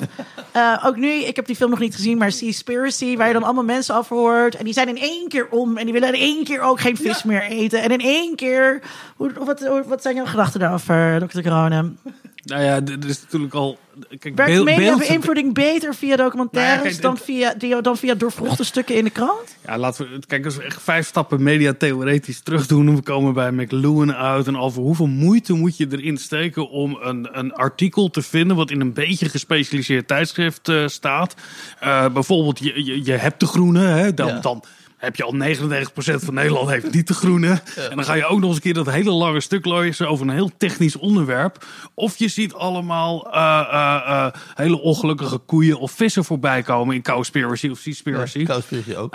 eh, 0.51 0.83
ook 0.85 0.95
nu, 0.95 1.09
ik 1.09 1.35
heb 1.35 1.45
die 1.45 1.55
film 1.55 1.69
nog 1.69 1.79
niet 1.79 1.95
gezien, 1.95 2.17
maar 2.17 2.31
Seaspiracy, 2.31 3.17
waar 3.17 3.27
je 3.27 3.33
dan 3.33 3.43
allemaal 3.43 3.63
mensen 3.63 3.95
over 3.95 4.17
hoort. 4.17 4.55
En 4.55 4.65
die 4.65 4.73
zijn 4.73 4.87
in 4.87 4.97
één 4.97 5.27
keer 5.27 5.47
om. 5.49 5.77
En 5.77 5.83
die 5.83 5.93
willen 5.93 6.13
in 6.13 6.19
één 6.19 6.43
keer 6.43 6.61
ook 6.61 6.79
geen 6.79 6.97
vis 6.97 7.23
meer 7.23 7.43
eten. 7.43 7.81
En 7.81 7.91
in 7.91 8.01
één 8.01 8.35
keer. 8.35 8.81
Hoe, 9.15 9.31
wat, 9.39 9.85
wat 9.87 10.01
zijn 10.01 10.15
jouw 10.15 10.25
gedachten 10.25 10.59
daarover, 10.59 11.19
dokter 11.19 11.41
Kronen? 11.41 11.99
Nou 12.43 12.63
ja, 12.63 12.79
dit 12.79 13.05
is 13.05 13.21
natuurlijk 13.21 13.53
al... 13.53 13.79
Kijk, 14.19 14.35
Werkt 14.35 14.53
beeld- 14.53 14.65
media 14.65 14.95
beeld- 14.95 15.07
beïnvloeding 15.07 15.53
beter 15.53 15.95
via 15.95 16.15
documentaires 16.15 16.83
Nou 16.83 16.95
ja, 16.95 17.01
dan, 17.01 17.17
via, 17.17 17.53
die, 17.53 17.81
dan 17.81 17.97
via 17.97 18.13
doorvrochte 18.13 18.63
stukken 18.63 18.95
in 18.95 19.03
de 19.03 19.09
krant? 19.09 19.57
Ja, 19.65 19.77
laten 19.77 20.09
we... 20.09 20.19
Kijk, 20.27 20.45
als 20.45 20.55
we 20.55 20.63
echt 20.63 20.81
vijf 20.81 21.07
stappen 21.07 21.43
mediatheoretisch 21.43 22.41
terug 22.41 22.67
doen... 22.67 22.87
en 22.87 22.95
we 22.95 23.01
komen 23.01 23.33
bij 23.33 23.51
McLuhan 23.51 24.13
uit... 24.13 24.47
en 24.47 24.57
over 24.57 24.81
hoeveel 24.81 25.07
moeite 25.07 25.53
moet 25.53 25.77
je 25.77 25.87
erin 25.89 26.17
steken... 26.17 26.69
om 26.69 26.97
een, 27.01 27.29
een 27.31 27.53
artikel 27.53 28.09
te 28.09 28.21
vinden... 28.21 28.55
wat 28.55 28.71
in 28.71 28.81
een 28.81 28.93
beetje 28.93 29.29
gespecialiseerd 29.29 30.07
tijdschrift 30.07 30.69
eh, 30.69 30.87
staat. 30.87 31.35
Eh, 31.79 32.05
bijvoorbeeld, 32.07 32.59
je, 32.59 32.85
je, 32.85 33.05
je 33.05 33.13
hebt 33.13 33.39
de 33.39 33.47
groene, 33.47 33.85
hè, 33.85 34.13
dan... 34.13 34.27
Ja. 34.27 34.39
dan 34.39 34.63
heb 35.01 35.15
je 35.15 35.23
al 35.23 35.33
99% 35.33 36.23
van 36.23 36.33
Nederland 36.33 36.69
heeft 36.69 36.91
niet 36.91 37.07
de 37.07 37.13
groene. 37.13 37.61
En 37.89 37.95
dan 37.95 38.05
ga 38.05 38.13
je 38.13 38.25
ook 38.25 38.39
nog 38.39 38.47
eens 38.47 38.55
een 38.55 38.61
keer 38.61 38.73
dat 38.73 38.89
hele 38.89 39.11
lange 39.11 39.41
stuk 39.41 39.65
lezen 39.65 40.09
over 40.09 40.27
een 40.27 40.33
heel 40.33 40.51
technisch 40.57 40.95
onderwerp. 40.95 41.65
Of 41.93 42.17
je 42.17 42.27
ziet 42.27 42.53
allemaal 42.53 43.33
eh, 43.33 43.59
eh, 43.71 44.25
eh, 44.25 44.33
hele 44.55 44.81
ongelukkige 44.81 45.37
koeien 45.37 45.79
of 45.79 45.91
vissen 45.91 46.25
voorbij 46.25 46.61
komen 46.61 46.95
in 46.95 47.01
Cowspiracy 47.01 47.69
of 47.69 47.77
Seaspiracy. 47.77 48.45
Cowspiracy 48.45 48.95
ook. 48.95 49.11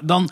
Dan, 0.00 0.30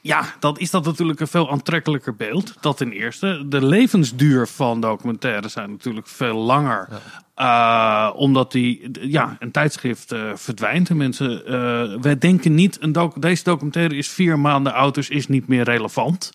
ja, 0.00 0.24
dan 0.38 0.58
is 0.58 0.70
dat 0.70 0.84
natuurlijk 0.84 1.20
een 1.20 1.28
veel 1.28 1.50
aantrekkelijker 1.50 2.16
beeld. 2.16 2.54
Dat 2.60 2.76
ten 2.76 2.92
eerste. 2.92 3.44
De 3.46 3.64
levensduur 3.64 4.46
van 4.46 4.80
documentaires 4.80 5.52
zijn 5.52 5.70
natuurlijk 5.70 6.08
veel 6.08 6.36
langer. 6.36 6.88
Eh, 7.36 8.10
omdat 8.14 8.52
die, 8.52 8.90
ja, 9.00 9.36
een 9.38 9.50
tijdschrift 9.50 10.12
eh, 10.12 10.20
verdwijnt. 10.34 10.90
En 10.90 10.96
mensen, 10.96 11.46
eh, 11.46 12.00
wij 12.00 12.18
denken 12.18 12.54
niet, 12.54 12.78
een 12.80 13.12
deze 13.18 13.44
documentaire 13.44 13.96
is 13.96 14.08
vier 14.08 14.38
maanden 14.38 14.74
oud, 14.74 14.94
dus 14.94 15.08
is 15.08 15.28
niet 15.28 15.48
meer 15.48 15.64
relevant. 15.64 16.32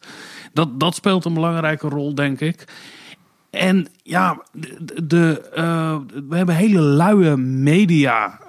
Dat, 0.54 0.80
dat 0.80 0.96
speelt 0.96 1.26
een 1.26 1.34
belangrijke 1.34 1.88
rol, 1.88 2.16
denk 2.16 2.40
ik. 2.40 2.64
En 3.50 3.88
ja, 4.04 4.42
de, 5.04 5.50
we 6.30 6.36
hebben 6.36 6.56
hele 6.56 6.80
luie 6.80 7.38
media. 7.38 8.40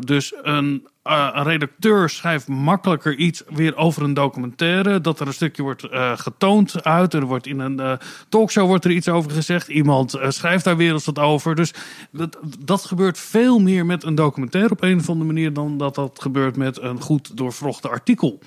Dus 0.00 0.34
een, 0.42 0.86
eh, 1.02 1.28
een 1.32 1.42
redacteur 1.44 2.08
schrijft 2.10 2.48
makkelijker 2.48 3.16
iets 3.16 3.42
weer 3.48 3.76
over 3.76 4.02
een 4.02 4.14
documentaire. 4.14 5.00
Dat 5.00 5.20
er 5.20 5.26
een 5.26 5.32
stukje 5.32 5.62
wordt 5.62 5.82
eh, 5.88 6.12
getoond 6.18 6.84
uit. 6.84 7.14
Er 7.14 7.24
wordt 7.24 7.46
in 7.46 7.58
een 7.58 7.80
eh, 7.80 7.92
talkshow 8.28 8.66
wordt 8.66 8.84
er 8.84 8.90
iets 8.90 9.08
over 9.08 9.30
gezegd. 9.30 9.68
Iemand 9.68 10.14
eh, 10.14 10.30
schrijft 10.30 10.64
daar 10.64 10.76
weer 10.76 10.92
eens 10.92 11.04
wat 11.04 11.18
over. 11.18 11.54
Dus 11.54 11.74
dat, 12.10 12.38
dat 12.58 12.84
gebeurt 12.84 13.18
veel 13.18 13.58
meer 13.58 13.86
met 13.86 14.04
een 14.04 14.14
documentaire 14.14 14.70
op 14.70 14.82
een 14.82 14.98
of 14.98 15.08
andere 15.08 15.26
manier... 15.26 15.52
dan 15.52 15.78
dat 15.78 15.94
dat 15.94 16.18
gebeurt 16.22 16.56
met 16.56 16.80
een 16.80 17.00
goed 17.00 17.36
doorvrochte 17.36 17.88
artikel. 17.88 18.38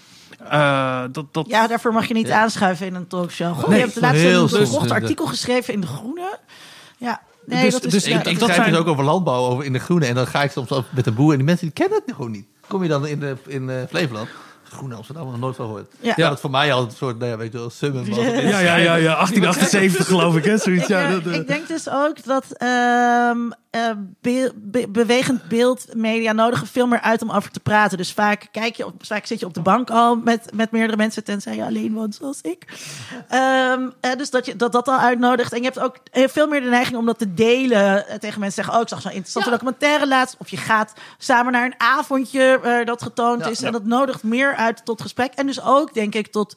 Eh, 0.49 1.03
dat, 1.12 1.34
dat, 1.34 1.47
Ja, 1.47 1.68
daarvoor 1.68 1.93
mag 1.93 2.08
je 2.08 2.14
niet 2.14 2.32
aanschuiven 2.32 2.86
in 2.86 2.95
een 2.95 3.08
talkshow. 3.08 3.53
Goh, 3.53 3.68
Nee, 3.68 3.80
je 3.80 3.86
hebt 3.86 4.01
laatst 4.01 4.24
een 4.24 4.60
inderdaad. 4.60 4.91
artikel 4.91 5.26
geschreven 5.26 5.74
in 5.74 5.82
De 5.82 5.88
Groene. 5.88 6.38
Ja, 6.97 7.22
nee, 7.46 7.64
Dus- 7.64 7.74
dat 7.74 7.84
is... 7.86 7.91
dus 7.91 8.06
ja, 8.06 8.18
ik, 8.18 8.39
dat 8.39 8.50
ik 8.50 8.56
zijn- 8.56 8.70
dus 8.70 8.80
ook 8.80 8.88
over 8.88 9.04
landbouw 9.04 9.46
over 9.46 9.66
in 9.66 9.74
de 9.74 9.80
groene. 9.80 10.06
En 10.06 10.16
dan 10.16 10.28
ga 10.28 10.43
ik 10.43 10.52
soms 10.52 10.72
ook 10.72 10.86
met 10.89 11.04
de 11.04 11.12
boer. 11.12 11.32
En 11.32 11.38
die 11.38 11.46
mensen 11.46 11.66
die 11.66 11.76
kennen 11.76 12.02
het 12.06 12.16
gewoon 12.16 12.32
niet. 12.32 12.46
Kom 12.68 12.84
je 12.84 12.89
dan 12.89 13.08
in, 13.08 13.20
de, 13.20 13.36
in 13.48 13.70
eh, 13.70 13.76
Flevoland. 13.89 14.30
Groene 14.76 14.95
Amsterdam, 14.95 15.26
nog 15.26 15.39
nooit 15.39 15.55
van 15.55 15.65
gehoord. 15.65 15.91
Ja. 15.99 16.13
Ja. 16.15 16.30
Dat 16.30 16.39
voor 16.39 16.49
mij 16.49 16.73
al 16.73 16.84
een 16.84 16.91
soort, 16.91 17.17
nou 17.19 17.32
ja, 17.32 17.38
weet 17.38 17.51
je 17.51 17.57
wel, 17.57 17.69
summum. 17.69 18.09
was. 18.09 18.17
Ja. 18.17 18.23
ja, 18.39 18.59
ja, 18.59 18.76
ja, 18.89 18.95
ja, 18.95 19.13
1878 19.13 20.07
geloof 20.07 20.36
ik, 20.36 20.43
hè? 20.45 20.57
Zoiets. 20.57 20.88
Ja, 20.88 20.99
Ja, 20.99 21.09
dat, 21.11 21.26
eh, 21.26 21.34
ik 21.34 21.47
denk 21.47 21.67
dus 21.67 21.89
ook 21.89 22.23
dat 22.23 22.45
ehm, 22.51 23.38
eh, 23.69 23.82
be- 24.21 24.51
be- 24.55 24.88
bewegend 24.89 25.47
beeldmedia 25.47 26.32
nodigen 26.32 26.67
veel 26.67 26.88
meer 26.88 27.01
uit 27.01 27.21
om 27.21 27.32
over 27.32 27.51
te 27.51 27.59
praten. 27.59 27.97
Dus 27.97 28.11
vaak, 28.13 28.47
kijk 28.51 28.76
je 28.76 28.86
op, 28.86 28.93
vaak 29.05 29.26
zit 29.26 29.39
je 29.39 29.45
op 29.45 29.53
de 29.53 29.61
bank 29.61 29.89
al 29.89 30.15
met, 30.15 30.49
met 30.53 30.71
meerdere 30.71 30.97
mensen, 30.97 31.23
tenzij 31.23 31.55
je 31.55 31.63
alleen 31.65 31.93
woont 31.93 32.15
zoals 32.15 32.41
ik. 32.41 32.65
Ehm, 33.30 33.82
eh, 34.01 34.11
dus 34.17 34.30
dat, 34.30 34.45
je, 34.45 34.55
dat 34.55 34.71
dat 34.71 34.88
al 34.88 34.97
uitnodigt. 34.97 35.53
En 35.53 35.57
je 35.57 35.63
hebt 35.65 35.80
ook 35.80 35.95
veel 36.11 36.47
meer 36.47 36.61
de 36.61 36.69
neiging 36.69 36.97
om 36.97 37.05
dat 37.05 37.17
te 37.17 37.34
delen. 37.34 38.05
tegen 38.19 38.39
mensen 38.39 38.51
zeggen, 38.63 38.73
oh, 38.73 38.82
ik 38.82 38.88
zag 38.88 39.01
zo'n 39.01 39.11
interessante 39.11 39.49
documentaire 39.49 40.07
laatst. 40.07 40.36
Of 40.39 40.49
je 40.49 40.57
gaat 40.57 40.93
samen 41.17 41.51
naar 41.51 41.65
een 41.65 41.73
avondje 41.78 42.59
eh, 42.63 42.86
dat 42.86 43.01
getoond 43.03 43.43
Ja, 43.43 43.49
is. 43.49 43.59
ja. 43.59 43.65
En 43.65 43.71
dat 43.71 43.84
nodigt 43.86 44.23
meer 44.23 44.55
uit 44.55 44.64
tot 44.74 45.01
gesprek. 45.01 45.34
En 45.34 45.45
dus 45.45 45.61
ook, 45.61 45.93
denk 45.93 46.16
ik, 46.16 46.28
tot 46.28 46.55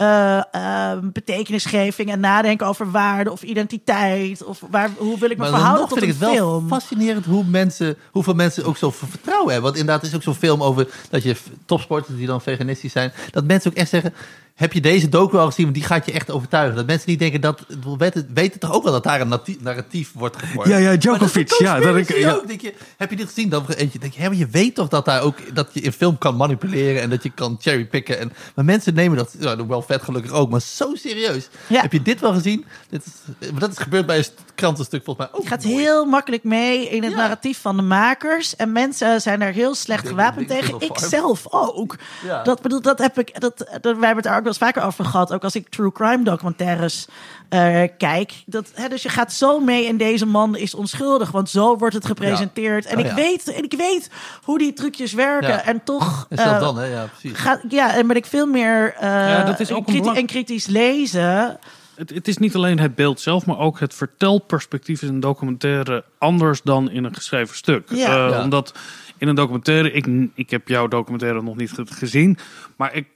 eh, 0.00 0.42
eh, 0.52 0.98
betekenisgeving 1.02 2.10
en 2.10 2.20
nadenken 2.20 2.66
over 2.66 2.90
waarde 2.90 3.32
of 3.32 3.42
identiteit. 3.42 4.44
Of 4.44 4.62
waar, 4.70 4.90
hoe 4.96 5.18
wil 5.18 5.30
ik 5.30 5.36
me 5.36 5.42
Maar 5.42 5.52
verhouden 5.52 5.88
tot 5.88 5.98
vind 5.98 6.10
een 6.10 6.16
ik 6.16 6.20
het 6.20 6.38
wel 6.38 6.62
fascinerend 6.68 7.24
hoe 7.24 7.44
mensen, 7.44 7.96
hoeveel 8.10 8.34
mensen 8.34 8.64
ook 8.64 8.76
zo 8.76 8.90
vertrouwen 8.90 9.52
hebben. 9.52 9.70
Want 9.70 9.80
inderdaad 9.80 10.06
is 10.06 10.14
ook 10.14 10.22
zo'n 10.22 10.34
film 10.34 10.62
over 10.62 10.88
dat 11.10 11.22
je 11.22 11.36
topsporters 11.64 12.16
die 12.16 12.26
dan 12.26 12.40
veganistisch 12.40 12.92
zijn, 12.92 13.12
dat 13.30 13.44
mensen 13.44 13.70
ook 13.70 13.76
echt 13.76 13.88
zeggen, 13.88 14.14
heb 14.60 14.72
je 14.72 14.80
deze 14.80 15.08
docu 15.08 15.36
al 15.36 15.46
gezien? 15.46 15.64
Want 15.64 15.76
die 15.76 15.84
gaat 15.86 16.06
je 16.06 16.12
echt 16.12 16.30
overtuigen. 16.30 16.76
Dat 16.76 16.86
mensen 16.86 17.10
niet 17.10 17.18
denken 17.18 17.40
dat, 17.40 17.60
we 17.68 17.94
weten, 17.98 18.30
weten 18.34 18.60
toch 18.60 18.72
ook 18.72 18.82
wel 18.82 18.92
dat 18.92 19.02
daar 19.02 19.20
een 19.20 19.40
narratief 19.60 20.12
wordt 20.14 20.36
gevormd. 20.36 20.68
Ja, 20.68 20.76
ja, 20.76 20.96
Djokovic, 20.96 21.52
ja, 21.58 21.74
dat 21.74 21.84
ik- 21.84 21.92
conspiracy 21.94 22.26
ja. 22.26 22.32
ook. 22.34 22.46
Denk 22.48 22.60
je, 22.60 22.74
heb 22.96 23.10
je 23.10 23.16
dit 23.16 23.26
gezien? 23.26 23.48
Dan 23.48 23.64
denk 23.76 23.92
je, 24.12 24.20
hè, 24.20 24.28
maar 24.28 24.38
je 24.38 24.46
weet 24.46 24.74
toch 24.74 24.88
dat 24.88 25.04
daar 25.04 25.22
ook 25.22 25.54
dat 25.54 25.68
je 25.72 25.80
in 25.80 25.92
film 25.92 26.18
kan 26.18 26.36
manipuleren 26.36 27.02
en 27.02 27.10
dat 27.10 27.22
je 27.22 27.30
kan 27.30 27.56
cherrypicken. 27.60 28.18
En 28.18 28.32
maar 28.54 28.64
mensen 28.64 28.94
nemen 28.94 29.16
dat, 29.16 29.34
ja, 29.38 29.66
wel 29.66 29.82
vet 29.82 30.02
gelukkig 30.02 30.32
ook, 30.32 30.50
maar 30.50 30.60
zo 30.60 30.94
serieus. 30.94 31.48
Ja. 31.66 31.80
Heb 31.80 31.92
je 31.92 32.02
dit 32.02 32.20
wel 32.20 32.32
gezien? 32.32 32.64
Dit 32.88 33.04
is, 33.06 33.48
maar 33.50 33.60
dat 33.60 33.70
is 33.70 33.78
gebeurd 33.78 34.06
bij 34.06 34.16
een 34.16 34.24
st- 34.24 34.34
krantenstuk 34.54 35.04
volgens 35.04 35.26
mij 35.26 35.36
ook. 35.36 35.44
Het 35.44 35.52
gaat 35.52 35.62
heel 35.72 36.04
makkelijk 36.04 36.44
mee 36.44 36.88
in 36.88 37.02
het 37.02 37.12
Ja. 37.12 37.18
narratief 37.18 37.60
van 37.60 37.76
de 37.76 37.82
makers. 37.82 38.56
En 38.56 38.72
mensen 38.72 39.20
zijn 39.20 39.38
daar 39.40 39.52
heel 39.52 39.74
slecht 39.74 40.08
gewapend 40.08 40.48
tegen. 40.48 40.80
Ik 40.80 40.98
zelf 40.98 41.46
ook. 41.50 41.96
Ja. 42.24 42.42
Dat 42.42 42.62
bedoel, 42.62 42.80
dat 42.82 42.98
heb 42.98 43.18
ik. 43.18 43.40
Dat, 43.40 43.56
dat, 43.58 43.82
wij 43.82 43.92
hebben 43.92 44.14
het 44.16 44.22
daar 44.24 44.38
ook 44.38 44.44
wel 44.58 44.68
eens 44.68 44.74
vaker 44.74 44.82
over 44.88 45.04
gehad. 45.04 45.32
Ook 45.32 45.44
als 45.44 45.54
ik 45.54 45.68
true 45.68 45.92
crime 45.92 46.22
documentaires 46.24 47.06
eh, 47.48 47.82
kijk. 47.98 48.32
Dat, 48.46 48.70
hè, 48.74 48.88
dus 48.88 49.02
je 49.02 49.08
gaat 49.08 49.32
zo 49.32 49.60
mee 49.60 49.86
in 49.86 49.96
deze 49.96 50.26
man 50.26 50.56
is 50.56 50.74
onschuldig. 50.74 51.30
Want 51.30 51.50
zo 51.50 51.76
wordt 51.76 51.94
het 51.94 52.06
gepresenteerd. 52.06 52.86
En, 52.86 52.94
Oh, 52.98 53.00
ik 53.04 53.06
ja. 53.10 53.14
weet, 53.14 53.52
en 53.52 53.64
ik 53.64 53.74
weet 53.76 54.10
hoe 54.42 54.58
die 54.58 54.72
trucjes 54.72 55.12
werken. 55.12 55.48
Ja. 55.48 55.64
En 55.64 55.84
toch. 55.84 56.26
En 56.28 56.36
zelfs 56.36 56.52
eh, 56.52 56.60
dan, 56.60 56.78
hè? 56.78 56.84
Ja, 56.84 57.04
precies. 57.18 57.38
Ga, 57.38 57.60
ja, 57.68 57.94
en 57.94 58.06
ben 58.06 58.16
ik 58.16 58.26
veel 58.26 58.46
meer 58.46 58.94
eh, 58.94 59.08
Ja, 59.08 59.44
dat 59.44 59.60
is 59.60 59.70
ook 59.70 59.78
een 59.78 59.84
kriti- 59.84 60.00
belang- 60.00 60.18
en 60.18 60.26
kritisch 60.26 60.66
lezen. 60.66 61.58
het, 61.94 62.10
het 62.10 62.28
is 62.28 62.36
niet 62.38 62.54
alleen 62.54 62.78
het 62.80 62.94
beeld 62.94 63.20
zelf, 63.20 63.46
maar 63.46 63.58
ook 63.58 63.80
het 63.80 63.94
vertelperspectief 63.94 65.02
is 65.02 65.08
in 65.08 65.14
een 65.14 65.20
documentaire 65.20 66.04
anders 66.18 66.62
dan 66.62 66.90
in 66.90 67.04
een 67.04 67.14
geschreven 67.14 67.56
stuk. 67.56 67.88
Ja. 67.94 68.06
Eh, 68.26 68.30
Ja. 68.30 68.42
Omdat 68.42 68.72
in 69.20 69.28
een 69.28 69.34
documentaire, 69.34 69.92
ik, 69.92 70.06
ik 70.34 70.50
heb 70.50 70.68
jouw 70.68 70.88
documentaire 70.88 71.42
nog 71.42 71.56
niet 71.56 71.72
ge- 71.72 71.86
gezien, 71.86 72.38
maar 72.76 72.94
ik 72.94 73.06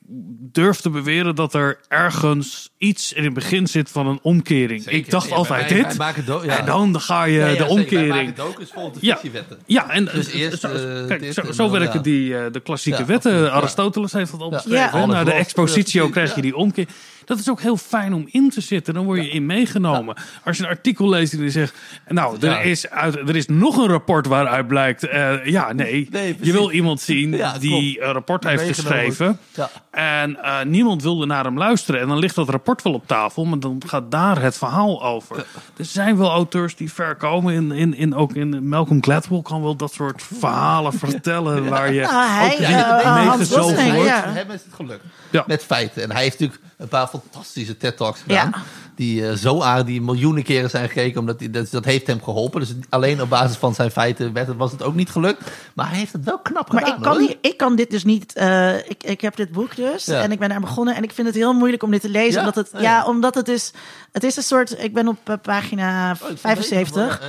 durf 0.53 0.81
te 0.81 0.91
beweren 0.91 1.35
dat 1.35 1.55
er 1.55 1.79
ergens 1.89 2.71
iets 2.79 3.13
in 3.13 3.25
het 3.25 3.35
begin 3.35 3.67
zit 3.67 3.91
van 3.91 4.07
een 4.07 4.19
omkering. 4.23 4.83
Zeker. 4.83 4.99
Ik 4.99 5.11
dacht 5.11 5.29
Ja, 5.29 5.35
altijd 5.35 5.71
wij- 5.71 5.79
wij 5.81 5.89
dit, 5.89 5.99
maken 5.99 6.25
do- 6.27 6.45
ja. 6.45 6.59
en 6.59 6.67
dan 6.67 7.01
ga 7.01 7.25
je 7.25 7.39
Ja, 7.39 7.47
ja, 7.47 7.53
de. 7.53 7.59
Wij 7.59 7.69
omkering. 7.69 8.33
volgens 8.37 8.71
de 8.73 9.07
Ja. 9.07 9.13
fictiewetten. 9.13 9.59
Ja, 9.67 9.91
en 9.91 10.05
Dus 10.05 10.33
eh, 10.33 10.41
eerst, 10.41 10.61
zo, 10.61 10.69
eh, 10.69 11.07
kijk, 11.07 11.33
zo, 11.33 11.41
en 11.41 11.55
zo 11.55 11.63
dan, 11.63 11.71
werken 11.79 11.95
ja. 11.97 12.03
die, 12.03 12.37
eh, 12.39 12.53
de 12.53 12.61
klassieke 12.61 12.99
Ja, 13.01 13.07
wetten. 13.07 13.53
Aristoteles 13.53 14.13
heeft 14.13 14.31
dat 14.31 14.41
al 14.41 14.51
Ja. 14.51 14.57
beschreven. 14.57 14.79
Ja. 14.81 14.91
hè? 14.91 14.99
Alles 15.03 15.15
Nou, 15.15 15.25
de 15.25 15.33
expositio 15.33 16.09
krijg 16.09 16.35
je 16.35 16.41
die 16.43 16.57
omkeer. 16.57 16.87
Dat 17.25 17.39
is 17.39 17.51
ook 17.51 17.61
heel 17.61 17.77
fijn 17.77 18.13
om 18.15 18.29
in 18.31 18.51
te 18.51 18.61
zitten. 18.61 18.95
Dan 18.95 19.05
word 19.05 19.21
je 19.25 19.31
in 19.31 19.47
meegenomen. 19.47 20.17
Als 20.45 20.57
je 20.57 20.63
een 20.63 20.69
artikel 20.69 21.09
leest 21.09 21.39
die 21.39 21.51
zegt... 21.51 21.75
Nou, 22.09 22.37
er, 22.41 22.49
Ja. 22.51 22.61
is 22.61 22.91
uit, 22.91 23.17
er 23.17 23.37
is 23.37 23.47
nog 23.47 23.77
een 23.77 23.87
rapport 23.89 24.27
waaruit 24.27 24.67
blijkt... 24.67 25.03
eh, 25.07 25.45
ja, 25.47 25.73
nee. 25.73 26.09
Nee, 26.11 26.37
je 26.41 26.53
wil 26.53 26.71
iemand 26.71 27.01
zien 27.01 27.37
Ja, 27.37 27.59
die 27.59 28.03
een 28.03 28.13
rapport 28.13 28.45
heeft 28.45 28.63
Meegenomen 28.65 28.99
geschreven. 29.05 29.39
Ja. 29.55 29.71
En 29.91 30.43
eh, 30.43 30.63
niemand 30.65 31.03
wilde 31.03 31.27
naar 31.27 31.45
hem 31.45 31.59
luisteren. 31.59 32.01
En 32.01 32.09
dan 32.09 32.19
ligt 32.19 32.35
dat 32.35 32.49
rapport 32.49 32.83
wel 32.83 32.93
op 32.93 33.07
tafel. 33.07 33.45
Maar 33.45 33.59
dan 33.59 33.83
gaat 33.87 34.11
daar 34.11 34.43
het 34.43 34.57
verhaal 34.59 35.05
over. 35.05 35.37
Er 35.77 35.85
zijn 35.85 36.17
wel 36.17 36.31
auteurs 36.31 36.77
die 36.77 36.93
ver 36.93 37.15
komen. 37.17 37.55
In, 37.55 37.73
in, 37.73 37.95
in, 37.97 38.15
ook 38.15 38.35
in 38.35 38.69
Malcolm 38.69 39.03
Gladwell 39.03 39.43
kan 39.43 39.63
wel 39.63 39.77
dat 39.77 39.93
soort 39.93 40.23
verhalen 40.23 40.93
vertellen. 40.93 41.69
Waar 41.69 41.93
je 41.93 42.01
Nou, 42.01 42.29
hij, 42.29 42.53
ook 42.53 42.59
eh, 42.59 42.71
in 42.71 42.77
Hans 43.09 43.39
meegezogen 43.39 43.95
wordt. 43.95 44.09
ja. 44.09 44.23
Voor 44.23 44.33
hem 44.33 44.51
is 44.51 44.63
het 44.65 44.75
gelukt. 44.75 45.05
Ja. 45.35 45.45
Met 45.47 45.65
feiten. 45.65 46.03
En 46.03 46.13
hij 46.13 46.23
heeft 46.23 46.39
natuurlijk 46.39 46.69
een 46.79 46.89
paar 46.89 47.07
fantastische 47.07 47.77
TED-talks 47.77 48.21
gedaan. 48.21 48.51
Ja. 48.55 48.63
Die 48.97 49.29
eh, 49.29 49.35
zo 49.37 49.61
aardig, 49.61 49.87
die 49.87 50.01
miljoenen 50.03 50.43
keren 50.43 50.71
zijn 50.71 50.89
gekeken. 50.89 51.21
Omdat 51.21 51.41
hij, 51.41 51.51
dat, 51.51 51.71
dat 51.71 51.85
heeft 51.85 52.07
hem 52.07 52.23
geholpen. 52.23 52.61
Dus 52.61 52.75
alleen 52.89 53.23
op 53.23 53.29
basis 53.29 53.57
van 53.57 53.75
zijn 53.75 53.91
feiten 53.91 54.33
werd, 54.33 54.47
het- 54.47 54.57
was 54.57 54.73
het 54.73 54.83
ook 54.83 54.95
niet 54.95 55.11
gelukt. 55.11 55.51
Maar 55.75 55.89
hij 55.89 55.99
heeft 55.99 56.13
het 56.13 56.25
wel 56.25 56.39
knap 56.39 56.73
Maar 56.73 56.83
gedaan. 56.83 56.97
ik 56.99 57.03
kan, 57.03 57.19
niet, 57.21 57.37
ik 57.41 57.57
kan 57.57 57.77
dit 57.77 57.91
dus 57.91 58.05
niet. 58.05 58.33
eh, 58.33 58.77
ik, 58.77 59.03
ik 59.05 59.21
heb 59.21 59.37
dit 59.37 59.53
boek 59.53 59.77
dus. 59.77 60.05
Ja. 60.05 60.23
En 60.23 60.33
ik 60.33 60.39
ben 60.39 60.51
er 60.51 60.61
begonnen. 60.61 60.95
En 60.95 61.03
ik 61.03 61.13
vind 61.13 61.27
het 61.27 61.37
heel 61.37 61.53
moeilijk 61.53 61.83
om 61.83 61.91
dit 61.91 62.01
te 62.01 62.09
lezen. 62.09 62.33
Ja? 62.33 62.39
Omdat 62.39 62.55
het, 62.55 62.71
Oh, 62.75 62.81
ja. 62.81 63.05
omdat 63.07 63.35
het 63.35 63.49
is. 63.49 63.73
Het 64.13 64.25
is 64.25 64.37
een 64.37 64.43
soort. 64.43 64.83
Ik 64.83 64.95
ben 64.95 65.09
op 65.09 65.19
eh, 65.25 65.35
pagina 65.43 66.17
Oh, 66.23 66.31
ik 66.31 66.39
75. 66.39 66.89
vond 66.95 67.11
het- 67.13 67.21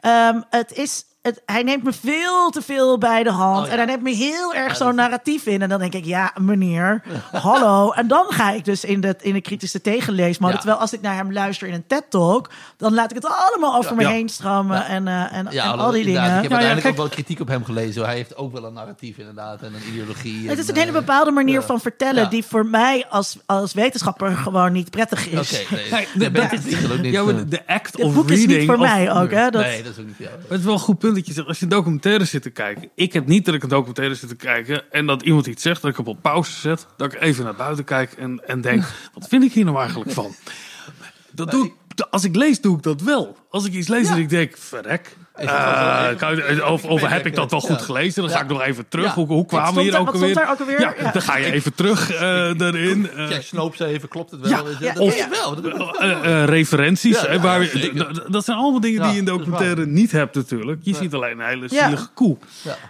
ja, 0.00 0.10
ja. 0.10 0.28
Ehm, 0.32 0.40
het 0.50 0.72
is. 0.72 1.04
Het, 1.22 1.42
hij 1.46 1.62
neemt 1.62 1.82
me 1.84 1.92
veel 1.92 2.50
te 2.50 2.62
veel 2.62 2.98
bij 2.98 3.22
de 3.22 3.30
hand. 3.30 3.58
Oh, 3.60 3.64
ja. 3.66 3.70
En 3.72 3.76
hij 3.76 3.86
neemt 3.86 4.02
me 4.02 4.10
heel 4.10 4.54
erg 4.54 4.68
Ja, 4.68 4.74
zo'n 4.84 4.94
narratief 4.94 5.46
in. 5.46 5.62
En 5.62 5.68
dan 5.68 5.78
denk 5.80 5.94
ik, 5.94 6.04
ja, 6.04 6.32
meneer, 6.40 7.02
hallo. 7.32 7.90
En 7.90 8.08
dan 8.08 8.24
ga 8.28 8.50
ik 8.50 8.64
dus 8.64 8.84
in 8.84 9.00
de, 9.00 9.16
in 9.20 9.32
de 9.32 9.40
kritische 9.40 9.80
tegenleesmode. 9.80 10.52
Ja. 10.52 10.58
Terwijl 10.58 10.80
als 10.80 10.92
ik 10.92 11.00
naar 11.00 11.14
hem 11.14 11.32
luister 11.32 11.68
in 11.68 11.74
een 11.74 11.86
TED-talk... 11.86 12.50
dan 12.76 12.94
laat 12.94 13.10
ik 13.10 13.16
het 13.16 13.26
allemaal 13.26 13.76
over 13.76 13.94
me 13.96 14.02
Ja. 14.02 14.08
heen 14.08 14.28
stromen. 14.28 14.76
Ja. 14.76 14.86
En, 14.86 15.08
eh, 15.08 15.32
en, 15.32 15.46
Ja, 15.50 15.72
en 15.72 15.78
al 15.78 15.90
die 15.90 16.04
dingen. 16.04 16.22
Ik 16.22 16.28
heb 16.28 16.32
ja, 16.32 16.40
uiteindelijk 16.40 16.80
kijk. 16.80 16.94
ook 16.94 16.96
wel 17.00 17.08
kritiek 17.08 17.40
op 17.40 17.48
hem 17.48 17.64
gelezen. 17.64 18.04
Hij 18.04 18.14
heeft 18.14 18.36
ook 18.36 18.52
wel 18.52 18.64
een 18.64 18.72
narratief 18.72 19.18
inderdaad. 19.18 19.62
En 19.62 19.74
een 19.74 19.88
ideologie. 19.92 20.48
Het 20.48 20.58
is 20.58 20.64
en, 20.68 20.70
een 20.74 20.80
hele 20.80 20.92
eh, 20.92 20.98
bepaalde 20.98 21.30
manier 21.30 21.60
ja. 21.60 21.66
van 21.66 21.80
vertellen 21.80 22.22
Ja. 22.22 22.28
die 22.28 22.44
voor 22.44 22.66
mij 22.66 23.06
als, 23.08 23.36
als 23.46 23.72
wetenschapper 23.74 24.36
gewoon 24.36 24.72
niet 24.72 24.90
prettig 24.90 25.26
is. 25.28 25.62
Oké, 25.62 25.74
nee. 25.74 25.90
Nee, 25.90 26.06
nee, 26.14 26.30
maar 26.30 26.52
eh, 26.52 27.26
de, 27.36 27.48
de 27.48 27.66
act 27.66 27.92
Het 27.92 28.00
of 28.04 28.14
boek 28.14 28.30
is 28.30 28.38
reading. 28.38 28.58
niet 28.58 28.66
voor 28.68 28.74
of- 28.78 28.80
mij 28.80 29.12
ook, 29.12 29.30
hè? 29.30 29.50
Dat, 29.50 29.62
Nee, 29.62 29.82
dat 29.82 29.92
is 29.92 29.98
ook 29.98 30.06
niet 30.06 30.16
voor 30.16 30.24
jou. 30.24 30.38
Het 30.48 30.58
is 30.58 30.64
wel 30.64 30.72
een 30.74 30.78
goed 30.80 30.98
punt 30.98 31.11
dat 31.14 31.26
je 31.26 31.32
zegt. 31.32 31.46
Als 31.46 31.58
je 31.58 31.66
documentaire 31.66 32.24
zit 32.24 32.42
te 32.42 32.50
kijken. 32.50 32.90
Ik 32.94 33.12
heb 33.12 33.26
niet 33.26 33.44
dat 33.44 33.54
ik 33.54 33.62
een 33.62 33.68
documentaire 33.68 34.14
zit 34.14 34.28
te 34.28 34.36
kijken. 34.36 34.92
En 34.92 35.06
dat 35.06 35.22
iemand 35.22 35.46
iets 35.46 35.62
zegt. 35.62 35.82
Dat 35.82 35.90
ik 35.90 35.96
hem 35.96 36.06
op 36.06 36.22
pauze 36.22 36.52
zet. 36.52 36.86
Dat 36.96 37.12
ik 37.12 37.20
even 37.20 37.44
naar 37.44 37.54
buiten 37.54 37.84
kijk. 37.84 38.12
En, 38.12 38.48
en 38.48 38.60
denk. 38.60 38.84
Wat 39.14 39.28
vind 39.28 39.44
ik 39.44 39.52
hier 39.52 39.64
nou 39.64 39.78
eigenlijk 39.78 40.10
van? 40.10 40.34
Dat 41.32 41.50
doe 41.50 41.66
ik. 41.66 41.72
Als 42.10 42.24
ik 42.24 42.36
lees, 42.36 42.60
doe 42.60 42.76
ik 42.76 42.82
dat 42.82 43.00
wel. 43.00 43.36
Als 43.50 43.64
ik 43.64 43.72
iets 43.72 43.88
lees 43.88 44.08
en 44.08 44.18
ik 44.18 44.28
denk, 44.28 44.56
verrek. 44.56 45.16
Eh, 45.34 46.08
even- 46.10 46.54
je- 46.54 46.66
of, 46.66 46.84
of 46.84 47.00
heb 47.06 47.26
ik 47.26 47.34
dat 47.34 47.50
wel 47.50 47.60
goed 47.60 47.82
gelezen? 47.82 48.22
Dan 48.22 48.30
ga 48.32 48.40
ik 48.40 48.48
nog 48.48 48.62
even 48.62 48.88
terug. 48.88 49.06
Ja. 49.06 49.12
Hoe, 49.14 49.26
hoe 49.26 49.46
kwamen 49.46 49.74
we 49.74 49.80
hier 49.80 49.94
er- 49.94 49.98
ook 50.00 50.06
er 50.08 50.12
alweer? 50.46 50.80
Ja, 50.80 50.94
Ja. 50.98 51.10
dan 51.10 51.22
ga 51.22 51.36
je 51.36 51.52
even 51.52 51.74
terug 51.74 52.10
eh 52.12 52.60
erin. 52.60 53.10
eh, 53.10 53.30
Jack 53.30 53.42
Snoop 53.42 53.76
ze 53.76 53.84
even, 53.84 54.08
klopt 54.08 54.30
het 54.30 54.40
wel? 54.40 54.50
Ja, 54.80 54.92
ja. 54.94 55.28
wel. 55.28 55.96
Eh, 55.98 56.10
eh, 56.10 56.44
referenties. 56.48 57.20
Dat 58.28 58.44
zijn 58.44 58.56
allemaal 58.56 58.80
dingen 58.80 58.98
Ja, 59.00 59.04
die 59.04 59.12
je 59.12 59.18
in 59.18 59.24
documentaire 59.24 59.86
niet 59.86 60.12
hebt 60.12 60.34
natuurlijk. 60.34 60.80
Je 60.82 60.94
ziet 60.94 61.14
alleen 61.14 61.40
een 61.40 61.46
hele 61.46 61.66
Ja. 61.70 61.84
zielige 61.84 62.08
koe. 62.14 62.36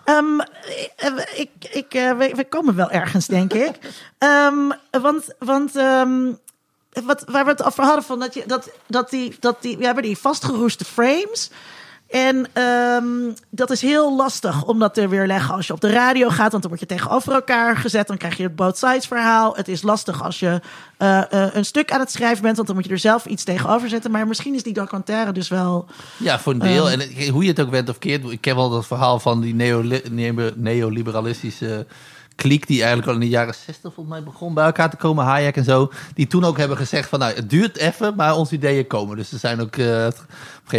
Ehm, 0.05 0.25
eh, 0.97 1.11
ik, 1.37 1.51
ik, 1.73 1.95
eh, 1.95 2.11
we, 2.19 2.33
we 2.37 2.45
komen 2.49 2.75
wel 2.75 2.91
ergens, 2.91 3.27
denk 3.27 3.53
ik. 3.53 3.71
Ehm, 4.19 4.55
want 5.03 5.35
want 5.39 5.77
ehm, 5.77 6.21
wat, 7.05 7.25
waar 7.27 7.45
we 7.45 7.51
het 7.51 7.63
over 7.65 7.85
hadden, 7.85 8.05
van 8.05 8.19
dat, 8.19 8.35
je, 8.35 8.43
dat, 8.47 8.71
dat, 8.87 9.11
die, 9.11 9.37
dat 9.41 9.63
die, 9.63 9.77
we 9.79 9.85
hebben 9.85 10.03
die 10.03 10.19
vastgeroeste 10.19 10.85
frames. 10.85 11.51
En 12.13 12.47
ehm, 12.53 13.05
dat 13.51 13.71
is 13.71 13.81
heel 13.83 14.17
lastig 14.17 14.65
om 14.65 14.79
dat 14.79 14.95
te 14.95 15.09
weerleggen 15.09 15.55
als 15.55 15.67
je 15.67 15.73
op 15.73 15.81
de 15.81 15.91
radio 15.91 16.29
gaat. 16.29 16.51
Want 16.51 16.63
dan 16.63 16.71
word 16.71 16.81
je 16.81 16.87
tegenover 16.95 17.33
elkaar 17.33 17.77
gezet. 17.77 18.07
Dan 18.07 18.17
krijg 18.17 18.37
je 18.37 18.43
het 18.43 18.57
both 18.57 18.79
sides 18.79 19.07
verhaal. 19.07 19.57
Het 19.57 19.69
is 19.69 19.83
lastig 19.83 20.23
als 20.23 20.39
je 20.41 20.61
eh, 20.97 21.33
eh, 21.33 21.55
een 21.55 21.65
stuk 21.65 21.93
aan 21.93 22.01
het 22.01 22.11
schrijven 22.11 22.43
bent. 22.43 22.55
Want 22.57 22.67
dan 22.69 22.77
moet 22.77 22.87
je 22.87 22.93
er 22.93 22.99
zelf 22.99 23.27
iets 23.27 23.45
tegenover 23.45 23.89
zetten. 23.89 24.11
Maar 24.11 24.27
misschien 24.27 24.55
is 24.55 24.63
die 24.63 24.73
documentaire 24.73 25.33
dus 25.33 25.49
wel... 25.49 25.87
Ja, 26.17 26.39
voor 26.41 26.53
een 26.53 26.59
deel. 26.59 26.91
Ehm. 26.91 27.01
en 27.01 27.29
hoe 27.29 27.43
je 27.43 27.49
het 27.49 27.61
ook 27.61 27.71
bent 27.71 27.89
of 27.89 27.99
keert. 27.99 28.31
Ik 28.31 28.41
ken 28.41 28.57
wel 28.57 28.71
dat 28.71 28.87
verhaal 28.87 29.19
van 29.21 29.41
die 29.41 29.55
neoli- 29.55 30.03
neo- 30.11 30.51
neoliberalistische 30.57 31.87
kliek... 32.37 32.67
die 32.67 32.79
eigenlijk 32.79 33.09
al 33.09 33.15
in 33.15 33.21
de 33.21 33.29
jaren 33.29 33.55
60 33.55 33.81
volgens 33.95 34.09
mij 34.17 34.23
begon 34.23 34.55
bij 34.55 34.65
elkaar 34.65 34.91
te 34.91 34.97
komen. 34.97 35.25
Hayek 35.25 35.57
en 35.57 35.65
zo. 35.65 35.91
Die 36.15 36.27
toen 36.27 36.45
ook 36.45 36.59
hebben 36.59 36.77
gezegd 36.77 37.09
van... 37.09 37.19
nou, 37.19 37.35
het 37.35 37.51
duurt 37.51 37.77
even, 37.77 38.15
maar 38.17 38.37
onze 38.37 38.55
ideeën 38.55 38.87
komen. 38.87 39.17
Dus 39.17 39.33
er 39.33 39.39
zijn 39.39 39.61
ook... 39.61 39.77
eh, 39.77 40.07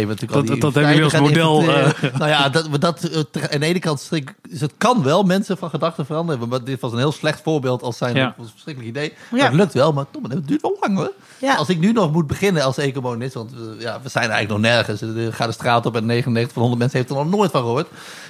moment 0.00 0.20
natuurlijk 0.20 0.32
al 0.32 0.40
Dat- 0.40 0.46
die 0.52 0.60
dat- 0.60 0.72
dat 0.74 0.82
hebben 0.82 1.02
jullie 1.02 1.18
als 1.18 1.28
model, 1.28 1.60
infiltreren. 1.60 2.18
nou 2.20 2.30
ja, 2.30 2.48
dat, 2.48 2.68
we 2.68 2.78
dat, 2.78 3.02
eh, 3.04 3.42
aan 3.52 3.60
de 3.60 3.66
ene 3.66 3.78
kant... 3.78 4.00
strik- 4.00 4.34
Dus 4.50 4.60
het 4.60 4.72
kan 4.78 5.02
wel 5.02 5.22
mensen 5.22 5.56
van 5.58 5.70
gedachten 5.70 6.06
veranderen. 6.06 6.48
Maar 6.48 6.64
dit 6.64 6.80
was 6.80 6.92
een 6.92 6.98
heel 6.98 7.12
slecht 7.12 7.40
voorbeeld 7.42 7.82
als 7.82 7.96
zijn 7.96 8.16
Ja. 8.16 8.24
dat 8.24 8.34
was 8.36 8.46
een 8.46 8.52
verschrikkelijk 8.52 8.96
idee. 8.96 9.12
Maar 9.30 9.40
Ja. 9.40 9.46
het 9.46 9.54
lukt 9.54 9.72
wel, 9.72 9.92
maar 9.92 10.04
toch, 10.10 10.22
het 10.28 10.48
duurt 10.48 10.62
wel 10.62 10.76
lang 10.80 10.96
hoor. 10.96 11.12
Ja. 11.38 11.54
Als 11.54 11.68
ik 11.68 11.78
nu 11.78 11.92
nog 11.92 12.12
moet 12.12 12.26
beginnen 12.26 12.62
als 12.62 12.78
ecomonist, 12.78 13.34
want 13.34 13.50
we, 13.52 13.76
ja, 13.78 14.00
we 14.02 14.08
zijn 14.08 14.30
eigenlijk 14.30 14.62
nog 14.62 14.72
nergens. 14.72 15.00
Er 15.00 15.32
gaat 15.32 15.46
de 15.46 15.52
straat 15.52 15.86
op 15.86 15.96
en 15.96 16.06
99 16.06 16.52
van 16.52 16.62
100 16.62 16.80
mensen 16.82 16.98
heeft 17.00 17.10
er 17.10 17.16
nog 17.24 17.30
nooit 17.38 17.50
van 17.50 17.60
gehoord. 17.62 17.86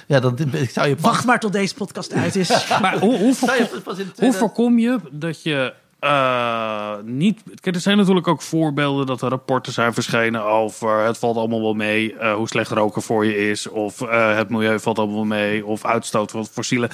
Ja, 0.07 0.19
dan 0.19 0.37
zou 0.71 0.87
je 0.87 0.95
pas... 0.95 1.03
Wacht 1.11 1.25
maar 1.25 1.39
tot 1.39 1.51
deze 1.53 1.73
podcast 1.73 2.13
uit 2.13 2.35
is. 2.35 2.49
Maar 2.81 2.99
hoe, 2.99 3.17
hoe, 3.17 3.33
voorkom, 3.35 3.57
hoe 3.83 3.93
2000 3.93 4.35
voorkom 4.35 4.79
je 4.79 4.99
dat 5.11 5.43
je 5.43 5.73
eh, 6.05 6.95
niet... 7.03 7.41
Er 7.61 7.79
zijn 7.79 7.97
natuurlijk 7.97 8.27
ook 8.27 8.41
voorbeelden 8.41 9.05
dat 9.05 9.21
er 9.21 9.29
rapporten 9.29 9.73
zijn 9.73 9.93
verschenen 9.93 10.43
over... 10.43 10.99
het 10.99 11.17
valt 11.17 11.37
allemaal 11.37 11.61
wel 11.61 11.73
mee, 11.73 12.15
eh, 12.17 12.33
hoe 12.33 12.47
slecht 12.47 12.71
roken 12.71 13.01
voor 13.01 13.25
je 13.25 13.49
is... 13.49 13.67
of 13.67 14.01
eh, 14.01 14.35
het 14.35 14.49
milieu 14.49 14.79
valt 14.79 14.99
allemaal 14.99 15.25
mee, 15.25 15.65
of 15.65 15.85
uitstoot 15.85 16.31
van 16.31 16.45
fossielen. 16.45 16.89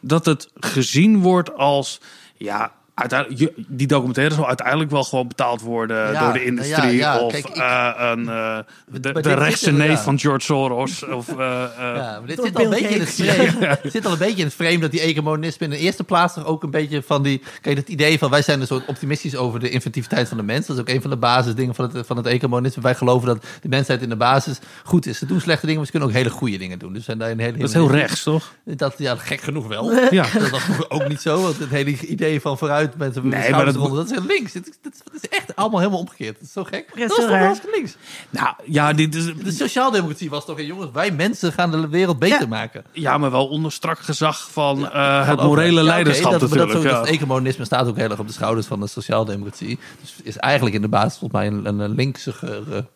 Dat 0.00 0.24
het 0.24 0.50
gezien 0.54 1.20
wordt 1.20 1.56
als... 1.56 2.00
ja. 2.36 2.72
Uiteindelijk, 2.94 3.52
die 3.66 3.86
documentaire 3.86 4.34
zal 4.34 4.46
uiteindelijk 4.48 4.90
wel 4.90 5.04
gewoon 5.04 5.28
betaald 5.28 5.60
worden 5.60 6.12
Ja, 6.12 6.24
door 6.24 6.32
de 6.32 6.44
industrie. 6.44 6.96
ja, 6.96 7.14
ja. 7.14 7.18
of 7.20 7.32
Kijk, 7.32 7.48
ik- 7.48 7.56
eh, 7.56 7.90
een, 7.98 8.28
eh, 8.28 8.58
de, 9.00 9.20
de 9.20 9.34
rechtse 9.34 9.72
neef 9.72 9.90
ja. 9.90 9.98
van 9.98 10.18
George 10.18 10.44
Soros. 10.44 11.04
Of, 11.18 11.28
eh, 11.28 11.62
eh, 11.64 11.68
Ja, 11.78 12.18
maar 12.18 12.26
dit 12.26 12.40
zit 12.44 12.56
al, 12.56 12.64
een 12.64 12.70
beetje 12.70 12.88
in 12.88 13.00
het 13.00 13.10
frame, 13.10 13.66
het 13.82 13.92
zit 13.92 14.06
al 14.06 14.12
een 14.12 14.18
beetje 14.18 14.38
in 14.38 14.44
het 14.44 14.54
frame 14.54 14.78
dat 14.78 14.90
die 14.90 15.00
ecomonisme 15.00 15.64
in 15.66 15.72
de 15.72 15.78
eerste 15.78 16.04
plaats 16.04 16.34
toch 16.34 16.46
ook 16.46 16.62
een 16.62 16.70
beetje 16.70 17.02
van 17.02 17.22
die... 17.22 17.42
Kijk, 17.60 17.76
het 17.76 17.88
idee 17.88 18.18
van 18.18 18.30
wij 18.30 18.42
zijn 18.42 18.60
een 18.60 18.66
soort 18.66 18.86
optimistisch 18.86 19.36
over 19.36 19.60
de 19.60 19.70
inventiviteit 19.70 20.28
van 20.28 20.36
de 20.36 20.42
mens. 20.42 20.66
Dat 20.66 20.76
is 20.76 20.82
ook 20.82 20.88
een 20.88 21.00
van 21.00 21.10
de 21.10 21.16
basisdingen 21.16 21.74
van 21.74 21.90
het, 21.92 22.06
van 22.06 22.16
het 22.16 22.26
ecomonisme. 22.26 22.82
Wij 22.82 22.94
geloven 22.94 23.26
dat 23.26 23.44
de 23.62 23.68
mensheid 23.68 24.02
in 24.02 24.08
de 24.08 24.16
basis 24.16 24.58
goed 24.84 25.06
is. 25.06 25.18
Ze 25.18 25.26
doen 25.26 25.40
slechte 25.40 25.60
dingen, 25.60 25.76
maar 25.76 25.86
ze 25.86 25.90
kunnen 25.90 26.08
ook 26.08 26.14
hele 26.14 26.30
goede 26.30 26.56
dingen 26.58 26.78
doen. 26.78 26.92
Dus 26.92 27.04
zijn 27.04 27.18
daar 27.18 27.30
een 27.30 27.38
hele, 27.40 27.58
dat 27.58 27.68
is 27.68 27.74
heel 27.74 27.90
rechts, 27.90 28.22
toch? 28.22 28.52
Dat, 28.64 28.94
ja, 28.98 29.16
gek 29.16 29.40
genoeg 29.40 29.66
wel. 29.66 29.92
Ja. 30.10 30.26
Dat 30.38 30.50
was 30.50 30.62
vroeger 30.62 30.90
ook 30.90 31.08
niet 31.08 31.20
zo. 31.20 31.42
Want 31.42 31.58
het 31.58 31.70
hele 31.70 31.90
idee 31.98 32.40
van 32.40 32.58
vooruit 32.58 32.83
met 32.96 33.14
de 33.14 33.24
Nee, 33.24 33.50
maar 33.50 33.64
dat- 33.64 33.74
dat, 33.74 33.94
dat 33.94 34.04
is 34.04 34.10
heel 34.10 34.24
links. 34.26 34.52
Het 34.52 34.70
is, 35.12 35.28
echt 35.28 35.56
allemaal 35.56 35.78
helemaal 35.80 36.00
omgekeerd. 36.00 36.34
Het 36.38 36.46
is 36.46 36.52
zo 36.52 36.64
gek. 36.64 36.90
Ja, 36.94 37.06
dat 37.06 37.18
is 37.18 37.24
hartstikke 37.24 37.76
links. 37.76 37.96
Nou, 38.30 38.54
ja, 38.64 38.92
dit 38.92 39.14
is, 39.14 39.24
De 39.36 39.52
sociaaldemocratie 39.52 40.30
was 40.30 40.44
toch, 40.44 40.60
jongens, 40.60 40.90
wij 40.92 41.10
mensen 41.10 41.52
gaan 41.52 41.70
de 41.70 41.88
wereld 41.88 42.18
beter 42.18 42.40
Ja. 42.40 42.46
maken. 42.46 42.84
Ja, 42.92 43.18
maar 43.18 43.30
wel 43.30 43.46
onder 43.46 43.72
strak 43.72 43.98
gezag 43.98 44.48
van 44.50 44.90
eh, 44.90 45.28
het 45.28 45.42
morele 45.42 45.82
leiderschap 45.82 46.30
dat, 46.32 46.40
natuurlijk. 46.40 46.72
Dat, 46.72 46.82
ja. 46.82 46.88
dat 46.90 47.06
ecomonisme 47.06 47.64
staat 47.64 47.86
ook 47.86 47.96
heel 47.96 48.10
erg 48.10 48.18
op 48.18 48.26
de 48.26 48.32
schouders 48.32 48.66
van 48.66 48.80
de 48.80 48.86
sociaaldemocratie. 48.86 49.78
Dus 50.00 50.14
is 50.22 50.36
eigenlijk 50.36 50.76
in 50.76 50.82
de 50.82 50.88
basis 50.88 51.18
volgens 51.18 51.40
mij 51.40 51.46
een, 51.50 51.78
een 51.80 51.94
linkse 51.94 52.34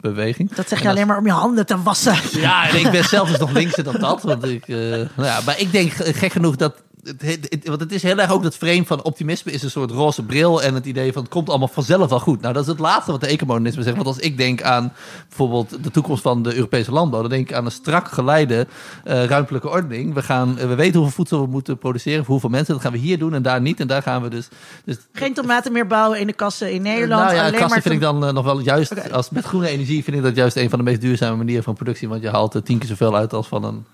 beweging. 0.00 0.54
Dat 0.54 0.68
zeg 0.68 0.82
je 0.82 0.88
alleen 0.88 1.06
maar 1.06 1.18
om 1.18 1.26
je 1.26 1.32
handen 1.32 1.66
te 1.66 1.82
wassen. 1.82 2.16
Ja, 2.40 2.68
en 2.68 2.76
ik 2.76 2.90
ben 2.90 3.04
zelf 3.04 3.28
dus 3.28 3.38
nog 3.38 3.50
linkser 3.50 3.84
dan 3.84 3.96
dat. 4.00 4.22
Want 4.22 4.44
ik, 4.44 4.68
eh, 4.68 4.76
nou 4.76 5.06
ja, 5.16 5.40
maar 5.46 5.60
ik 5.60 5.72
denk 5.72 5.92
gek 5.92 6.32
genoeg 6.32 6.56
dat 6.56 6.74
het, 7.08 7.22
het- 7.22 7.46
het- 7.50 7.68
want 7.68 7.80
het 7.80 7.92
is 7.92 8.02
heel 8.02 8.18
erg 8.18 8.30
ook 8.32 8.42
dat 8.42 8.56
frame 8.56 8.84
van 8.86 9.02
optimisme 9.02 9.52
is 9.52 9.62
een 9.62 9.70
soort 9.70 9.90
roze 9.90 10.22
bril 10.22 10.62
en 10.62 10.74
het 10.74 10.86
idee 10.86 11.12
van 11.12 11.22
het 11.22 11.30
komt 11.30 11.48
allemaal 11.48 11.68
vanzelf 11.68 12.08
wel 12.10 12.20
goed. 12.20 12.40
Nou, 12.40 12.52
dat 12.54 12.62
is 12.62 12.68
het 12.68 12.78
laatste 12.78 13.10
wat 13.10 13.20
de 13.20 13.26
ecomodernisme 13.26 13.82
zegt. 13.82 13.94
Want 13.96 14.08
als 14.08 14.18
ik 14.18 14.36
denk 14.36 14.62
aan 14.62 14.92
bijvoorbeeld 15.28 15.84
de 15.84 15.90
toekomst 15.90 16.22
van 16.22 16.42
de 16.42 16.54
Europese 16.54 16.92
landbouw, 16.92 17.20
dan 17.20 17.30
denk 17.30 17.50
ik 17.50 17.56
aan 17.56 17.64
een 17.64 17.70
strak 17.70 18.08
geleide 18.08 18.66
eh, 19.04 19.24
ruimtelijke 19.24 19.68
ordening. 19.68 20.14
We, 20.14 20.22
gaan, 20.22 20.58
eh, 20.58 20.66
we 20.68 20.74
weten 20.74 20.94
hoeveel 21.00 21.14
voedsel 21.16 21.40
we 21.40 21.46
moeten 21.46 21.78
produceren, 21.78 22.20
voor 22.24 22.32
hoeveel 22.32 22.50
mensen. 22.50 22.74
Dat 22.74 22.82
gaan 22.82 22.92
we 22.92 22.98
hier 22.98 23.18
doen 23.18 23.34
en 23.34 23.42
daar 23.42 23.60
niet. 23.60 23.80
En 23.80 23.86
daar 23.86 24.02
gaan 24.02 24.22
we 24.22 24.28
dus. 24.28 24.48
dus 24.84 24.96
Geen 25.12 25.34
tomaten 25.34 25.72
meer 25.72 25.86
bouwen 25.86 26.20
in 26.20 26.26
de 26.26 26.32
kassen 26.32 26.72
in 26.72 26.82
Nederland. 26.82 27.22
nou 27.22 27.34
ja, 27.34 27.40
alleen 27.40 27.52
kassen 27.52 27.68
maar 27.70 27.82
vind 27.82 27.94
ik 27.94 28.00
dan 28.00 28.24
eh, 28.24 28.32
nog 28.32 28.44
wel 28.44 28.58
juist, 28.60 29.12
als 29.12 29.30
met 29.30 29.44
groene 29.44 29.68
energie 29.68 30.04
vind 30.04 30.16
ik 30.16 30.22
dat 30.22 30.36
juist 30.36 30.56
een 30.56 30.70
van 30.70 30.78
de 30.78 30.84
meest 30.84 31.00
duurzame 31.00 31.36
manieren 31.36 31.64
van 31.64 31.74
productie. 31.74 32.08
Want 32.08 32.22
je 32.22 32.30
haalt 32.30 32.54
er 32.54 32.62
tien 32.62 32.78
keer 32.78 32.88
zoveel 32.88 33.16
uit 33.16 33.32
als 33.32 33.46
van 33.48 33.64
een 33.64 33.84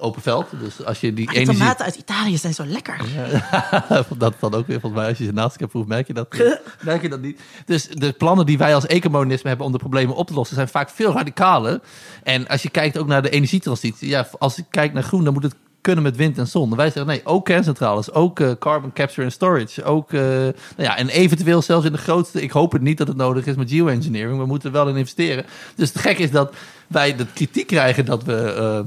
open 0.00 0.22
veld. 0.22 0.46
Dus 0.60 0.84
als 0.84 1.00
je 1.00 1.14
die 1.14 1.26
Ah, 1.26 1.32
die 1.32 1.42
energie... 1.42 1.60
tomaten 1.60 1.84
uit 1.84 1.94
Italië 1.94 2.38
zijn 2.38 2.54
zo 2.54 2.66
lekker. 2.66 3.00
dat 4.18 4.34
dan 4.40 4.54
ook 4.54 4.66
weer, 4.66 4.80
volgens 4.80 5.00
mij, 5.00 5.10
als 5.10 5.18
je 5.18 5.24
ze 5.24 5.32
naast 5.32 5.52
elkaar 5.52 5.68
proeft, 5.68 5.88
merk 5.88 6.06
je 6.06 6.12
dat, 6.12 6.36
merk 6.84 7.02
je 7.02 7.08
dat 7.08 7.20
niet. 7.20 7.40
Dus 7.64 7.88
de 7.88 8.12
plannen 8.12 8.46
die 8.46 8.58
wij 8.58 8.74
als 8.74 8.86
ecomodernisme 8.86 9.48
hebben 9.48 9.66
om 9.66 9.72
de 9.72 9.78
problemen 9.78 10.14
op 10.14 10.26
te 10.26 10.34
lossen, 10.34 10.56
zijn 10.56 10.68
vaak 10.68 10.90
veel 10.90 11.12
radicaler. 11.12 11.80
En 12.22 12.48
als 12.48 12.62
je 12.62 12.70
kijkt 12.70 12.98
ook 12.98 13.06
naar 13.06 13.22
de 13.22 13.30
energietransitie, 13.30 14.08
ja, 14.08 14.28
als 14.38 14.58
ik 14.58 14.64
kijk 14.70 14.92
naar 14.92 15.02
groen, 15.02 15.24
dan 15.24 15.32
moet 15.32 15.42
het 15.42 15.54
kunnen 15.80 16.02
met 16.04 16.16
wind 16.16 16.38
en 16.38 16.46
zon. 16.46 16.70
En 16.70 16.76
wij 16.76 16.86
zeggen 16.86 17.06
nee, 17.06 17.20
ook 17.24 17.44
kerncentrales, 17.44 18.12
ook 18.12 18.40
eh, 18.40 18.50
carbon 18.58 18.92
capture 18.92 19.22
and 19.22 19.32
storage, 19.32 19.84
ook, 19.84 20.12
eh, 20.12 20.20
nou 20.20 20.52
ja, 20.76 20.96
en 20.96 21.08
eventueel 21.08 21.62
zelfs 21.62 21.86
in 21.86 21.92
de 21.92 21.98
grootste, 21.98 22.42
ik 22.42 22.50
hoop 22.50 22.72
het 22.72 22.82
niet 22.82 22.98
dat 22.98 23.08
het 23.08 23.16
nodig 23.16 23.46
is 23.46 23.56
met 23.56 23.70
geoengineering, 23.70 24.38
we 24.38 24.46
moeten 24.46 24.68
er 24.68 24.74
wel 24.74 24.88
in 24.88 24.96
investeren. 24.96 25.44
Dus 25.76 25.88
het 25.88 25.98
gek 25.98 26.18
is 26.18 26.30
dat 26.30 26.54
wij 26.86 27.16
de 27.16 27.26
kritiek 27.34 27.66
krijgen 27.66 28.04
dat 28.04 28.24
we 28.24 28.34
eh, 28.42 28.80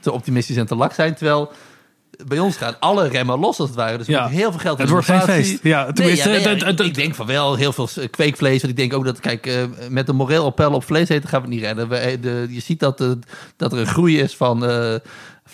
te 0.00 0.12
optimistisch 0.12 0.56
en 0.56 0.66
te 0.66 0.74
lak 0.74 0.92
zijn, 0.92 1.14
terwijl 1.14 1.52
bij 2.26 2.38
ons 2.38 2.56
gaan 2.56 2.80
alle 2.80 3.08
remmen 3.08 3.38
los 3.38 3.58
als 3.58 3.68
het 3.68 3.78
ware. 3.78 3.98
Dus 3.98 4.06
we 4.06 4.12
Ja. 4.12 4.28
heel 4.28 4.50
veel 4.50 4.60
geld 4.60 4.76
in 4.76 4.82
Het 4.82 4.90
wordt 4.92 5.06
geen 5.06 5.20
feest. 5.20 5.58
Ja, 5.62 5.84
Nee, 5.84 5.92
tenminste, 5.92 6.28
ja, 6.30 6.44
nee, 6.44 6.56
ik- 6.72 6.80
ik 6.80 6.94
denk 6.94 7.14
van 7.14 7.26
wel 7.26 7.54
heel 7.54 7.72
veel 7.72 7.88
kweekvlees. 8.10 8.60
Want 8.60 8.72
ik 8.72 8.76
denk 8.78 8.92
ook 8.94 9.04
dat, 9.04 9.20
kijk, 9.20 9.68
met 9.88 10.08
een 10.08 10.16
moreel 10.16 10.44
appel 10.44 10.72
op 10.72 10.84
vlees 10.84 11.08
eten 11.08 11.28
gaan 11.28 11.40
we 11.40 11.46
het 11.46 11.54
niet 11.54 11.64
redden. 11.64 11.88
We, 11.88 12.18
de, 12.20 12.46
je 12.50 12.60
ziet 12.60 12.80
dat, 12.80 12.98
dat 13.56 13.72
er 13.72 13.78
een 13.78 13.86
groei 13.86 14.20
is 14.20 14.36
van 14.36 14.62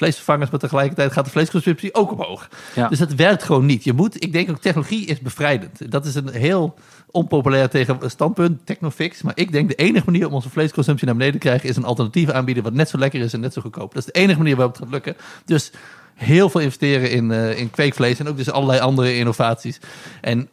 vleesvervangers, 0.00 0.50
maar 0.50 0.60
tegelijkertijd 0.60 1.12
gaat 1.12 1.24
de 1.24 1.30
vleesconsumptie 1.30 1.94
ook 1.94 2.12
omhoog. 2.12 2.48
Ja. 2.74 2.88
Dus 2.88 2.98
dat 2.98 3.12
werkt 3.12 3.42
gewoon 3.42 3.66
niet. 3.66 3.84
Je 3.84 3.92
moet, 3.92 4.24
ik 4.24 4.32
denk 4.32 4.50
ook, 4.50 4.60
technologie 4.60 5.06
is 5.06 5.20
bevrijdend. 5.20 5.90
Dat 5.90 6.06
is 6.06 6.14
een 6.14 6.28
heel 6.28 6.74
onpopulair 7.10 7.68
tegen 7.68 7.98
standpunt, 8.10 8.66
technofix. 8.66 9.22
Maar 9.22 9.32
ik 9.36 9.52
denk 9.52 9.68
de 9.68 9.74
enige 9.74 10.04
manier 10.04 10.26
om 10.26 10.32
onze 10.32 10.50
vleesconsumptie 10.50 11.06
naar 11.06 11.16
beneden 11.16 11.40
te 11.40 11.46
krijgen... 11.46 11.68
is 11.68 11.76
een 11.76 11.84
alternatief 11.84 12.30
aanbieden 12.30 12.62
wat 12.62 12.72
net 12.72 12.88
zo 12.88 12.98
lekker 12.98 13.20
is 13.20 13.32
en 13.32 13.40
net 13.40 13.52
zo 13.52 13.60
goedkoop. 13.60 13.94
Dat 13.94 14.06
is 14.06 14.12
de 14.12 14.20
enige 14.20 14.38
manier 14.38 14.56
waarop 14.56 14.74
het 14.74 14.82
gaat 14.82 14.92
lukken. 14.92 15.16
Dus 15.44 15.70
heel 16.14 16.50
veel 16.50 16.60
investeren 16.60 17.10
in, 17.10 17.30
eh, 17.30 17.58
in 17.58 17.70
kweekvlees 17.70 18.18
en 18.18 18.28
ook 18.28 18.36
dus 18.36 18.50
allerlei 18.50 18.80
andere 18.80 19.16
innovaties. 19.16 19.80
En 20.20 20.48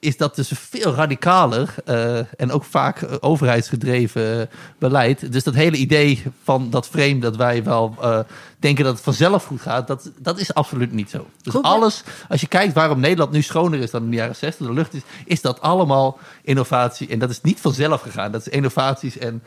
is 0.00 0.16
dat 0.16 0.36
dus 0.36 0.50
veel 0.54 0.94
radicaler 0.94 1.74
eh, 1.84 2.18
en 2.18 2.52
ook 2.52 2.64
vaak 2.64 3.06
overheidsgedreven 3.20 4.50
beleid. 4.78 5.32
Dus 5.32 5.44
dat 5.44 5.54
hele 5.54 5.76
idee 5.76 6.22
van 6.42 6.70
dat 6.70 6.88
frame 6.88 7.18
dat 7.18 7.36
wij 7.36 7.64
wel 7.64 7.94
eh, 8.00 8.18
denken 8.58 8.84
dat 8.84 8.94
het 8.94 9.02
vanzelf 9.02 9.44
goed 9.44 9.60
gaat, 9.60 9.86
dat, 9.86 10.10
dat 10.18 10.40
is 10.40 10.54
absoluut 10.54 10.92
niet 10.92 11.10
zo. 11.10 11.26
Dus 11.42 11.52
Goed, 11.52 11.62
alles, 11.64 12.02
als 12.28 12.40
je 12.40 12.46
kijkt 12.46 12.74
waarom 12.74 13.00
Nederland 13.00 13.30
nu 13.30 13.42
schoner 13.42 13.80
is 13.80 13.90
dan 13.90 14.02
in 14.02 14.10
de 14.10 14.16
jaren 14.16 14.36
60, 14.36 14.66
de 14.66 14.72
lucht 14.72 14.94
is, 14.94 15.02
is 15.24 15.40
dat 15.40 15.60
allemaal 15.60 16.18
innovatie. 16.42 17.08
En 17.08 17.18
dat 17.18 17.30
is 17.30 17.40
niet 17.40 17.60
vanzelf 17.60 18.00
gegaan. 18.00 18.32
Dat 18.32 18.40
is 18.40 18.52
innovaties 18.52 19.18
en 19.18 19.42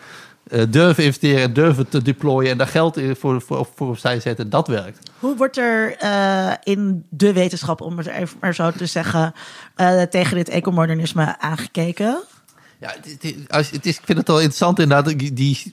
eh, 0.48 0.64
durven 0.70 1.04
investeren 1.04 1.42
en 1.42 1.54
durven 1.54 1.90
te 1.90 2.02
deployen 2.02 2.52
en 2.52 2.58
daar 2.58 2.68
geld 2.68 3.00
voor, 3.20 3.42
voor, 3.42 3.68
voor 3.76 3.88
opzij 3.88 4.20
zetten. 4.20 4.50
Dat 4.50 4.68
werkt. 4.68 5.10
Hoe 5.20 5.36
wordt 5.38 5.58
er 5.58 5.96
eh, 5.98 6.52
in 6.64 7.06
de 7.10 7.34
wetenschap, 7.34 7.82
om 7.82 7.98
het 7.98 8.08
even 8.08 8.38
maar 8.42 8.56
zo 8.56 8.72
te 8.72 8.86
zeggen, 8.86 9.34
eh, 9.76 10.02
tegen 10.02 10.36
dit 10.38 10.50
ecomodernisme 10.50 11.40
aangekeken? 11.40 12.24
Ja, 12.80 12.94
het, 13.02 13.18
het- 13.22 13.36
als, 13.48 13.70
het 13.70 13.86
is, 13.86 13.98
ik 13.98 14.06
vind 14.06 14.18
het 14.18 14.28
wel 14.28 14.38
interessant 14.38 14.80
inderdaad. 14.80 15.18
Die, 15.20 15.34
die, 15.34 15.72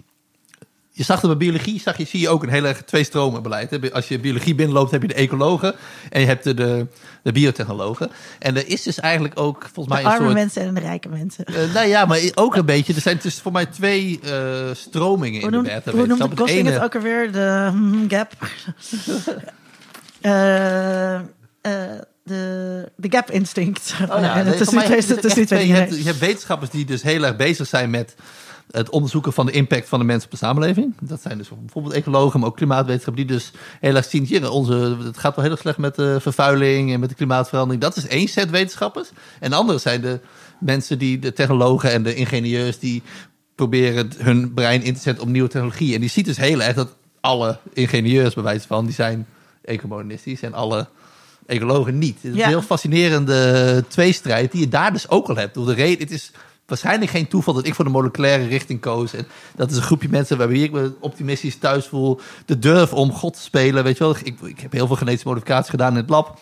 je 0.99 1.05
zag 1.05 1.21
het 1.21 1.31
bij 1.31 1.37
biologie, 1.37 1.81
zag 1.81 1.97
je, 1.97 2.05
zie 2.05 2.21
je 2.21 2.29
ook 2.29 2.43
een 2.43 2.49
heel 2.49 2.65
erg 2.65 2.83
twee 2.83 3.05
stromen 3.05 3.43
beleid. 3.43 3.71
hè. 3.71 3.93
Als 3.93 4.09
je 4.09 4.19
biologie 4.19 4.55
binnenloopt, 4.55 4.91
heb 4.91 5.03
je 5.03 5.09
de 5.09 5.15
ecologen 5.15 5.75
en 6.11 6.21
je 6.21 6.27
hebt 6.27 6.45
de, 6.45 6.55
de, 6.55 6.87
de 7.23 7.33
biotechnologen. 7.33 8.11
En 8.39 8.57
er 8.57 8.69
is 8.69 8.83
dus 8.83 9.01
eigenlijk 9.01 9.41
ook 9.41 9.69
volgens 9.73 9.87
De 9.87 10.03
mij 10.03 10.03
een 10.03 10.11
arme 10.11 10.25
soort... 10.25 10.35
mensen 10.39 10.63
en 10.63 10.75
de 10.75 10.81
rijke 10.81 11.09
mensen. 11.09 11.45
Eh, 11.45 11.75
nou 11.75 11.87
ja, 11.87 12.05
maar 12.05 12.21
ook 12.35 12.57
een 12.57 12.65
beetje. 12.65 12.95
Er 12.95 13.01
zijn 13.01 13.19
dus 13.23 13.41
voor 13.41 13.53
mij 13.53 13.67
twee 13.67 14.21
eh, 14.23 14.31
stromingen 14.73 15.41
Hoe 15.41 15.51
in 15.51 15.63
de 15.63 15.71
noemt, 15.71 15.85
hoe 15.85 16.07
noemt 16.07 16.37
de 16.37 16.71
het 16.71 16.83
ook 16.83 16.95
alweer? 16.95 17.33
De 17.33 17.69
hmm, 17.71 18.05
gap. 18.09 18.33
Eh, 20.21 21.21
de, 22.25 22.93
de 22.97 23.11
gap 23.11 23.31
instinct. 23.31 23.95
Oh 24.11 24.21
ja, 24.21 24.37
het 24.45 24.61
is 24.61 24.71
niet- 25.35 25.49
je 25.49 26.03
hebt 26.05 26.19
wetenschappers 26.19 26.71
die 26.71 26.85
dus 26.85 27.03
heel 27.03 27.25
erg 27.25 27.37
bezig 27.37 27.67
zijn 27.67 27.91
met 27.91 28.15
het 28.71 28.91
onderzoeken 28.91 29.33
van 29.33 29.47
de 29.47 29.53
impact 29.53 29.89
van 29.89 29.99
de 29.99 30.05
mensen 30.05 30.25
op 30.25 30.31
de 30.31 30.37
samenleving. 30.47 30.95
Dat 31.01 31.21
zijn 31.21 31.39
dus 31.39 31.49
bijvoorbeeld 31.49 31.95
ecologen, 31.95 32.41
maar 32.41 32.49
ook 32.49 32.57
klimaatwetenschappers 32.57 33.27
die 33.27 33.37
dus 33.37 33.51
heel 33.81 33.95
erg 33.95 34.05
zien, 34.05 34.25
hier, 34.25 34.51
onze, 34.51 34.97
het 35.03 35.19
gaat 35.19 35.35
wel 35.35 35.45
heel 35.45 35.53
erg 35.53 35.63
slecht 35.63 35.79
met 35.79 35.95
de 35.95 36.17
vervuiling 36.21 36.93
en 36.93 37.01
met 37.01 37.09
de 37.09 37.15
klimaatverandering. 37.15 37.83
Dat 37.83 37.97
is 37.97 38.07
één 38.07 38.29
set 38.29 38.51
wetenschappers. 38.51 39.09
En 39.41 39.51
de 39.51 39.57
andere 39.57 39.79
zijn 39.79 40.01
de 40.01 40.21
mensen 40.61 40.99
die, 40.99 41.19
de 41.19 41.33
technologen 41.33 41.91
en 41.93 42.03
de 42.03 42.15
ingenieurs 42.15 42.79
die 42.79 43.03
proberen 43.55 44.11
hun 44.19 44.55
brein 44.55 44.83
in 44.83 44.95
te 44.95 45.01
zetten 45.01 45.23
op 45.25 45.31
nieuwe 45.31 45.49
technologie. 45.49 45.95
En 45.95 46.01
die 46.01 46.11
ziet 46.11 46.25
dus 46.25 46.37
heel 46.37 46.63
erg 46.63 46.75
dat 46.75 46.95
alle 47.21 47.59
ingenieurs, 47.73 48.35
bij 48.35 48.43
wijze 48.43 48.67
van, 48.67 48.85
die 48.85 48.95
zijn 48.95 49.27
ecomodernistisch 49.63 50.43
en 50.43 50.55
alle 50.55 50.89
ecologen 51.47 51.99
niet. 51.99 52.15
Het 52.23 52.33
is 52.33 52.37
Ja. 52.39 52.43
een 52.45 52.49
heel 52.49 52.63
fascinerende 52.63 53.85
tweestrijd 53.89 54.53
die 54.53 54.61
je 54.61 54.69
daar 54.69 54.93
dus 54.93 55.09
ook 55.09 55.29
al 55.29 55.37
hebt. 55.37 55.55
Door 55.55 55.67
de 55.67 55.73
reden, 55.75 55.99
het 55.99 56.11
is 56.11 56.31
waarschijnlijk 56.69 57.11
geen 57.11 57.29
toeval 57.29 57.55
dat 57.55 57.67
ik 57.67 57.75
voor 57.75 57.85
de 57.85 57.91
moleculaire 57.91 58.47
richting 58.47 58.81
koos. 58.81 59.13
En 59.13 59.27
dat 59.57 59.71
is 59.71 59.77
een 59.77 59.83
groepje 59.83 60.09
mensen 60.09 60.39
waarbij 60.39 60.59
ik 60.59 60.73
me 60.73 60.93
optimistisch 61.01 61.57
thuis 61.57 61.87
voel. 61.87 62.21
De 62.45 62.59
durf 62.59 62.93
om 62.93 63.13
God 63.13 63.33
te 63.33 63.41
spelen, 63.41 63.85
weet 63.85 63.99
je 63.99 64.05
wel. 64.05 64.17
Ik, 64.23 64.41
ik 64.41 64.61
heb 64.61 64.73
heel 64.73 64.87
veel 64.87 64.97
genetische 64.97 65.29
modificatie 65.29 65.71
gedaan 65.71 65.91
in 65.91 65.97
het 65.97 66.11
lab. 66.11 66.41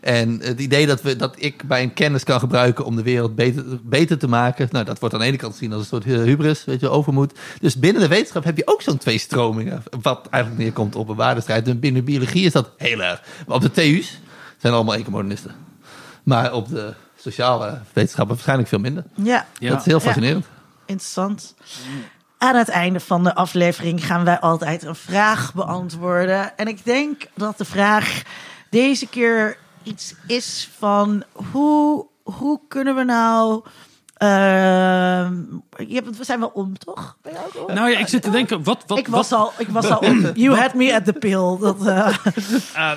En 0.00 0.40
het 0.42 0.60
idee 0.60 0.86
dat, 0.86 1.02
we, 1.02 1.16
dat 1.16 1.34
ik 1.38 1.62
bij 1.64 1.82
een 1.82 1.92
kennis 1.92 2.24
kan 2.24 2.40
gebruiken 2.40 2.84
om 2.84 2.96
de 2.96 3.02
wereld 3.02 3.34
beter, 3.34 3.64
beter 3.82 4.18
te 4.18 4.28
maken. 4.28 4.68
Nou, 4.70 4.84
dat 4.84 4.98
wordt 4.98 5.14
aan 5.14 5.20
de 5.20 5.26
ene 5.26 5.36
kant 5.36 5.52
gezien 5.52 5.72
als 5.72 5.80
een 5.80 5.86
soort 5.86 6.04
eh, 6.04 6.16
hubris, 6.16 6.64
weet 6.64 6.80
je, 6.80 6.88
overmoed. 6.88 7.38
Dus 7.60 7.78
binnen 7.78 8.02
de 8.02 8.08
wetenschap 8.08 8.44
heb 8.44 8.56
je 8.56 8.66
ook 8.66 8.82
zo'n 8.82 8.98
twee 8.98 9.18
stromingen. 9.18 9.82
Wat 10.00 10.26
eigenlijk 10.30 10.62
neerkomt 10.62 10.96
op 10.96 11.08
een 11.08 11.16
waardestrijd. 11.16 11.68
En 11.68 11.80
binnen 11.80 12.04
biologie 12.04 12.44
is 12.44 12.52
dat 12.52 12.70
heel 12.76 13.02
erg. 13.02 13.22
Maar 13.46 13.56
op 13.56 13.62
de 13.62 13.70
TU's 13.70 14.20
zijn 14.58 14.72
allemaal 14.72 14.94
ecomodernisten. 14.94 15.54
Maar 16.22 16.52
op 16.52 16.68
de 16.68 16.94
sociale 17.20 17.78
wetenschappen 17.92 18.34
waarschijnlijk 18.34 18.68
veel 18.68 18.78
minder. 18.78 19.04
Ja, 19.14 19.46
Ja. 19.58 19.68
Dat 19.70 19.78
is 19.78 19.84
heel 19.86 20.00
fascinerend. 20.00 20.46
interessant. 20.86 21.54
Aan 22.38 22.54
het 22.56 22.68
einde 22.68 23.00
van 23.00 23.24
de 23.24 23.34
aflevering 23.34 24.06
gaan 24.06 24.24
wij 24.24 24.38
altijd 24.40 24.82
een 24.82 24.94
vraag 24.94 25.54
beantwoorden. 25.54 26.56
En 26.56 26.66
ik 26.68 26.84
denk 26.84 27.26
dat 27.34 27.58
de 27.58 27.64
vraag 27.64 28.22
deze 28.70 29.06
keer 29.06 29.56
iets 29.82 30.14
is 30.26 30.70
van 30.78 31.24
hoe, 31.32 32.06
hoe 32.22 32.60
kunnen 32.68 32.94
we 32.94 33.04
nou. 33.04 33.62
ehm, 34.16 35.34
je 35.88 35.94
hebt, 35.94 36.16
we 36.16 36.24
zijn 36.24 36.38
wel 36.40 36.50
om, 36.54 36.78
toch? 36.78 37.16
Ben 37.22 37.32
je 37.32 37.38
ook 37.38 37.68
om? 37.68 37.74
Nou 37.74 37.90
ja, 37.90 37.98
ik 37.98 38.08
zit 38.08 38.22
te 38.22 38.30
denken, 38.30 38.62
wat... 38.62 38.84
wat 38.86 38.98
ik, 38.98 39.08
was 39.08 39.28
wat, 39.28 39.38
al, 39.38 39.52
ik 39.58 39.68
was 39.68 39.90
al 39.94 39.98
om. 39.98 40.20
You 40.34 40.56
had 40.56 40.74
me 40.74 40.94
at 40.94 41.04
the 41.04 41.12
pill. 41.12 41.58
Dat, 41.60 41.86
eh, 41.86 42.16
eh, 42.74 42.92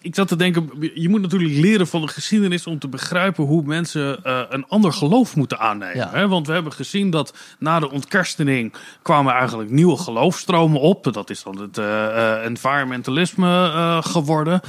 ik 0.00 0.14
zat 0.14 0.28
te 0.28 0.36
denken, 0.36 0.70
je 0.94 1.08
moet 1.08 1.20
natuurlijk 1.20 1.52
leren 1.52 1.86
van 1.86 2.00
de 2.00 2.08
geschiedenis 2.08 2.66
om 2.66 2.78
te 2.78 2.88
begrijpen 2.88 3.44
hoe 3.44 3.62
mensen 3.62 4.24
eh, 4.24 4.40
een 4.48 4.64
ander 4.68 4.92
geloof 4.92 5.36
moeten 5.36 5.58
aannemen. 5.58 5.96
Ja. 5.96 6.10
Hè? 6.12 6.28
Want 6.28 6.46
we 6.46 6.52
hebben 6.52 6.72
gezien 6.72 7.10
dat 7.10 7.34
na 7.58 7.80
de 7.80 7.90
ontkerstening 7.90 8.72
kwamen 9.02 9.32
eigenlijk 9.32 9.70
nieuwe 9.70 9.96
geloofstromen 9.96 10.80
op. 10.80 11.12
Dat 11.12 11.30
is 11.30 11.42
dan 11.42 11.60
het 11.60 11.78
eh, 11.78 12.06
eh, 12.06 12.44
environmentalisme 12.44 13.98
geworden. 14.04 14.60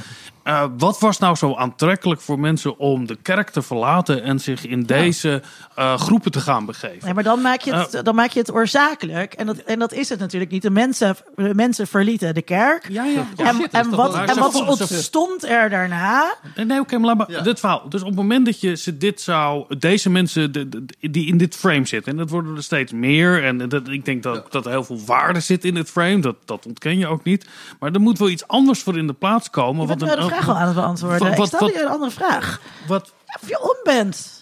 Eh, 0.42 0.64
wat 0.78 0.98
was 0.98 1.18
nou 1.18 1.34
zo 1.36 1.54
aantrekkelijk 1.54 2.20
voor 2.20 2.38
mensen 2.38 2.78
om 2.78 3.06
de 3.06 3.16
kerk 3.22 3.50
te 3.50 3.62
verlaten 3.62 4.22
en 4.22 4.38
zich 4.40 4.66
in 4.66 4.82
deze 4.82 5.42
eh, 5.74 5.98
groepen 5.98 6.30
te 6.30 6.40
gaan 6.40 6.66
begeven? 6.66 6.98
Nee, 7.04 7.14
maar 7.14 7.22
dan 7.22 7.40
maak 7.40 7.60
je 7.60 7.74
het, 7.74 8.00
dan 8.04 8.14
maak 8.14 8.30
je 8.30 8.38
het 8.38 8.52
oorzakelijk. 8.52 9.32
En 9.34 9.46
dat, 9.46 9.56
en 9.56 9.78
dat 9.78 9.92
is 9.92 10.08
het 10.08 10.18
natuurlijk 10.18 10.50
niet. 10.50 10.62
De 10.62 10.70
mensen, 10.70 11.16
de 11.36 11.54
mensen 11.54 11.86
verlieten 11.86 12.34
de 12.34 12.42
kerk. 12.42 12.88
Ja, 12.88 13.04
ja. 13.04 13.26
en, 13.36 13.54
shit, 13.54 13.72
en 13.72 13.90
wat, 13.90 14.14
en 14.14 14.38
wat 14.38 14.54
ontstond 14.68 15.44
er 15.44 15.70
daarna? 15.70 16.34
Nee, 16.56 16.64
nee 16.66 16.80
oké, 16.80 16.98
maar 16.98 17.06
laat 17.06 17.16
maar 17.16 17.30
Ja. 17.30 17.42
dit 17.42 17.60
verhaal. 17.60 17.88
Dus 17.88 18.00
op 18.00 18.06
het 18.06 18.16
moment 18.16 18.44
dat 18.46 18.60
je 18.60 18.76
ze 18.76 18.96
dit 18.96 19.20
zou, 19.20 19.76
deze 19.78 20.10
mensen 20.10 20.52
de- 20.52 20.68
de- 20.68 20.84
die 21.10 21.26
in 21.26 21.36
dit 21.38 21.56
frame 21.56 21.86
zitten, 21.86 22.12
en 22.12 22.18
dat 22.18 22.30
worden 22.30 22.56
er 22.56 22.62
steeds 22.62 22.92
meer, 22.92 23.44
en 23.44 23.68
dat, 23.68 23.88
ik 23.88 24.04
denk 24.04 24.22
dat, 24.22 24.52
dat 24.52 24.64
er 24.64 24.70
heel 24.70 24.84
veel 24.84 25.00
waarde 25.06 25.40
zit 25.40 25.64
in 25.64 25.74
dit 25.74 25.90
frame, 25.90 26.18
dat, 26.20 26.36
dat 26.44 26.66
ontken 26.66 26.98
je 26.98 27.06
ook 27.06 27.24
niet. 27.24 27.46
Maar 27.78 27.92
er 27.92 28.00
moet 28.00 28.18
wel 28.18 28.28
iets 28.28 28.48
anders 28.48 28.82
voor 28.82 28.98
in 28.98 29.06
de 29.06 29.12
plaats 29.12 29.50
komen. 29.50 29.86
Wat 29.86 29.98
de 29.98 30.06
vraag 30.32 30.48
al 30.48 30.56
aan 30.56 30.66
het 30.66 30.74
beantwoorden. 30.74 31.18
wat- 31.28 31.38
ik 31.38 31.44
stelde 31.46 31.64
wat- 31.64 31.74
je 31.74 31.80
een 31.82 31.88
andere 31.90 32.10
vraag. 32.10 32.60
Wat, 32.86 33.12
Of 33.42 33.48
je 33.48 33.60
om 33.62 33.76
bent. 33.82 34.41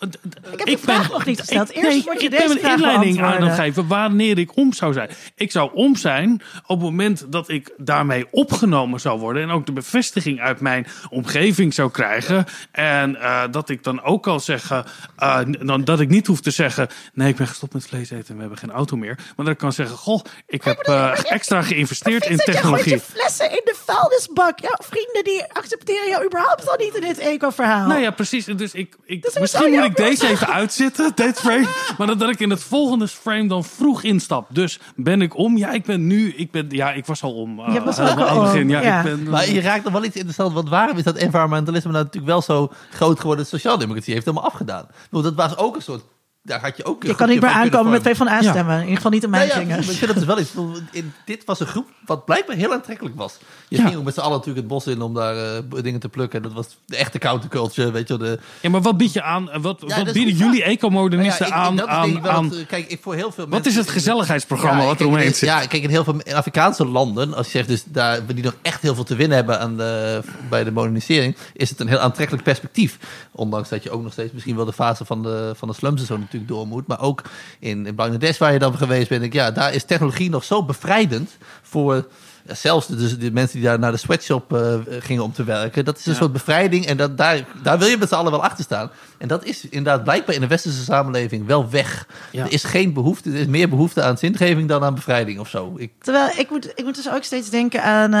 Heb 0.00 0.66
de 0.66 0.78
vraag 0.78 1.10
nog 1.10 1.26
niet 1.26 1.38
gesteld. 1.38 1.70
Eerst 1.70 2.06
moet 2.06 2.20
je 2.20 2.28
ik 2.28 2.30
deze 2.30 2.54
ben 2.54 2.64
een 2.64 2.72
inleiding 2.72 3.22
aan 3.22 3.42
het 3.42 3.54
geven 3.54 3.86
wanneer 3.86 4.38
ik 4.38 4.56
om 4.56 4.72
zou 4.72 4.92
zijn. 4.92 5.10
Ik 5.34 5.50
zou 5.50 5.70
om 5.74 5.96
zijn 5.96 6.42
op 6.66 6.76
het 6.76 6.78
moment 6.80 7.32
dat 7.32 7.48
ik 7.48 7.72
daarmee 7.76 8.26
opgenomen 8.30 9.00
zou 9.00 9.18
worden. 9.18 9.42
En 9.42 9.50
ook 9.50 9.66
de 9.66 9.72
bevestiging 9.72 10.40
uit 10.40 10.60
mijn 10.60 10.86
omgeving 11.10 11.74
zou 11.74 11.90
krijgen. 11.90 12.44
En 12.72 13.20
eh, 13.20 13.42
dat 13.50 13.68
ik 13.68 13.82
dan 13.82 14.02
ook 14.02 14.22
kan 14.22 14.40
zeggen, 14.40 14.84
eh, 15.16 15.38
dan, 15.60 15.84
dat 15.84 16.00
ik 16.00 16.08
niet 16.08 16.26
hoef 16.26 16.40
te 16.40 16.50
zeggen... 16.50 16.88
nee, 17.14 17.28
ik 17.28 17.36
ben 17.36 17.46
gestopt 17.46 17.72
met 17.72 17.86
vlees 17.86 18.10
eten 18.10 18.28
en 18.28 18.34
we 18.34 18.40
hebben 18.40 18.58
geen 18.58 18.70
auto 18.70 18.96
meer. 18.96 19.14
Maar 19.36 19.44
dat 19.44 19.54
ik 19.54 19.60
kan 19.60 19.72
zeggen, 19.72 19.96
goh, 19.96 20.24
ik 20.46 20.64
heb 20.64 20.78
eh, 20.78 21.12
extra 21.24 21.62
geïnvesteerd 21.62 22.26
in 22.26 22.38
gooit 22.38 22.44
technologie. 22.44 22.92
je 22.92 23.00
flessen 23.00 23.50
in 23.50 23.60
de 23.64 23.74
vuilnisbak. 23.84 24.58
Ja, 24.60 24.78
vrienden 24.82 25.24
die 25.24 25.44
accepteren 25.52 26.08
jou 26.08 26.24
überhaupt 26.24 26.68
al 26.70 26.76
niet 26.76 26.94
in 26.94 27.00
dit 27.00 27.18
eco-verhaal. 27.18 27.86
Nou 27.86 28.00
ja, 28.00 28.10
precies. 28.10 28.44
Dus 28.44 28.74
ik, 28.74 28.96
ik, 29.04 29.22
Dus 29.22 29.38
misschien 29.38 29.70
moet 29.70 29.89
ik 29.90 29.96
deze 29.96 30.28
even 30.28 30.46
uitzetten, 30.48 31.12
dit 31.14 31.40
frame. 31.40 31.66
Maar 31.98 32.06
dat, 32.06 32.18
dat 32.18 32.30
ik 32.30 32.40
in 32.40 32.50
het 32.50 32.62
volgende 32.62 33.08
frame 33.08 33.48
dan 33.48 33.64
vroeg 33.64 34.02
instap. 34.02 34.46
Dus 34.50 34.80
ben 34.96 35.22
ik 35.22 35.36
om? 35.36 35.56
Ja, 35.56 35.70
ik 35.72 35.84
ben 35.84 36.06
nu. 36.06 36.32
Ik 36.36 36.50
ben, 36.50 36.66
ja, 36.68 36.92
ik 36.92 37.06
was 37.06 37.22
al 37.22 37.34
om. 37.34 37.58
eh, 37.60 37.74
Je 37.74 37.82
was 37.82 38.00
ook 38.00 38.08
al 38.18 38.26
aan 38.28 38.36
het 38.42 38.52
begin. 38.52 38.62
om, 38.62 38.68
Ja, 38.70 38.80
ja. 38.82 38.98
ik 38.98 39.04
ben. 39.04 39.28
Maar 39.30 39.50
je 39.50 39.60
raakt 39.60 39.84
nog 39.84 39.92
wel 39.92 40.04
iets 40.04 40.16
interessants. 40.16 40.54
Want 40.54 40.68
waarom 40.68 40.96
is 40.96 41.04
dat 41.04 41.16
environmentalisme 41.16 41.90
nou 41.92 42.04
natuurlijk 42.04 42.32
wel 42.32 42.42
zo 42.42 42.70
groot 42.90 43.20
geworden? 43.20 43.44
De 43.44 43.50
sociaaldemocratie 43.50 44.12
heeft 44.12 44.24
het 44.26 44.34
helemaal 44.34 44.52
afgedaan. 44.52 44.86
Bedoel, 45.10 45.22
dat 45.22 45.34
was 45.34 45.56
ook 45.56 45.76
een 45.76 45.82
soort... 45.82 46.02
Daar 46.42 46.60
had 46.60 46.76
je 46.76 46.84
ook... 46.84 47.02
je 47.02 47.14
kan 47.14 47.28
niet 47.28 47.40
meer 47.40 47.50
aankomen 47.50 47.90
met 47.92 48.00
twee 48.02 48.14
van 48.14 48.28
A 48.28 48.40
Ja. 48.40 48.50
stemmen. 48.50 48.74
In 48.74 48.80
ieder 48.80 48.96
geval 48.96 49.10
niet 49.10 49.22
in 49.22 49.30
Ja, 49.30 49.36
mijn 49.36 49.48
ja, 49.48 49.54
vingers. 49.54 49.74
precies, 49.86 49.86
maar 50.00 50.08
ik 50.10 50.14
vind 50.16 50.28
dat 50.28 50.44
dus 50.46 50.54
wel 50.56 50.70
iets. 50.74 50.84
In- 51.04 51.12
Dit 51.24 51.44
was 51.44 51.60
een 51.60 51.66
groep 51.66 51.86
wat 52.06 52.24
blijkbaar 52.24 52.56
heel 52.56 52.72
aantrekkelijk 52.72 53.16
was. 53.16 53.36
Je 53.68 53.76
Ja. 53.76 53.84
ging 53.86 53.96
ook 53.96 54.04
met 54.04 54.14
z'n 54.14 54.20
allen 54.20 54.32
natuurlijk 54.36 54.58
het 54.58 54.66
bos 54.68 54.86
in 54.86 55.02
om 55.02 55.14
daar 55.14 55.36
eh, 55.36 55.62
dingen 55.82 56.00
te 56.00 56.08
plukken. 56.08 56.42
Dat 56.42 56.52
was 56.52 56.66
de 56.86 56.96
echte 56.96 57.18
counterculture, 57.18 57.90
weet 57.90 58.08
je 58.08 58.16
wel. 58.16 58.28
De, 58.28 58.38
Ja, 58.60 58.70
maar 58.70 58.80
wat 58.82 58.96
bied 58.96 59.12
je 59.12 59.22
aan? 59.22 59.50
eh, 59.50 59.60
Wat, 59.60 59.80
wat 59.80 59.90
is 60.06 60.12
bieden 60.12 60.34
goed, 60.34 60.42
jullie 60.44 60.58
ja. 60.58 60.64
ecomodernisten 60.64 61.48
Nou 61.48 61.60
ja, 61.60 61.66
aan? 61.66 61.74
is 61.78 61.84
aan, 61.84 62.22
wel 62.22 62.58
eh, 62.60 62.66
kijk, 62.66 62.86
ik 62.90 62.98
voor 63.02 63.14
heel 63.14 63.32
veel 63.32 63.44
wat 63.44 63.52
mensen... 63.52 63.70
is 63.70 63.76
het 63.76 63.88
gezelligheidsprogramma 63.90 64.78
wat 64.78 64.86
kijk, 64.88 65.00
eromheen 65.00 65.26
in- 65.26 65.34
zit? 65.34 65.48
Ja, 65.48 65.66
kijk, 65.66 65.82
in 65.82 65.90
heel 65.90 66.04
veel 66.04 66.20
Afrikaanse 66.34 66.86
landen, 66.86 67.34
als 67.34 67.46
je 67.46 67.52
zegt 67.52 67.68
dus 67.68 67.82
daar, 67.86 68.26
die 68.26 68.44
nog 68.44 68.54
echt 68.62 68.82
heel 68.82 68.94
veel 68.94 69.04
te 69.04 69.14
winnen 69.16 69.36
hebben 69.36 69.60
aan 69.60 69.76
de, 69.76 70.20
bij 70.50 70.64
de 70.64 70.72
modernisering, 70.72 71.36
is 71.52 71.70
het 71.70 71.80
een 71.80 71.88
heel 71.88 71.98
aantrekkelijk 71.98 72.44
perspectief. 72.44 72.98
Ondanks 73.32 73.68
dat 73.68 73.82
je 73.82 73.90
ook 73.90 74.02
nog 74.02 74.12
steeds 74.12 74.32
misschien 74.32 74.56
wel 74.56 74.64
de 74.64 74.72
fase 74.72 75.04
van 75.04 75.22
de, 75.22 75.52
van 75.56 75.68
de 75.68 75.74
slums 75.74 76.00
en 76.00 76.06
zo 76.06 76.16
natuurlijk 76.18 76.39
door 76.48 76.66
moet. 76.66 76.86
Maar 76.86 77.00
ook 77.00 77.22
in, 77.58 77.86
in 77.86 77.94
Bangladesh, 77.94 78.38
waar 78.38 78.52
je 78.52 78.58
dan 78.58 78.76
geweest 78.76 79.08
bent, 79.08 79.20
denk 79.20 79.32
ik, 79.32 79.40
ja, 79.40 79.50
daar 79.50 79.74
is 79.74 79.84
technologie 79.84 80.30
nog 80.30 80.44
zo 80.44 80.64
bevrijdend 80.64 81.36
voor. 81.62 82.06
Zelfs 82.46 82.86
de, 82.86 82.96
dus 82.96 83.18
de 83.18 83.30
mensen 83.32 83.56
die 83.58 83.66
daar 83.68 83.78
naar 83.78 83.90
de 83.92 83.96
sweatshop 83.96 84.52
eh, 84.52 84.74
gingen 85.00 85.22
om 85.22 85.32
te 85.32 85.44
werken. 85.44 85.84
Dat 85.84 85.98
is 85.98 86.06
een 86.06 86.12
Ja. 86.12 86.18
soort 86.18 86.32
bevrijding. 86.32 86.86
En 86.86 86.96
dat, 86.96 87.16
daar, 87.18 87.44
daar 87.62 87.78
wil 87.78 87.88
je 87.88 87.96
met 87.98 88.08
z'n 88.08 88.14
allen 88.14 88.30
wel 88.30 88.42
achter 88.42 88.64
staan. 88.64 88.90
En 89.18 89.28
dat 89.28 89.44
is 89.44 89.64
inderdaad 89.68 90.02
blijkbaar 90.04 90.34
in 90.34 90.40
de 90.40 90.46
westerse 90.46 90.82
samenleving 90.84 91.46
wel 91.46 91.70
weg. 91.70 92.06
Ja. 92.32 92.44
Er 92.44 92.52
is 92.52 92.64
geen 92.64 92.92
behoefte, 92.92 93.30
er 93.30 93.36
is 93.36 93.46
meer 93.46 93.68
behoefte 93.68 94.02
aan 94.02 94.18
zingeving 94.18 94.68
dan 94.68 94.84
aan 94.84 94.94
bevrijding 94.94 95.38
of 95.38 95.48
zo. 95.48 95.74
Ik, 95.76 95.90
Terwijl 95.98 96.30
ik 96.38 96.50
moet, 96.50 96.72
ik 96.74 96.84
moet 96.84 96.94
dus 96.96 97.10
ook 97.10 97.22
steeds 97.22 97.50
denken 97.50 97.82
aan. 97.82 98.12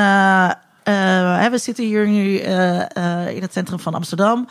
hè, 1.40 1.50
we 1.50 1.58
zitten 1.58 1.84
hier 1.84 2.08
nu 2.08 2.36
in 3.34 3.42
het 3.42 3.52
centrum 3.52 3.80
van 3.80 3.94
Amsterdam. 3.94 4.48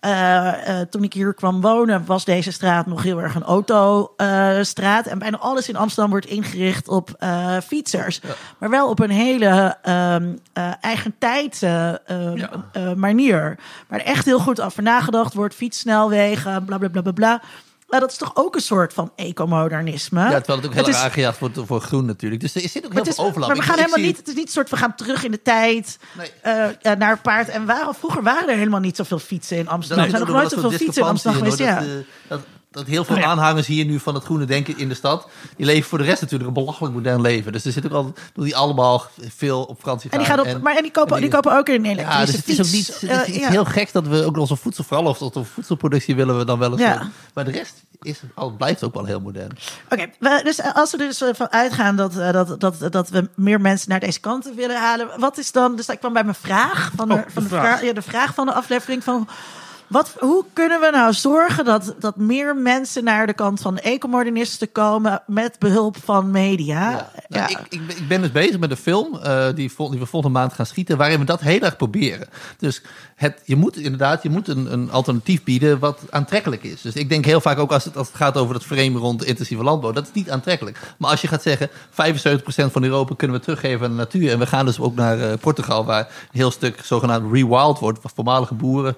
Eh, 0.00 0.80
eh, 0.80 0.86
toen 0.88 1.02
ik 1.02 1.12
hier 1.12 1.34
kwam 1.34 1.60
wonen, 1.60 2.06
was 2.06 2.24
deze 2.24 2.52
straat 2.52 2.86
nog 2.86 3.02
heel 3.02 3.22
erg 3.22 3.34
een 3.34 3.42
autostraat. 3.42 5.06
en 5.06 5.18
bijna 5.18 5.38
alles 5.38 5.68
in 5.68 5.76
Amsterdam 5.76 6.10
wordt 6.10 6.26
ingericht 6.26 6.88
op 6.88 7.14
eh, 7.18 7.56
fietsers. 7.66 8.20
Maar 8.58 8.70
wel 8.70 8.88
op 8.88 9.00
een 9.00 9.10
hele 9.10 9.76
ehm 9.82 10.32
eh, 10.60 10.72
eigen 10.80 11.14
tijd 11.18 11.62
eh, 11.62 12.08
ehm, 12.08 12.46
eh, 12.72 12.92
manier. 12.92 13.58
Waar 13.88 13.98
er 13.98 14.04
echt 14.04 14.24
heel 14.24 14.38
goed 14.38 14.60
over 14.60 14.82
nagedacht 14.82 15.34
wordt. 15.34 15.54
Fietssnelwegen, 15.54 16.64
bla 16.64 16.78
bla 16.78 16.88
bla 16.88 17.02
bla 17.02 17.12
bla. 17.12 17.42
Maar 17.90 18.00
dat 18.00 18.10
is 18.10 18.16
toch 18.16 18.30
ook 18.34 18.54
een 18.54 18.60
soort 18.60 18.92
van 18.92 19.12
ecomodernisme? 19.16 20.20
ja, 20.20 20.26
terwijl 20.36 20.58
het 20.58 20.66
ook 20.66 20.74
heel 20.74 20.86
erg 20.86 20.96
aangejaagd 20.96 21.38
wordt 21.38 21.58
voor 21.66 21.80
groen 21.80 22.04
natuurlijk. 22.04 22.40
Dus 22.40 22.54
er 22.54 22.60
zit 22.60 22.86
ook 22.86 22.92
heel 22.92 23.04
veel 23.04 23.24
overlap. 23.24 23.48
maar 23.48 23.56
we 23.56 23.62
gaan 23.62 23.76
helemaal 23.76 23.98
zie- 23.98 24.06
niet. 24.06 24.16
Het 24.16 24.28
is 24.28 24.34
niet 24.34 24.46
een 24.46 24.52
soort. 24.52 24.70
We 24.70 24.76
gaan 24.76 24.94
terug 24.94 25.24
in 25.24 25.30
de 25.30 25.42
tijd 25.42 25.98
Nee. 26.16 26.30
ja, 26.82 26.94
naar 26.94 27.18
paard 27.18 27.48
en. 27.48 27.68
Vroeger 27.90 28.22
waren 28.22 28.48
er 28.48 28.56
helemaal 28.56 28.80
niet 28.80 28.96
zoveel 28.96 29.18
fietsen 29.18 29.56
in 29.56 29.68
Amsterdam. 29.68 30.04
Er 30.04 30.10
zijn 30.10 30.22
nog 30.22 30.32
nooit 30.32 30.50
zoveel 30.50 30.70
fietsen 30.70 31.02
in 31.02 31.08
Amsterdam 31.08 31.40
geweest. 31.42 31.58
Ja. 31.58 31.74
Dat, 31.74 31.84
eh, 31.84 31.94
dat, 32.28 32.40
dat 32.70 32.86
heel 32.86 33.04
veel 33.04 33.14
Oh 33.14 33.20
ja. 33.20 33.26
aanhangers 33.28 33.66
hier 33.66 33.84
nu 33.84 33.98
van 33.98 34.14
het 34.14 34.24
groene 34.24 34.44
denken 34.44 34.78
in 34.78 34.88
de 34.88 34.94
stad, 34.94 35.28
die 35.56 35.66
leven 35.66 35.88
voor 35.88 35.98
de 35.98 36.04
rest 36.04 36.20
natuurlijk 36.20 36.48
een 36.48 36.54
belachelijk 36.54 36.94
modern 36.94 37.20
leven. 37.20 37.52
Dus 37.52 37.64
er 37.64 37.72
zit 37.72 37.86
ook 37.86 37.92
al, 37.92 38.12
die 38.34 38.56
allemaal 38.56 39.06
veel 39.28 39.62
op 39.62 39.80
vakantie 39.80 40.10
En 40.10 40.18
die, 40.18 40.26
gaan 40.26 40.40
op, 40.40 40.62
maar, 40.62 40.76
en 40.76 40.82
die, 40.82 40.90
kopen, 40.90 41.16
en 41.16 41.22
die 41.22 41.30
kopen 41.30 41.56
ook 41.56 41.68
een 41.68 41.84
Ja, 41.84 41.90
elektrische 41.90 42.26
dus 42.26 42.36
het 42.36 42.48
is 42.48 42.66
ook 42.66 42.72
niet 42.72 42.86
het 42.86 43.28
is 43.28 43.34
Eh, 43.34 43.40
ja. 43.40 43.48
heel 43.50 43.64
geks 43.64 43.92
dat 43.92 44.06
we 44.06 44.24
ook 44.24 44.36
onze 44.36 44.56
voedsel, 44.56 44.84
vooral 44.84 45.06
of 45.06 45.18
tot 45.18 45.34
de 45.34 45.44
voedselproductie 45.44 46.14
willen 46.14 46.38
we 46.38 46.44
dan 46.44 46.58
wel 46.58 46.70
eens. 46.72 46.80
Ja. 46.80 47.08
Maar 47.34 47.44
de 47.44 47.50
rest 47.50 47.74
is, 48.02 48.20
al 48.34 48.50
blijft 48.50 48.84
ook 48.84 48.94
wel 48.94 49.04
heel 49.04 49.20
modern. 49.20 49.50
Oké, 49.90 50.06
dus 50.42 50.58
eh, 50.58 50.74
als 50.74 50.90
we 50.90 50.96
dus 50.96 51.20
eh, 51.22 51.28
van 51.34 51.50
uitgaan 51.50 51.96
dat, 51.96 52.14
dat, 52.14 52.60
dat, 52.60 52.92
dat 52.92 53.08
we 53.08 53.28
meer 53.34 53.60
mensen 53.60 53.88
naar 53.90 54.00
deze 54.00 54.20
kanten 54.20 54.56
willen 54.56 54.76
halen, 54.80 55.08
wat 55.16 55.38
is 55.38 55.52
dan? 55.52 55.76
Dus 55.76 55.86
ik 55.88 55.98
kwam 55.98 56.12
bij 56.12 56.24
mijn 56.24 56.36
vraag 56.40 56.90
van 56.96 57.08
de, 57.08 57.14
Oh, 57.14 57.20
van 57.28 57.42
de, 57.42 57.48
vraag. 57.48 57.82
ja, 57.82 57.92
de 57.92 58.02
vraag 58.02 58.34
van 58.34 58.46
de 58.46 58.52
aflevering 58.52 59.04
van. 59.04 59.28
Wat, 59.90 60.14
hoe 60.18 60.44
kunnen 60.52 60.80
we 60.80 60.90
nou 60.92 61.12
zorgen 61.12 61.64
dat, 61.64 61.94
dat 61.98 62.16
meer 62.16 62.56
mensen 62.56 63.04
naar 63.04 63.26
de 63.26 63.32
kant 63.32 63.60
van 63.60 63.78
ecomodernisten 63.78 64.72
komen 64.72 65.22
met 65.26 65.56
behulp 65.58 65.96
van 66.04 66.30
media? 66.30 66.90
Ja. 66.90 67.10
Nou, 67.28 67.50
Ik, 67.50 67.58
ik, 67.68 67.86
ben- 67.86 67.96
ik 67.96 68.08
ben 68.08 68.20
dus 68.20 68.32
bezig 68.32 68.58
met 68.58 68.70
een 68.70 68.76
film 68.76 69.16
eh, 69.18 69.46
die, 69.54 69.72
vol- 69.72 69.90
die 69.90 69.98
we 69.98 70.06
volgende 70.06 70.38
maand 70.38 70.52
gaan 70.52 70.66
schieten, 70.66 70.96
waarin 70.96 71.18
we 71.18 71.24
dat 71.24 71.40
heel 71.40 71.60
erg 71.60 71.76
proberen. 71.76 72.28
Dus 72.58 72.82
het, 73.16 73.40
je 73.44 73.56
moet 73.56 73.76
inderdaad 73.76 74.22
je 74.22 74.30
moet 74.30 74.48
een, 74.48 74.72
een 74.72 74.90
alternatief 74.90 75.44
bieden 75.44 75.78
wat 75.78 76.00
aantrekkelijk 76.10 76.62
is. 76.62 76.80
Dus 76.80 76.94
ik 76.94 77.08
denk 77.08 77.24
heel 77.24 77.40
vaak 77.40 77.58
ook 77.58 77.72
als 77.72 77.84
het, 77.84 77.96
als 77.96 78.06
het 78.06 78.16
gaat 78.16 78.36
over 78.36 78.54
het 78.54 78.64
frame 78.64 78.98
rond 78.98 79.24
intensieve 79.24 79.62
landbouw, 79.64 79.92
dat 79.92 80.04
is 80.06 80.12
niet 80.12 80.30
aantrekkelijk. 80.30 80.78
Maar 80.98 81.10
als 81.10 81.20
je 81.20 81.28
gaat 81.28 81.42
zeggen, 81.42 81.68
75% 81.70 81.72
van 82.72 82.84
Europa 82.84 83.14
kunnen 83.16 83.36
we 83.36 83.42
teruggeven 83.42 83.84
aan 83.84 83.90
de 83.90 83.96
natuur. 83.96 84.30
En 84.30 84.38
we 84.38 84.46
gaan 84.46 84.64
dus 84.66 84.80
ook 84.80 84.94
naar 84.94 85.20
eh, 85.20 85.38
Portugal, 85.40 85.84
waar 85.84 86.00
een 86.00 86.06
heel 86.30 86.50
stuk 86.50 86.80
zogenaamd 86.84 87.32
rewild 87.32 87.78
wordt, 87.78 87.98
van 88.00 88.10
voormalige 88.14 88.54
boeren. 88.54 88.94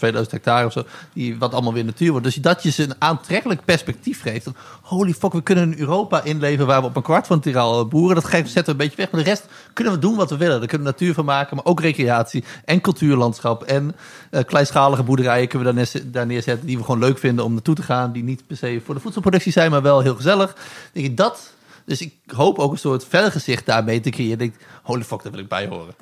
2000 0.00 0.34
hectare 0.34 0.66
of 0.66 0.72
zo, 0.72 0.82
die 1.12 1.38
wat 1.38 1.52
allemaal 1.52 1.72
weer 1.72 1.84
natuur 1.84 2.10
wordt. 2.10 2.26
Dus 2.26 2.34
dat 2.34 2.62
je 2.62 2.70
ze 2.70 2.82
een 2.82 2.94
aantrekkelijk 2.98 3.64
perspectief 3.64 4.20
geeft. 4.22 4.46
Holy 4.82 5.12
fuck, 5.12 5.32
we 5.32 5.42
kunnen 5.42 5.64
een 5.72 5.78
Europa 5.78 6.22
inleven 6.22 6.66
waar 6.66 6.80
we 6.80 6.86
op 6.86 6.96
een 6.96 7.02
kwart 7.02 7.26
van 7.26 7.40
tiraal 7.40 7.86
boeren. 7.88 8.14
Dat 8.14 8.24
geeft, 8.24 8.50
zetten 8.50 8.64
we 8.64 8.70
een 8.70 8.88
beetje 8.88 9.02
weg. 9.02 9.10
Maar 9.10 9.22
de 9.24 9.28
rest 9.30 9.46
kunnen 9.72 9.92
we 9.92 9.98
doen 9.98 10.16
wat 10.16 10.30
we 10.30 10.36
willen. 10.36 10.58
Daar 10.58 10.68
kunnen 10.68 10.86
we 10.86 10.92
natuur 10.92 11.14
van 11.14 11.24
maken, 11.24 11.56
maar 11.56 11.64
ook 11.64 11.80
recreatie 11.80 12.44
en 12.64 12.80
cultuurlandschap. 12.80 13.62
En 13.62 13.96
eh, 14.30 14.44
kleinschalige 14.44 15.02
boerderijen 15.02 15.48
kunnen 15.48 15.68
we 15.68 15.74
daar, 15.74 15.88
neer- 15.92 16.12
daar 16.12 16.26
neerzetten 16.26 16.66
die 16.66 16.76
we 16.78 16.84
gewoon 16.84 17.00
leuk 17.00 17.18
vinden 17.18 17.44
om 17.44 17.52
naartoe 17.52 17.74
te 17.74 17.82
gaan. 17.82 18.12
Die 18.12 18.22
niet 18.24 18.46
per 18.46 18.56
se 18.56 18.80
voor 18.84 18.94
de 18.94 19.00
voedselproductie 19.00 19.52
zijn, 19.52 19.70
maar 19.70 19.82
wel 19.82 20.00
heel 20.00 20.14
gezellig. 20.14 20.56
Denk 20.92 21.06
ik 21.06 21.16
dat. 21.16 21.52
Dus 21.84 22.00
ik 22.00 22.14
hoop 22.26 22.58
ook 22.58 22.72
een 22.72 22.78
soort 22.78 23.04
vergezicht 23.08 23.66
daarmee 23.66 24.00
te 24.00 24.10
creëren. 24.10 24.38
Denk, 24.38 24.54
holy 24.82 25.02
fuck, 25.04 25.22
daar 25.22 25.32
wil 25.32 25.40
ik 25.40 25.48
bij 25.48 25.66
horen. 25.66 25.94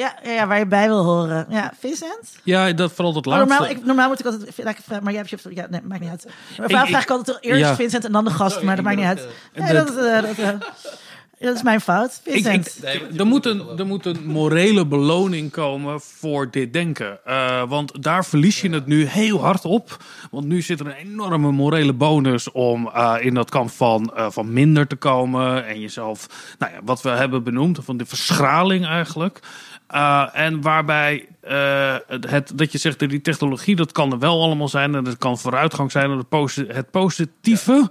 Ja, 0.00 0.14
ja, 0.22 0.30
ja, 0.30 0.46
waar 0.46 0.58
je 0.58 0.66
bij 0.66 0.86
wil 0.88 1.04
horen. 1.04 1.46
Ja, 1.48 1.72
Vincent? 1.78 2.28
Ja, 2.42 2.72
dat 2.72 2.92
vooral 2.92 3.12
dat 3.12 3.26
Oh, 3.26 3.32
laatste. 3.32 3.48
normaal, 3.54 3.70
ik, 3.76 3.84
normaal 3.84 4.08
moet 4.08 4.20
ik 4.20 4.26
altijd 4.26 4.54
maar 5.02 5.12
jij 5.12 5.24
hebt 5.28 5.42
je 5.42 5.54
ja, 5.54 5.66
nee, 5.70 5.80
maakt 5.84 6.00
niet 6.00 6.10
uit. 6.10 6.26
Maar 6.58 6.68
vraag, 6.68 6.82
ik- 6.82 6.88
vraag 6.88 7.02
ik 7.02 7.10
altijd 7.10 7.36
eerst 7.40 7.60
ja. 7.60 7.74
Vincent 7.74 8.04
en 8.04 8.12
dan 8.12 8.24
de 8.24 8.30
gast, 8.30 8.50
Sorry, 8.50 8.66
maar 8.66 8.76
dat 8.76 8.84
maakt 8.84 8.96
niet 8.96 9.06
uit. 9.06 9.20
ook, 9.20 9.62
Nee, 9.62 9.72
dat- 9.72 9.86
dat, 9.86 9.96
eh, 9.96 10.22
dat, 10.22 10.38
eh, 10.38 10.68
dat 11.46 11.56
is 11.56 11.62
mijn 11.62 11.80
fout. 11.80 12.20
Ik, 12.24 12.32
Vincent. 12.32 12.78
ik, 12.82 13.18
er, 13.18 13.26
moet 13.26 13.46
een, 13.46 13.62
er 13.78 13.86
moet 13.86 14.06
een 14.06 14.26
morele 14.26 14.86
beloning 14.86 15.50
komen 15.50 16.00
voor 16.00 16.50
dit 16.50 16.72
denken. 16.72 17.24
Eh, 17.24 17.62
want 17.68 18.02
daar 18.02 18.24
verlies 18.24 18.60
je 18.60 18.70
het 18.70 18.86
nu 18.86 19.04
heel 19.04 19.40
hard 19.40 19.64
op. 19.64 19.96
Want 20.30 20.46
nu 20.46 20.62
zit 20.62 20.80
er 20.80 20.86
een 20.86 20.92
enorme 20.92 21.50
morele 21.50 21.92
bonus 21.92 22.52
om 22.52 22.88
eh, 22.88 23.14
in 23.20 23.34
dat 23.34 23.50
kamp 23.50 23.70
van, 23.70 24.16
eh, 24.16 24.26
van 24.30 24.52
minder 24.52 24.86
te 24.86 24.96
komen. 24.96 25.66
En 25.66 25.80
jezelf, 25.80 26.26
nou 26.58 26.72
ja, 26.72 26.78
wat 26.84 27.02
we 27.02 27.08
hebben 27.08 27.42
benoemd, 27.42 27.78
van 27.82 27.96
de 27.96 28.06
verschraling 28.06 28.86
eigenlijk. 28.86 29.40
Eh, 29.90 30.26
en 30.32 30.60
waarbij 30.60 31.26
eh, 31.40 31.96
het, 32.08 32.52
dat 32.54 32.72
je 32.72 32.78
zegt, 32.78 32.98
dat 32.98 33.10
die 33.10 33.20
technologie, 33.20 33.76
dat 33.76 33.92
kan 33.92 34.12
er 34.12 34.18
wel 34.18 34.42
allemaal 34.42 34.68
zijn. 34.68 34.94
En 34.94 35.04
dat 35.04 35.18
kan 35.18 35.38
vooruitgang 35.38 35.92
zijn. 35.92 36.10
En 36.10 36.16
het, 36.16 36.28
posi- 36.28 36.66
het 36.68 36.90
positieve 36.90 37.88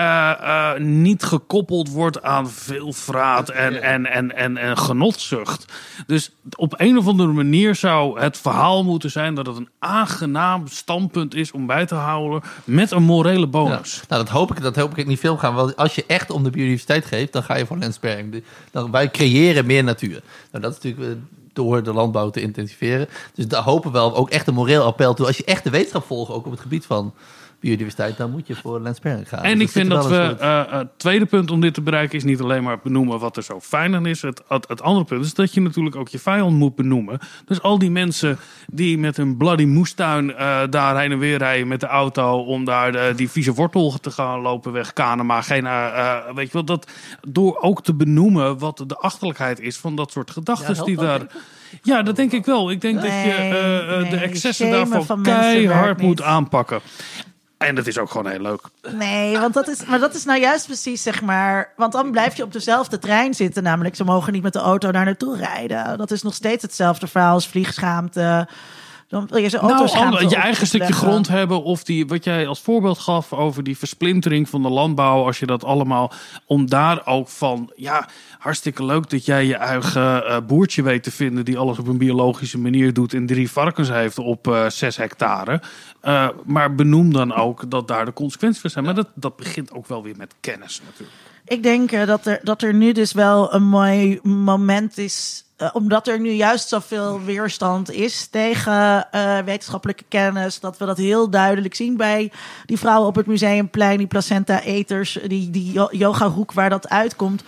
eh, 0.00 0.80
niet 0.80 1.22
gekoppeld 1.22 1.88
wordt 1.90 2.22
aan 2.22 2.50
veelvraat 2.50 3.48
en, 3.48 3.82
en, 3.82 4.06
en, 4.06 4.36
en, 4.36 4.56
en 4.56 4.78
genotzucht. 4.78 5.64
Dus 6.06 6.30
op 6.56 6.74
een 6.76 6.98
of 6.98 7.06
andere 7.06 7.32
manier 7.32 7.74
zou 7.74 8.20
het 8.20 8.38
verhaal 8.38 8.84
moeten 8.84 9.10
zijn 9.10 9.34
dat 9.34 9.46
het 9.46 9.56
een 9.56 9.68
aangenaam 9.78 10.66
standpunt 10.66 11.34
is 11.34 11.50
om 11.52 11.66
bij 11.66 11.86
te 11.86 11.94
houden 11.94 12.42
met 12.64 12.90
een 12.90 13.02
morele 13.02 13.38
Ja. 13.40 13.46
bonus. 13.46 14.02
Nou, 14.08 14.22
dat 14.24 14.32
hoop 14.32 14.50
ik, 14.50 14.62
dat 14.62 14.76
hoop 14.76 14.96
ik 14.98 15.06
niet 15.06 15.20
veel 15.20 15.36
gaan. 15.36 15.54
Want 15.54 15.76
als 15.76 15.94
je 15.94 16.04
echt 16.06 16.30
om 16.30 16.42
de 16.42 16.50
biodiversiteit 16.50 17.04
geeft, 17.04 17.32
dan 17.32 17.42
ga 17.42 17.56
je 17.56 17.66
voor 17.66 17.78
landsparing. 17.78 18.32
De- 18.32 18.42
Dan, 18.70 18.90
wij 18.90 19.10
creëren 19.10 19.66
meer 19.66 19.84
natuur. 19.84 20.22
Nou, 20.50 20.62
dat 20.64 20.76
is 20.76 20.82
natuurlijk 20.82 21.10
eh, 21.12 21.22
door 21.52 21.82
de 21.82 21.92
landbouw 21.92 22.30
te 22.30 22.40
intensiveren. 22.40 23.08
Dus 23.34 23.46
daar 23.48 23.62
hopen 23.62 23.92
we 23.92 23.98
wel 23.98 24.16
ook 24.16 24.30
echt 24.30 24.46
een 24.46 24.54
moreel 24.54 24.84
appel 24.84 25.14
toe. 25.14 25.26
Als 25.26 25.36
je 25.36 25.44
echt 25.44 25.64
de 25.64 25.70
wetenschap 25.70 26.04
volgt, 26.06 26.30
ook 26.32 26.44
op 26.46 26.50
het 26.50 26.60
gebied 26.60 26.86
van 26.86 27.14
biodiversiteit, 27.60 28.16
dan 28.16 28.30
moet 28.30 28.46
je 28.46 28.54
voor 28.54 28.80
Lens 28.80 28.98
Perring 28.98 29.28
gaan. 29.28 29.42
En 29.42 29.58
Dus 29.58 29.62
ik 29.62 29.68
vind 29.68 29.90
dat 29.90 30.06
we, 30.06 30.36
eh, 30.38 30.60
eh, 30.60 30.72
het 30.72 30.88
tweede 30.96 31.26
punt 31.26 31.50
om 31.50 31.60
dit 31.60 31.74
te 31.74 31.80
bereiken 31.80 32.16
is 32.16 32.24
niet 32.24 32.40
alleen 32.40 32.62
maar 32.62 32.78
benoemen 32.82 33.18
wat 33.18 33.36
er 33.36 33.42
zo 33.42 33.60
fijn 33.60 33.94
aan 33.94 34.06
is. 34.06 34.22
Het, 34.22 34.42
het, 34.48 34.68
het 34.68 34.82
andere 34.82 35.04
punt 35.06 35.24
is 35.24 35.34
dat 35.34 35.54
je 35.54 35.60
natuurlijk 35.60 35.96
ook 35.96 36.08
je 36.08 36.18
vijand 36.18 36.56
moet 36.56 36.74
benoemen. 36.74 37.18
Dus 37.44 37.62
al 37.62 37.78
die 37.78 37.90
mensen 37.90 38.38
die 38.66 38.98
met 38.98 39.16
hun 39.16 39.36
bloody 39.36 39.64
moestuin 39.64 40.34
eh, 40.34 40.62
daar 40.70 41.00
heen 41.00 41.12
en 41.12 41.18
weer 41.18 41.38
rijden 41.38 41.68
met 41.68 41.80
de 41.80 41.86
auto 41.86 42.38
om 42.44 42.64
daar 42.64 42.92
de, 42.92 43.12
die 43.16 43.30
vieze 43.30 43.52
wortel 43.52 43.98
te 44.00 44.10
gaan 44.10 44.40
lopen 44.40 44.72
wegkanen. 44.72 45.26
Maar 45.26 45.42
geen, 45.42 45.62
weet 46.34 46.46
je 46.46 46.52
wel, 46.52 46.64
dat 46.64 46.90
door 47.28 47.58
ook 47.60 47.82
te 47.82 47.94
benoemen 47.94 48.58
wat 48.58 48.84
de 48.86 48.96
achterlijkheid 48.96 49.60
is 49.60 49.76
van 49.76 49.96
dat 49.96 50.12
soort 50.12 50.30
gedachten 50.30 50.74
helpt 50.74 50.86
die 50.86 50.96
daar. 50.96 51.26
Ja, 51.82 52.02
dat 52.02 52.16
denk 52.16 52.32
ik 52.32 52.44
wel. 52.44 52.70
Ik 52.70 52.80
denk 52.80 52.94
dat 52.94 53.10
je 53.10 53.98
Nee, 54.00 54.10
de 54.10 54.16
excessen 54.16 54.70
daarvan 54.70 55.04
van 55.04 55.20
mensen 55.20 55.42
werkt 55.42 55.66
keihard 55.66 56.00
moet 56.00 56.22
aanpakken. 56.22 56.80
En 57.58 57.74
dat 57.74 57.86
is 57.86 57.98
ook 57.98 58.10
gewoon 58.10 58.30
heel 58.30 58.40
leuk. 58.40 58.60
Nee, 58.92 59.38
want 59.38 59.54
dat 59.54 59.68
is, 59.68 59.84
maar 59.84 59.98
dat 59.98 60.14
is 60.14 60.24
nou 60.24 60.40
juist 60.40 60.66
precies, 60.66 61.02
zeg 61.02 61.22
maar. 61.22 61.72
Want 61.76 61.92
dan 61.92 62.10
blijf 62.10 62.36
je 62.36 62.42
op 62.42 62.52
dezelfde 62.52 62.98
trein 62.98 63.34
zitten. 63.34 63.62
Namelijk, 63.62 63.96
ze 63.96 64.04
mogen 64.04 64.32
niet 64.32 64.42
met 64.42 64.52
de 64.52 64.58
auto 64.58 64.92
daar 64.92 65.04
naartoe 65.04 65.36
rijden. 65.36 65.98
Dat 65.98 66.10
is 66.10 66.22
nog 66.22 66.34
steeds 66.34 66.62
hetzelfde 66.62 67.06
verhaal 67.06 67.32
als 67.32 67.48
vliegschaamte. 67.48 68.48
Dan 69.08 69.26
wil 69.26 69.38
je 69.38 69.48
ze 69.48 69.56
Nou, 69.56 69.70
autoschaamte 69.70 70.16
ander- 70.18 70.30
je 70.30 70.36
eigen 70.36 70.66
stukje 70.66 70.92
grond 70.92 71.28
hebben. 71.28 71.62
Of 71.62 71.84
die, 71.84 72.06
wat 72.06 72.24
jij 72.24 72.46
als 72.46 72.60
voorbeeld 72.60 72.98
gaf 72.98 73.32
over 73.32 73.62
die 73.62 73.78
versplintering 73.78 74.48
van 74.48 74.62
de 74.62 74.68
landbouw. 74.68 75.24
Als 75.24 75.38
je 75.38 75.46
dat 75.46 75.64
allemaal, 75.64 76.12
om 76.46 76.68
daar 76.68 77.06
ook 77.06 77.28
van, 77.28 77.72
ja, 77.76 78.08
hartstikke 78.38 78.84
leuk 78.84 79.10
dat 79.10 79.24
jij 79.24 79.46
je 79.46 79.56
eigen 79.56 80.26
eh, 80.26 80.36
boertje 80.46 80.82
weet 80.82 81.02
te 81.02 81.10
vinden. 81.10 81.44
Die 81.44 81.58
alles 81.58 81.78
op 81.78 81.86
een 81.86 81.98
biologische 81.98 82.58
manier 82.58 82.92
doet 82.92 83.14
en 83.14 83.26
drie 83.26 83.50
varkens 83.50 83.88
heeft 83.88 84.18
op 84.18 84.46
eh 84.48 84.66
zes 84.68 84.96
hectare. 84.96 85.62
Eh, 86.00 86.28
maar 86.44 86.74
benoem 86.74 87.12
dan 87.12 87.34
ook 87.34 87.70
dat 87.70 87.88
daar 87.88 88.04
de 88.04 88.12
consequenties 88.12 88.60
voor 88.60 88.70
zijn. 88.70 88.84
Maar 88.84 88.94
dat, 88.94 89.08
dat 89.14 89.36
begint 89.36 89.72
ook 89.72 89.86
wel 89.86 90.02
weer 90.02 90.16
met 90.16 90.34
kennis 90.40 90.80
natuurlijk. 90.84 91.18
Ik 91.44 91.62
denk 91.62 92.06
dat, 92.06 92.26
er, 92.26 92.40
dat 92.42 92.62
er 92.62 92.74
nu 92.74 92.92
dus 92.92 93.12
wel 93.12 93.54
een 93.54 93.68
mooi 93.68 94.18
moment 94.22 94.98
is. 94.98 95.44
Eh, 95.56 95.68
omdat 95.72 96.08
er 96.08 96.20
nu 96.20 96.30
juist 96.30 96.68
zoveel 96.68 97.22
weerstand 97.22 97.90
is 97.90 98.26
tegen 98.26 99.10
eh, 99.10 99.38
wetenschappelijke 99.38 100.04
kennis. 100.08 100.60
Dat 100.60 100.78
we 100.78 100.86
dat 100.86 100.96
heel 100.96 101.30
duidelijk 101.30 101.74
zien 101.74 101.96
bij 101.96 102.32
die 102.66 102.78
vrouwen 102.78 103.08
op 103.08 103.14
het 103.14 103.26
museumplein, 103.26 103.98
die 103.98 104.06
placenta-eters, 104.06 105.18
die, 105.26 105.50
die 105.50 105.72
yo- 105.72 105.88
yoga-hoek 105.90 106.52
waar 106.52 106.70
dat 106.70 106.88
uitkomt. 106.88 107.42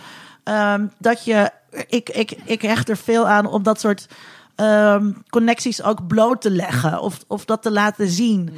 Ehm, 0.44 0.86
dat 0.98 1.24
je, 1.24 1.50
ik, 1.88 2.08
ik, 2.08 2.36
ik 2.44 2.62
hecht 2.62 2.88
er 2.88 2.96
veel 2.96 3.28
aan 3.28 3.46
om 3.46 3.62
dat 3.62 3.80
soort 3.80 4.08
ehm, 4.54 5.12
connecties 5.28 5.82
ook 5.82 6.06
bloot 6.06 6.40
te 6.40 6.50
leggen 6.50 7.00
of, 7.00 7.18
of 7.26 7.44
dat 7.44 7.62
te 7.62 7.70
laten 7.70 8.08
zien. 8.08 8.52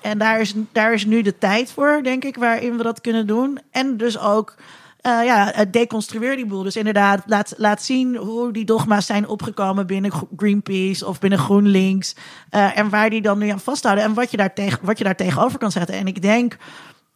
En 0.00 0.18
daar 0.18 0.40
is, 0.40 0.54
daar 0.72 0.92
is 0.92 1.04
nu 1.04 1.22
de 1.22 1.38
tijd 1.38 1.72
voor, 1.72 2.00
denk 2.02 2.24
ik, 2.24 2.36
waarin 2.36 2.76
we 2.76 2.82
dat 2.82 3.00
kunnen 3.00 3.26
doen. 3.26 3.60
En 3.70 3.96
dus 3.96 4.18
ook, 4.18 4.54
eh, 5.08 5.24
ja, 5.24 5.50
het 5.54 5.72
deconstrueer 5.72 6.36
die 6.36 6.46
boel. 6.46 6.62
Dus 6.62 6.76
inderdaad, 6.76 7.22
laat, 7.26 7.54
laat 7.56 7.82
zien 7.82 8.16
hoe 8.16 8.52
die 8.52 8.64
dogma's 8.64 9.06
zijn 9.06 9.28
opgekomen 9.28 9.86
binnen 9.86 10.12
Greenpeace 10.36 11.06
of 11.06 11.18
binnen 11.18 11.38
GroenLinks. 11.38 12.14
eh, 12.50 12.78
en 12.78 12.88
waar 12.88 13.10
die 13.10 13.22
dan 13.22 13.38
nu 13.38 13.48
aan 13.48 13.60
vasthouden 13.60 14.04
en 14.04 14.14
wat 14.14 14.30
je, 14.30 14.36
daar 14.36 14.54
tegen, 14.54 14.78
wat 14.82 14.98
je 14.98 15.04
daar 15.04 15.16
tegenover 15.16 15.58
kan 15.58 15.70
zetten. 15.70 15.94
En 15.94 16.06
ik 16.06 16.22
denk 16.22 16.56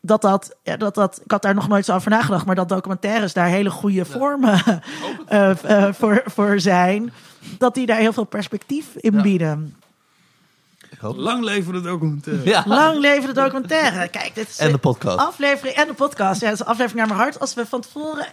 dat 0.01 0.23
dat, 0.23 0.57
ja, 0.63 0.77
dat 0.77 0.95
dat, 0.95 1.21
ik 1.25 1.31
had 1.31 1.43
daar 1.43 1.55
nog 1.55 1.69
nooit 1.69 1.85
zo 1.85 1.95
over 1.95 2.11
nagedacht, 2.11 2.47
maar 2.47 2.55
dat 2.55 2.69
documentaires 2.69 3.33
daar 3.33 3.47
hele 3.47 3.71
goede 3.71 4.05
vormen 4.05 4.61
eh, 5.27 5.51
eh, 5.65 5.93
voor, 5.95 6.23
voor 6.27 6.61
zijn. 6.61 7.13
Dat 7.59 7.75
die 7.75 7.87
daar 7.87 7.99
heel 7.99 8.13
veel 8.13 8.25
perspectief 8.25 8.87
in 8.97 9.15
Ja. 9.15 9.23
bieden. 9.23 9.77
Hoop- 11.03 11.17
Lang 11.17 11.45
leven 11.45 11.75
het 11.75 11.85
documentaire. 11.85 12.45
Ja. 12.51 12.65
Lang 12.67 12.99
leven 12.99 13.27
de 13.35 13.41
documentaire. 13.41 14.09
Kijk, 14.09 14.35
dit 14.35 14.49
is 14.49 14.59
En 14.59 14.73
de 14.73 14.79
podcast. 14.79 15.19
aflevering 15.19 15.77
en 15.77 15.87
de 15.87 15.95
podcast. 15.95 16.41
Ja, 16.41 16.47
het 16.47 16.55
is 16.55 16.61
een 16.61 16.67
aflevering 16.73 16.99
naar 16.99 17.09
mijn 17.17 17.21
hart. 17.21 17.41
Als 17.41 17.55
we 17.55 17.67
van 17.67 17.81
tevoren 17.81 18.27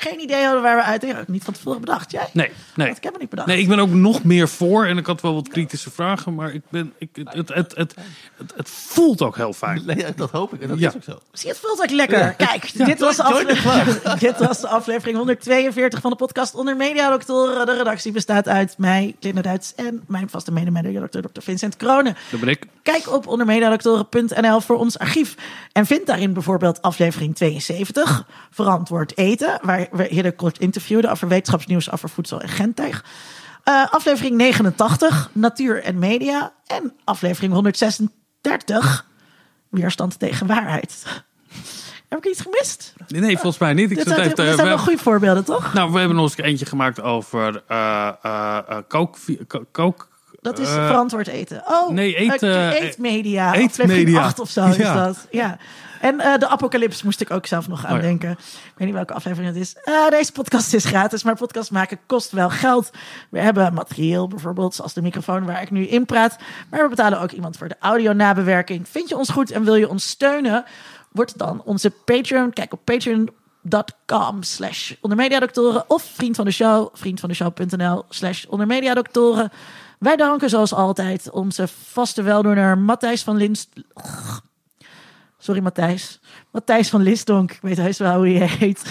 geen 0.00 0.20
idee 0.20 0.44
hadden 0.44 0.62
waar 0.62 0.76
we 0.76 0.82
uit. 0.82 1.02
Ik 1.04 1.14
heb 1.16 1.28
niet 1.28 1.44
van 1.44 1.54
tevoren 1.54 1.80
bedacht. 1.80 2.10
Jij? 2.10 2.28
Nee, 2.32 2.50
nee. 2.74 2.88
Ik 2.88 3.02
heb 3.02 3.12
het 3.12 3.20
niet 3.20 3.30
bedacht. 3.30 3.48
Nee, 3.48 3.58
ik 3.58 3.68
ben 3.68 3.78
ook 3.78 3.90
nog 3.90 4.24
meer 4.24 4.48
voor. 4.48 4.86
En 4.86 4.98
ik 4.98 5.06
had 5.06 5.20
wel 5.20 5.34
wat 5.34 5.48
kritische 5.48 5.90
vragen. 5.90 6.34
Maar 6.34 6.54
ik 6.54 6.62
ben, 6.68 6.92
ik, 6.98 7.08
het, 7.12 7.32
het, 7.32 7.48
het, 7.48 7.76
het, 7.76 7.94
het, 8.36 8.52
het 8.56 8.68
voelt 8.70 9.22
ook 9.22 9.36
heel 9.36 9.52
fijn. 9.52 9.82
Dat 10.16 10.30
hoop 10.30 10.54
ik. 10.54 10.60
En 10.60 10.68
dat 10.68 10.78
Ja. 10.78 10.88
is 10.88 10.94
ook 10.96 11.02
zo. 11.02 11.18
Zie, 11.32 11.48
het 11.48 11.58
voelt 11.58 11.80
ook 11.82 11.90
lekker. 11.90 12.34
Kijk, 12.34 12.72
dit, 12.86 12.98
was 13.00 13.16
de 13.16 14.16
dit 14.18 14.38
was 14.38 14.60
de 14.60 14.68
aflevering 14.68 15.16
142 15.16 16.00
van 16.00 16.10
de 16.10 16.16
podcast 16.16 16.54
Onder 16.54 16.76
Mediadoktoren. 16.76 17.66
De 17.66 17.76
redactie 17.76 18.12
bestaat 18.12 18.48
uit 18.48 18.74
mij, 18.78 19.16
Linda 19.20 19.40
Duits, 19.40 19.74
en 19.74 20.02
mijn 20.06 20.28
vaste 20.30 20.52
medemediadokter, 20.52 21.22
Dr. 21.22 21.40
Vincent 21.40 21.76
Kronen. 21.76 22.16
Dat 22.30 22.40
ben 22.40 22.48
ik. 22.48 22.66
Kijk 22.82 23.12
op 23.12 23.26
ondermediadoktoren.nl 23.26 24.60
voor 24.60 24.76
ons 24.78 24.98
archief. 24.98 25.34
En 25.72 25.86
vind 25.86 26.06
daarin 26.06 26.32
bijvoorbeeld 26.32 26.82
aflevering 26.82 27.34
72, 27.36 28.26
Verantwoord 28.50 29.16
Eten, 29.18 29.58
waar 29.62 29.88
we 29.92 30.32
kort 30.36 30.58
interviewden 30.58 31.10
over 31.10 31.28
wetenschapsnieuws 31.28 31.90
over 31.90 32.08
voedsel 32.08 32.40
en 32.40 32.48
genteig. 32.48 33.04
Eh, 33.64 33.86
aflevering 33.90 34.36
89, 34.36 35.30
Natuur 35.32 35.82
en 35.82 35.98
Media. 35.98 36.52
En 36.66 36.92
aflevering 37.04 37.52
136, 37.52 39.06
Weerstand 39.68 40.18
tegen 40.18 40.46
waarheid. 40.46 41.04
Heb 42.08 42.18
ik 42.18 42.30
iets 42.30 42.40
gemist? 42.40 42.94
Nee, 43.08 43.32
volgens 43.38 43.58
mij 43.58 43.72
niet. 43.72 43.90
Ik 43.90 43.96
Dit 43.96 44.06
zat 44.06 44.14
zijn, 44.16 44.20
even 44.26 44.36
dit 44.36 44.46
te- 44.46 44.52
zijn 44.54 44.68
we- 44.68 44.74
wel 44.74 44.78
goede 44.84 45.02
voorbeelden, 45.02 45.44
toch? 45.44 45.72
Nou, 45.74 45.92
we 45.92 45.98
hebben 45.98 46.16
nog 46.16 46.24
eens 46.24 46.36
eentje 46.46 46.66
gemaakt 46.66 47.00
over 47.02 47.62
eh 47.68 48.08
eh 48.22 48.58
eh, 48.68 48.76
kook, 48.88 49.16
ko- 49.46 49.64
kook. 49.72 50.08
Dat 50.40 50.58
is 50.58 50.68
eh, 50.68 50.86
verantwoord 50.86 51.26
eten. 51.26 51.62
Oh, 51.66 51.90
nee, 51.90 52.20
eet, 52.20 52.42
eh, 52.42 52.68
eh, 52.68 52.82
eetmedia. 52.82 53.54
eetmedia. 53.54 53.64
Aflevering 53.64 54.18
8 54.18 54.40
of 54.40 54.50
zo 54.50 54.66
is 54.66 54.76
dat. 54.76 55.26
Ja. 55.30 55.58
En 56.00 56.20
eh, 56.20 56.38
de 56.38 56.48
apocalyps 56.48 57.02
moest 57.02 57.20
ik 57.20 57.30
ook 57.30 57.46
zelf 57.46 57.68
nog 57.68 57.84
aan 57.84 57.90
Oh 57.92 57.96
ja. 57.96 58.02
denken. 58.02 58.30
Ik 58.30 58.72
weet 58.76 58.86
niet 58.86 58.96
welke 58.96 59.12
aflevering 59.12 59.54
het 59.54 59.62
is. 59.62 59.76
Eh, 59.84 60.08
deze 60.08 60.32
podcast 60.32 60.74
is 60.74 60.84
gratis, 60.84 61.22
maar 61.22 61.36
podcast 61.36 61.70
maken 61.70 61.98
kost 62.06 62.30
wel 62.30 62.50
geld. 62.50 62.90
We 63.30 63.40
hebben 63.40 63.74
materieel, 63.74 64.28
bijvoorbeeld 64.28 64.74
zoals 64.74 64.94
de 64.94 65.02
microfoon 65.02 65.44
waar 65.44 65.62
ik 65.62 65.70
nu 65.70 65.86
in 65.86 66.06
praat. 66.06 66.36
Maar 66.70 66.82
we 66.82 66.88
betalen 66.88 67.20
ook 67.20 67.30
iemand 67.30 67.56
voor 67.56 67.68
de 67.68 67.76
audio-nabewerking. 67.80 68.88
Vind 68.88 69.08
je 69.08 69.16
ons 69.16 69.28
goed 69.28 69.50
en 69.50 69.64
wil 69.64 69.74
je 69.74 69.88
ons 69.88 70.08
steunen? 70.08 70.64
Word 71.12 71.38
dan 71.38 71.62
onze 71.64 71.90
Patreon. 71.90 72.52
Kijk 72.52 72.72
op 72.72 72.84
patreon.com 72.84 74.42
slash 74.42 74.92
ondermediadoktoren 75.00 75.84
of 75.90 76.02
vriend 76.02 76.36
van 76.36 76.44
de 76.44 76.50
show, 76.50 76.88
vriendvandeshow.nl 76.92 78.04
slash 78.08 78.44
ondermediadoktoren. 78.44 79.52
Wij 79.98 80.16
danken 80.16 80.50
zoals 80.50 80.72
altijd 80.74 81.30
onze 81.30 81.68
vaste 81.68 82.22
weldoener 82.22 82.78
Matthijs 82.78 83.22
van 83.22 83.36
Linst... 83.36 83.68
Sorry 85.42 85.60
Matthijs. 85.60 86.20
Matthijs 86.50 86.88
van 86.88 87.02
Listonk. 87.02 87.50
Ik 87.52 87.58
weet 87.62 87.76
heus 87.76 87.98
wel 87.98 88.16
hoe 88.16 88.32
je 88.32 88.44
heet. 88.58 88.90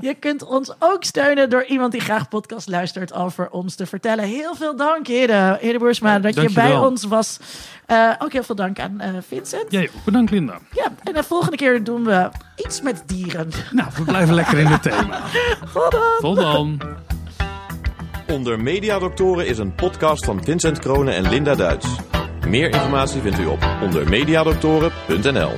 Je 0.00 0.14
kunt 0.14 0.44
ons 0.44 0.72
ook 0.78 1.04
steunen 1.04 1.50
door 1.50 1.64
iemand 1.64 1.92
die 1.92 2.00
graag 2.00 2.28
podcast 2.28 2.68
luistert 2.68 3.12
over 3.12 3.50
ons 3.50 3.74
te 3.74 3.86
vertellen. 3.86 4.24
Heel 4.24 4.54
veel 4.54 4.76
dank. 4.76 5.06
Hidde 5.06 5.76
Boersma, 5.78 6.18
dat 6.18 6.34
je 6.34 6.50
bij 6.52 6.76
ons 6.76 7.04
was. 7.04 7.38
Eh, 7.86 8.10
ook 8.18 8.32
heel 8.32 8.42
veel 8.42 8.54
dank 8.54 8.80
aan 8.80 9.00
eh, 9.00 9.10
Vincent. 9.26 9.64
Jij 9.68 9.90
ook. 9.96 10.04
Bedankt, 10.04 10.30
Linda. 10.30 10.58
Ja, 10.72 10.92
en 11.02 11.12
de 11.12 11.22
volgende 11.22 11.56
keer 11.56 11.84
doen 11.84 12.04
we 12.04 12.28
iets 12.56 12.82
met 12.82 13.02
dieren. 13.06 13.50
Nou, 13.70 13.88
we 13.96 14.02
blijven 14.04 14.34
lekker 14.34 14.58
in 14.58 14.66
het 14.66 14.82
thema. 14.82 15.20
Tot 15.72 15.90
dan. 15.90 16.00
Tot 16.20 16.36
dan. 16.36 16.80
Onder 18.32 18.60
Mediadoktoren 18.60 19.46
is 19.46 19.58
een 19.58 19.74
podcast 19.74 20.24
van 20.24 20.44
Vincent 20.44 20.78
Kronen 20.78 21.14
en 21.14 21.28
Linda 21.28 21.54
Duits. 21.54 21.86
Meer 22.48 22.68
informatie 22.68 23.20
vindt 23.20 23.38
u 23.38 23.46
op 23.46 23.68
ondermediadoktoren.nl. 23.82 25.50